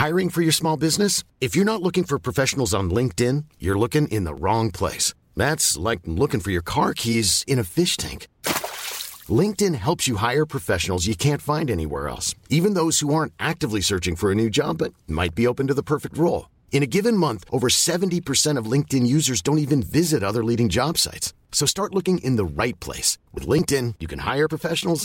Hiring 0.00 0.28
for 0.34 0.42
your 0.42 0.48
small 0.54 0.76
business 0.80 1.14
not 1.64 1.80
looking 1.82 2.02
for 2.08 2.18
hiring 2.24 3.08
then 3.16 3.40
you 3.60 3.74
looking 3.78 4.04
in 4.16 4.26
wrong 4.44 4.68
place 4.78 5.76
like 5.86 6.08
looking 6.08 6.40
for 6.44 6.50
your 6.52 6.62
clerk 6.74 7.06
has 7.06 7.32
in 7.52 7.62
fish 7.74 7.96
thing 8.00 8.18
LinkedIn 9.40 9.62
انو 9.62 10.14
helps 10.22 10.88
you 11.06 11.14
can't 11.20 11.50
actually 13.38 13.80
searching 13.88 14.24
new 14.38 14.48
job 14.60 14.82
P 15.36 15.44
open 15.46 15.66
given 16.92 17.20
month 17.20 17.44
over 17.50 17.68
seventy 17.80 18.20
percent in 18.30 19.06
users 19.06 19.44
don't 19.46 20.14
other 20.22 20.42
leading 20.42 20.68
job 20.68 20.94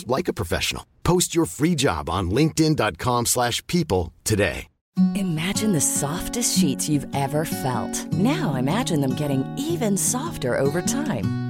like 0.08 1.36
your 1.36 1.46
free 1.58 1.74
job 1.86 2.12
dot 2.78 3.04
slash 3.28 3.64
people 3.76 4.08
today 4.30 4.52
Imagine 5.16 5.74
the 5.74 5.82
softest 5.82 6.58
sheets 6.58 6.88
you've 6.88 7.06
ever 7.14 7.44
felt. 7.44 8.06
Now 8.14 8.54
imagine 8.54 9.02
them 9.02 9.14
getting 9.14 9.44
even 9.58 9.98
softer 9.98 10.58
over 10.58 10.82
time. 10.82 11.34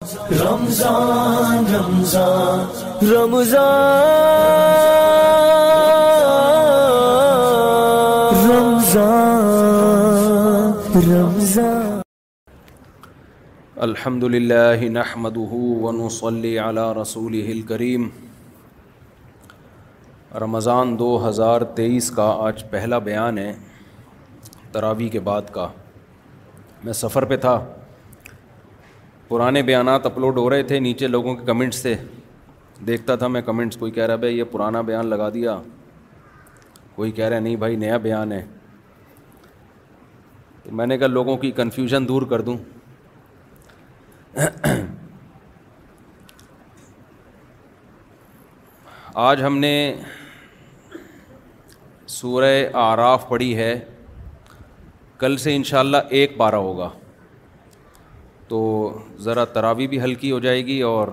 الحمد 0.00 1.72
للہ 14.22 14.84
نحمد 14.90 15.36
رسول 16.98 17.34
ہل 17.48 17.62
کریم 17.68 18.08
رمضان 20.40 20.98
دو 20.98 21.16
ہزار 21.28 21.60
تیئیس 21.76 22.10
کا 22.16 22.28
آج 22.46 22.64
پہلا 22.70 22.98
بیان 23.10 23.38
ہے 23.38 23.52
تراوی 24.72 25.08
کے 25.08 25.20
بعد 25.30 25.50
کا 25.52 25.68
میں 26.84 26.92
سفر 26.92 27.24
پہ 27.24 27.36
تھا 27.46 27.58
پرانے 29.28 29.62
بیانات 29.62 30.06
اپلوڈ 30.06 30.36
ہو 30.38 30.48
رہے 30.50 30.62
تھے 30.70 30.78
نیچے 30.80 31.06
لوگوں 31.08 31.34
کے 31.36 31.44
کمنٹس 31.46 31.80
تھے 31.82 31.94
دیکھتا 32.86 33.14
تھا 33.22 33.26
میں 33.28 33.40
کمنٹس 33.42 33.76
کوئی 33.76 33.92
کہہ 33.92 34.04
رہا 34.06 34.16
بھائی 34.22 34.38
یہ 34.38 34.44
پرانا 34.52 34.80
بیان 34.90 35.06
لگا 35.06 35.28
دیا 35.34 35.56
کوئی 36.94 37.10
کہہ 37.12 37.24
رہا 37.28 37.36
ہے 37.36 37.40
نہیں 37.40 37.56
بھائی 37.64 37.76
نیا 37.76 37.96
بیان 38.06 38.32
ہے 38.32 38.42
تو 40.62 40.74
میں 40.76 40.86
نے 40.86 40.98
کہا 40.98 41.06
لوگوں 41.06 41.36
کی 41.42 41.50
کنفیوژن 41.56 42.08
دور 42.08 42.22
کر 42.30 42.40
دوں 42.48 42.56
آج 49.30 49.42
ہم 49.42 49.58
نے 49.58 49.74
سورہ 52.16 52.54
آراف 52.84 53.28
پڑھی 53.28 53.56
ہے 53.56 53.78
کل 55.18 55.36
سے 55.44 55.54
انشاءاللہ 55.56 55.96
ایک 56.18 56.36
بارہ 56.36 56.54
ہوگا 56.68 56.88
تو 58.48 58.58
ذرا 59.24 59.44
تراوی 59.54 59.86
بھی 59.88 60.00
ہلکی 60.02 60.30
ہو 60.32 60.38
جائے 60.44 60.64
گی 60.66 60.80
اور 60.90 61.08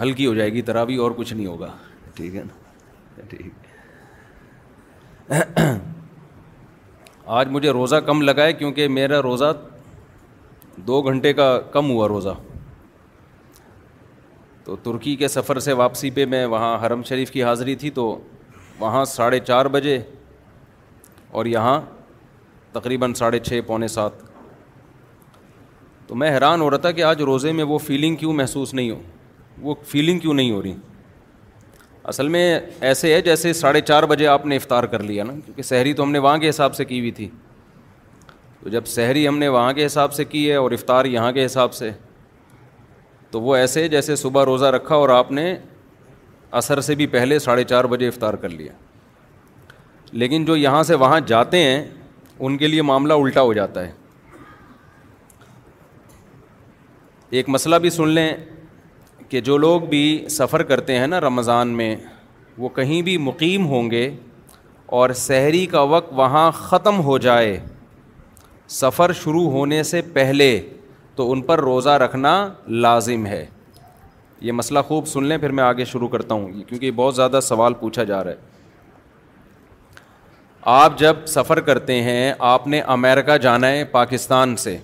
ہلکی 0.00 0.26
ہو 0.26 0.34
جائے 0.34 0.52
گی 0.52 0.62
تراوی 0.68 0.96
اور 1.06 1.10
کچھ 1.16 1.32
نہیں 1.32 1.46
ہوگا 1.46 1.68
ٹھیک 2.14 2.36
ہے 2.36 2.42
نا 2.44 3.24
ٹھیک 3.30 3.68
آج 7.40 7.48
مجھے 7.56 7.70
روزہ 7.72 7.96
کم 8.06 8.22
لگا 8.22 8.44
ہے 8.44 8.52
کیونکہ 8.60 8.88
میرا 8.94 9.20
روزہ 9.22 9.52
دو 10.86 11.00
گھنٹے 11.10 11.32
کا 11.40 11.50
کم 11.72 11.90
ہوا 11.90 12.08
روزہ 12.08 12.34
تو 14.64 14.76
ترکی 14.82 15.14
کے 15.16 15.28
سفر 15.28 15.58
سے 15.66 15.72
واپسی 15.82 16.10
پہ 16.16 16.24
میں 16.32 16.44
وہاں 16.54 16.76
حرم 16.86 17.02
شریف 17.08 17.30
کی 17.30 17.42
حاضری 17.42 17.74
تھی 17.82 17.90
تو 18.00 18.06
وہاں 18.78 19.04
ساڑھے 19.14 19.38
چار 19.46 19.66
بجے 19.76 19.98
اور 21.38 21.46
یہاں 21.46 21.80
تقریباً 22.72 23.06
ساڑھے 23.16 23.38
چھ 23.38 23.60
پونے 23.66 23.88
سات 23.88 24.12
تو 26.06 26.14
میں 26.16 26.30
حیران 26.34 26.60
ہو 26.60 26.70
رہا 26.70 26.76
تھا 26.84 26.90
کہ 26.90 27.02
آج 27.04 27.22
روزے 27.22 27.52
میں 27.52 27.64
وہ 27.64 27.78
فیلنگ 27.78 28.16
کیوں 28.16 28.32
محسوس 28.34 28.72
نہیں 28.74 28.90
ہو 28.90 29.00
وہ 29.60 29.74
فیلنگ 29.88 30.18
کیوں 30.18 30.34
نہیں 30.34 30.50
ہو 30.50 30.62
رہی 30.62 30.74
اصل 32.12 32.28
میں 32.28 32.58
ایسے 32.88 33.12
ہے 33.14 33.20
جیسے 33.22 33.52
ساڑھے 33.52 33.80
چار 33.80 34.02
بجے 34.12 34.26
آپ 34.26 34.46
نے 34.46 34.56
افطار 34.56 34.84
کر 34.92 35.02
لیا 35.02 35.24
نا 35.24 35.32
کیونکہ 35.44 35.62
سحری 35.62 35.92
تو 35.94 36.02
ہم 36.02 36.12
نے 36.12 36.18
وہاں 36.18 36.38
کے 36.38 36.48
حساب 36.48 36.74
سے 36.74 36.84
کی 36.84 36.98
ہوئی 37.00 37.10
تھی 37.18 37.28
تو 38.62 38.68
جب 38.70 38.86
سحری 38.86 39.26
ہم 39.28 39.38
نے 39.38 39.48
وہاں 39.48 39.72
کے 39.72 39.86
حساب 39.86 40.12
سے 40.14 40.24
کی 40.24 40.48
ہے 40.50 40.54
اور 40.56 40.70
افطار 40.72 41.04
یہاں 41.04 41.32
کے 41.32 41.44
حساب 41.44 41.74
سے 41.74 41.90
تو 43.30 43.40
وہ 43.40 43.56
ایسے 43.56 43.86
جیسے 43.88 44.16
صبح 44.16 44.44
روزہ 44.44 44.66
رکھا 44.74 44.94
اور 44.94 45.08
آپ 45.08 45.30
نے 45.32 45.54
عصر 46.60 46.80
سے 46.80 46.94
بھی 46.94 47.06
پہلے 47.06 47.38
ساڑھے 47.38 47.64
چار 47.64 47.84
بجے 47.92 48.08
افطار 48.08 48.34
کر 48.44 48.48
لیا 48.48 48.72
لیکن 50.22 50.44
جو 50.44 50.56
یہاں 50.56 50.82
سے 50.82 50.94
وہاں 51.02 51.20
جاتے 51.26 51.58
ہیں 51.62 51.84
ان 52.46 52.56
کے 52.56 52.68
لیے 52.68 52.82
معاملہ 52.82 53.12
الٹا 53.22 53.40
ہو 53.42 53.52
جاتا 53.52 53.86
ہے 53.86 53.90
ایک 57.38 57.48
مسئلہ 57.48 57.76
بھی 57.82 57.90
سن 57.90 58.08
لیں 58.08 58.30
کہ 59.28 59.40
جو 59.48 59.56
لوگ 59.58 59.80
بھی 59.88 60.04
سفر 60.36 60.62
کرتے 60.70 60.98
ہیں 60.98 61.06
نا 61.06 61.20
رمضان 61.20 61.76
میں 61.76 61.94
وہ 62.58 62.68
کہیں 62.78 63.00
بھی 63.02 63.16
مقیم 63.26 63.66
ہوں 63.66 63.90
گے 63.90 64.10
اور 64.98 65.10
سحری 65.26 65.64
کا 65.74 65.80
وقت 65.92 66.12
وہاں 66.18 66.50
ختم 66.54 67.00
ہو 67.04 67.18
جائے 67.26 67.58
سفر 68.80 69.12
شروع 69.22 69.48
ہونے 69.50 69.82
سے 69.92 70.00
پہلے 70.12 70.48
تو 71.16 71.30
ان 71.32 71.40
پر 71.42 71.60
روزہ 71.60 71.90
رکھنا 72.04 72.32
لازم 72.84 73.26
ہے 73.26 73.44
یہ 74.48 74.52
مسئلہ 74.52 74.78
خوب 74.88 75.06
سن 75.06 75.24
لیں 75.26 75.38
پھر 75.38 75.52
میں 75.58 75.64
آگے 75.64 75.84
شروع 75.84 76.08
کرتا 76.08 76.34
ہوں 76.34 76.62
کیونکہ 76.68 76.90
بہت 76.96 77.14
زیادہ 77.16 77.40
سوال 77.42 77.74
پوچھا 77.80 78.04
جا 78.10 78.22
رہا 78.24 78.30
ہے 78.30 78.49
آپ 80.68 80.98
جب 80.98 81.16
سفر 81.26 81.60
کرتے 81.66 82.00
ہیں 82.02 82.32
آپ 82.46 82.66
نے 82.68 82.80
امیرکا 82.94 83.36
جانا 83.42 83.68
ہے 83.70 83.84
پاکستان 83.92 84.54
سے 84.56 84.76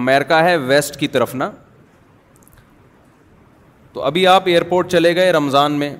امیرکا 0.00 0.42
ہے 0.44 0.56
ویسٹ 0.56 0.96
کی 1.00 1.06
طرف 1.08 1.34
نا 1.34 1.50
تو 3.92 4.02
ابھی 4.04 4.26
آپ 4.26 4.46
ایئرپورٹ 4.48 4.90
چلے 4.90 5.14
گئے 5.16 5.30
رمضان 5.32 5.72
میں 5.78 5.94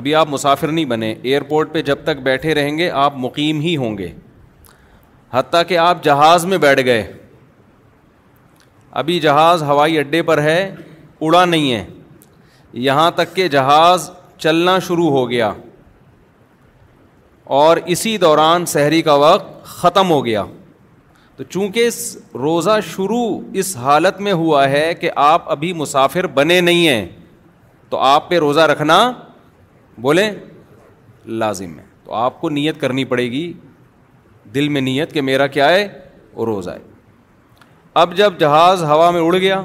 ابھی 0.00 0.14
آپ 0.14 0.28
مسافر 0.30 0.68
نہیں 0.72 0.84
بنے 0.92 1.14
ایئرپورٹ 1.22 1.72
پہ 1.72 1.82
جب 1.88 2.04
تک 2.04 2.20
بیٹھے 2.24 2.54
رہیں 2.54 2.76
گے 2.78 2.90
آپ 3.04 3.16
مقیم 3.24 3.60
ہی 3.60 3.76
ہوں 3.76 3.96
گے 3.98 4.12
حتیٰ 5.32 5.62
کہ 5.68 5.78
آپ 5.78 6.04
جہاز 6.04 6.44
میں 6.52 6.58
بیٹھ 6.58 6.84
گئے 6.86 7.02
ابھی 9.02 9.18
جہاز 9.20 9.62
ہوائی 9.62 9.98
اڈے 9.98 10.22
پر 10.30 10.42
ہے 10.42 10.58
اڑا 11.20 11.44
نہیں 11.44 11.72
ہے 11.72 11.84
یہاں 12.86 13.10
تک 13.14 13.34
کہ 13.36 13.48
جہاز 13.48 14.10
چلنا 14.38 14.78
شروع 14.86 15.08
ہو 15.10 15.28
گیا 15.30 15.50
اور 17.58 17.76
اسی 17.92 18.16
دوران 18.18 18.64
سحری 18.70 19.00
کا 19.02 19.14
وقت 19.20 19.64
ختم 19.66 20.10
ہو 20.10 20.24
گیا 20.24 20.42
تو 21.36 21.44
چونکہ 21.44 21.86
اس 21.86 21.96
روزہ 22.40 22.78
شروع 22.90 23.22
اس 23.60 23.76
حالت 23.76 24.20
میں 24.26 24.32
ہوا 24.42 24.68
ہے 24.70 24.84
کہ 25.00 25.10
آپ 25.22 25.48
ابھی 25.50 25.72
مسافر 25.80 26.26
بنے 26.36 26.60
نہیں 26.68 26.86
ہیں 26.88 27.06
تو 27.90 27.98
آپ 28.10 28.28
پہ 28.28 28.38
روزہ 28.44 28.66
رکھنا 28.72 28.98
بولیں 30.02 30.30
لازم 31.42 31.78
ہے 31.78 31.84
تو 32.04 32.12
آپ 32.14 32.40
کو 32.40 32.48
نیت 32.58 32.80
کرنی 32.80 33.04
پڑے 33.14 33.24
گی 33.30 33.42
دل 34.54 34.68
میں 34.76 34.80
نیت 34.80 35.12
کہ 35.12 35.22
میرا 35.30 35.46
کیا 35.56 35.68
ہے 35.70 35.86
وہ 36.34 36.46
روزہ 36.52 36.70
ہے 36.70 36.88
اب 38.02 38.16
جب 38.16 38.38
جہاز 38.40 38.82
ہوا 38.92 39.10
میں 39.16 39.20
اڑ 39.22 39.34
گیا 39.36 39.60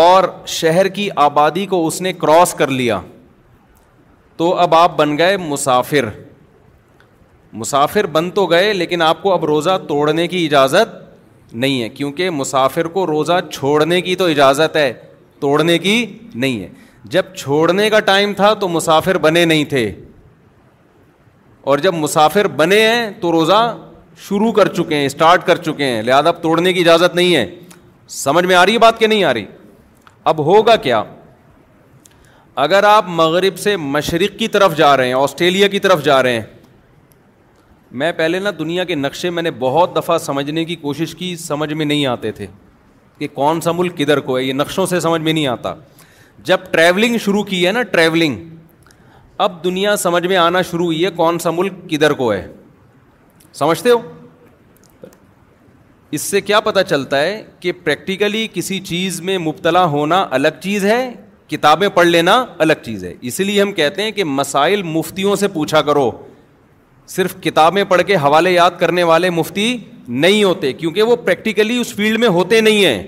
اور 0.00 0.24
شہر 0.60 0.88
کی 0.98 1.08
آبادی 1.28 1.66
کو 1.74 1.86
اس 1.86 2.00
نے 2.02 2.12
کراس 2.24 2.54
کر 2.58 2.70
لیا 2.82 3.00
تو 4.38 4.54
اب 4.60 4.74
آپ 4.74 4.96
بن 4.96 5.16
گئے 5.18 5.36
مسافر 5.36 6.08
مسافر 7.60 8.06
بن 8.16 8.30
تو 8.30 8.44
گئے 8.46 8.72
لیکن 8.72 9.02
آپ 9.02 9.22
کو 9.22 9.32
اب 9.32 9.44
روزہ 9.44 9.76
توڑنے 9.88 10.26
کی 10.32 10.44
اجازت 10.46 11.54
نہیں 11.54 11.82
ہے 11.82 11.88
کیونکہ 11.88 12.30
مسافر 12.30 12.86
کو 12.96 13.06
روزہ 13.06 13.38
چھوڑنے 13.52 14.00
کی 14.00 14.14
تو 14.22 14.26
اجازت 14.34 14.76
ہے 14.76 14.92
توڑنے 15.40 15.78
کی 15.78 15.96
نہیں 16.34 16.60
ہے 16.62 16.68
جب 17.14 17.34
چھوڑنے 17.36 17.88
کا 17.90 18.00
ٹائم 18.10 18.34
تھا 18.40 18.52
تو 18.60 18.68
مسافر 18.68 19.18
بنے 19.26 19.44
نہیں 19.44 19.64
تھے 19.74 19.84
اور 21.70 21.78
جب 21.86 21.94
مسافر 21.94 22.48
بنے 22.62 22.80
ہیں 22.88 23.10
تو 23.20 23.32
روزہ 23.32 23.62
شروع 24.28 24.52
کر 24.52 24.68
چکے 24.74 24.96
ہیں 24.96 25.06
اسٹارٹ 25.06 25.46
کر 25.46 25.56
چکے 25.66 25.84
ہیں 25.84 26.02
لہٰذا 26.02 26.28
اب 26.28 26.42
توڑنے 26.42 26.72
کی 26.72 26.80
اجازت 26.80 27.14
نہیں 27.16 27.34
ہے 27.36 27.46
سمجھ 28.22 28.44
میں 28.46 28.54
آ 28.56 28.64
رہی 28.66 28.74
ہے 28.74 28.78
بات 28.88 28.98
کہ 28.98 29.06
نہیں 29.06 29.24
آ 29.24 29.34
رہی 29.34 29.44
اب 30.32 30.44
ہوگا 30.46 30.76
کیا 30.88 31.02
اگر 32.64 32.84
آپ 32.84 33.08
مغرب 33.16 33.58
سے 33.58 33.76
مشرق 33.94 34.38
کی 34.38 34.46
طرف 34.54 34.76
جا 34.76 34.96
رہے 34.96 35.06
ہیں 35.06 35.14
آسٹریلیا 35.14 35.66
کی 35.74 35.78
طرف 35.80 36.02
جا 36.04 36.22
رہے 36.22 36.32
ہیں 36.38 36.42
میں 38.00 38.10
پہلے 38.16 38.38
نا 38.38 38.50
دنیا 38.58 38.84
کے 38.84 38.94
نقشے 38.94 39.28
میں 39.30 39.42
نے 39.42 39.50
بہت 39.58 39.94
دفعہ 39.96 40.16
سمجھنے 40.18 40.64
کی 40.70 40.76
کوشش 40.76 41.14
کی 41.16 41.34
سمجھ 41.42 41.72
میں 41.72 41.84
نہیں 41.86 42.06
آتے 42.14 42.32
تھے 42.38 42.46
کہ 43.18 43.28
کون 43.34 43.60
سا 43.60 43.72
ملک 43.78 43.96
کدھر 43.98 44.20
کو 44.30 44.36
ہے 44.38 44.42
یہ 44.42 44.52
نقشوں 44.52 44.86
سے 44.86 45.00
سمجھ 45.00 45.20
میں 45.22 45.32
نہیں 45.32 45.46
آتا 45.46 45.74
جب 46.50 46.64
ٹریولنگ 46.70 47.18
شروع 47.24 47.42
کی 47.52 47.66
ہے 47.66 47.72
نا 47.72 47.82
ٹریولنگ 47.92 48.36
اب 49.46 49.62
دنیا 49.64 49.94
سمجھ 50.04 50.26
میں 50.26 50.36
آنا 50.46 50.62
شروع 50.70 50.84
ہوئی 50.84 51.04
ہے 51.04 51.10
کون 51.22 51.38
سا 51.44 51.50
ملک 51.56 51.72
کدھر 51.90 52.12
کو 52.22 52.32
ہے 52.32 52.40
سمجھتے 53.60 53.90
ہو 53.90 53.98
اس 56.18 56.22
سے 56.22 56.40
کیا 56.50 56.60
پتہ 56.70 56.80
چلتا 56.88 57.20
ہے 57.22 57.42
کہ 57.60 57.72
پریکٹیکلی 57.84 58.46
کسی 58.54 58.80
چیز 58.92 59.20
میں 59.30 59.38
مبتلا 59.46 59.84
ہونا 59.96 60.24
الگ 60.40 60.60
چیز 60.62 60.84
ہے 60.84 61.00
کتابیں 61.48 61.88
پڑھ 61.94 62.06
لینا 62.06 62.44
الگ 62.60 62.82
چیز 62.84 63.04
ہے 63.04 63.14
اسی 63.28 63.44
لیے 63.44 63.60
ہم 63.62 63.72
کہتے 63.72 64.02
ہیں 64.02 64.10
کہ 64.12 64.24
مسائل 64.24 64.82
مفتیوں 64.82 65.36
سے 65.42 65.48
پوچھا 65.52 65.80
کرو 65.82 66.10
صرف 67.08 67.34
کتابیں 67.42 67.82
پڑھ 67.88 68.02
کے 68.06 68.16
حوالے 68.22 68.50
یاد 68.52 68.70
کرنے 68.78 69.02
والے 69.10 69.30
مفتی 69.30 69.76
نہیں 70.24 70.42
ہوتے 70.44 70.72
کیونکہ 70.72 71.02
وہ 71.02 71.16
پریکٹیکلی 71.24 71.76
اس 71.78 71.94
فیلڈ 71.94 72.18
میں 72.20 72.28
ہوتے 72.36 72.60
نہیں 72.60 72.84
ہیں 72.84 73.02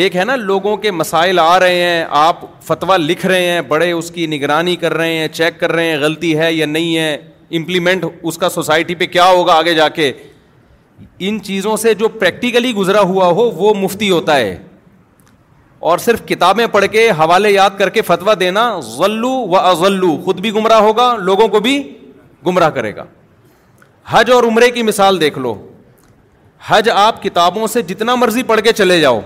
ایک 0.00 0.16
ہے 0.16 0.24
نا 0.24 0.34
لوگوں 0.36 0.76
کے 0.76 0.90
مسائل 0.90 1.38
آ 1.38 1.58
رہے 1.60 1.80
ہیں 1.82 2.04
آپ 2.24 2.40
فتویٰ 2.66 2.98
لکھ 2.98 3.24
رہے 3.26 3.46
ہیں 3.50 3.60
بڑے 3.68 3.90
اس 3.92 4.10
کی 4.14 4.26
نگرانی 4.36 4.74
کر 4.82 4.94
رہے 4.94 5.14
ہیں 5.18 5.28
چیک 5.32 5.58
کر 5.60 5.72
رہے 5.72 5.90
ہیں 5.90 5.98
غلطی 6.00 6.36
ہے 6.38 6.52
یا 6.52 6.66
نہیں 6.66 6.96
ہے 6.96 7.12
امپلیمنٹ 7.56 8.04
اس 8.22 8.38
کا 8.38 8.48
سوسائٹی 8.58 8.94
پہ 9.02 9.06
کیا 9.14 9.24
ہوگا 9.30 9.54
آگے 9.58 9.74
جا 9.74 9.88
کے 9.98 10.12
ان 11.28 11.38
چیزوں 11.42 11.76
سے 11.84 11.94
جو 12.02 12.08
پریکٹیکلی 12.18 12.74
گزرا 12.74 13.00
ہوا 13.12 13.26
ہو 13.38 13.50
وہ 13.50 13.72
مفتی 13.74 14.10
ہوتا 14.10 14.36
ہے 14.36 14.56
اور 15.80 15.98
صرف 16.04 16.22
کتابیں 16.28 16.66
پڑھ 16.72 16.84
کے 16.92 17.08
حوالے 17.18 17.50
یاد 17.50 17.78
کر 17.78 17.88
کے 17.96 18.02
فتویٰ 18.02 18.34
دینا 18.40 18.62
ذلو 18.96 19.30
و 19.48 19.56
اضلو 19.58 20.16
خود 20.24 20.40
بھی 20.40 20.52
گمراہ 20.54 20.78
ہوگا 20.82 21.14
لوگوں 21.16 21.46
کو 21.48 21.60
بھی 21.66 21.76
گمراہ 22.46 22.70
کرے 22.78 22.94
گا 22.96 23.04
حج 24.10 24.30
اور 24.32 24.44
عمرے 24.44 24.70
کی 24.70 24.82
مثال 24.82 25.20
دیکھ 25.20 25.38
لو 25.38 25.54
حج 26.66 26.88
آپ 26.92 27.22
کتابوں 27.22 27.66
سے 27.74 27.82
جتنا 27.90 28.14
مرضی 28.14 28.42
پڑھ 28.42 28.60
کے 28.64 28.72
چلے 28.72 29.00
جاؤ 29.00 29.20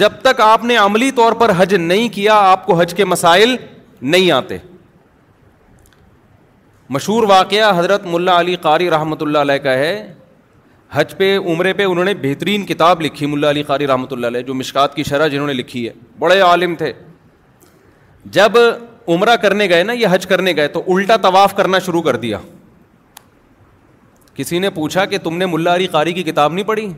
جب 0.00 0.12
تک 0.22 0.40
آپ 0.40 0.64
نے 0.64 0.76
عملی 0.76 1.10
طور 1.16 1.32
پر 1.40 1.50
حج 1.56 1.74
نہیں 1.74 2.08
کیا 2.14 2.34
آپ 2.50 2.64
کو 2.66 2.74
حج 2.80 2.94
کے 2.96 3.04
مسائل 3.04 3.56
نہیں 4.02 4.30
آتے 4.38 4.58
مشہور 6.96 7.22
واقعہ 7.28 7.78
حضرت 7.78 8.06
ملا 8.14 8.38
علی 8.40 8.56
قاری 8.62 8.88
رحمۃ 8.90 9.22
اللہ 9.22 9.38
علیہ 9.38 9.58
کا 9.64 9.72
ہے 9.78 9.92
حج 10.94 11.14
پہ 11.16 11.36
عمرے 11.38 11.72
پہ 11.74 11.84
انہوں 11.84 12.04
نے 12.04 12.12
بہترین 12.22 12.64
کتاب 12.66 13.00
لکھی 13.02 13.26
ملا 13.26 13.48
علی 13.50 13.62
قاری 13.70 13.86
رحمۃ 13.86 14.12
اللہ 14.12 14.26
علیہ 14.26 14.40
جو 14.46 14.54
مشکات 14.54 14.94
کی 14.94 15.02
شرح 15.08 15.28
جنہوں 15.28 15.46
نے 15.46 15.52
لکھی 15.52 15.86
ہے 15.86 15.92
بڑے 16.18 16.38
عالم 16.40 16.74
تھے 16.78 16.92
جب 18.36 18.58
عمرہ 19.14 19.36
کرنے 19.42 19.68
گئے 19.68 19.82
نا 19.84 19.92
یہ 19.92 20.06
حج 20.10 20.26
کرنے 20.26 20.52
گئے 20.56 20.68
تو 20.76 20.82
الٹا 20.94 21.16
طواف 21.22 21.54
کرنا 21.56 21.78
شروع 21.86 22.02
کر 22.02 22.16
دیا 22.26 22.38
کسی 24.34 24.58
نے 24.58 24.70
پوچھا 24.78 25.04
کہ 25.10 25.18
تم 25.24 25.36
نے 25.38 25.46
ملا 25.46 25.74
علی 25.74 25.86
قاری 25.96 26.12
کی 26.12 26.22
کتاب 26.30 26.52
نہیں 26.52 26.64
پڑھی 26.64 26.88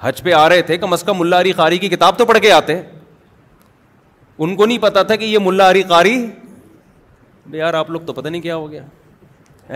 حج 0.00 0.22
پہ 0.22 0.32
آ 0.32 0.48
رہے 0.48 0.62
تھے 0.68 0.76
کم 0.78 0.92
از 0.92 1.02
کم 1.06 1.18
ملا 1.20 1.40
علی 1.40 1.52
قاری 1.62 1.78
کی 1.78 1.88
کتاب 1.88 2.18
تو 2.18 2.24
پڑھ 2.26 2.38
کے 2.42 2.52
آتے 2.52 2.80
ان 4.38 4.56
کو 4.56 4.66
نہیں 4.66 4.78
پتا 4.82 5.02
تھا 5.08 5.16
کہ 5.16 5.24
یہ 5.24 5.38
ملا 5.44 5.70
علی 5.70 5.82
قاری 5.94 6.18
یار 7.52 7.74
آپ 7.82 7.90
لوگ 7.90 8.00
تو 8.06 8.12
پتہ 8.12 8.28
نہیں 8.28 8.42
کیا 8.42 8.56
ہو 8.56 8.70
گیا 8.70 8.82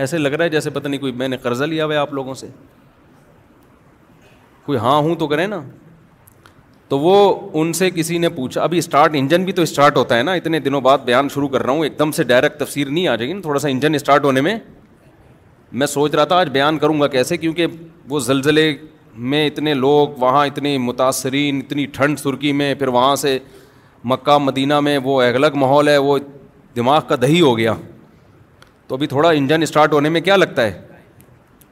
ایسے 0.01 0.17
لگ 0.17 0.29
رہا 0.31 0.43
ہے 0.45 0.49
جیسے 0.49 0.69
پتہ 0.69 0.87
نہیں 0.87 0.99
کوئی 1.01 1.11
میں 1.23 1.27
نے 1.27 1.37
قرضہ 1.41 1.63
لیا 1.71 1.85
ہوا 1.85 1.97
آپ 1.99 2.13
لوگوں 2.13 2.33
سے 2.43 2.47
کوئی 4.65 4.77
ہاں 4.77 4.97
ہوں 5.01 5.15
تو 5.15 5.27
کریں 5.27 5.45
نا 5.47 5.61
تو 6.89 6.99
وہ 6.99 7.13
ان 7.59 7.71
سے 7.73 7.89
کسی 7.95 8.17
نے 8.17 8.29
پوچھا 8.35 8.61
ابھی 8.63 8.77
اسٹارٹ 8.77 9.15
انجن 9.15 9.43
بھی 9.45 9.53
تو 9.53 9.61
اسٹارٹ 9.61 9.97
ہوتا 9.97 10.17
ہے 10.17 10.23
نا 10.23 10.33
اتنے 10.33 10.59
دنوں 10.59 10.81
بعد 10.81 10.97
بیان 11.05 11.27
شروع 11.33 11.47
کر 11.55 11.63
رہا 11.63 11.71
ہوں 11.73 11.83
ایک 11.83 11.97
دم 11.99 12.11
سے 12.19 12.23
ڈائریکٹ 12.31 12.59
تفسیر 12.59 12.87
نہیں 12.89 13.07
آ 13.07 13.15
جائے 13.15 13.27
گی 13.27 13.33
نا 13.33 13.41
تھوڑا 13.41 13.59
سا 13.59 13.67
انجن 13.69 13.95
اسٹارٹ 13.95 14.25
ہونے 14.25 14.41
میں 14.41 14.55
میں 15.79 15.87
سوچ 15.87 16.15
رہا 16.15 16.23
تھا 16.25 16.35
آج 16.39 16.49
بیان 16.49 16.77
کروں 16.79 16.99
گا 17.01 17.07
کیسے 17.07 17.37
کیونکہ 17.37 17.67
وہ 18.09 18.19
زلزلے 18.29 18.73
میں 19.31 19.45
اتنے 19.47 19.73
لوگ 19.73 20.17
وہاں 20.19 20.45
اتنے 20.47 20.77
متاثرین 20.77 21.61
اتنی 21.65 21.85
ٹھنڈ 21.97 22.19
سرکی 22.19 22.51
میں 22.61 22.73
پھر 22.75 22.87
وہاں 22.97 23.15
سے 23.25 23.37
مکہ 24.11 24.37
مدینہ 24.41 24.79
میں 24.79 24.97
وہ 25.03 25.21
ایک 25.21 25.35
الگ 25.35 25.55
ماحول 25.61 25.87
ہے 25.87 25.97
وہ 25.97 26.17
دماغ 26.75 27.01
کا 27.07 27.15
دہی 27.21 27.41
ہو 27.41 27.57
گیا 27.57 27.73
تو 28.87 28.95
ابھی 28.95 29.07
تھوڑا 29.07 29.29
انجن 29.29 29.61
اسٹارٹ 29.61 29.93
ہونے 29.93 30.09
میں 30.09 30.21
کیا 30.21 30.35
لگتا 30.35 30.63
ہے 30.65 30.79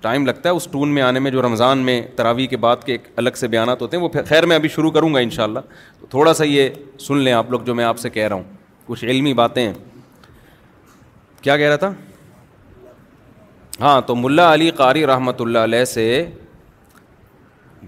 ٹائم 0.07 0.25
لگتا 0.25 0.49
ہے 0.49 0.53
اس 0.55 0.67
ٹون 0.71 0.89
میں 0.95 1.01
آنے 1.03 1.19
میں 1.19 1.29
جو 1.31 1.41
رمضان 1.41 1.77
میں 1.87 2.01
تراویح 2.15 2.47
کے 2.47 2.57
بعد 2.65 2.83
کے 2.85 2.91
ایک 2.91 3.07
الگ 3.19 3.35
سے 3.35 3.47
بیانات 3.53 3.81
ہوتے 3.81 3.97
ہیں 3.97 4.03
وہ 4.03 4.09
خیر 4.27 4.45
میں 4.49 4.55
ابھی 4.55 4.69
شروع 4.75 4.89
کروں 4.97 5.13
گا 5.13 5.19
ان 5.19 5.29
شاء 5.29 5.43
اللہ 5.43 6.05
تھوڑا 6.09 6.33
سا 6.33 6.43
یہ 6.43 6.69
سن 7.07 7.17
لیں 7.23 7.33
آپ 7.33 7.49
لوگ 7.51 7.61
جو 7.69 7.73
میں 7.75 7.83
آپ 7.85 7.97
سے 7.99 8.09
کہہ 8.09 8.27
رہا 8.27 8.35
ہوں 8.35 8.43
کچھ 8.85 9.03
علمی 9.05 9.33
باتیں 9.39 9.61
ہیں 9.65 9.73
کیا 11.41 11.57
کہہ 11.57 11.67
رہا 11.67 11.75
تھا 11.83 11.91
ہاں 13.81 13.99
تو 14.07 14.15
ملا 14.15 14.53
علی 14.53 14.69
قاری 14.77 15.05
رحمۃ 15.05 15.41
اللہ 15.45 15.65
علیہ 15.69 15.85
سے 15.95 16.05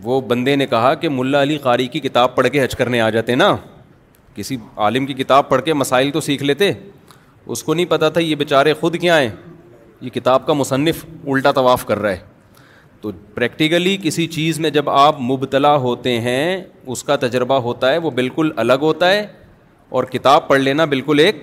وہ 0.04 0.20
بندے 0.32 0.56
نے 0.56 0.66
کہا 0.76 0.94
کہ 1.04 1.10
ملا 1.20 1.42
علی 1.44 1.58
قاری 1.70 1.88
کی 1.96 2.00
کتاب 2.08 2.36
پڑھ 2.36 2.48
کے 2.54 2.64
حج 2.64 2.76
کرنے 2.82 3.02
آ 3.02 3.10
جاتے 3.18 3.36
نا 3.36 3.56
کسی 4.36 4.58
عالم 4.88 5.06
کی 5.06 5.14
کتاب 5.24 5.50
پڑھ 5.50 5.62
کے 5.70 5.74
مسائل 5.84 6.12
تو 6.12 6.22
سیکھ 6.30 6.44
لیتے 6.52 6.72
اس 7.46 7.64
کو 7.64 7.74
نہیں 7.74 7.86
پتہ 7.96 8.10
تھا 8.14 8.22
یہ 8.22 8.36
بیچارے 8.44 8.74
خود 8.82 8.96
کیا 9.02 9.20
ہیں 9.20 9.30
یہ 10.02 10.10
کتاب 10.14 10.46
کا 10.48 10.54
مصنف 10.54 11.06
الٹا 11.28 11.52
طواف 11.52 11.86
کر 11.86 12.00
رہا 12.00 12.12
ہے 12.12 12.28
تو 13.02 13.12
پریکٹیکلی 13.34 13.98
کسی 14.04 14.26
چیز 14.36 14.60
میں 14.60 14.70
جب 14.78 14.90
آپ 14.90 15.20
مبتلا 15.22 15.76
ہوتے 15.88 16.20
ہیں 16.22 16.64
اس 16.94 17.04
کا 17.04 17.16
تجربہ 17.26 17.60
ہوتا 17.66 17.92
ہے 17.92 17.98
وہ 18.06 18.12
بالکل 18.20 18.52
الگ 18.64 18.80
ہوتا 18.82 19.10
ہے 19.12 19.26
اور 19.98 20.04
کتاب 20.14 20.48
پڑھ 20.48 20.60
لینا 20.62 20.86
بالکل 20.94 21.20
ایک 21.20 21.36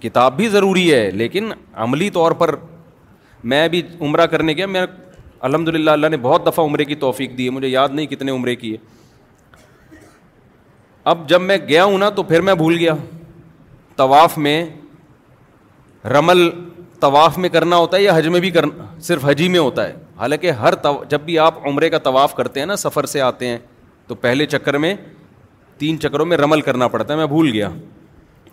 کتاب 0.00 0.36
بھی 0.36 0.48
ضروری 0.48 0.92
ہے 0.92 1.10
لیکن 1.10 1.50
عملی 1.84 2.10
طور 2.18 2.32
پر 2.42 2.54
میں 3.52 3.66
بھی 3.68 3.82
عمرہ 4.00 4.26
کرنے 4.34 4.52
گیا 4.56 4.66
میں 4.76 4.84
الحمد 5.48 5.68
للہ 5.74 5.90
اللہ 5.90 6.08
نے 6.08 6.16
بہت 6.26 6.46
دفعہ 6.46 6.64
عمرے 6.64 6.84
کی 6.84 6.94
توفیق 7.04 7.36
دی 7.38 7.44
ہے 7.44 7.50
مجھے 7.58 7.68
یاد 7.68 7.88
نہیں 7.94 8.06
کتنے 8.06 8.30
عمرے 8.32 8.54
کی 8.56 8.72
ہے 8.72 8.76
اب 11.12 11.28
جب 11.28 11.40
میں 11.40 11.56
گیا 11.68 11.84
ہوں 11.84 11.98
نا 11.98 12.08
تو 12.18 12.22
پھر 12.28 12.40
میں 12.40 12.54
بھول 12.60 12.76
گیا 12.78 12.92
طواف 13.96 14.38
میں 14.46 14.64
رمل 16.12 16.48
طواف 17.00 17.38
میں 17.38 17.48
کرنا 17.48 17.76
ہوتا 17.76 17.96
ہے 17.96 18.02
یا 18.02 18.16
حج 18.18 18.28
میں 18.34 18.40
بھی 18.40 18.50
کرنا 18.50 18.84
صرف 19.02 19.24
حج 19.24 19.40
ہی 19.42 19.48
میں 19.48 19.60
ہوتا 19.60 19.86
ہے 19.88 19.94
حالانکہ 20.18 20.50
ہر 20.60 20.74
تو... 20.74 21.02
جب 21.08 21.20
بھی 21.24 21.38
آپ 21.38 21.66
عمرے 21.66 21.90
کا 21.90 21.98
طواف 21.98 22.34
کرتے 22.34 22.60
ہیں 22.60 22.66
نا 22.66 22.76
سفر 22.76 23.06
سے 23.14 23.20
آتے 23.20 23.46
ہیں 23.48 23.58
تو 24.06 24.14
پہلے 24.14 24.46
چکر 24.46 24.78
میں 24.78 24.94
تین 25.78 25.98
چکروں 26.00 26.26
میں 26.26 26.36
رمل 26.36 26.60
کرنا 26.60 26.88
پڑتا 26.88 27.12
ہے 27.12 27.18
میں 27.18 27.26
بھول 27.26 27.50
گیا 27.52 27.68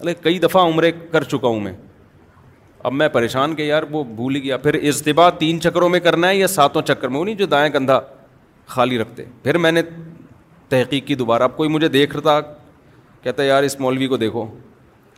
ارے 0.02 0.14
کئی 0.22 0.40
دفعہ 0.40 0.62
عمرے 0.68 0.92
کر 1.12 1.24
چکا 1.24 1.48
ہوں 1.48 1.60
میں 1.62 1.74
اب 2.90 2.94
میں 2.94 3.08
پریشان 3.14 3.54
کہ 3.56 3.62
یار 3.62 3.84
وہ 3.92 4.04
بھول 4.04 4.36
ہی 4.36 4.44
گیا 4.44 4.58
پھر 4.58 4.74
اجتباع 4.82 5.30
تین 5.40 5.60
چکروں 5.62 5.90
میں 5.90 6.00
کرنا 6.00 6.28
ہے 6.30 6.36
یا 6.36 6.48
ساتوں 6.48 6.82
چکر 6.82 7.08
میں 7.08 7.20
وہ 7.20 7.26
نہیں 7.26 7.36
جو 7.36 7.46
دائیں 7.48 7.70
کندھا 7.74 8.00
خالی 8.68 8.98
رکھتے 9.00 9.24
پھر 9.44 9.58
میں 9.58 9.72
نے 9.72 9.82
تحقیق 10.70 11.06
کی 11.08 11.16
دوبارہ 11.16 11.44
اب 11.44 11.56
کوئی 11.58 11.70
مجھے 11.70 11.88
دیکھ 11.98 12.16
رہا 12.18 12.22
تھا 12.40 12.52
کہتا 13.24 13.44
یار 13.44 13.64
اس 13.64 13.80
مولوی 13.80 14.08
کو 14.08 14.18
دیکھو 14.18 14.46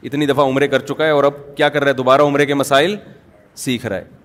اتنی 0.06 0.26
دفعہ 0.26 0.46
عمرے 0.48 0.68
کر 0.68 0.80
چکا 0.86 1.06
ہے 1.06 1.10
اور 1.10 1.24
اب 1.24 1.34
کیا 1.58 1.70
کر 1.70 1.82
رہا 1.84 1.90
ہے 1.90 1.96
دوبارہ 1.96 2.22
عمرے 2.22 2.46
کے 2.46 2.54
مسائل 2.54 2.96
سیکھ 3.58 3.86
رہا 3.86 3.98
ہے 3.98 4.22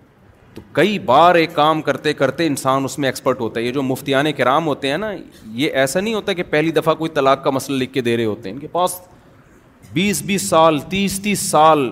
تو 0.54 0.62
کئی 0.74 0.98
بار 1.10 1.34
ایک 1.34 1.54
کام 1.54 1.82
کرتے 1.88 2.12
کرتے 2.20 2.46
انسان 2.46 2.84
اس 2.84 2.98
میں 2.98 3.08
ایکسپرٹ 3.08 3.40
ہوتا 3.40 3.60
ہے 3.60 3.64
یہ 3.64 3.70
جو 3.72 3.82
مفتیان 3.82 4.32
کرام 4.36 4.66
ہوتے 4.66 4.90
ہیں 4.90 4.96
نا 4.98 5.10
یہ 5.54 5.70
ایسا 5.82 6.00
نہیں 6.00 6.14
ہوتا 6.14 6.32
کہ 6.38 6.42
پہلی 6.50 6.70
دفعہ 6.80 6.94
کوئی 7.02 7.10
طلاق 7.14 7.44
کا 7.44 7.50
مسئلہ 7.50 7.76
لکھ 7.82 7.92
کے 7.92 8.00
دے 8.08 8.16
رہے 8.16 8.24
ہوتے 8.24 8.48
ہیں 8.48 8.54
ان 8.54 8.60
کے 8.60 8.66
پاس 8.72 8.98
بیس 9.92 10.22
بیس 10.26 10.48
سال 10.48 10.78
تیس 10.90 11.18
تیس 11.24 11.40
سال 11.50 11.90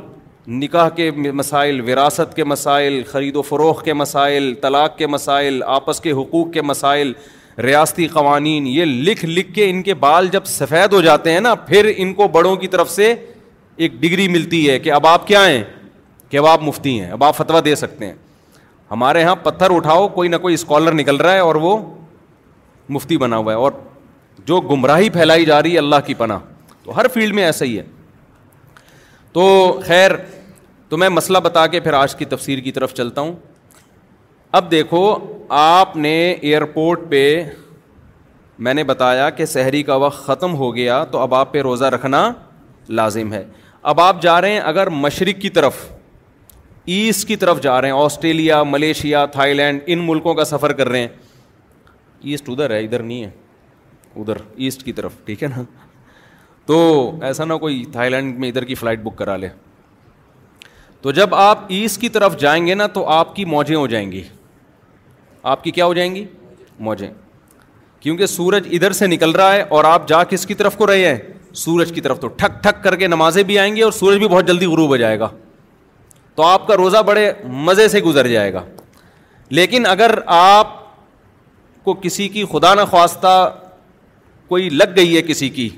نکاح 0.63 0.89
کے 0.97 1.11
مسائل 1.21 1.81
وراثت 1.91 2.35
کے 2.37 2.45
مسائل 2.45 3.03
خرید 3.11 3.37
و 3.37 3.43
فروغ 3.43 3.83
کے 3.85 3.93
مسائل 4.01 4.53
طلاق 4.63 4.97
کے 4.99 5.07
مسائل 5.07 5.63
آپس 5.77 6.01
کے 6.01 6.13
حقوق 6.13 6.53
کے 6.55 6.63
مسائل 6.63 7.13
ریاستی 7.63 8.07
قوانین 8.09 8.67
یہ 8.67 8.85
لکھ 8.85 9.25
لکھ 9.25 9.53
کے 9.55 9.71
ان 9.71 9.83
کے 9.83 9.95
بال 10.05 10.29
جب 10.33 10.45
سفید 10.45 10.93
ہو 10.93 11.01
جاتے 11.01 11.33
ہیں 11.33 11.41
نا 11.41 11.55
پھر 11.71 11.93
ان 11.97 12.13
کو 12.15 12.29
بڑوں 12.33 12.55
کی 12.57 12.69
طرف 12.75 12.91
سے 12.91 13.15
ایک 13.77 13.93
ڈگری 14.01 14.27
ملتی 14.29 14.69
ہے 14.69 14.79
کہ 14.79 14.93
اب 14.93 15.07
آپ 15.07 15.27
کیا 15.27 15.47
ہیں 15.47 15.63
کہ 16.29 16.37
اب 16.37 16.47
آپ 16.47 16.63
مفتی 16.63 16.99
ہیں 17.01 17.11
اب 17.13 17.25
آپ 17.25 17.37
فتویٰ 17.37 17.65
دے 17.65 17.75
سکتے 17.77 18.07
ہیں 18.07 18.15
ہمارے 18.91 19.21
یہاں 19.21 19.35
پتھر 19.43 19.75
اٹھاؤ 19.75 20.07
کوئی 20.15 20.29
نہ 20.29 20.37
کوئی 20.43 20.55
اسکالر 20.55 20.95
نکل 20.95 21.17
رہا 21.17 21.33
ہے 21.33 21.39
اور 21.39 21.55
وہ 21.67 21.77
مفتی 22.97 23.17
بنا 23.19 23.37
ہوا 23.37 23.53
ہے 23.53 23.57
اور 23.59 23.73
جو 24.47 24.61
گمراہی 24.71 25.11
پھیلائی 25.11 25.45
جا 25.45 25.63
رہی 25.63 25.73
ہے 25.73 25.79
اللہ 25.79 26.01
کی 26.07 26.15
پناہ 26.15 26.39
تو 26.85 26.97
ہر 26.99 27.07
فیلڈ 27.15 27.35
میں 27.35 27.45
ایسا 27.45 27.65
ہی 27.65 27.77
ہے 27.79 27.83
تو 29.33 29.45
خیر 29.87 30.11
تو 30.89 30.97
میں 30.97 31.09
مسئلہ 31.09 31.39
بتا 31.45 31.67
کے 31.67 31.81
پھر 31.81 31.93
آج 31.95 32.15
کی 32.17 32.25
تفسیر 32.25 32.59
کی 32.65 32.73
طرف 32.73 32.95
چلتا 32.95 33.21
ہوں 33.21 33.33
اب 34.61 34.71
دیکھو 34.71 35.03
آپ 35.61 35.97
نے 35.97 36.15
ایئرپورٹ 36.31 37.01
پہ 37.11 37.23
میں 38.67 38.75
نے 38.75 38.85
بتایا 38.85 39.29
کہ 39.31 39.47
سحری 39.47 39.83
کا 39.83 39.95
وقت 40.05 40.25
ختم 40.27 40.55
ہو 40.57 40.75
گیا 40.75 41.03
تو 41.11 41.19
اب 41.19 41.35
آپ 41.35 41.53
پہ 41.53 41.63
روزہ 41.63 41.85
رکھنا 41.95 42.31
لازم 43.01 43.33
ہے 43.33 43.45
اب 43.91 44.01
آپ 44.01 44.21
جا 44.23 44.41
رہے 44.41 44.53
ہیں 44.53 44.61
اگر 44.69 44.87
مشرق 44.91 45.41
کی 45.41 45.49
طرف 45.57 45.75
ایسٹ 46.95 47.27
کی 47.29 47.35
طرف 47.43 47.61
جا 47.63 47.81
رہے 47.81 47.91
ہیں 47.91 47.99
آسٹریلیا 48.05 48.63
ملیشیا 48.63 49.25
تھا 49.25 49.33
تھائی 49.33 49.55
لینڈ 49.55 49.83
ان 49.95 49.99
ملکوں 50.07 50.35
کا 50.35 50.45
سفر 50.45 50.73
کر 50.81 50.89
رہے 50.89 51.01
ہیں 51.01 51.09
ایسٹ 52.33 52.49
ادھر 52.51 52.71
ہے 52.75 52.81
ادھر 52.85 53.03
نہیں 53.03 53.23
ہے 53.25 53.31
ادھر 54.21 54.37
ایسٹ 54.57 54.83
کی 54.85 54.93
طرف 54.93 55.13
ٹھیک 55.27 55.43
ہے 55.43 55.49
نا 55.49 55.63
تو 56.67 56.79
ایسا 57.29 57.45
نہ 57.45 57.55
کوئی 57.67 57.85
تھائی 57.93 58.11
لینڈ 58.11 58.39
میں 58.39 58.49
ادھر 58.49 58.65
کی 58.71 58.75
فلائٹ 58.75 59.03
بک 59.03 59.17
کرا 59.19 59.37
لے 59.45 59.49
تو 61.03 61.11
جب 61.21 61.35
آپ 61.45 61.63
ایسٹ 61.79 62.01
کی 62.01 62.09
طرف 62.19 62.37
جائیں 62.41 62.65
گے 62.67 62.75
نا 62.75 62.87
تو 62.99 63.07
آپ 63.19 63.35
کی 63.37 63.45
موجیں 63.55 63.75
ہو 63.77 63.87
جائیں 63.95 64.11
گی 64.13 64.23
آپ 65.53 65.65
کی 65.65 65.71
کیا 65.79 65.87
ہو 65.87 65.95
جائیں 65.95 66.15
گی 66.15 66.25
موجیں 66.89 67.11
کیونکہ 68.01 68.27
سورج 68.37 68.69
ادھر 68.75 68.93
سے 69.03 69.07
نکل 69.07 69.31
رہا 69.41 69.53
ہے 69.55 69.63
اور 69.77 69.85
آپ 69.95 70.09
جا 70.09 70.23
کس 70.35 70.47
کی 70.47 70.55
طرف 70.55 70.77
کو 70.77 70.87
رہے 70.87 71.07
ہیں 71.07 71.17
سورج 71.57 71.93
کی 71.95 72.01
طرف 72.01 72.19
تو 72.21 72.29
ٹھک 72.41 72.63
ٹھک 72.63 72.83
کر 72.85 72.97
کے 72.97 73.07
نمازیں 73.07 73.43
بھی 73.51 73.59
آئیں 73.59 73.75
گی 73.77 73.81
اور 73.83 73.93
سورج 73.93 74.19
بھی 74.19 74.29
بہت 74.29 74.49
جلدی 74.49 74.67
غروب 74.67 74.89
ہو 74.91 74.97
جائے 75.03 75.19
گا 75.21 75.29
تو 76.35 76.43
آپ 76.47 76.67
کا 76.67 76.77
روزہ 76.77 76.99
بڑے 77.07 77.33
مزے 77.67 77.87
سے 77.89 78.01
گزر 78.07 78.27
جائے 78.29 78.53
گا 78.53 78.65
لیکن 79.59 79.87
اگر 79.87 80.19
آپ 80.39 80.75
کو 81.85 81.95
کسی 82.03 82.29
کی 82.29 82.45
خدا 82.53 82.73
نخواستہ 82.75 83.35
کوئی 84.49 84.69
لگ 84.69 84.95
گئی 84.97 85.17
ہے 85.17 85.23
کسی 85.23 85.49
کی 85.59 85.69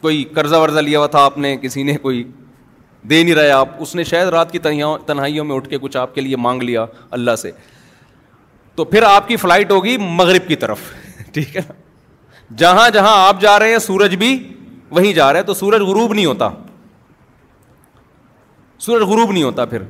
کوئی 0.00 0.22
قرضہ 0.34 0.56
ورضہ 0.60 0.80
لیا 0.80 0.98
ہوا 0.98 1.06
تھا 1.16 1.20
آپ 1.24 1.36
نے 1.44 1.56
کسی 1.62 1.82
نے 1.88 1.96
کوئی 2.06 2.22
دے 3.10 3.22
نہیں 3.22 3.34
رہا 3.34 3.58
آپ 3.58 3.68
اس 3.82 3.94
نے 3.94 4.04
شاید 4.04 4.28
رات 4.38 4.52
کی 4.52 4.58
تنہائیوں 5.06 5.44
میں 5.44 5.56
اٹھ 5.56 5.68
کے 5.68 5.78
کچھ 5.82 5.96
آپ 5.96 6.14
کے 6.14 6.20
لیے 6.20 6.36
مانگ 6.46 6.62
لیا 6.62 6.84
اللہ 7.18 7.36
سے 7.42 7.50
تو 8.76 8.84
پھر 8.92 9.02
آپ 9.02 9.28
کی 9.28 9.36
فلائٹ 9.36 9.70
ہوگی 9.70 9.96
مغرب 10.00 10.48
کی 10.48 10.56
طرف 10.64 10.80
ٹھیک 11.32 11.56
ہے 11.56 11.62
جہاں 12.58 12.88
جہاں 12.94 13.14
آپ 13.28 13.40
جا 13.40 13.58
رہے 13.58 13.70
ہیں 13.72 13.78
سورج 13.86 14.14
بھی 14.22 14.34
وہیں 14.96 15.12
جا 15.14 15.32
رہا 15.32 15.38
ہے 15.40 15.44
تو 15.44 15.54
سورج 15.54 15.82
غروب 15.90 16.12
نہیں 16.14 16.26
ہوتا 16.26 16.48
سورج 18.86 19.02
غروب 19.10 19.30
نہیں 19.32 19.42
ہوتا 19.42 19.64
پھر 19.72 19.82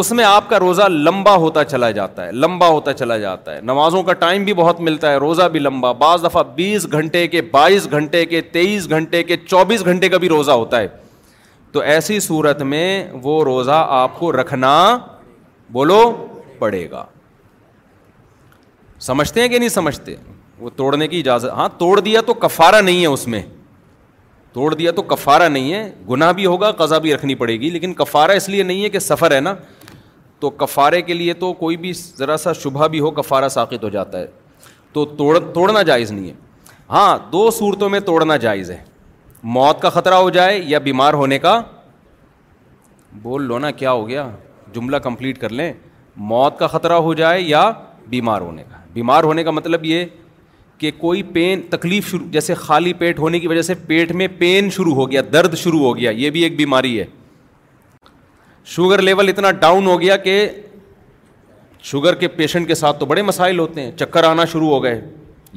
اس 0.00 0.10
میں 0.18 0.24
آپ 0.24 0.48
کا 0.50 0.58
روزہ 0.58 0.82
لمبا 1.06 1.34
ہوتا 1.44 1.62
چلا 1.72 1.90
جاتا 1.90 2.26
ہے 2.26 2.32
لمبا 2.44 2.66
ہوتا 2.68 2.92
چلا 3.00 3.16
جاتا 3.18 3.54
ہے 3.54 3.60
نمازوں 3.70 4.02
کا 4.08 4.12
ٹائم 4.22 4.44
بھی 4.44 4.54
بہت 4.62 4.80
ملتا 4.88 5.10
ہے 5.10 5.16
روزہ 5.24 5.42
بھی 5.52 5.60
لمبا 5.60 5.92
بعض 6.02 6.24
دفعہ 6.24 6.42
بیس 6.54 6.86
گھنٹے 7.00 7.26
کے 7.28 7.42
بائیس 7.52 7.90
گھنٹے 7.98 8.24
کے 8.32 8.40
تیئیس 8.56 8.88
گھنٹے 8.98 9.22
کے 9.30 9.36
چوبیس 9.46 9.84
گھنٹے 9.92 10.08
کا 10.08 10.16
بھی 10.24 10.28
روزہ 10.28 10.52
ہوتا 10.62 10.80
ہے 10.80 10.88
تو 11.72 11.80
ایسی 11.94 12.18
صورت 12.20 12.62
میں 12.72 12.86
وہ 13.22 13.42
روزہ 13.44 13.84
آپ 14.02 14.18
کو 14.18 14.32
رکھنا 14.40 14.74
بولو 15.78 16.00
پڑے 16.58 16.86
گا 16.90 17.04
سمجھتے 19.10 19.40
ہیں 19.40 19.48
کہ 19.48 19.58
نہیں 19.58 19.68
سمجھتے 19.78 20.14
وہ 20.58 20.70
توڑنے 20.76 21.08
کی 21.08 21.18
اجازت 21.18 21.52
ہاں 21.56 21.68
توڑ 21.78 21.98
دیا 22.00 22.20
تو 22.26 22.34
کفارہ 22.46 22.80
نہیں 22.82 23.00
ہے 23.02 23.06
اس 23.16 23.26
میں 23.34 23.42
توڑ 24.52 24.72
دیا 24.74 24.90
تو 24.92 25.02
کفارہ 25.08 25.48
نہیں 25.48 25.72
ہے 25.72 25.90
گناہ 26.10 26.32
بھی 26.32 26.46
ہوگا 26.46 26.70
قضا 26.78 26.98
بھی 27.02 27.14
رکھنی 27.14 27.34
پڑے 27.42 27.54
گی 27.60 27.70
لیکن 27.70 27.92
کفارہ 27.94 28.30
اس 28.36 28.48
لیے 28.48 28.62
نہیں 28.62 28.82
ہے 28.84 28.88
کہ 28.90 28.98
سفر 28.98 29.34
ہے 29.34 29.40
نا 29.40 29.54
تو 30.40 30.50
کفارے 30.50 31.00
کے 31.02 31.14
لیے 31.14 31.32
تو 31.42 31.52
کوئی 31.54 31.76
بھی 31.76 31.92
ذرا 32.18 32.36
سا 32.44 32.52
شبہ 32.62 32.86
بھی 32.94 33.00
ہو 33.00 33.10
کفارہ 33.20 33.48
ثاقت 33.56 33.84
ہو 33.84 33.88
جاتا 33.88 34.18
ہے 34.18 34.26
تو 34.92 35.04
توڑ 35.18 35.38
توڑنا 35.54 35.82
جائز 35.92 36.10
نہیں 36.12 36.28
ہے 36.28 36.34
ہاں 36.90 37.18
دو 37.32 37.50
صورتوں 37.58 37.88
میں 37.88 38.00
توڑنا 38.10 38.36
جائز 38.44 38.70
ہے 38.70 38.78
موت 39.56 39.80
کا 39.82 39.88
خطرہ 39.90 40.14
ہو 40.14 40.30
جائے 40.30 40.58
یا 40.66 40.78
بیمار 40.88 41.14
ہونے 41.14 41.38
کا 41.38 41.60
بول 43.22 43.42
لو 43.48 43.58
نا 43.58 43.70
کیا 43.82 43.92
ہو 43.92 44.06
گیا 44.08 44.28
جملہ 44.74 44.96
کمپلیٹ 45.04 45.38
کر 45.40 45.50
لیں 45.58 45.72
موت 46.32 46.58
کا 46.58 46.66
خطرہ 46.66 46.94
ہو 47.06 47.14
جائے 47.22 47.40
یا 47.40 47.70
بیمار 48.08 48.40
ہونے 48.40 48.62
کا 48.70 48.76
بیمار 48.92 49.24
ہونے 49.24 49.44
کا 49.44 49.50
مطلب 49.50 49.84
یہ 49.84 50.04
کہ 50.80 50.90
کوئی 50.98 51.22
پین 51.32 51.60
تکلیف 51.70 52.06
شروع 52.10 52.26
جیسے 52.32 52.54
خالی 52.58 52.92
پیٹ 52.98 53.18
ہونے 53.18 53.38
کی 53.40 53.46
وجہ 53.48 53.62
سے 53.62 53.74
پیٹ 53.86 54.12
میں 54.18 54.28
پین 54.38 54.68
شروع 54.76 54.94
ہو 54.94 55.10
گیا 55.10 55.20
درد 55.32 55.54
شروع 55.62 55.80
ہو 55.80 55.96
گیا 55.96 56.10
یہ 56.16 56.30
بھی 56.36 56.42
ایک 56.42 56.56
بیماری 56.56 56.98
ہے 57.00 57.04
شوگر 58.74 59.02
لیول 59.02 59.28
اتنا 59.28 59.50
ڈاؤن 59.64 59.86
ہو 59.86 60.00
گیا 60.00 60.16
کہ 60.26 60.36
شوگر 61.90 62.14
کے 62.20 62.28
پیشنٹ 62.36 62.68
کے 62.68 62.74
ساتھ 62.74 62.98
تو 63.00 63.06
بڑے 63.06 63.22
مسائل 63.32 63.58
ہوتے 63.58 63.82
ہیں 63.82 63.90
چکر 63.98 64.24
آنا 64.24 64.44
شروع 64.52 64.68
ہو 64.70 64.82
گئے 64.82 65.00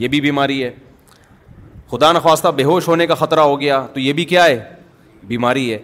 یہ 0.03 0.07
بھی 0.07 0.21
بیماری 0.21 0.63
ہے 0.63 0.71
خدا 1.91 2.11
نخواستہ 2.11 2.47
بے 2.55 2.63
ہوش 2.63 2.87
ہونے 2.87 3.07
کا 3.07 3.15
خطرہ 3.23 3.39
ہو 3.51 3.59
گیا 3.61 3.79
تو 3.93 3.99
یہ 3.99 4.13
بھی 4.19 4.25
کیا 4.25 4.45
ہے 4.45 4.59
بیماری 5.27 5.71
ہے 5.71 5.77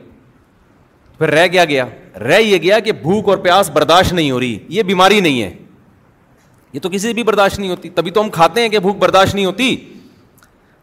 پھر 1.18 1.32
رہ 1.34 1.48
گیا 1.52 1.66
گیا 1.66 1.86
رہ 2.28 2.40
یہ 2.42 2.58
گیا 2.62 2.80
کہ 2.80 2.92
بھوک 3.02 3.30
اور 3.30 3.38
پیاس 3.48 3.70
برداشت 3.74 4.14
نہیں 4.14 4.32
ہو 4.32 4.40
رہی 4.40 4.58
یہ 4.78 4.84
بیماری 4.92 5.20
نہیں 5.20 5.42
ہے 5.42 5.52
یہ 6.74 6.80
تو 6.80 6.90
کسی 6.92 7.14
بھی 7.14 7.24
برداشت 7.24 7.60
نہیں 7.60 7.70
ہوتی 7.70 7.90
تبھی 7.96 8.12
تو 8.12 8.22
ہم 8.22 8.30
کھاتے 8.30 8.62
ہیں 8.62 8.70
کہ 8.70 8.80
بھوک 8.80 8.98
برداشت 8.98 9.36
نہیں 9.36 9.46
ہوتی 9.46 9.76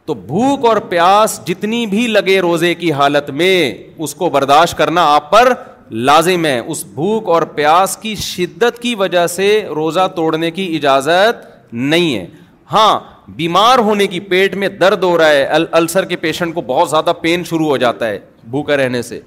تو 0.06 0.14
بھوک 0.14 0.64
اور 0.66 0.76
پیاس 0.88 1.38
جتنی 1.46 1.86
بھی 1.92 2.06
لگے 2.06 2.38
روزے 2.40 2.74
کی 2.82 2.90
حالت 2.92 3.30
میں 3.40 3.52
اس 3.98 4.14
کو 4.14 4.28
برداشت 4.38 4.76
کرنا 4.78 5.04
آپ 5.14 5.30
پر 5.30 5.52
لازم 5.90 6.44
ہے 6.44 6.58
اس 6.58 6.84
بھوک 6.94 7.28
اور 7.30 7.42
پیاس 7.54 7.96
کی 8.02 8.14
شدت 8.20 8.78
کی 8.82 8.94
وجہ 9.02 9.26
سے 9.34 9.46
روزہ 9.76 10.06
توڑنے 10.16 10.50
کی 10.50 10.66
اجازت 10.76 11.44
نہیں 11.72 12.14
ہے 12.18 12.26
ہاں 12.72 12.98
بیمار 13.36 13.78
ہونے 13.88 14.06
کی 14.06 14.20
پیٹ 14.32 14.54
میں 14.62 14.68
درد 14.78 15.02
ہو 15.04 15.16
رہا 15.18 15.28
ہے 15.28 15.44
السر 15.72 16.04
کے 16.12 16.16
پیشنٹ 16.24 16.54
کو 16.54 16.60
بہت 16.66 16.90
زیادہ 16.90 17.12
پین 17.20 17.44
شروع 17.50 17.66
ہو 17.66 17.76
جاتا 17.84 18.08
ہے 18.08 18.18
بھوکا 18.50 18.76
رہنے 18.76 19.02
سے 19.02 19.20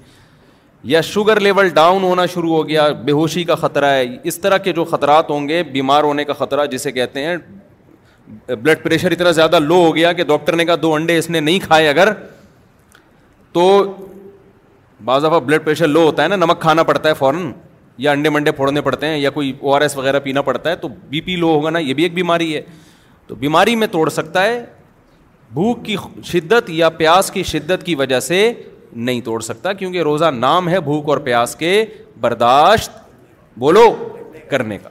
یا 0.88 1.00
شوگر 1.02 1.38
لیول 1.40 1.68
ڈاؤن 1.74 2.02
ہونا 2.02 2.24
شروع 2.34 2.54
ہو 2.54 2.66
گیا 2.68 2.86
بے 3.04 3.12
ہوشی 3.12 3.42
کا 3.44 3.54
خطرہ 3.54 3.86
ہے 3.92 4.04
اس 4.28 4.38
طرح 4.40 4.58
کے 4.64 4.72
جو 4.72 4.84
خطرات 4.90 5.30
ہوں 5.30 5.48
گے 5.48 5.62
بیمار 5.72 6.04
ہونے 6.04 6.24
کا 6.24 6.32
خطرہ 6.32 6.64
جسے 6.70 6.92
کہتے 6.92 7.24
ہیں 7.24 7.36
بلڈ 8.48 8.82
پریشر 8.82 9.10
اتنا 9.12 9.30
زیادہ 9.38 9.58
لو 9.62 9.82
ہو 9.86 9.94
گیا 9.96 10.12
کہ 10.12 10.24
ڈاکٹر 10.24 10.56
نے 10.56 10.64
کہا 10.64 10.74
دو 10.82 10.94
انڈے 10.94 11.18
اس 11.18 11.28
نے 11.30 11.40
نہیں 11.40 11.58
کھائے 11.66 11.88
اگر 11.88 12.12
تو 13.52 13.70
بعض 15.04 15.22
دفعہ 15.24 15.40
بلڈ 15.40 15.64
پریشر 15.64 15.88
لو 15.88 16.04
ہوتا 16.06 16.22
ہے 16.22 16.28
نا 16.28 16.36
نمک 16.36 16.60
کھانا 16.60 16.82
پڑتا 16.82 17.08
ہے 17.08 17.14
فوراً 17.18 17.50
یا 18.06 18.10
انڈے 18.12 18.30
منڈے 18.30 18.52
پھوڑنے 18.52 18.80
پڑتے 18.80 19.06
ہیں 19.06 19.16
یا 19.18 19.30
کوئی 19.30 19.52
او 19.60 19.74
آر 19.74 19.80
ایس 19.82 19.96
وغیرہ 19.96 20.20
پینا 20.24 20.42
پڑتا 20.42 20.70
ہے 20.70 20.76
تو 20.76 20.88
بی 21.08 21.20
پی 21.20 21.36
لو 21.36 21.46
ہوگا 21.54 21.70
نا 21.70 21.78
یہ 21.78 21.94
بھی 21.94 22.02
ایک 22.02 22.14
بیماری 22.14 22.54
ہے 22.54 22.60
تو 23.26 23.34
بیماری 23.44 23.76
میں 23.76 23.86
توڑ 23.90 24.08
سکتا 24.10 24.42
ہے 24.42 24.64
بھوک 25.54 25.84
کی 25.84 25.96
شدت 26.24 26.70
یا 26.70 26.88
پیاس 26.98 27.30
کی 27.30 27.42
شدت 27.42 27.82
کی 27.86 27.94
وجہ 27.98 28.20
سے 28.20 28.52
نہیں 28.92 29.20
توڑ 29.24 29.40
سکتا 29.42 29.72
کیونکہ 29.72 30.02
روزہ 30.02 30.30
نام 30.34 30.68
ہے 30.68 30.80
بھوک 30.80 31.08
اور 31.10 31.18
پیاس 31.24 31.54
کے 31.56 31.84
برداشت 32.20 32.90
بولو 33.58 33.86
کرنے 34.50 34.78
کا 34.82 34.88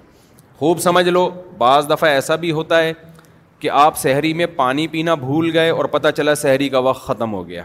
خوب 0.60 0.80
سمجھ 0.80 1.08
لو 1.10 1.30
بعض 1.58 1.90
دفعہ 1.90 2.10
ایسا 2.10 2.36
بھی 2.36 2.52
ہوتا 2.52 2.82
ہے 2.84 2.94
کہ 3.60 3.70
آپ 3.74 3.98
شہری 4.02 4.34
میں 4.34 4.46
پانی 4.56 4.88
پینا 4.88 5.14
بھول 5.24 5.50
گئے 5.54 5.70
اور 5.70 5.86
پتہ 5.96 6.08
چلا 6.18 6.34
شہری 6.42 6.70
کا 6.70 6.80
وقت 6.84 7.02
ختم 7.08 7.34
ہو 7.34 7.48
گیا 7.48 7.64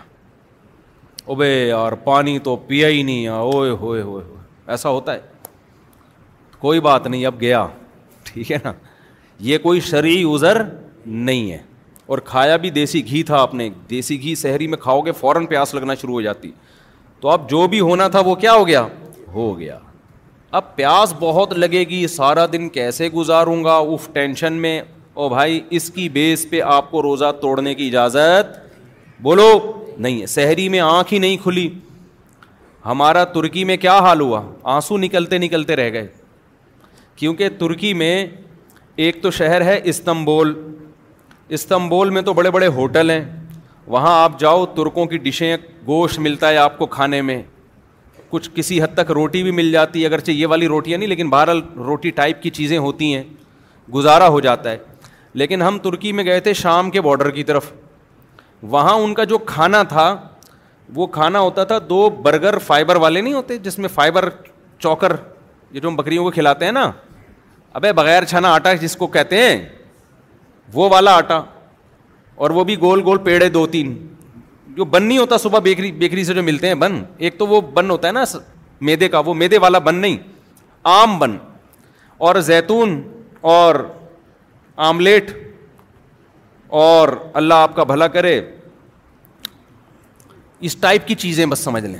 اوبے 1.24 1.48
یار 1.66 1.92
پانی 2.04 2.38
تو 2.44 2.54
پیا 2.66 2.88
ہی 2.88 3.02
نہیں 3.02 3.26
اوئے 3.28 3.70
ہوئے 3.80 4.00
ہوئے 4.02 4.24
ایسا 4.72 4.88
ہوتا 4.88 5.14
ہے 5.14 5.20
کوئی 6.60 6.80
بات 6.80 7.06
نہیں 7.06 7.26
اب 7.26 7.40
گیا 7.40 7.66
ٹھیک 8.24 8.50
ہے 8.52 8.56
نا 8.64 8.72
یہ 9.48 9.58
کوئی 9.62 9.80
شرعی 9.90 10.22
عذر 10.34 10.62
نہیں 11.06 11.50
ہے 11.52 11.58
اور 12.06 12.18
کھایا 12.24 12.56
بھی 12.62 12.70
دیسی 12.70 13.04
گھی 13.10 13.22
تھا 13.24 13.40
آپ 13.40 13.54
نے 13.54 13.68
دیسی 13.90 14.20
گھی 14.22 14.34
شہری 14.40 14.66
میں 14.68 14.78
کھاؤ 14.78 15.00
گے 15.02 15.12
فوراً 15.20 15.46
پیاس 15.46 15.74
لگنا 15.74 15.94
شروع 16.00 16.12
ہو 16.14 16.20
جاتی 16.22 16.50
تو 17.20 17.28
اب 17.30 17.48
جو 17.50 17.66
بھی 17.70 17.80
ہونا 17.80 18.08
تھا 18.16 18.20
وہ 18.26 18.34
کیا 18.44 18.52
ہو 18.54 18.66
گیا 18.66 18.86
ہو 19.34 19.58
گیا 19.58 19.78
اب 20.58 20.74
پیاس 20.76 21.14
بہت 21.20 21.52
لگے 21.58 21.84
گی 21.90 22.06
سارا 22.06 22.44
دن 22.52 22.68
کیسے 22.68 23.08
گزاروں 23.14 23.62
گا 23.64 23.76
اس 23.94 24.08
ٹینشن 24.12 24.52
میں 24.64 24.80
او 25.14 25.28
بھائی 25.28 25.60
اس 25.78 25.90
کی 25.94 26.08
بیس 26.08 26.46
پہ 26.50 26.60
آپ 26.74 26.90
کو 26.90 27.02
روزہ 27.02 27.30
توڑنے 27.40 27.74
کی 27.74 27.86
اجازت 27.88 28.58
بولو 29.22 29.48
نہیں 29.98 30.24
شہری 30.26 30.68
میں 30.68 30.80
آنکھ 30.80 31.12
ہی 31.14 31.18
نہیں 31.18 31.36
کھلی 31.42 31.68
ہمارا 32.86 33.24
ترکی 33.34 33.64
میں 33.64 33.76
کیا 33.80 33.98
حال 33.98 34.20
ہوا 34.20 34.40
آنسو 34.74 34.96
نکلتے 34.98 35.38
نکلتے 35.38 35.76
رہ 35.76 35.90
گئے 35.92 36.06
کیونکہ 37.16 37.48
ترکی 37.58 37.92
میں 37.94 38.26
ایک 39.06 39.22
تو 39.22 39.30
شہر 39.36 39.60
ہے 39.64 39.80
استنبول 39.90 40.52
استنبول 41.56 42.10
میں 42.10 42.20
تو 42.22 42.32
بڑے 42.34 42.50
بڑے 42.50 42.66
ہوٹل 42.74 43.10
ہیں 43.10 43.22
وہاں 43.86 44.12
آپ 44.22 44.38
جاؤ 44.40 44.64
ترکوں 44.76 45.04
کی 45.06 45.18
ڈشیں 45.22 45.56
گوشت 45.86 46.18
ملتا 46.18 46.48
ہے 46.48 46.56
آپ 46.56 46.78
کو 46.78 46.86
کھانے 46.94 47.20
میں 47.22 47.42
کچھ 48.30 48.48
کسی 48.54 48.80
حد 48.82 48.94
تک 48.96 49.10
روٹی 49.14 49.42
بھی 49.42 49.50
مل 49.52 49.70
جاتی 49.72 50.00
ہے 50.02 50.06
اگرچہ 50.06 50.30
یہ 50.30 50.46
والی 50.50 50.68
روٹیاں 50.68 50.98
نہیں 50.98 51.08
لیکن 51.08 51.30
بہرحال 51.30 51.60
روٹی 51.86 52.10
ٹائپ 52.10 52.40
کی 52.42 52.50
چیزیں 52.50 52.78
ہوتی 52.78 53.14
ہیں 53.14 53.22
گزارا 53.94 54.28
ہو 54.28 54.40
جاتا 54.40 54.70
ہے 54.70 54.78
لیکن 55.42 55.62
ہم 55.62 55.78
ترکی 55.82 56.12
میں 56.12 56.24
گئے 56.24 56.40
تھے 56.40 56.52
شام 56.54 56.90
کے 56.90 57.00
باڈر 57.00 57.30
کی 57.30 57.42
طرف 57.44 57.72
وہاں 58.72 58.94
ان 59.02 59.14
کا 59.14 59.24
جو 59.34 59.38
کھانا 59.52 59.82
تھا 59.88 60.14
وہ 60.94 61.06
کھانا 61.06 61.40
ہوتا 61.40 61.64
تھا 61.64 61.78
دو 61.88 62.08
برگر 62.22 62.58
فائبر 62.66 62.96
والے 63.04 63.20
نہیں 63.20 63.34
ہوتے 63.34 63.56
جس 63.62 63.78
میں 63.78 63.88
فائبر 63.94 64.28
چوکر 64.78 65.12
یہ 65.72 65.80
جو 65.80 65.88
ہم 65.88 65.96
بکریوں 65.96 66.24
کو 66.24 66.30
کھلاتے 66.30 66.64
ہیں 66.64 66.72
نا 66.72 66.90
ابے 67.72 67.92
بغیر 67.92 68.24
چھانا 68.28 68.52
آٹا 68.54 68.72
جس 68.80 68.96
کو 68.96 69.06
کہتے 69.18 69.36
ہیں 69.42 69.58
وہ 70.72 70.88
والا 70.90 71.16
آٹا 71.16 71.40
اور 72.42 72.50
وہ 72.50 72.64
بھی 72.64 72.76
گول 72.80 73.02
گول 73.04 73.18
پیڑے 73.24 73.48
دو 73.48 73.66
تین 73.72 73.96
جو 74.76 74.84
بن 74.84 75.02
نہیں 75.02 75.18
ہوتا 75.18 75.36
صبح 75.38 75.58
بیکری 75.64 75.90
بیکری 75.98 76.24
سے 76.24 76.34
جو 76.34 76.42
ملتے 76.42 76.66
ہیں 76.68 76.74
بن 76.74 77.02
ایک 77.26 77.38
تو 77.38 77.46
وہ 77.46 77.60
بن 77.74 77.90
ہوتا 77.90 78.08
ہے 78.08 78.12
نا 78.12 78.22
میدے 78.86 79.08
کا 79.08 79.18
وہ 79.26 79.34
میدے 79.42 79.58
والا 79.64 79.78
بن 79.88 79.94
نہیں 79.94 80.16
آم 80.92 81.18
بن 81.18 81.36
اور 82.26 82.36
زیتون 82.48 83.00
اور 83.50 83.74
آملیٹ 84.88 85.30
اور 86.82 87.08
اللہ 87.40 87.54
آپ 87.64 87.74
کا 87.76 87.84
بھلا 87.84 88.06
کرے 88.16 88.40
اس 90.68 90.76
ٹائپ 90.80 91.06
کی 91.06 91.14
چیزیں 91.24 91.44
بس 91.46 91.58
سمجھ 91.64 91.84
لیں 91.84 91.98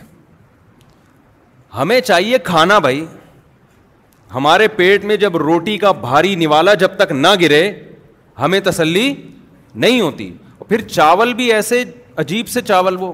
ہمیں 1.77 2.01
چاہیے 2.01 2.39
کھانا 2.45 2.79
بھائی 2.79 3.05
ہمارے 4.35 4.69
پیٹ 4.77 5.05
میں 5.05 5.17
جب 5.17 5.37
روٹی 5.37 5.77
کا 5.79 5.91
بھاری 6.07 6.35
نوالا 6.45 6.75
جب 6.85 6.97
تک 6.97 7.13
نہ 7.13 7.29
گرے 7.41 7.63
ہمیں 8.41 8.61
تسلی 8.71 9.13
نہیں 9.85 10.01
ہوتی 10.01 10.33
پھر 10.69 10.81
چاول 10.89 11.33
بھی 11.35 11.53
ایسے 11.53 11.83
عجیب 12.17 12.49
سے 12.49 12.61
چاول 12.63 12.97
وہ 13.01 13.13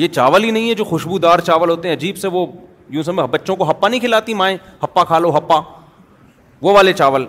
یہ 0.00 0.08
چاول 0.08 0.44
ہی 0.44 0.50
نہیں 0.50 0.68
ہے 0.70 0.74
جو 0.74 0.84
خوشبودار 0.84 1.38
چاول 1.46 1.70
ہوتے 1.70 1.88
ہیں 1.88 1.94
عجیب 1.96 2.16
سے 2.18 2.28
وہ 2.32 2.46
یوں 2.94 3.02
سمجھ 3.02 3.24
بچوں 3.30 3.56
کو 3.56 3.70
ہپا 3.70 3.88
نہیں 3.88 4.00
کھلاتی 4.00 4.34
مائیں 4.34 4.56
ہپا 4.82 5.04
کھا 5.04 5.18
لو 5.18 5.36
ہپا 5.36 5.60
وہ 6.62 6.72
والے 6.74 6.92
چاول 6.92 7.26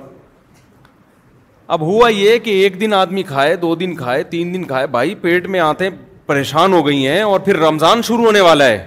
اب 1.75 1.81
ہوا 1.81 2.09
یہ 2.09 2.37
کہ 2.43 2.49
ایک 2.63 2.79
دن 2.79 2.93
آدمی 2.93 3.23
کھائے 3.23 3.55
دو 3.55 3.73
دن 3.75 3.95
کھائے 3.95 4.23
تین 4.29 4.53
دن 4.53 4.63
کھائے 4.67 4.87
بھائی 4.95 5.13
پیٹ 5.21 5.47
میں 5.47 5.59
آتے 5.59 5.89
پریشان 6.25 6.73
ہو 6.73 6.85
گئی 6.87 7.07
ہیں 7.07 7.21
اور 7.21 7.39
پھر 7.45 7.57
رمضان 7.59 8.01
شروع 8.07 8.25
ہونے 8.25 8.41
والا 8.41 8.65
ہے 8.67 8.83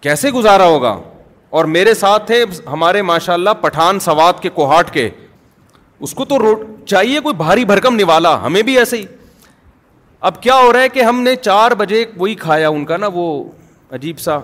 کیسے 0.00 0.30
گزارا 0.30 0.64
ہوگا 0.66 0.98
اور 1.58 1.64
میرے 1.74 1.92
ساتھ 1.94 2.26
تھے 2.26 2.44
ہمارے 2.72 3.02
ماشاء 3.10 3.32
اللہ 3.34 3.50
پٹھان 3.60 4.00
سوات 4.00 4.40
کے 4.42 4.48
کوہاٹ 4.54 4.90
کے 4.94 5.08
اس 6.02 6.14
کو 6.14 6.24
تو 6.24 6.38
روٹ 6.38 6.60
چاہیے 6.88 7.20
کوئی 7.20 7.34
بھاری 7.36 7.64
بھرکم 7.64 7.94
نوالا 7.96 8.36
ہمیں 8.46 8.62
بھی 8.62 8.78
ایسے 8.78 8.96
ہی 8.98 9.04
اب 10.28 10.42
کیا 10.42 10.54
ہو 10.56 10.72
رہا 10.72 10.80
ہے 10.80 10.88
کہ 10.88 11.02
ہم 11.02 11.20
نے 11.22 11.34
چار 11.36 11.70
بجے 11.78 12.04
وہی 12.16 12.34
کھایا 12.44 12.68
ان 12.68 12.84
کا 12.84 12.96
نا 12.96 13.06
وہ 13.14 13.26
عجیب 13.98 14.18
سا 14.20 14.38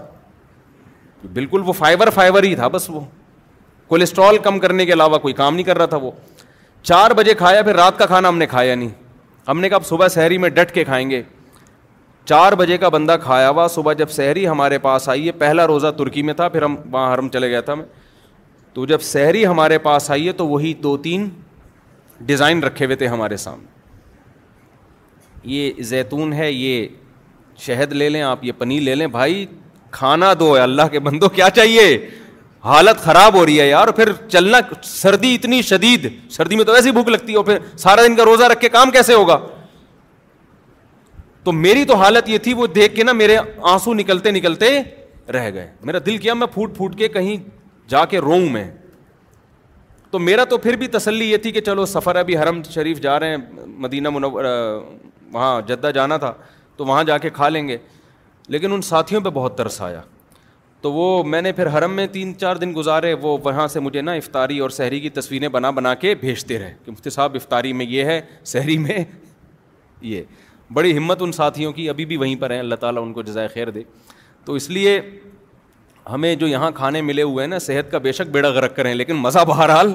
بالکل 1.32 1.62
وہ 1.66 1.72
فائبر 1.72 2.10
فائبر 2.10 2.42
ہی 2.42 2.54
تھا 2.54 2.68
بس 2.76 2.88
وہ 2.90 3.00
کولیسٹرول 3.88 4.38
کم 4.42 4.58
کرنے 4.58 4.86
کے 4.86 4.92
علاوہ 4.92 5.18
کوئی 5.18 5.34
کام 5.34 5.54
نہیں 5.54 5.66
کر 5.66 5.78
رہا 5.78 5.86
تھا 5.86 5.96
وہ 6.02 6.10
چار 6.82 7.10
بجے 7.16 7.34
کھایا 7.38 7.62
پھر 7.62 7.74
رات 7.76 7.98
کا 7.98 8.06
کھانا 8.06 8.28
ہم 8.28 8.38
نے 8.38 8.46
کھایا 8.46 8.74
نہیں 8.74 8.88
ہم 9.48 9.60
نے 9.60 9.68
کہا 9.68 9.76
اب 9.76 9.86
صبح 9.86 10.08
شہری 10.14 10.38
میں 10.38 10.48
ڈٹ 10.58 10.72
کے 10.74 10.84
کھائیں 10.84 11.08
گے 11.10 11.22
چار 12.26 12.52
بجے 12.60 12.76
کا 12.78 12.88
بندہ 12.88 13.16
کھایا 13.22 13.48
ہوا 13.50 13.66
صبح 13.74 13.92
جب 13.98 14.10
شہری 14.16 14.46
ہمارے 14.48 14.78
پاس 14.78 15.08
آئی 15.08 15.26
ہے 15.26 15.32
پہلا 15.38 15.66
روزہ 15.66 15.90
ترکی 15.98 16.22
میں 16.22 16.34
تھا 16.34 16.48
پھر 16.48 16.62
ہم 16.62 16.76
وہاں 16.92 17.12
حرم 17.14 17.28
چلے 17.28 17.48
گیا 17.50 17.60
تھا 17.70 17.74
میں 17.74 17.84
تو 18.74 18.84
جب 18.86 19.00
سحری 19.02 19.44
ہمارے 19.46 19.78
پاس 19.84 20.10
آئی 20.10 20.26
ہے 20.26 20.32
تو 20.40 20.46
وہی 20.48 20.72
دو 20.82 20.96
تین 21.06 21.28
ڈیزائن 22.26 22.62
رکھے 22.64 22.84
ہوئے 22.84 22.96
تھے 22.96 23.06
ہمارے 23.08 23.36
سامنے 23.44 23.68
یہ 25.54 25.82
زیتون 25.88 26.32
ہے 26.32 26.50
یہ 26.52 26.86
شہد 27.66 27.92
لے 27.92 28.08
لیں 28.08 28.22
آپ 28.22 28.44
یہ 28.44 28.52
پنیر 28.58 28.80
لے 28.82 28.94
لیں 28.94 29.06
بھائی 29.16 29.44
کھانا 29.90 30.32
دو 30.40 30.54
ہے 30.56 30.60
اللہ 30.62 30.88
کے 30.90 30.98
بندو 31.08 31.28
کیا 31.28 31.48
چاہیے 31.54 31.84
حالت 32.64 33.00
خراب 33.04 33.34
ہو 33.34 33.44
رہی 33.46 33.60
ہے 33.60 33.68
یار 33.68 33.88
پھر 33.98 34.12
چلنا 34.32 34.58
سردی 34.84 35.34
اتنی 35.34 35.60
شدید 35.68 36.06
سردی 36.32 36.56
میں 36.56 36.64
تو 36.64 36.72
ویسی 36.72 36.90
بھوک 36.92 37.08
لگتی 37.08 37.32
ہے 37.32 37.36
اور 37.36 37.44
پھر 37.44 37.58
سارا 37.76 38.02
دن 38.06 38.16
کا 38.16 38.24
روزہ 38.24 38.44
رکھ 38.52 38.60
کے 38.60 38.68
کام 38.68 38.90
کیسے 38.90 39.14
ہوگا 39.14 39.38
تو 41.44 41.52
میری 41.52 41.84
تو 41.84 41.94
حالت 42.02 42.28
یہ 42.28 42.38
تھی 42.42 42.54
وہ 42.54 42.66
دیکھ 42.74 42.94
کے 42.96 43.04
نا 43.04 43.12
میرے 43.22 43.38
آنسو 43.72 43.94
نکلتے 43.94 44.30
نکلتے 44.30 44.70
رہ 45.32 45.50
گئے 45.54 45.70
میرا 45.84 45.98
دل 46.06 46.16
کیا 46.26 46.34
میں 46.34 46.46
پھوٹ 46.54 46.76
پھوٹ 46.76 46.96
کے 46.98 47.08
کہیں 47.08 47.36
جا 47.90 48.04
کے 48.10 48.18
روم 48.18 48.52
میں 48.52 48.64
تو 50.10 50.18
میرا 50.18 50.44
تو 50.50 50.56
پھر 50.58 50.76
بھی 50.76 50.86
تسلی 50.98 51.30
یہ 51.30 51.36
تھی 51.44 51.50
کہ 51.52 51.60
چلو 51.68 51.84
سفر 51.86 52.16
ابھی 52.16 52.36
حرم 52.38 52.62
شریف 52.74 53.00
جا 53.02 53.18
رہے 53.20 53.30
ہیں 53.30 53.36
مدینہ 53.82 54.10
منور 54.10 54.44
وہاں 55.32 55.60
جدہ 55.68 55.90
جانا 55.94 56.16
تھا 56.24 56.32
تو 56.76 56.84
وہاں 56.86 57.02
جا 57.04 57.16
کے 57.24 57.30
کھا 57.38 57.48
لیں 57.48 57.66
گے 57.68 57.76
لیکن 58.54 58.72
ان 58.72 58.82
ساتھیوں 58.82 59.20
پہ 59.20 59.30
بہت 59.34 59.56
ترس 59.58 59.80
آیا 59.82 60.00
تو 60.82 60.92
وہ 60.92 61.22
میں 61.32 61.40
نے 61.42 61.52
پھر 61.52 61.66
حرم 61.78 61.92
میں 61.94 62.06
تین 62.12 62.34
چار 62.38 62.56
دن 62.56 62.72
گزارے 62.76 63.12
وہ 63.22 63.36
وہاں 63.44 63.66
سے 63.68 63.80
مجھے 63.80 64.02
نا 64.02 64.12
افطاری 64.20 64.58
اور 64.66 64.70
سحری 64.76 65.00
کی 65.00 65.08
تصویریں 65.18 65.48
بنا 65.56 65.70
بنا 65.78 65.94
کے 66.04 66.14
بھیجتے 66.20 66.58
رہے 66.58 66.74
کہ 66.84 66.92
مفتی 66.92 67.10
صاحب 67.10 67.34
افطاری 67.40 67.72
میں 67.80 67.86
یہ 67.88 68.04
ہے 68.04 68.20
سحری 68.52 68.78
میں 68.86 68.98
یہ 70.12 70.22
بڑی 70.78 70.96
ہمت 70.98 71.22
ان 71.22 71.32
ساتھیوں 71.32 71.72
کی 71.72 71.88
ابھی 71.90 72.04
بھی 72.06 72.16
وہیں 72.16 72.36
پر 72.40 72.50
ہیں 72.50 72.58
اللہ 72.58 72.74
تعالیٰ 72.80 73.02
ان 73.02 73.12
کو 73.12 73.22
جزائے 73.22 73.48
خیر 73.54 73.70
دے 73.70 73.82
تو 74.44 74.52
اس 74.54 74.68
لیے 74.70 75.00
ہمیں 76.12 76.34
جو 76.34 76.46
یہاں 76.48 76.70
کھانے 76.74 77.00
ملے 77.02 77.22
ہوئے 77.22 77.42
ہیں 77.44 77.50
نا 77.50 77.58
صحت 77.58 77.90
کا 77.90 77.98
بے 77.98 78.12
شک 78.12 78.28
بیڑا 78.32 78.48
غرق 78.50 78.76
کریں 78.76 78.92
لیکن 78.94 79.16
مزہ 79.16 79.38
بہرحال 79.48 79.94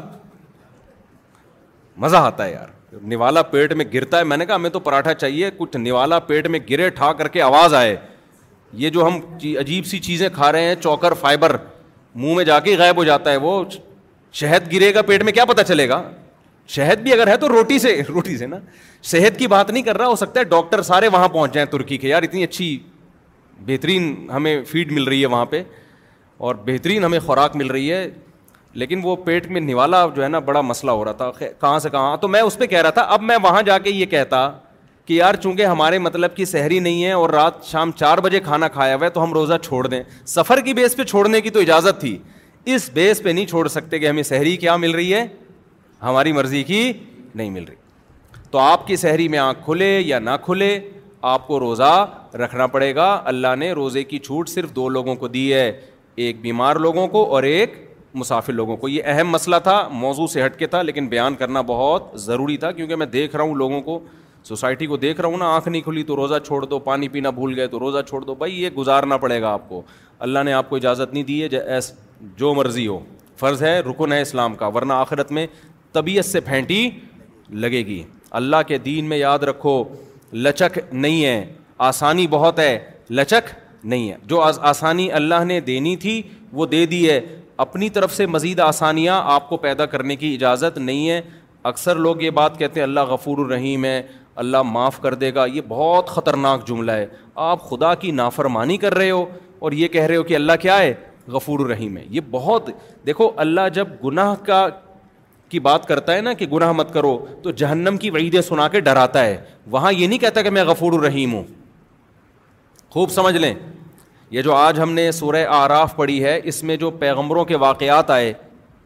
مزہ 2.04 2.18
آتا 2.18 2.46
ہے 2.46 2.52
یار 2.52 2.74
نوالا 3.12 3.42
پیٹ 3.42 3.74
میں 3.74 3.86
گرتا 3.94 4.20
ہے 4.20 4.24
میں 4.24 4.38
نے 4.38 4.46
کہا 4.46 4.56
ہمیں 4.56 4.70
تو 4.70 4.80
پراٹھا 4.80 5.14
چاہیے 5.14 5.50
کچھ 5.58 5.78
نوالا 5.78 6.20
پیٹ 6.28 6.48
میں 6.48 6.60
گرے 6.70 6.90
ٹھا 7.00 7.12
کر 7.18 7.28
کے 7.28 7.42
آواز 7.42 7.74
آئے 7.74 7.96
یہ 8.84 8.90
جو 8.90 9.06
ہم 9.06 9.18
عجیب 9.60 9.86
سی 9.86 10.00
چیزیں 10.00 10.28
کھا 10.34 10.52
رہے 10.52 10.64
ہیں 10.66 10.76
چوکر 10.82 11.14
فائبر 11.22 11.56
منہ 12.16 12.36
میں 12.36 12.44
جا 12.46 12.60
کے 12.60 12.76
غائب 12.78 12.98
ہو 12.98 13.04
جاتا 13.04 13.32
ہے 13.32 13.38
وہ 13.38 13.64
شہد 14.40 14.72
گرے 14.74 14.94
گا 14.94 15.02
پیٹ 15.08 15.24
میں 15.24 15.34
کیا 15.34 15.46
پتا 15.46 15.64
چلے 15.64 15.88
گا 15.90 16.02
شہد 16.76 17.02
بھی 17.02 17.14
اگر 17.14 17.28
ہے 17.28 17.36
تو 17.38 17.50
روٹی 17.50 17.78
سے 17.80 18.00
روٹی 18.10 18.38
سے 18.38 18.46
نا 18.48 18.58
صحت 19.12 19.38
کی 19.40 19.48
بات 19.48 19.70
نہیں 19.72 19.84
کر 19.84 19.98
رہا 19.98 20.08
ہو 20.08 20.16
سکتا 20.16 20.40
ہے 20.40 20.46
ڈاکٹر 20.52 20.82
سارے 20.84 21.08
وہاں 21.14 21.28
پہنچ 21.30 21.54
جائیں 21.54 21.66
ترکی 21.72 21.98
کے 21.98 22.08
یار 22.10 22.24
اتنی 22.24 22.44
اچھی 22.44 22.78
بہترین 23.66 24.16
ہمیں 24.34 24.64
فیڈ 24.72 24.92
مل 24.92 25.04
رہی 25.04 25.22
ہے 25.22 25.26
وہاں 25.26 25.46
پہ 25.46 25.62
اور 26.38 26.56
بہترین 26.66 27.04
ہمیں 27.04 27.20
خوراک 27.26 27.56
مل 27.56 27.68
رہی 27.72 27.92
ہے 27.92 28.10
لیکن 28.82 29.00
وہ 29.04 29.16
پیٹ 29.26 29.48
میں 29.52 29.62
نوالا 29.62 30.06
جو 30.16 30.24
ہے 30.24 30.28
نا 30.28 30.40
بڑا 30.50 30.62
مسئلہ 30.62 30.92
ہو 30.92 31.04
رہا 31.06 31.12
تھا 31.20 31.32
کہاں 31.62 31.80
سے 31.80 31.90
کہاں 31.90 32.16
تو 32.22 32.28
میں 32.28 32.42
اس 32.42 32.58
پہ 32.58 32.66
کہہ 32.68 32.82
رہا 32.82 32.90
تھا 32.98 33.02
اب 33.14 33.22
میں 33.24 33.38
وہاں 33.44 33.62
جا 33.66 33.78
کے 33.80 33.90
یہ 33.90 34.06
کہتا 34.06 34.50
کہ 35.06 35.14
یار 35.14 35.36
چونکہ 35.42 35.66
ہمارے 35.66 35.98
مطلب 36.00 36.36
کہ 36.36 36.46
سحری 36.46 36.80
نہیں 36.80 37.04
ہے 37.06 37.12
اور 37.14 37.30
رات 37.30 37.64
شام 37.66 37.92
چار 37.98 38.18
بجے 38.24 38.40
کھانا 38.44 38.68
کھایا 38.68 38.96
ہوا 38.96 39.04
ہے 39.06 39.10
تو 39.10 39.24
ہم 39.24 39.34
روزہ 39.34 39.54
چھوڑ 39.64 39.86
دیں 39.88 40.02
سفر 40.28 40.60
کی 40.66 40.74
بیس 40.74 40.96
پہ 40.98 41.04
چھوڑنے 41.10 41.42
کی 41.42 41.50
تو 41.50 41.60
اجازت 41.60 42.00
تھی 42.02 42.18
اس 42.76 42.90
بیس 42.94 43.22
پہ 43.24 43.30
نہیں 43.30 43.46
چھوڑ 43.46 43.68
سکتے 43.68 44.00
کہ 44.00 44.08
ہمیں 44.10 44.24
سحری 44.24 44.56
کیا 44.58 44.76
مل 44.78 44.92
رہی 44.96 45.14
ہے 45.14 45.26
ہماری 46.04 46.32
مرضی 46.34 46.64
کی 46.64 46.92
نہیں 47.36 47.50
مل 47.50 47.64
رہی 47.68 47.76
تو 48.52 48.58
آپ 48.60 48.88
کی 48.88 48.96
سحری 48.96 49.28
میں 49.28 49.40
آنکھ 49.40 49.64
کھلے 49.66 50.00
یا 50.00 50.20
نہ 50.20 50.30
کھلے 50.46 50.78
آپ 51.30 51.48
کو 51.48 51.60
روزہ 51.60 52.06
رکھنا 52.42 52.68
پڑے 52.68 52.94
گا 52.96 53.14
اللہ 53.26 53.56
نے 53.60 53.72
روزے 53.74 54.04
کی 54.04 54.18
چھوٹ 54.26 54.50
صرف 54.50 54.76
دو 54.76 54.90
لوگوں 54.90 55.16
کو 55.16 55.28
دی 55.28 55.52
ہے 55.54 55.72
ایک 56.16 56.40
بیمار 56.42 56.76
لوگوں 56.82 57.08
کو 57.08 57.24
اور 57.36 57.44
ایک 57.44 57.74
مسافر 58.16 58.54
لوگوں 58.54 58.76
کو 58.78 58.90
یہ 58.90 59.02
اہم 59.14 59.30
مسئلہ 59.30 59.56
تھا 59.64 59.88
موضوع 59.92 60.28
سے 60.34 60.46
ہٹ 60.46 60.58
کے 60.60 60.68
تھا 60.68 60.82
لیکن 60.82 61.08
بیان 61.10 61.36
کرنا 61.36 61.62
بہت 61.68 62.12
ضروری 62.22 62.56
تھا 62.58 62.72
کیونکہ 62.72 62.96
میں 62.96 63.06
دیکھ 63.06 63.36
رہا 63.36 63.44
ہوں 63.44 63.56
لوگوں 63.56 63.82
کو 63.82 64.00
سوسائٹی 64.44 64.86
کو 64.86 64.98
دیکھ 64.98 65.20
رہا 65.22 65.30
ہوں 65.30 65.38
نا 65.38 65.46
آنکھ 65.56 65.68
نہیں 65.68 65.82
کھلی 65.82 66.04
تو 66.08 66.16
روزہ 66.16 66.40
چھوڑ 66.46 66.64
دو 66.66 66.80
پانی 66.80 67.08
پینا 67.10 67.30
بھول 67.40 67.56
گئے 67.60 67.68
تو 67.68 67.80
روزہ 67.80 68.02
چھوڑ 68.10 68.22
دو 68.24 68.36
بھائی 68.36 68.62
یہ 68.64 68.70
گزارنا 68.78 69.18
پڑے 69.18 69.42
گا 69.42 69.52
آپ 69.54 69.68
کو 69.70 69.82
اللہ 70.28 70.44
نے 70.46 70.54
آپ 70.54 70.70
کو 70.70 70.76
اجازت 70.76 71.14
نہیں 71.14 71.24
دی 71.24 71.42
ہے 71.44 71.60
ایس 71.60 71.92
جو 72.38 72.54
مرضی 72.56 72.88
ہو 72.88 73.00
فرض 73.40 73.64
ہے 73.64 73.80
رکن 73.90 74.12
ہے 74.14 74.22
اسلام 74.22 74.56
کا 74.56 74.68
ورنہ 74.76 74.94
آخرت 74.94 75.32
میں 75.38 75.46
طبیعت 75.94 76.26
سے 76.26 76.40
پھینٹی 76.42 76.90
لگے 77.64 77.86
گی 77.86 78.02
اللہ 78.42 78.62
کے 78.68 78.78
دین 78.86 79.06
میں 79.10 79.18
یاد 79.18 79.40
رکھو 79.50 79.84
لچک 80.34 80.80
نہیں 80.92 81.24
ہے 81.26 81.44
آسانی 81.88 82.28
بہت 82.28 82.60
ہے 82.60 82.78
لچک 83.10 83.54
نہیں 83.90 84.10
ہے 84.12 84.16
جو 84.30 84.42
آسانی 84.70 85.12
اللہ 85.20 85.44
نے 85.48 85.60
دینی 85.72 85.96
تھی 86.06 86.22
وہ 86.60 86.66
دے 86.66 86.86
دی 86.94 87.10
ہے 87.10 87.20
اپنی 87.64 87.90
طرف 87.98 88.14
سے 88.16 88.26
مزید 88.26 88.60
آسانیاں 88.60 89.22
آپ 89.34 89.50
کو 89.50 89.58
پیدا 89.58 89.86
کرنے 89.92 90.16
کی 90.24 90.34
اجازت 90.34 90.78
نہیں 90.78 91.10
ہے 91.10 91.22
اکثر 91.72 91.96
لوگ 92.06 92.22
یہ 92.22 92.30
بات 92.40 92.58
کہتے 92.60 92.80
ہیں 92.80 92.86
اللہ 92.88 93.04
غفور 93.14 93.38
الرحیم 93.46 93.86
ہے 93.86 94.02
اللہ 94.44 94.62
معاف 94.72 95.00
کر 95.02 95.14
دے 95.22 95.34
گا 95.36 95.46
یہ 95.54 95.62
بہت 95.68 96.08
خطرناک 96.16 96.68
جملہ 96.68 96.92
ہے 96.92 97.06
آپ 97.50 97.64
خدا 97.70 97.94
کی 98.02 98.12
نافرمانی 98.12 98.78
کر 98.78 98.96
رہے 98.96 99.12
ہو 99.12 99.26
اور 99.66 99.72
یہ 99.82 99.88
کہہ 99.88 100.04
رہے 100.04 100.16
ہو 100.16 100.24
کہ 100.32 100.36
اللہ 100.36 100.54
کیا 100.62 100.78
ہے 100.80 100.94
غفور 101.34 101.60
الرحیم 101.60 101.98
ہے 101.98 102.04
یہ 102.10 102.22
بہت 102.32 102.70
دیکھو 103.06 103.30
اللہ 103.46 103.70
جب 103.74 103.88
گناہ 104.04 104.34
کا 104.46 104.68
کی 105.50 105.60
بات 105.70 105.86
کرتا 105.88 106.16
ہے 106.16 106.22
نا 106.22 106.34
کہ 106.34 106.46
گناہ 106.52 106.72
مت 106.72 106.94
کرو 106.94 107.18
تو 107.44 107.52
جہنم 107.62 107.98
کی 108.02 108.10
وعیدیں 108.10 108.42
سنا 108.42 108.68
کے 108.76 108.80
ڈراتا 108.90 109.26
ہے 109.26 109.38
وہاں 109.72 109.92
یہ 109.94 110.08
نہیں 110.08 110.20
کہتا 110.20 110.42
کہ 110.42 110.50
میں 110.58 110.64
غفور 110.66 110.94
الرحیم 111.00 111.34
ہوں 111.34 111.44
خوب 112.96 113.10
سمجھ 113.12 113.36
لیں 113.36 113.54
یہ 114.32 114.42
جو 114.42 114.54
آج 114.56 114.80
ہم 114.80 114.92
نے 114.94 115.12
سورہ 115.12 115.38
آراف 115.56 115.96
پڑھی 115.96 116.24
ہے 116.24 116.40
اس 116.52 116.62
میں 116.68 116.76
جو 116.84 116.90
پیغمبروں 117.00 117.44
کے 117.46 117.56
واقعات 117.64 118.10
آئے 118.12 118.32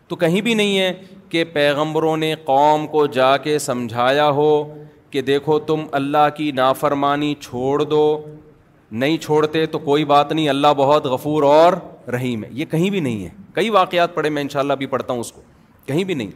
تو 0.08 0.16
کہیں 0.24 0.40
بھی 0.46 0.54
نہیں 0.54 0.80
ہے 0.80 0.92
کہ 1.30 1.44
پیغمبروں 1.54 2.16
نے 2.18 2.34
قوم 2.46 2.88
کو 2.92 3.06
جا 3.18 3.36
کے 3.44 3.58
سمجھایا 3.66 4.30
ہو 4.40 4.50
کہ 5.12 5.22
دیکھو 5.28 5.58
تم 5.70 5.84
اللہ 6.00 6.28
کی 6.38 6.50
نافرمانی 6.62 7.34
چھوڑ 7.42 7.84
دو 7.84 8.02
نہیں 9.04 9.18
چھوڑتے 9.28 9.66
تو 9.76 9.80
کوئی 9.80 10.06
بات 10.14 10.32
نہیں 10.32 10.50
اللہ 10.50 10.74
بہت 10.78 11.06
غفور 11.14 11.44
اور 11.52 11.74
رحیم 12.16 12.44
ہے 12.44 12.50
یہ 12.52 12.66
کہیں 12.72 12.90
بھی 12.90 13.00
نہیں 13.00 13.24
ہے 13.26 13.30
کئی 13.56 13.70
واقعات 13.78 14.16
پڑھے 14.16 14.30
میں 14.30 14.42
انشاءاللہ 14.42 14.74
بھی 14.82 14.86
پڑھتا 14.96 15.14
ہوں 15.14 15.20
اس 15.20 15.32
کو 15.32 15.42
کہیں 15.88 16.04
بھی 16.04 16.14
نہیں 16.14 16.32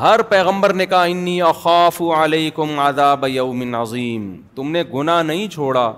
ہر 0.00 0.22
پیغمبر 0.36 0.72
نے 0.82 0.86
کہا 0.86 1.02
انی 1.16 1.40
اخاف 1.52 2.02
علیکم 2.16 2.78
عذاب 2.88 3.24
یوم 3.28 3.62
عظیم 3.80 4.34
تم 4.54 4.70
نے 4.70 4.82
گناہ 4.94 5.22
نہیں 5.22 5.48
چھوڑا 5.54 5.92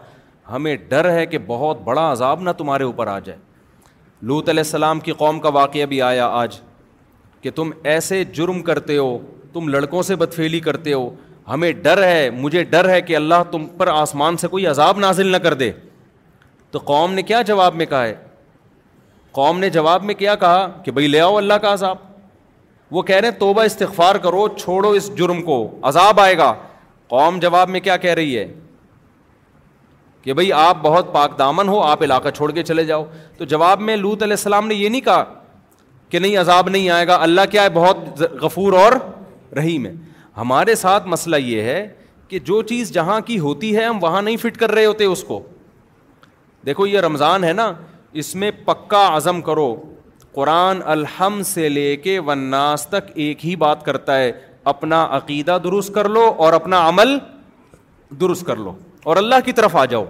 ہمیں 0.53 0.75
ڈر 0.89 1.11
ہے 1.13 1.25
کہ 1.27 1.39
بہت 1.47 1.81
بڑا 1.85 2.11
عذاب 2.13 2.41
نہ 2.43 2.51
تمہارے 2.59 2.85
اوپر 2.85 3.07
آ 3.07 3.19
جائے 3.25 3.39
لوت 4.29 4.49
علیہ 4.49 4.61
السلام 4.65 5.01
کی 5.01 5.13
قوم 5.19 5.41
کا 5.41 5.49
واقعہ 5.55 5.87
بھی 5.87 6.01
آیا 6.03 6.27
آج 6.43 6.57
کہ 7.41 7.51
تم 7.55 7.71
ایسے 7.95 8.23
جرم 8.37 8.63
کرتے 8.63 8.97
ہو 8.97 9.19
تم 9.53 9.69
لڑکوں 9.69 10.03
سے 10.03 10.17
بدفیلی 10.17 10.61
کرتے 10.61 10.93
ہو 10.93 11.09
ہمیں 11.49 11.71
ڈر 11.83 12.03
ہے 12.05 12.29
مجھے 12.37 12.63
ڈر 12.71 12.89
ہے 12.89 13.01
کہ 13.03 13.17
اللہ 13.17 13.43
تم 13.51 13.67
پر 13.77 13.87
آسمان 13.89 14.37
سے 14.37 14.49
کوئی 14.49 14.67
عذاب 14.67 14.99
نازل 15.01 15.27
نہ 15.33 15.37
کر 15.43 15.55
دے 15.63 15.71
تو 16.71 16.79
قوم 16.85 17.13
نے 17.15 17.23
کیا 17.31 17.41
جواب 17.51 17.75
میں 17.75 17.87
کہا 17.87 18.03
ہے 18.05 18.15
قوم 19.33 19.59
نے 19.59 19.71
جواب 19.71 20.05
میں 20.05 20.15
کیا 20.15 20.35
کہا 20.37 20.67
کہ 20.85 20.91
بھائی 20.93 21.07
لے 21.09 21.21
آؤ 21.21 21.37
اللہ 21.37 21.55
کا 21.63 21.73
عذاب 21.73 21.97
وہ 22.91 23.03
کہہ 23.03 23.17
رہے 23.17 23.29
ہیں 23.29 23.39
توبہ 23.39 23.63
استغفار 23.65 24.15
کرو 24.27 24.47
چھوڑو 24.61 24.91
اس 24.99 25.11
جرم 25.19 25.43
کو 25.45 25.59
عذاب 25.89 26.21
آئے 26.21 26.37
گا 26.39 26.53
قوم 27.09 27.39
جواب 27.41 27.69
میں 27.71 27.81
کیا 27.81 27.97
کہہ 27.97 28.15
رہی 28.15 28.37
ہے 28.39 28.45
کہ 30.29 30.35
بھائی 30.35 30.51
آپ 30.53 30.77
بہت 30.83 31.13
پاک 31.13 31.39
دامن 31.39 31.69
ہو 31.69 31.81
آپ 31.83 32.03
علاقہ 32.03 32.29
چھوڑ 32.37 32.51
کے 32.53 32.63
چلے 32.69 32.83
جاؤ 32.85 33.05
تو 33.37 33.45
جواب 33.53 33.81
میں 33.81 33.95
لوت 33.97 34.23
علیہ 34.23 34.33
السلام 34.37 34.67
نے 34.69 34.75
یہ 34.75 34.89
نہیں 34.89 35.01
کہا 35.05 35.23
کہ 36.09 36.19
نہیں 36.19 36.37
عذاب 36.39 36.69
نہیں 36.69 36.89
آئے 36.97 37.07
گا 37.07 37.17
اللہ 37.23 37.41
کیا 37.51 37.63
ہے 37.63 37.69
بہت 37.75 38.21
غفور 38.43 38.73
اور 38.81 38.93
رحیم 39.57 39.87
ہے 39.87 39.93
ہمارے 40.37 40.75
ساتھ 40.81 41.07
مسئلہ 41.09 41.37
یہ 41.45 41.63
ہے 41.69 41.81
کہ 42.29 42.39
جو 42.51 42.61
چیز 42.73 42.93
جہاں 42.95 43.19
کی 43.27 43.39
ہوتی 43.39 43.75
ہے 43.77 43.85
ہم 43.85 44.03
وہاں 44.03 44.21
نہیں 44.23 44.37
فٹ 44.43 44.57
کر 44.59 44.71
رہے 44.75 44.85
ہوتے 44.87 45.05
اس 45.05 45.23
کو 45.29 45.41
دیکھو 46.67 46.87
یہ 46.87 47.01
رمضان 47.07 47.45
ہے 47.45 47.53
نا 47.53 47.71
اس 48.23 48.35
میں 48.43 48.51
پکا 48.65 49.07
عزم 49.17 49.41
کرو 49.51 49.75
قرآن 50.35 50.81
الحم 50.97 51.43
سے 51.55 51.69
لے 51.69 51.95
کے 52.05 52.19
وناس 52.27 52.87
تک 52.91 53.11
ایک 53.15 53.47
ہی 53.47 53.55
بات 53.65 53.85
کرتا 53.85 54.19
ہے 54.19 54.31
اپنا 54.75 55.07
عقیدہ 55.17 55.57
درست 55.65 55.95
کر 55.95 56.09
لو 56.19 56.27
اور 56.37 56.53
اپنا 56.63 56.87
عمل 56.89 57.17
درست 58.21 58.47
کر 58.47 58.57
لو 58.67 58.75
اور 59.11 59.17
اللہ 59.17 59.35
کی 59.45 59.53
طرف 59.53 59.75
آ 59.77 59.85
جاؤ 59.91 60.05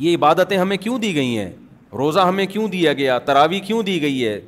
یہ 0.00 0.14
عبادتیں 0.16 0.56
ہمیں 0.56 0.76
کیوں 0.84 0.98
دی 0.98 1.14
گئی 1.14 1.36
ہیں 1.38 1.50
روزہ 1.98 2.20
ہمیں 2.28 2.44
کیوں 2.52 2.66
دیا 2.74 2.92
گیا 3.00 3.18
تراوی 3.26 3.58
کیوں 3.60 3.82
دی 3.82 4.00
گئی 4.02 4.26
ہے 4.26 4.38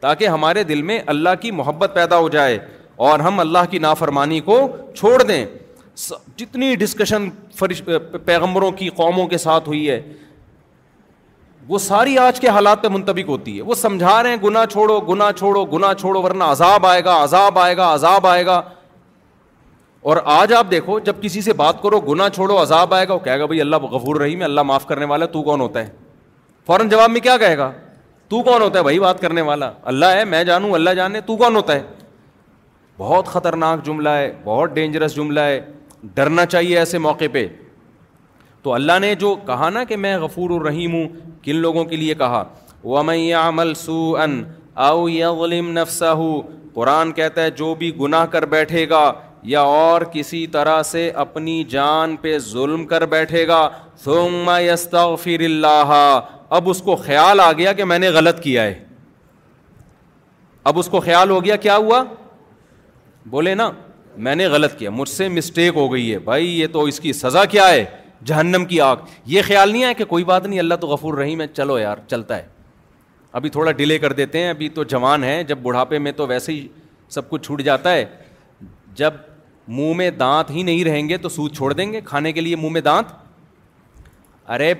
تاکہ 0.00 0.28
ہمارے 0.28 0.62
دل 0.70 0.82
میں 0.88 0.98
اللہ 1.12 1.38
کی 1.40 1.50
محبت 1.60 1.90
پیدا 1.94 2.16
ہو 2.24 2.28
جائے 2.34 2.58
اور 3.06 3.20
ہم 3.26 3.40
اللہ 3.40 3.70
کی 3.70 3.78
نافرمانی 3.86 4.40
کو 4.48 4.56
چھوڑ 4.96 5.22
دیں 5.22 5.44
جتنی 6.38 6.74
ڈسکشن 6.84 7.28
فرش 7.58 7.82
پیغمبروں 8.24 8.70
کی 8.80 8.88
قوموں 8.96 9.26
کے 9.28 9.38
ساتھ 9.48 9.68
ہوئی 9.68 9.88
ہے 9.90 10.00
وہ 11.68 11.78
ساری 11.88 12.18
آج 12.28 12.40
کے 12.40 12.48
حالات 12.56 12.82
پہ 12.82 12.88
منتبک 12.96 13.28
ہوتی 13.28 13.56
ہے 13.56 13.62
وہ 13.68 13.74
سمجھا 13.84 14.22
رہے 14.22 14.30
ہیں 14.30 14.42
گناہ 14.44 14.66
چھوڑو 14.72 15.00
گناہ 15.12 15.30
چھوڑو 15.38 15.64
گناہ 15.76 15.92
چھوڑو 16.00 16.22
ورنہ 16.22 16.44
عذاب 16.56 16.86
آئے 16.86 17.04
گا 17.04 17.22
عذاب 17.22 17.58
آئے 17.58 17.76
گا 17.76 17.92
عذاب 17.94 18.26
آئے 18.26 18.44
گا 18.46 18.60
اور 20.10 20.16
آج 20.30 20.52
آپ 20.54 20.68
دیکھو 20.70 20.96
جب 21.06 21.12
کسی 21.22 21.40
سے 21.42 21.52
بات 21.60 21.78
کرو 21.82 21.98
گنا 22.00 22.26
چھوڑو 22.34 22.56
عذاب 22.62 22.92
آئے 22.94 23.06
گا 23.08 23.14
وہ 23.14 23.18
کہے 23.22 23.38
گا 23.38 23.46
بھائی 23.46 23.60
اللہ 23.60 23.76
غفور 23.94 24.16
رحیم 24.20 24.42
اللہ 24.44 24.62
معاف 24.68 24.84
کرنے 24.86 25.04
والا 25.12 25.24
تو 25.32 25.42
کون 25.42 25.60
ہوتا 25.60 25.80
ہے 25.84 25.88
فوراً 26.66 26.88
جواب 26.88 27.10
میں 27.10 27.20
کیا 27.20 27.36
کہے 27.38 27.56
گا 27.58 27.70
تو 28.28 28.42
کون 28.48 28.62
ہوتا 28.62 28.78
ہے 28.78 28.82
بھائی 28.84 28.98
بات 29.06 29.18
کرنے 29.20 29.40
والا 29.48 29.66
اللہ 29.92 30.10
ہے 30.16 30.22
میں 30.34 30.42
جانوں 30.50 30.70
اللہ 30.78 30.90
جانے 30.96 31.16
تو 31.26 31.32
کون 31.36 31.54
ہوتا 31.56 31.72
ہے 31.76 31.82
بہت 32.98 33.26
خطرناک 33.34 33.78
جملہ 33.86 34.08
ہے 34.18 34.28
بہت 34.44 34.68
ڈینجرس 34.74 35.12
جملہ 35.14 35.40
ہے 35.48 35.58
ڈرنا 36.14 36.44
چاہیے 36.52 36.74
ایسے 36.78 36.96
موقع 37.08 37.24
پہ 37.32 37.42
تو 38.62 38.68
اللہ 38.74 38.96
نے 39.00 39.08
جو 39.24 39.30
کہا 39.46 39.68
نا 39.70 39.84
کہ 39.88 39.96
میں 40.04 40.14
غفور 40.28 40.50
الرحیم 40.60 40.92
ہوں 40.94 41.06
کن 41.42 41.56
لوگوں 41.66 41.84
کے 41.92 41.96
لیے 41.96 42.14
کہا 42.22 42.42
میں 43.06 43.74
سو 43.76 44.16
ان 44.16 44.44
کہتا 47.16 47.38
ہے 47.42 47.50
جو 47.58 47.68
بھی 47.74 47.90
گناہ 48.00 48.24
کر 48.32 48.42
بیٹھے 48.46 48.88
گا 48.88 49.04
یا 49.48 49.60
اور 49.72 50.02
کسی 50.12 50.46
طرح 50.52 50.82
سے 50.82 51.08
اپنی 51.24 51.62
جان 51.70 52.14
پہ 52.20 52.38
ظلم 52.46 52.84
کر 52.92 53.04
بیٹھے 53.06 53.46
گا 53.48 53.68
ثم 54.04 54.48
یستغفر 54.60 55.40
اللہ 55.44 55.92
اب 56.56 56.68
اس 56.70 56.80
کو 56.84 56.96
خیال 57.04 57.40
آ 57.40 57.50
گیا 57.58 57.72
کہ 57.80 57.84
میں 57.90 57.98
نے 57.98 58.08
غلط 58.16 58.40
کیا 58.42 58.62
ہے 58.64 58.74
اب 60.70 60.78
اس 60.78 60.88
کو 60.90 61.00
خیال 61.00 61.30
ہو 61.30 61.42
گیا 61.44 61.56
کیا 61.66 61.76
ہوا 61.76 62.02
بولے 63.34 63.54
نا 63.60 63.70
میں 64.26 64.34
نے 64.34 64.46
غلط 64.48 64.76
کیا 64.78 64.90
مجھ 64.90 65.08
سے 65.08 65.28
مسٹیک 65.28 65.76
ہو 65.76 65.86
گئی 65.92 66.10
ہے 66.12 66.18
بھائی 66.30 66.48
یہ 66.60 66.66
تو 66.72 66.82
اس 66.90 66.98
کی 67.06 67.12
سزا 67.12 67.44
کیا 67.54 67.68
ہے 67.70 67.84
جہنم 68.26 68.64
کی 68.66 68.80
آگ 68.80 69.06
یہ 69.34 69.42
خیال 69.46 69.72
نہیں 69.72 69.84
ہے 69.84 69.94
کہ 69.94 70.04
کوئی 70.14 70.24
بات 70.24 70.46
نہیں 70.46 70.58
اللہ 70.58 70.74
تو 70.80 70.86
غفور 70.88 71.14
رہی 71.18 71.36
میں 71.36 71.46
چلو 71.52 71.78
یار 71.78 71.96
چلتا 72.10 72.36
ہے 72.36 72.46
ابھی 73.38 73.50
تھوڑا 73.56 73.72
ڈیلے 73.80 73.98
کر 73.98 74.12
دیتے 74.22 74.42
ہیں 74.42 74.50
ابھی 74.50 74.68
تو 74.78 74.84
جوان 74.94 75.24
ہے 75.24 75.42
جب 75.48 75.58
بڑھاپے 75.62 75.98
میں 75.98 76.12
تو 76.16 76.26
ویسے 76.26 76.52
ہی 76.52 76.66
سب 77.14 77.28
کچھ 77.30 77.42
چھوٹ 77.46 77.62
جاتا 77.62 77.92
ہے 77.94 78.04
جب 78.96 79.12
منہ 79.68 79.92
میں 79.96 80.10
دانت 80.18 80.50
ہی 80.50 80.62
نہیں 80.62 80.84
رہیں 80.84 81.08
گے 81.08 81.16
تو 81.18 81.28
سود 81.28 81.54
چھوڑ 81.56 81.72
دیں 81.74 81.92
گے 81.92 82.00
کھانے 82.04 82.32
کے 82.32 82.40
لیے 82.40 82.56
منہ 82.56 82.70
میں 82.72 82.80
دانت 82.80 83.06
ارے 84.52 84.72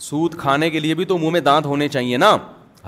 سود 0.00 0.34
کھانے 0.38 0.68
کے 0.70 0.80
لیے 0.80 0.94
بھی 0.94 1.04
تو 1.04 1.18
منہ 1.18 1.30
میں 1.30 1.40
دانت 1.40 1.66
ہونے 1.66 1.88
چاہیے 1.88 2.16
نا 2.16 2.36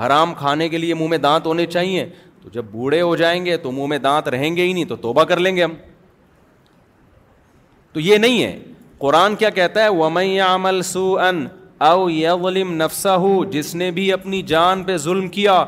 حرام 0.06 0.35
کھانے 0.35 0.68
کے 0.68 0.78
لیے 0.78 0.94
منہ 0.94 1.09
میں 1.09 1.18
دانت 1.18 1.46
ہونے 1.46 1.66
چاہیے 1.66 2.09
تو 2.42 2.48
جب 2.52 2.64
بوڑھے 2.70 3.00
ہو 3.02 3.14
جائیں 3.16 3.44
گے 3.46 3.56
تو 3.62 3.72
منہ 3.72 3.87
میں 3.87 3.98
دانت 3.98 4.28
رہیں 4.28 4.54
گے 4.56 4.64
ہی 4.64 4.72
نہیں 4.72 4.85
تو 4.88 4.96
توبہ 4.96 5.24
کر 5.28 5.40
لیں 5.40 5.54
گے 5.56 5.64
ہم 5.64 5.74
تو 7.92 8.00
یہ 8.00 8.16
نہیں 8.18 8.42
ہے 8.42 8.59
قرآن 8.98 9.35
کیا 9.37 9.50
کہتا 9.50 9.83
ہے 9.83 9.88
وم 9.88 10.18
عمل 10.46 10.80
سو 10.92 11.18
ان 11.18 11.44
اولیم 11.88 12.72
نفسا 12.83 13.16
ہو 13.16 13.44
جس 13.50 13.74
نے 13.74 13.90
بھی 13.98 14.12
اپنی 14.12 14.42
جان 14.52 14.83
پہ 14.85 14.96
ظلم 15.04 15.28
کیا 15.28 15.64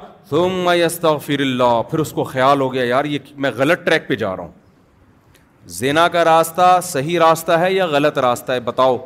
یستغفر 0.79 1.41
اللہ 1.41 1.81
پھر 1.91 1.99
اس 1.99 2.13
کو 2.13 2.25
خیال 2.25 2.61
ہو 2.61 2.73
گیا 2.73 2.85
یار 2.85 3.05
یہ 3.05 3.19
میں 3.45 3.51
غلط 3.57 3.85
ٹریک 3.87 4.07
پہ 4.09 4.15
جا 4.17 4.35
رہا 4.37 4.43
ہوں 4.43 4.53
زینا 5.67 6.07
کا 6.13 6.25
راستہ 6.25 6.79
صحیح 6.83 7.19
راستہ 7.19 7.53
ہے 7.61 7.73
یا 7.73 7.85
غلط 7.87 8.19
راستہ 8.19 8.53
ہے 8.53 8.61
بتاؤ 8.61 8.97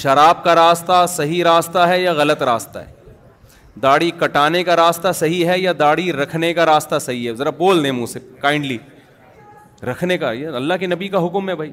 شراب 0.00 0.42
کا 0.44 0.54
راستہ 0.54 1.04
صحیح 1.08 1.44
راستہ 1.44 1.78
ہے 1.88 2.00
یا 2.02 2.12
غلط 2.16 2.42
راستہ 2.42 2.78
ہے 2.78 3.00
داڑھی 3.82 4.10
کٹانے 4.20 4.62
کا 4.64 4.76
راستہ 4.76 5.12
صحیح 5.14 5.46
ہے 5.48 5.58
یا 5.58 5.72
داڑھی 5.78 6.12
رکھنے 6.12 6.52
کا 6.54 6.66
راستہ 6.66 6.98
صحیح 7.00 7.28
ہے 7.28 7.34
ذرا 7.34 7.50
بول 7.58 7.82
دیں 7.84 7.92
منہ 7.92 8.06
سے 8.12 8.20
کائنڈلی 8.40 8.78
رکھنے 9.88 10.18
کا 10.18 10.32
یہ 10.32 10.48
اللہ 10.56 10.74
کے 10.80 10.86
نبی 10.86 11.08
کا 11.08 11.24
حکم 11.26 11.48
ہے 11.48 11.54
بھائی 11.56 11.70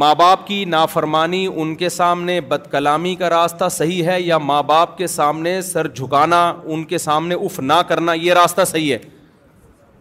ماں 0.00 0.14
باپ 0.14 0.46
کی 0.46 0.64
نافرمانی 0.64 1.46
ان 1.52 1.74
کے 1.76 1.88
سامنے 1.88 2.40
بد 2.48 2.70
کلامی 2.72 3.14
کا 3.20 3.30
راستہ 3.30 3.68
صحیح 3.76 4.04
ہے 4.08 4.20
یا 4.22 4.38
ماں 4.38 4.62
باپ 4.62 4.96
کے 4.98 5.06
سامنے 5.14 5.60
سر 5.70 5.86
جھکانا 5.94 6.42
ان 6.64 6.84
کے 6.92 6.98
سامنے 7.04 7.34
اف 7.46 7.58
نہ 7.60 7.80
کرنا 7.88 8.12
یہ 8.12 8.32
راستہ 8.34 8.64
صحیح 8.68 8.92
ہے 8.92 8.98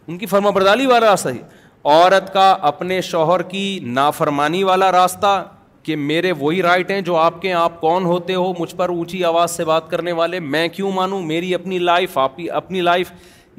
ان 0.08 0.18
کی 0.18 0.26
فرما 0.26 0.50
بردالی 0.50 0.86
والا 0.86 1.10
راستہ 1.10 1.30
صحیح 1.30 1.40
ہے 1.42 1.58
عورت 1.86 2.32
کا 2.34 2.50
اپنے 2.70 3.00
شوہر 3.02 3.42
کی 3.50 3.80
نافرمانی 3.84 4.64
والا 4.64 4.92
راستہ 4.92 5.44
کہ 5.84 5.96
میرے 5.96 6.32
وہی 6.40 6.62
رائٹ 6.62 6.90
ہیں 6.92 7.02
جو 7.02 7.16
آپ 7.18 7.42
کے 7.42 7.54
آپ 7.54 7.80
کون 7.82 8.06
ہوتے 8.06 8.36
ہو 8.36 8.52
مجھ 8.60 8.76
پر 8.76 8.90
اونچی 8.90 9.24
آواز 9.26 9.52
سے 9.56 9.66
بات 9.66 9.90
کرنے 9.90 10.12
والے 10.12 10.40
میں 10.40 10.68
کیوں 10.76 10.92
مانوں 10.96 11.22
میری 11.26 11.54
اپنی 11.56 11.78
لائف 11.80 12.18
آپ 12.18 12.36
کی 12.38 12.50
اپنی 12.52 12.82
لائف 12.82 13.12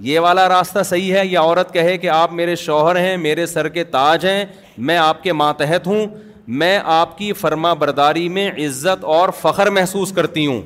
یہ 0.09 0.21
والا 0.21 0.49
راستہ 0.49 0.83
صحیح 0.89 1.15
ہے 1.17 1.27
یا 1.27 1.41
عورت 1.41 1.73
کہے 1.73 1.97
کہ 1.99 2.09
آپ 2.11 2.33
میرے 2.33 2.57
شوہر 2.57 2.97
ہیں 3.01 3.17
میرے 3.17 3.47
سر 3.47 3.69
کے 3.69 3.85
تاج 3.97 4.27
ہیں 4.27 4.45
میں 4.89 4.97
آپ 4.99 5.23
کے 5.23 5.33
ماتحت 5.33 5.87
ہوں 5.87 6.07
میں 6.61 6.79
آپ 6.85 7.17
کی 7.19 7.33
فرما 7.41 7.73
برداری 7.83 8.29
میں 8.37 8.51
عزت 8.67 9.05
اور 9.17 9.29
فخر 9.41 9.71
محسوس 9.71 10.13
کرتی 10.13 10.47
ہوں 10.47 10.61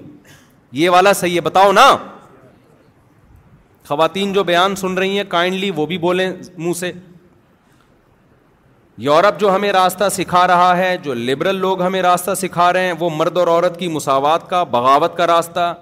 یہ 0.83 0.91
والا 0.91 1.13
صحیح 1.13 1.35
ہے 1.35 1.41
بتاؤ 1.41 1.73
نا 1.73 1.89
خواتین 3.89 4.33
جو 4.33 4.45
بیان 4.45 4.77
سن 4.77 4.95
رہی 4.99 5.17
ہیں 5.17 5.25
کائنڈلی 5.29 5.71
وہ 5.77 5.87
بھی 5.87 5.99
بولیں 5.99 6.31
منہ 6.57 6.73
سے 6.79 6.93
یورپ 9.03 9.39
جو 9.41 9.55
ہمیں 9.55 9.71
راستہ 9.73 10.09
سکھا 10.13 10.47
رہا 10.47 10.77
ہے 10.79 10.97
جو 11.03 11.15
لبرل 11.15 11.57
لوگ 11.61 11.81
ہمیں 11.83 12.01
راستہ 12.03 12.35
سکھا 12.41 12.73
رہے 12.73 12.87
ہیں 12.87 12.93
وہ 12.99 13.09
مرد 13.13 13.37
اور 13.39 13.47
عورت 13.49 13.79
کی 13.79 13.89
مساوات 13.89 14.49
کا 14.51 14.63
بغاوت 14.75 15.17
کا 15.17 15.27
راستہ 15.27 15.75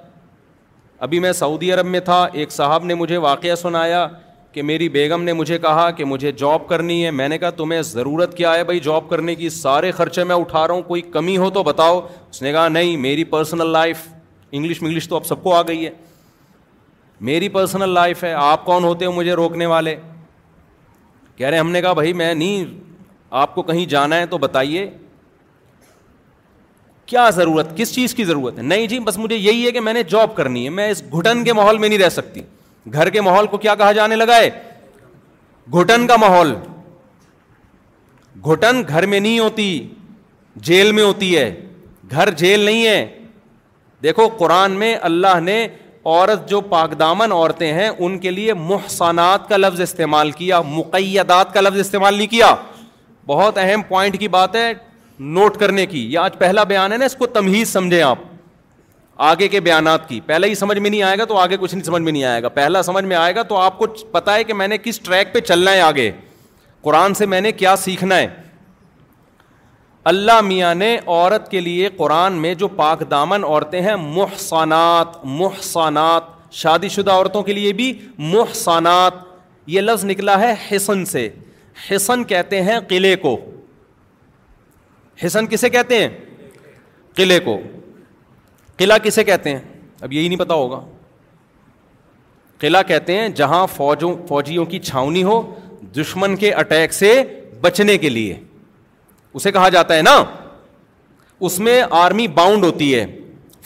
ابھی 1.07 1.19
میں 1.21 1.33
سعودی 1.33 1.73
عرب 1.73 1.87
میں 1.87 2.01
تھا 2.05 2.25
ایک 2.33 2.51
صاحب 2.53 2.85
نے 2.85 2.95
مجھے 2.95 3.17
واقعہ 3.25 3.55
سنایا 3.63 4.07
کہ 4.53 4.63
میری 4.63 4.89
بیگم 4.95 5.23
نے 5.25 5.33
مجھے 5.33 5.59
کہا 5.59 5.91
کہ 5.97 6.05
مجھے 6.05 6.33
جاب 6.39 6.67
کرنی 6.69 7.05
ہے 7.05 7.11
میں 7.11 7.29
نے 7.29 7.39
کہا 7.39 7.51
تمہیں 7.57 7.81
ضرورت 7.83 8.37
کیا 8.37 8.55
ہے 8.55 8.65
بھائی 8.65 8.81
جاب 8.85 9.09
کرنے 9.11 9.35
کی 9.35 9.49
سارے 9.51 9.91
خرچے 9.97 10.25
میں 10.25 10.37
اٹھا 10.37 10.67
رہا 10.69 10.75
ہوں 10.75 10.83
کوئی 10.89 11.03
کمی 11.13 11.37
ہو 11.39 11.49
تو 11.51 11.63
بتاؤ 11.63 12.01
اس 12.31 12.43
نے 12.43 12.53
کہا 12.53 12.67
نہیں 12.69 12.97
میری 12.97 13.25
پرسنل 13.35 13.71
لائف 13.73 14.07
انگلش 14.51 14.83
منگلش 14.83 15.09
تو 15.09 15.17
اب 15.17 15.27
سب 15.27 15.43
کو 15.43 15.55
آ 15.55 15.61
گئی 15.69 15.85
ہے 15.85 15.91
میری 17.31 17.49
پرسنل 17.59 17.89
لائف 17.95 18.25
ہے 18.25 18.33
آپ 18.35 18.65
کون 18.65 18.85
ہوتے 18.85 19.05
ہو 19.07 19.13
مجھے 19.13 19.35
روکنے 19.43 19.67
والے 19.67 19.97
کہہ 21.37 21.47
رہے 21.49 21.59
ہم 21.59 21.71
نے 21.71 21.81
کہا 21.83 21.93
بھائی 21.93 22.13
میں 22.13 22.33
نہیں 22.35 22.67
آپ 23.41 23.55
کو 23.55 23.63
کہیں 23.63 23.85
جانا 23.89 24.17
ہے 24.19 24.25
تو 24.31 24.39
بتائیے 24.39 24.89
کیا 27.07 27.29
ضرورت 27.37 27.77
کس 27.77 27.95
چیز 27.95 28.15
کی 28.15 28.25
ضرورت 28.25 28.57
ہے 28.59 28.63
نہیں 28.63 28.87
جی 28.87 28.99
بس 29.07 29.17
مجھے 29.19 29.37
یہی 29.37 29.65
ہے 29.67 29.71
کہ 29.73 29.81
میں 29.81 29.93
نے 29.93 30.03
جاب 30.09 30.35
کرنی 30.37 30.65
ہے 30.65 30.71
میں 30.81 30.89
اس 30.91 31.03
گھٹن 31.19 31.43
کے 31.45 31.53
ماحول 31.53 31.79
میں 31.79 31.89
نہیں 31.89 31.99
رہ 31.99 32.09
سکتی 32.09 32.41
گھر 32.93 33.11
کے 33.11 33.21
ماحول 33.21 33.47
کو 33.47 33.59
کیا 33.59 33.75
کہا 33.81 33.93
جانے 33.99 34.17
لگا 34.17 34.37
ہے 34.37 34.49
گھٹن 35.81 36.07
کا 36.07 36.17
ماحول 36.21 36.53
گھٹن 38.51 38.83
گھر 38.89 39.07
میں 39.07 39.21
نہیں 39.21 39.39
ہوتی 39.39 39.67
جیل 40.69 40.93
میں 40.93 41.05
ہوتی 41.05 41.37
ہے 41.37 41.49
گھر 42.11 42.31
جیل 42.45 42.61
نہیں 42.65 42.87
ہے 42.87 43.05
دیکھو 44.03 44.29
قرآن 44.39 44.73
میں 44.83 44.95
اللہ 45.11 45.41
نے 45.43 45.65
عورت 46.05 46.49
جو 46.49 46.61
پاک 46.75 46.99
دامن 46.99 47.33
عورتیں 47.33 47.73
ہیں 47.73 47.89
ان 47.89 48.19
کے 48.19 48.31
لیے 48.31 48.55
محسنات 48.69 49.49
کا 49.49 49.57
لفظ 49.57 49.81
استعمال 49.81 50.31
کیا 50.43 50.61
مقیدات 50.69 51.53
کا 51.55 51.61
لفظ 51.61 51.79
استعمال 51.81 52.15
نہیں 52.15 52.27
کیا 52.27 52.55
بہت 53.27 53.59
اہم 53.59 53.83
پوائنٹ 53.89 54.19
کی 54.21 54.29
بات 54.29 54.55
ہے 54.57 54.73
نوٹ 55.35 55.57
کرنے 55.59 55.85
کی 55.87 56.01
یہ 56.13 56.19
آج 56.19 56.39
پہلا 56.39 56.63
بیان 56.71 56.93
ہے 56.93 56.97
نا 56.99 57.05
اس 57.05 57.15
کو 57.17 57.27
تمہیز 57.35 57.73
سمجھیں 57.73 58.03
آپ 58.03 58.19
آگے 59.31 59.49
کے 59.49 59.61
بیانات 59.61 60.09
کی 60.09 60.21
پہلے 60.27 60.49
ہی 60.49 60.55
سمجھ 60.55 60.79
میں 60.79 60.91
نہیں 60.91 61.03
آئے 61.03 61.19
گا 61.19 61.25
تو 61.33 61.37
آگے 61.39 61.57
کچھ 61.61 61.75
نہیں 61.75 61.85
سمجھ 61.85 62.03
میں 62.03 62.13
نہیں 62.13 62.25
آئے 62.25 62.43
گا 62.43 62.49
پہلا 62.57 62.83
سمجھ 62.83 63.05
میں 63.05 63.17
آئے 63.17 63.35
گا 63.35 63.43
تو 63.53 63.57
آپ 63.57 63.79
کو 63.79 63.87
پتہ 64.13 64.31
ہے 64.31 64.45
کہ 64.45 64.55
میں 64.55 64.69
نے 64.69 64.79
کس 64.85 64.99
ٹریک 65.05 65.33
پہ 65.35 65.41
چلنا 65.49 65.73
ہے 65.73 65.81
آگے 65.81 66.11
قرآن 66.83 67.15
سے 67.15 67.27
میں 67.35 67.41
نے 67.41 67.53
کیا 67.53 67.75
سیکھنا 67.83 68.17
ہے 68.19 68.27
اللہ 70.13 70.41
میاں 70.45 70.75
نے 70.75 70.97
عورت 71.07 71.51
کے 71.51 71.61
لیے 71.61 71.89
قرآن 71.97 72.33
میں 72.43 72.55
جو 72.63 72.69
پاک 72.79 73.03
دامن 73.11 73.45
عورتیں 73.45 73.81
ہیں 73.83 73.95
محسانات 74.01 75.25
محسانات 75.41 76.23
شادی 76.63 76.89
شدہ 76.95 77.11
عورتوں 77.13 77.43
کے 77.43 77.53
لیے 77.53 77.73
بھی 77.73 77.93
محسانات 78.19 79.13
یہ 79.75 79.81
لفظ 79.81 80.05
نکلا 80.05 80.39
ہے 80.41 80.55
حسن 80.71 81.05
سے 81.15 81.29
حسن 81.91 82.25
کہتے 82.29 82.63
ہیں 82.63 82.79
قلعے 82.89 83.17
کو 83.17 83.37
حسن 85.25 85.47
کسے 85.47 85.71
کہتے 85.71 85.99
ہیں 86.01 86.09
قلعے 87.17 87.39
کو 87.45 87.59
قلعہ 88.79 88.99
کسے 89.03 89.25
کہتے 89.25 89.51
ہیں 89.51 89.61
اب 90.01 90.13
یہی 90.13 90.29
نہیں 90.29 90.39
پتا 90.39 90.55
ہوگا 90.55 90.81
قلعہ 92.61 92.83
کہتے 92.89 93.17
ہیں 93.19 93.29
جہاں 93.39 93.67
فوجوں 93.77 94.15
فوجیوں 94.29 94.65
کی 94.67 94.79
چھاونی 94.79 95.23
ہو 95.25 95.41
دشمن 95.97 96.37
کے 96.37 96.53
اٹیک 96.55 96.93
سے 96.93 97.13
بچنے 97.61 97.97
کے 97.99 98.09
لیے 98.09 98.39
اسے 99.35 99.53
کہا 99.53 99.69
جاتا 99.69 99.97
ہے 99.97 100.03
نا 100.03 100.23
اس 101.49 101.59
میں 101.59 101.83
آرمی 102.01 102.27
باؤنڈ 102.39 102.65
ہوتی 102.65 102.95
ہے 102.95 103.05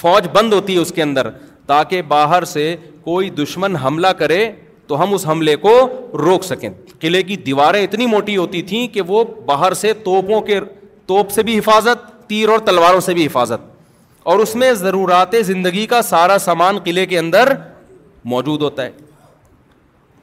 فوج 0.01 0.27
بند 0.33 0.53
ہوتی 0.53 0.75
ہے 0.75 0.79
اس 0.79 0.93
کے 0.97 1.03
اندر 1.03 1.31
تاکہ 1.67 2.03
باہر 2.09 2.45
سے 2.45 2.75
کوئی 3.05 3.31
دشمن 3.43 3.77
حملہ 3.83 4.07
کرے 4.19 4.45
تو 4.89 5.03
ہم 5.03 5.15
اس 5.15 5.27
حملے 5.27 5.55
کو 5.63 5.71
روک 6.25 6.45
سکیں 6.45 6.69
قلعے 7.01 7.23
کی 7.31 7.37
دیواریں 7.47 7.83
اتنی 7.83 8.07
موٹی 8.07 8.37
ہوتی 8.37 8.61
تھیں 8.71 8.87
کہ 8.95 9.01
وہ 9.09 9.25
باہر 9.47 9.75
سے 9.85 9.93
توپوں 10.05 10.41
کے 10.51 10.61
توپ 11.07 11.31
سے 11.31 11.43
بھی 11.49 11.59
حفاظت 11.59 12.11
تیر 12.29 12.49
اور 12.49 12.59
تلواروں 12.67 13.01
سے 13.01 13.15
بھی 13.15 13.27
حفاظت 13.27 13.75
اور 14.33 14.39
اس 14.45 14.55
میں 14.61 14.73
ضرورات 14.83 15.35
زندگی 15.47 15.85
کا 15.87 16.01
سارا 16.03 16.39
سامان 16.45 16.79
قلعے 16.85 17.07
کے 17.07 17.19
اندر 17.19 17.53
موجود 18.33 18.63
ہوتا 18.63 18.85
ہے 18.85 18.91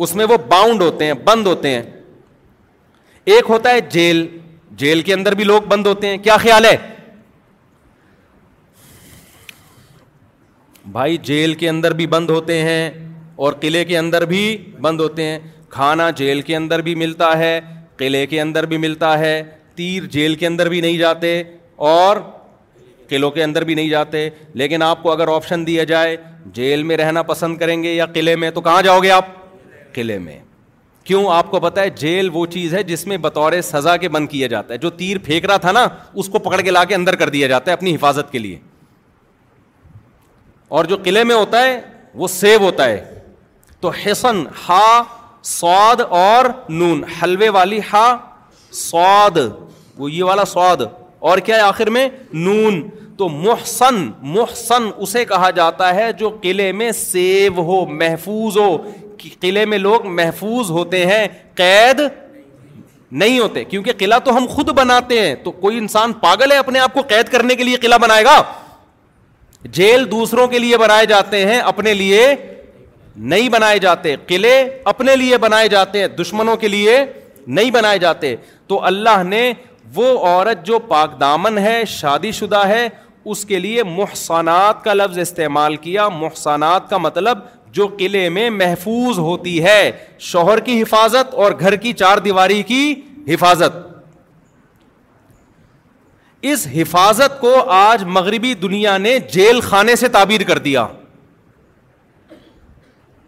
اس 0.06 0.16
میں 0.16 0.26
وہ 0.30 0.38
باؤنڈ 0.50 0.82
ہوتے 0.82 1.06
ہیں 1.06 1.14
بند 1.26 1.48
ہوتے 1.48 1.70
ہیں 1.74 1.82
ایک 3.34 3.50
ہوتا 3.50 3.70
ہے 3.72 3.82
جیل 3.90 4.26
جیل 4.82 5.02
کے 5.08 5.14
اندر 5.14 5.34
بھی 5.40 5.44
لوگ 5.44 5.62
بند 5.74 5.88
ہوتے 5.88 6.08
ہیں 6.08 6.18
کیا 6.24 6.38
خیال 6.38 6.66
ہے 6.66 6.76
بھائی 10.92 11.18
جیل 11.28 11.54
کے 11.62 11.70
اندر 11.70 11.94
بھی 12.00 12.08
بند 12.14 12.30
ہوتے 12.30 12.62
ہیں 12.64 12.90
اور 13.36 13.54
قلعے 13.62 13.84
کے 13.86 13.98
اندر 13.98 14.26
بھی 14.26 14.42
بند 14.82 15.00
ہوتے 15.02 15.24
ہیں 15.24 15.40
کھانا 15.70 16.10
جیل 16.16 16.42
کے 16.48 16.56
اندر 16.56 16.82
بھی 16.82 16.96
ملتا 16.96 17.38
ہے 17.38 17.60
قلعے 17.98 18.26
کے 18.28 18.42
اندر 18.42 18.66
بھی 18.66 18.78
ملتا 18.78 19.18
ہے 19.20 19.42
تیر 19.76 20.04
جیل 20.12 20.36
کے 20.36 20.48
اندر 20.48 20.70
بھی 20.70 20.82
نہیں 20.82 20.98
جاتے 20.98 21.42
اور 21.94 22.18
قلعوں 23.10 23.30
کے 23.32 23.44
اندر 23.44 23.64
بھی 23.64 23.76
نہیں 23.76 23.90
جاتے 23.90 24.30
لیکن 24.62 24.82
آپ 24.84 25.02
کو 25.04 25.12
اگر 25.12 25.28
آپشن 25.34 25.66
دیا 25.68 25.84
جائے 25.94 26.16
جیل 26.54 26.84
میں 26.84 26.98
رہنا 26.98 27.22
پسند 27.24 27.58
کریں 27.58 27.82
گے 27.84 27.94
یا 27.94 28.06
قلعے 28.14 28.36
میں 28.36 28.52
تو 28.52 28.62
کہاں 28.62 28.82
جاؤ 28.82 29.00
گے 29.04 29.12
آپ 29.12 29.26
قلعے 29.94 30.18
میں 30.20 30.38
کیوں 31.06 31.24
آپ 31.34 31.50
کو 31.52 31.60
پتا 31.60 31.82
ہے 31.82 31.90
جیل 32.00 32.30
وہ 32.34 32.46
چیز 32.54 32.74
ہے 32.74 32.84
جس 32.84 33.06
میں 33.08 33.18
بطور 33.22 33.54
سزا 33.64 33.96
کے 34.04 34.10
بند 34.10 34.28
کیا 34.32 34.48
جاتا 34.48 34.74
ہے 34.74 34.78
جو 34.86 34.90
تیر 35.02 35.18
پھینک 35.24 35.46
رہا 35.46 35.58
تھا 35.66 35.72
نا 35.72 35.88
اس 36.24 36.30
کو 36.34 36.40
پکڑ 36.50 36.62
کے 36.62 36.72
لا 36.72 36.84
کے 36.92 36.96
اندر 36.96 37.16
کر 37.24 37.30
دیا 37.30 37.48
جاتا 37.48 37.72
ہے 37.72 37.74
اپنی 37.78 37.96
حفاظت 37.96 38.32
کے 38.32 38.40
لیے 38.40 38.58
اور 40.78 40.86
جو 40.94 40.98
قلعے 41.04 41.24
میں 41.24 41.36
ہوتا 41.36 41.64
ہے 41.64 41.80
وہ 42.22 42.28
سیو 42.28 42.60
ہوتا 42.64 42.86
ہے 42.90 43.13
تو 43.84 43.90
حسن 43.92 44.38
ہا 44.68 45.02
سواد 45.48 46.02
اور 46.18 46.46
نون 46.82 47.04
حلوے 47.22 47.48
والی 47.56 47.80
ہا 47.92 48.04
سواد 48.82 49.38
والا 50.28 50.46
سواد 50.52 50.82
اور 51.32 51.38
کیا 51.48 51.56
ہے 51.56 51.62
آخر 51.62 51.90
میں 51.96 52.08
نون 52.44 52.82
تو 53.18 53.28
محسن 53.30 53.96
محسن 54.36 54.88
اسے 55.04 55.24
کہا 55.32 55.50
جاتا 55.60 55.94
ہے 55.96 56.12
جو 56.20 56.30
قلعے 56.42 56.72
میں 56.82 56.92
سیو 57.02 57.62
ہو 57.72 57.86
محفوظ 58.02 58.58
ہو 58.58 58.70
قلعے 59.42 59.66
میں 59.74 59.78
لوگ 59.78 60.06
محفوظ 60.22 60.72
ہوتے 60.78 61.06
ہیں 61.12 61.28
قید 61.64 62.02
نہیں 63.22 63.38
ہوتے 63.40 63.64
کیونکہ 63.74 63.92
قلعہ 63.98 64.20
تو 64.26 64.36
ہم 64.38 64.46
خود 64.56 64.70
بناتے 64.80 65.20
ہیں 65.26 65.36
تو 65.44 65.52
کوئی 65.66 65.78
انسان 65.78 66.14
پاگل 66.24 66.52
ہے 66.52 66.58
اپنے 66.64 66.80
آپ 66.88 66.94
کو 66.94 67.02
قید 67.10 67.30
کرنے 67.36 67.56
کے 67.56 67.64
لیے 67.64 67.78
قلعہ 67.86 67.98
بنائے 68.08 68.24
گا 68.26 68.42
جیل 69.80 70.10
دوسروں 70.12 70.48
کے 70.56 70.60
لیے 70.60 70.78
بنائے 70.78 71.06
جاتے 71.16 71.46
ہیں 71.52 71.60
اپنے 71.74 71.94
لیے 72.06 72.26
نہیں 73.16 73.50
بنائے 73.50 73.80
جاتے 73.80 74.16
قلعے 74.28 74.64
اپنے 74.92 75.16
لیے 75.16 75.38
بنائے 75.38 75.68
جاتے 75.70 76.00
ہیں 76.00 76.08
دشمنوں 76.22 76.56
کے 76.58 76.68
لیے 76.68 76.98
نہیں 77.48 77.72
بنائے 77.72 77.98
جاتے 78.00 78.36
تو 78.68 78.84
اللہ 78.86 79.24
نے 79.24 79.52
وہ 79.96 80.06
عورت 80.28 80.66
جو 80.66 80.80
پاک 80.88 81.20
دامن 81.20 81.58
ہے 81.58 81.82
شادی 81.88 82.32
شدہ 82.32 82.62
ہے 82.68 82.88
اس 83.32 83.44
کے 83.46 83.60
لیے 83.60 83.84
محسنات 83.84 84.84
کا 84.84 84.94
لفظ 84.94 85.18
استعمال 85.20 85.76
کیا 85.84 86.08
محسنات 86.10 86.90
کا 86.90 86.98
مطلب 86.98 87.40
جو 87.74 87.88
قلعے 88.00 88.28
میں 88.30 88.50
محفوظ 88.50 89.20
ہوتی 89.20 89.64
ہے 89.64 89.92
شوہر 90.30 90.60
کی 90.66 90.82
حفاظت 90.82 91.34
اور 91.34 91.52
گھر 91.60 91.76
کی 91.86 91.94
چار 92.02 92.18
دیواری 92.26 92.62
کی 92.68 92.94
حفاظت 93.28 93.78
اس 96.52 96.68
حفاظت 96.74 97.40
کو 97.42 97.54
آج 97.72 98.04
مغربی 98.18 98.54
دنیا 98.62 98.98
نے 98.98 99.18
جیل 99.34 99.60
خانے 99.62 99.96
سے 99.96 100.08
تعبیر 100.18 100.42
کر 100.48 100.58
دیا 100.68 100.86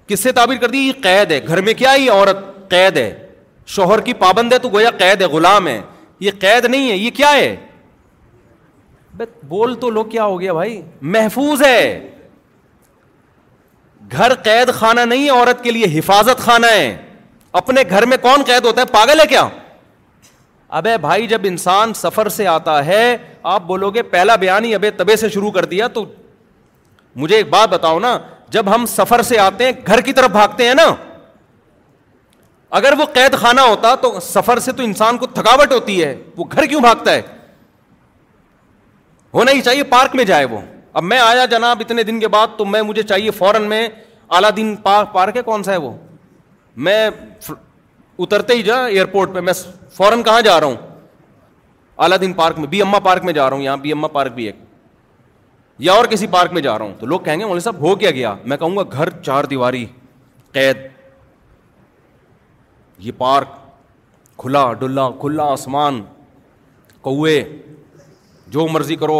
کس 0.07 0.19
سے 0.23 0.31
تعبیر 0.31 0.57
کر 0.61 0.69
دی 0.69 0.77
یہ 0.87 0.91
قید 1.03 1.31
ہے 1.31 1.39
گھر 1.47 1.61
میں 1.61 1.73
کیا 1.77 1.91
یہ 1.99 2.11
عورت 2.11 2.43
قید 2.69 2.97
ہے 2.97 3.11
شوہر 3.75 4.01
کی 4.01 4.13
پابند 4.13 4.53
ہے 4.53 4.57
تو 4.59 4.69
گویا 4.73 4.89
قید 4.97 5.21
ہے 5.21 5.27
غلام 5.31 5.67
ہے 5.67 5.79
یہ 6.19 6.31
قید 6.39 6.65
نہیں 6.65 6.89
ہے 6.91 6.95
یہ 6.95 7.09
کیا 7.15 7.31
ہے 7.35 7.55
بول 9.47 9.73
تو 9.79 9.89
لوگ 9.89 10.05
کیا 10.11 10.23
ہو 10.25 10.39
گیا 10.39 10.53
بھائی 10.53 10.81
محفوظ 11.01 11.61
ہے 11.63 12.09
گھر 14.11 14.33
قید 14.43 14.71
خانہ 14.79 15.01
نہیں 15.01 15.23
ہے 15.25 15.29
عورت 15.29 15.63
کے 15.63 15.71
لیے 15.71 15.85
حفاظت 15.97 16.39
خانہ 16.45 16.65
ہے 16.71 16.95
اپنے 17.59 17.81
گھر 17.89 18.05
میں 18.05 18.17
کون 18.21 18.43
قید 18.47 18.65
ہوتا 18.65 18.81
ہے 18.81 18.85
پاگل 18.93 19.19
ہے 19.21 19.25
کیا 19.29 19.47
ابے 20.77 20.97
بھائی 21.01 21.27
جب 21.27 21.41
انسان 21.45 21.93
سفر 21.93 22.29
سے 22.37 22.47
آتا 22.47 22.85
ہے 22.85 23.17
آپ 23.51 23.61
بولو 23.65 23.89
گے 23.91 24.01
پہلا 24.15 24.35
بیان 24.43 24.65
ہی 24.65 24.73
ابے 24.75 24.91
تبے 24.97 25.15
سے 25.17 25.29
شروع 25.29 25.51
کر 25.51 25.65
دیا 25.73 25.87
تو 25.95 26.05
مجھے 27.23 27.35
ایک 27.35 27.49
بات 27.49 27.67
بتاؤ 27.69 27.99
نا 27.99 28.17
جب 28.55 28.67
ہم 28.73 28.85
سفر 28.85 29.21
سے 29.29 29.37
آتے 29.39 29.65
ہیں 29.65 29.71
گھر 29.91 30.01
کی 30.09 30.13
طرف 30.17 30.29
بھاگتے 30.31 30.67
ہیں 30.67 30.73
نا 30.75 30.83
اگر 32.77 32.93
وہ 32.99 33.05
قید 33.13 33.35
خانہ 33.39 33.61
ہوتا 33.69 33.93
تو 34.03 34.19
سفر 34.23 34.59
سے 34.67 34.71
تو 34.77 34.83
انسان 34.83 35.17
کو 35.17 35.25
تھکاوٹ 35.39 35.71
ہوتی 35.73 36.03
ہے 36.03 36.13
وہ 36.37 36.43
گھر 36.51 36.65
کیوں 36.73 36.79
بھاگتا 36.81 37.11
ہے 37.13 37.21
ہونا 39.33 39.51
ہی 39.51 39.61
چاہیے 39.67 39.83
پارک 39.95 40.15
میں 40.19 40.23
جائے 40.31 40.45
وہ 40.51 40.59
اب 40.99 41.03
میں 41.03 41.19
آیا 41.19 41.45
جناب 41.53 41.81
اتنے 41.85 42.03
دن 42.11 42.19
کے 42.19 42.27
بعد 42.35 42.57
تو 42.57 42.65
میں 42.73 42.81
مجھے 42.93 43.03
چاہیے 43.13 43.31
فوراً 43.43 43.63
میں 43.73 43.87
اعلیٰ 44.37 44.49
دین 44.57 44.75
پارک 44.89 45.13
پارک 45.13 45.37
ہے 45.37 45.41
کون 45.51 45.63
سا 45.63 45.71
ہے 45.71 45.77
وہ 45.87 45.91
میں 46.89 47.01
اترتے 47.49 48.53
ہی 48.55 48.61
جا 48.69 48.77
ایئرپورٹ 48.85 49.33
پہ 49.33 49.39
میں 49.49 49.53
فوراً 49.97 50.23
کہاں 50.29 50.41
جا 50.49 50.59
رہا 50.59 50.67
ہوں 50.67 51.01
اعلیٰ 52.05 52.19
دن 52.21 52.33
پارک 52.39 52.59
میں 52.59 52.67
بی 52.75 52.81
اما 52.87 52.99
پارک 53.09 53.25
میں 53.25 53.33
جا 53.39 53.49
رہا 53.49 53.55
ہوں 53.57 53.63
یہاں 53.63 53.77
بی 53.87 53.91
اما 53.97 54.07
پارک 54.19 54.31
بھی 54.39 54.45
ایک 54.45 54.64
یا 55.83 55.93
اور 55.93 56.05
کسی 56.09 56.27
پارک 56.31 56.53
میں 56.53 56.61
جا 56.61 56.77
رہا 56.77 56.85
ہوں 56.85 56.93
تو 56.99 57.05
لوگ 57.05 57.19
کہیں 57.21 57.39
گے 57.39 57.45
مولوی 57.45 57.59
صاحب 57.59 57.79
ہو 57.85 57.95
کیا 57.99 58.11
گیا 58.11 58.33
میں 58.45 58.57
کہوں 58.57 58.75
گا 58.77 58.81
گھر 58.91 59.09
چار 59.21 59.43
دیواری 59.49 59.85
قید 60.51 60.77
یہ 63.05 63.11
پارک 63.17 63.47
کھلا 64.41 64.71
ڈلا 64.79 65.09
کھلا 65.21 65.43
آسمان 65.51 66.01
کوے 67.01 67.41
جو 68.53 68.67
مرضی 68.71 68.95
کرو 68.95 69.19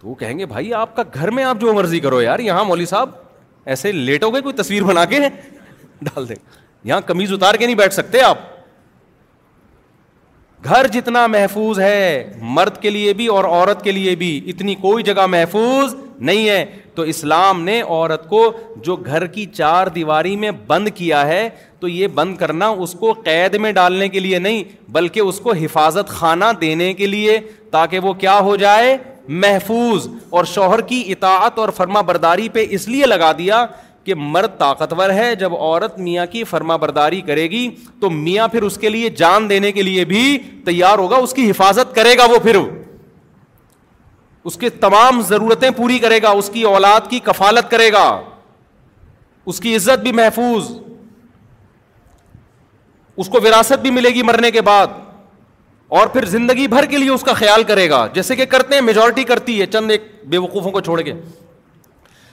تو 0.00 0.08
وہ 0.08 0.14
کہیں 0.14 0.38
گے 0.38 0.46
بھائی 0.46 0.72
آپ 0.74 0.94
کا 0.96 1.02
گھر 1.14 1.30
میں 1.38 1.44
آپ 1.44 1.60
جو 1.60 1.72
مرضی 1.74 2.00
کرو 2.00 2.20
یار 2.22 2.38
یہاں 2.38 2.64
مولوی 2.64 2.86
صاحب 2.86 3.10
ایسے 3.72 3.92
لیٹ 3.92 4.24
ہو 4.24 4.32
گئے 4.34 4.42
کوئی 4.42 4.54
تصویر 4.62 4.84
بنا 4.84 5.04
کے 5.04 5.18
ڈال 6.02 6.28
دیں 6.28 6.36
یہاں 6.84 7.00
کمیز 7.06 7.32
اتار 7.32 7.54
کے 7.54 7.66
نہیں 7.66 7.76
بیٹھ 7.76 7.94
سکتے 7.94 8.20
آپ 8.22 8.38
گھر 10.64 10.86
جتنا 10.92 11.26
محفوظ 11.26 11.78
ہے 11.80 12.30
مرد 12.56 12.76
کے 12.80 12.90
لیے 12.90 13.12
بھی 13.16 13.26
اور 13.34 13.44
عورت 13.44 13.82
کے 13.84 13.92
لیے 13.92 14.14
بھی 14.22 14.40
اتنی 14.50 14.74
کوئی 14.80 15.04
جگہ 15.04 15.26
محفوظ 15.26 15.94
نہیں 16.20 16.48
ہے 16.48 16.64
تو 16.94 17.02
اسلام 17.12 17.60
نے 17.64 17.80
عورت 17.80 18.28
کو 18.28 18.42
جو 18.86 18.96
گھر 18.96 19.26
کی 19.36 19.44
چار 19.54 19.86
دیواری 19.94 20.34
میں 20.36 20.50
بند 20.66 20.88
کیا 20.94 21.26
ہے 21.26 21.48
تو 21.80 21.88
یہ 21.88 22.06
بند 22.14 22.36
کرنا 22.36 22.68
اس 22.86 22.92
کو 23.00 23.12
قید 23.24 23.54
میں 23.66 23.70
ڈالنے 23.72 24.08
کے 24.08 24.20
لیے 24.20 24.38
نہیں 24.38 24.62
بلکہ 24.92 25.20
اس 25.20 25.38
کو 25.40 25.52
حفاظت 25.62 26.08
خانہ 26.18 26.44
دینے 26.60 26.92
کے 26.94 27.06
لیے 27.06 27.38
تاکہ 27.70 27.98
وہ 28.08 28.12
کیا 28.24 28.38
ہو 28.44 28.56
جائے 28.66 28.96
محفوظ 29.28 30.08
اور 30.30 30.44
شوہر 30.54 30.80
کی 30.88 31.02
اطاعت 31.12 31.58
اور 31.58 31.68
فرما 31.76 32.00
برداری 32.10 32.48
پہ 32.52 32.64
اس 32.74 32.88
لیے 32.88 33.06
لگا 33.06 33.32
دیا 33.38 33.66
کہ 34.10 34.14
مرد 34.34 34.50
طاقتور 34.58 35.10
ہے 35.16 35.34
جب 35.40 35.52
عورت 35.54 35.98
میاں 36.04 36.24
کی 36.30 36.42
فرما 36.52 36.76
برداری 36.84 37.20
کرے 37.26 37.42
گی 37.50 37.68
تو 38.00 38.08
میاں 38.10 38.46
پھر 38.54 38.62
اس 38.68 38.76
کے 38.84 38.88
لیے 38.88 39.08
جان 39.20 39.48
دینے 39.50 39.70
کے 39.72 39.82
لیے 39.82 40.04
بھی 40.12 40.22
تیار 40.66 40.98
ہوگا 40.98 41.16
اس 41.26 41.32
کی 41.34 41.50
حفاظت 41.50 41.94
کرے 41.94 42.16
گا 42.18 42.24
وہ 42.30 42.38
پھر 42.42 42.56
اس 44.48 44.56
کی 44.60 44.70
تمام 44.84 45.20
ضرورتیں 45.28 45.68
پوری 45.76 45.98
کرے 46.04 46.20
گا 46.22 46.30
اس 46.40 46.48
کی 46.54 46.62
اولاد 46.72 47.08
کی 47.10 47.18
کفالت 47.24 47.70
کرے 47.70 47.90
گا 47.92 48.04
اس 49.52 49.60
کی 49.66 49.74
عزت 49.76 50.02
بھی 50.06 50.12
محفوظ 50.22 50.70
اس 53.22 53.28
کو 53.32 53.38
وراثت 53.44 53.80
بھی 53.82 53.90
ملے 54.00 54.08
گی 54.14 54.22
مرنے 54.32 54.50
کے 54.56 54.60
بعد 54.70 54.96
اور 56.00 56.06
پھر 56.16 56.24
زندگی 56.34 56.66
بھر 56.74 56.86
کے 56.90 56.98
لیے 57.04 57.10
اس 57.10 57.22
کا 57.30 57.32
خیال 57.42 57.62
کرے 57.70 57.88
گا 57.90 58.06
جیسے 58.18 58.36
کہ 58.42 58.44
کرتے 58.56 58.74
ہیں 58.74 58.82
میجورٹی 58.88 59.24
کرتی 59.32 59.60
ہے 59.60 59.66
چند 59.76 59.90
ایک 59.96 60.10
بے 60.34 60.38
وقوفوں 60.48 60.70
کو 60.78 60.80
چھوڑ 60.88 61.00
کے 61.10 61.14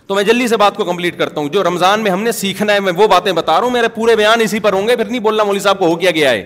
تو 0.07 0.15
میں 0.15 0.23
جلدی 0.23 0.47
سے 0.47 0.57
بات 0.57 0.75
کو 0.75 0.83
کمپلیٹ 0.85 1.17
کرتا 1.19 1.41
ہوں 1.41 1.47
جو 1.51 1.63
رمضان 1.63 1.99
میں 2.03 2.11
ہم 2.11 2.21
نے 2.23 2.31
سیکھنا 2.31 2.73
ہے 2.73 2.79
میں 2.79 2.91
وہ 2.97 3.07
باتیں 3.11 3.31
بتا 3.31 3.53
رہا 3.55 3.63
ہوں 3.63 3.69
میرے 3.71 3.87
پورے 3.95 4.15
بیان 4.15 4.41
اسی 4.41 4.59
پر 4.67 4.73
ہوں 4.73 4.87
گے 4.87 4.95
پھر 4.95 5.05
نہیں 5.05 5.19
بولنا 5.19 5.43
مولوی 5.43 5.59
صاحب 5.59 5.79
کو 5.79 5.87
ہو 5.89 5.95
کیا 6.03 6.11
گیا 6.15 6.29
ہے 6.29 6.43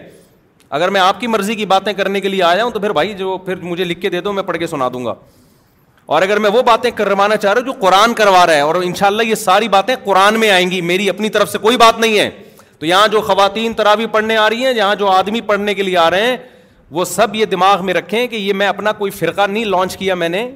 اگر 0.77 0.89
میں 0.95 1.01
آپ 1.01 1.19
کی 1.19 1.27
مرضی 1.27 1.55
کی 1.55 1.65
باتیں 1.73 1.91
کرنے 1.93 2.21
کے 2.21 2.27
لیے 2.29 2.41
آیا 2.43 2.63
ہوں 2.63 2.71
تو 2.71 2.79
پھر 2.79 2.91
بھائی 2.99 3.13
جو 3.17 3.37
پھر 3.45 3.55
مجھے 3.71 3.83
لکھ 3.83 3.99
کے 4.01 4.09
دے 4.09 4.21
دو 4.27 4.33
میں 4.33 4.43
پڑھ 4.43 4.57
کے 4.57 4.67
سنا 4.67 4.87
دوں 4.93 5.03
گا 5.05 5.13
اور 6.15 6.21
اگر 6.21 6.39
میں 6.45 6.49
وہ 6.53 6.61
باتیں 6.67 6.89
کروانا 6.95 7.37
چاہ 7.37 7.53
رہا 7.53 7.59
ہوں 7.61 7.65
جو 7.73 7.79
قرآن 7.81 8.13
کروا 8.13 8.45
رہا 8.45 8.53
ہے 8.53 8.61
اور 8.61 8.75
ان 8.83 8.93
شاء 8.99 9.07
اللہ 9.07 9.23
یہ 9.23 9.35
ساری 9.41 9.67
باتیں 9.75 9.95
قرآن 10.03 10.39
میں 10.39 10.49
آئیں 10.51 10.69
گی 10.71 10.81
میری 10.91 11.09
اپنی 11.09 11.29
طرف 11.37 11.51
سے 11.51 11.57
کوئی 11.67 11.77
بات 11.77 11.99
نہیں 11.99 12.17
ہے 12.19 12.29
تو 12.79 12.85
یہاں 12.85 13.07
جو 13.11 13.21
خواتین 13.27 13.73
تراوی 13.81 14.05
پڑھنے 14.11 14.37
آ 14.37 14.49
رہی 14.49 14.65
ہیں 14.65 14.73
یہاں 14.73 14.95
جو 15.03 15.09
آدمی 15.09 15.41
پڑھنے 15.51 15.73
کے 15.73 15.83
لیے 15.83 15.97
آ 15.97 16.09
رہے 16.11 16.27
ہیں 16.27 16.37
وہ 16.97 17.05
سب 17.05 17.35
یہ 17.35 17.45
دماغ 17.55 17.85
میں 17.85 17.93
رکھیں 17.93 18.25
کہ 18.27 18.35
یہ 18.35 18.53
میں 18.61 18.67
اپنا 18.67 18.91
کوئی 19.03 19.11
فرقہ 19.19 19.47
نہیں 19.49 19.65
لانچ 19.65 19.97
کیا 19.97 20.15
میں 20.23 20.29
نے 20.29 20.49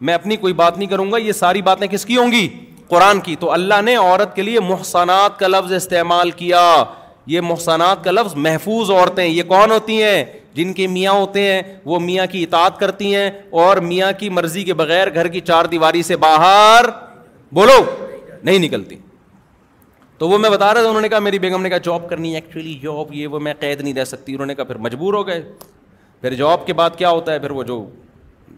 میں 0.00 0.14
اپنی 0.14 0.36
کوئی 0.36 0.52
بات 0.52 0.78
نہیں 0.78 0.88
کروں 0.88 1.10
گا 1.12 1.16
یہ 1.18 1.32
ساری 1.32 1.62
باتیں 1.62 1.86
کس 1.90 2.04
کی 2.06 2.16
ہوں 2.16 2.32
گی 2.32 2.46
قرآن 2.88 3.20
کی 3.20 3.36
تو 3.40 3.50
اللہ 3.52 3.80
نے 3.84 3.94
عورت 3.96 4.34
کے 4.36 4.42
لیے 4.42 4.60
محسنات 4.60 5.38
کا 5.38 5.48
لفظ 5.48 5.72
استعمال 5.72 6.30
کیا 6.30 6.62
یہ 7.26 7.40
محسنات 7.40 8.04
کا 8.04 8.10
لفظ 8.10 8.34
محفوظ 8.46 8.90
عورتیں 8.90 9.24
یہ 9.26 9.42
کون 9.48 9.70
ہوتی 9.70 10.02
ہیں 10.02 10.24
جن 10.54 10.72
کے 10.72 10.86
میاں 10.88 11.12
ہوتے 11.12 11.42
ہیں 11.46 11.62
وہ 11.84 11.98
میاں 12.00 12.26
کی 12.32 12.42
اطاعت 12.42 12.78
کرتی 12.80 13.14
ہیں 13.14 13.30
اور 13.62 13.76
میاں 13.86 14.12
کی 14.18 14.28
مرضی 14.30 14.62
کے 14.64 14.74
بغیر 14.74 15.14
گھر 15.14 15.28
کی 15.28 15.40
چار 15.50 15.64
دیواری 15.70 16.02
سے 16.02 16.16
باہر 16.26 16.84
بولو 17.54 17.80
نہیں 18.42 18.58
نکلتی 18.58 18.96
تو 20.18 20.28
وہ 20.28 20.38
میں 20.38 20.50
بتا 20.50 20.72
رہا 20.74 20.80
تھا 20.80 20.88
انہوں 20.88 21.02
نے 21.02 21.08
کہا 21.08 21.18
میری 21.18 21.38
بیگم 21.38 21.62
نے 21.62 21.68
کہا 21.70 21.78
جاب 21.84 22.08
کرنی 22.10 22.30
ہے 22.30 22.34
ایکچولی 22.40 22.74
جاب 22.82 23.12
یہ 23.14 23.26
وہ 23.28 23.40
میں 23.48 23.54
قید 23.60 23.80
نہیں 23.80 23.94
رہ 23.94 24.04
سکتی 24.04 24.32
انہوں 24.34 24.46
نے 24.46 24.54
کہا 24.54 24.64
پھر 24.64 24.76
مجبور 24.86 25.14
ہو 25.14 25.26
گئے 25.26 25.42
پھر 26.20 26.34
جاب 26.34 26.66
کے 26.66 26.72
بعد 26.74 26.90
کیا 26.98 27.10
ہوتا 27.10 27.32
ہے 27.32 27.38
پھر 27.38 27.50
وہ 27.58 27.62
جو 27.64 27.84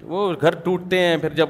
وہ 0.03 0.33
گھر 0.41 0.55
ٹوٹتے 0.65 0.99
ہیں 0.99 1.17
پھر 1.19 1.33
جب 1.35 1.49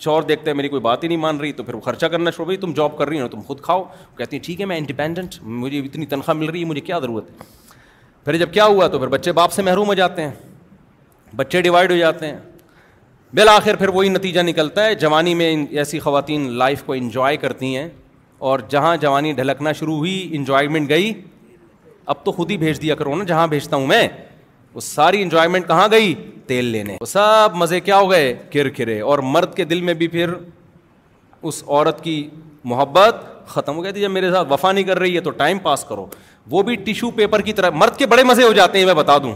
شور 0.00 0.22
دیکھتے 0.22 0.50
ہیں 0.50 0.56
میری 0.56 0.68
کوئی 0.68 0.82
بات 0.82 1.02
ہی 1.02 1.08
نہیں 1.08 1.18
مان 1.18 1.36
رہی 1.40 1.52
تو 1.52 1.62
پھر 1.64 1.74
وہ 1.74 1.80
خرچہ 1.80 2.06
کرنا 2.10 2.30
شروع 2.30 2.44
ہوئی 2.46 2.56
تم 2.56 2.72
جاب 2.76 2.96
کر 2.98 3.08
رہی 3.08 3.20
ہو 3.20 3.28
تم 3.28 3.40
خود 3.46 3.60
کھاؤ 3.62 3.80
وہ 3.80 4.16
کہتی 4.18 4.36
ہیں 4.36 4.44
ٹھیک 4.44 4.60
ہے 4.60 4.66
میں 4.66 4.76
انڈیپینڈنٹ 4.78 5.34
مجھے 5.42 5.78
اتنی 5.78 6.06
تنخواہ 6.06 6.36
مل 6.36 6.50
رہی 6.50 6.60
ہے 6.60 6.64
مجھے 6.68 6.80
کیا 6.80 6.98
ضرورت 6.98 7.30
ہے 7.30 7.44
پھر 8.24 8.36
جب 8.38 8.52
کیا 8.52 8.64
ہوا 8.66 8.86
تو 8.88 8.98
پھر 8.98 9.08
بچے 9.08 9.32
باپ 9.32 9.52
سے 9.52 9.62
محروم 9.62 9.88
ہو 9.88 9.94
جاتے 9.94 10.22
ہیں 10.22 10.30
بچے 11.36 11.62
ڈیوائڈ 11.62 11.90
ہو 11.90 11.96
جاتے 11.96 12.26
ہیں 12.26 12.38
بالآخر 13.34 13.76
پھر 13.76 13.88
وہی 13.94 14.08
نتیجہ 14.08 14.40
نکلتا 14.42 14.84
ہے 14.84 14.94
جوانی 15.04 15.34
میں 15.34 15.54
ایسی 15.78 15.98
خواتین 16.00 16.50
لائف 16.58 16.82
کو 16.86 16.92
انجوائے 16.92 17.36
کرتی 17.44 17.74
ہیں 17.76 17.88
اور 18.50 18.58
جہاں 18.70 18.96
جوانی 19.00 19.32
ڈھلکنا 19.32 19.72
شروع 19.78 19.96
ہوئی 19.96 20.28
انجوائمنٹ 20.36 20.88
گئی 20.88 21.12
اب 22.12 22.24
تو 22.24 22.32
خود 22.32 22.50
ہی 22.50 22.56
بھیج 22.58 22.80
دیا 22.82 22.94
کرو 22.94 23.14
نا 23.16 23.24
جہاں 23.24 23.46
بھیجتا 23.46 23.76
ہوں 23.76 23.86
میں 23.86 24.06
وہ 24.74 24.80
ساری 24.80 25.22
انجوائمنٹ 25.22 25.66
کہاں 25.66 25.86
گئی 25.90 26.14
تیل 26.46 26.64
لینے 26.74 26.96
وہ 27.00 27.06
سب 27.06 27.50
مزے 27.56 27.80
کیا 27.80 27.96
ہو 27.98 28.10
گئے 28.10 28.34
کرے 28.76 29.00
اور 29.10 29.18
مرد 29.34 29.54
کے 29.54 29.64
دل 29.70 29.80
میں 29.88 29.94
بھی 30.02 30.08
پھر 30.08 30.32
اس 31.48 31.62
عورت 31.66 32.02
کی 32.04 32.14
محبت 32.70 33.24
ختم 33.48 33.76
ہو 33.76 33.82
گئی 33.82 33.92
تھی 33.92 34.00
جب 34.00 34.10
میرے 34.10 34.30
ساتھ 34.32 34.52
وفا 34.52 34.72
نہیں 34.72 34.84
کر 34.84 34.98
رہی 34.98 35.14
ہے 35.14 35.20
تو 35.20 35.30
ٹائم 35.40 35.58
پاس 35.62 35.84
کرو 35.88 36.06
وہ 36.50 36.62
بھی 36.62 36.74
ٹیشو 36.84 37.10
پیپر 37.16 37.40
کی 37.42 37.52
طرح 37.52 37.70
مرد 37.74 37.96
کے 37.98 38.06
بڑے 38.06 38.22
مزے 38.24 38.42
ہو 38.42 38.52
جاتے 38.52 38.78
ہیں 38.78 38.86
میں 38.86 38.94
بتا 38.94 39.16
دوں 39.22 39.34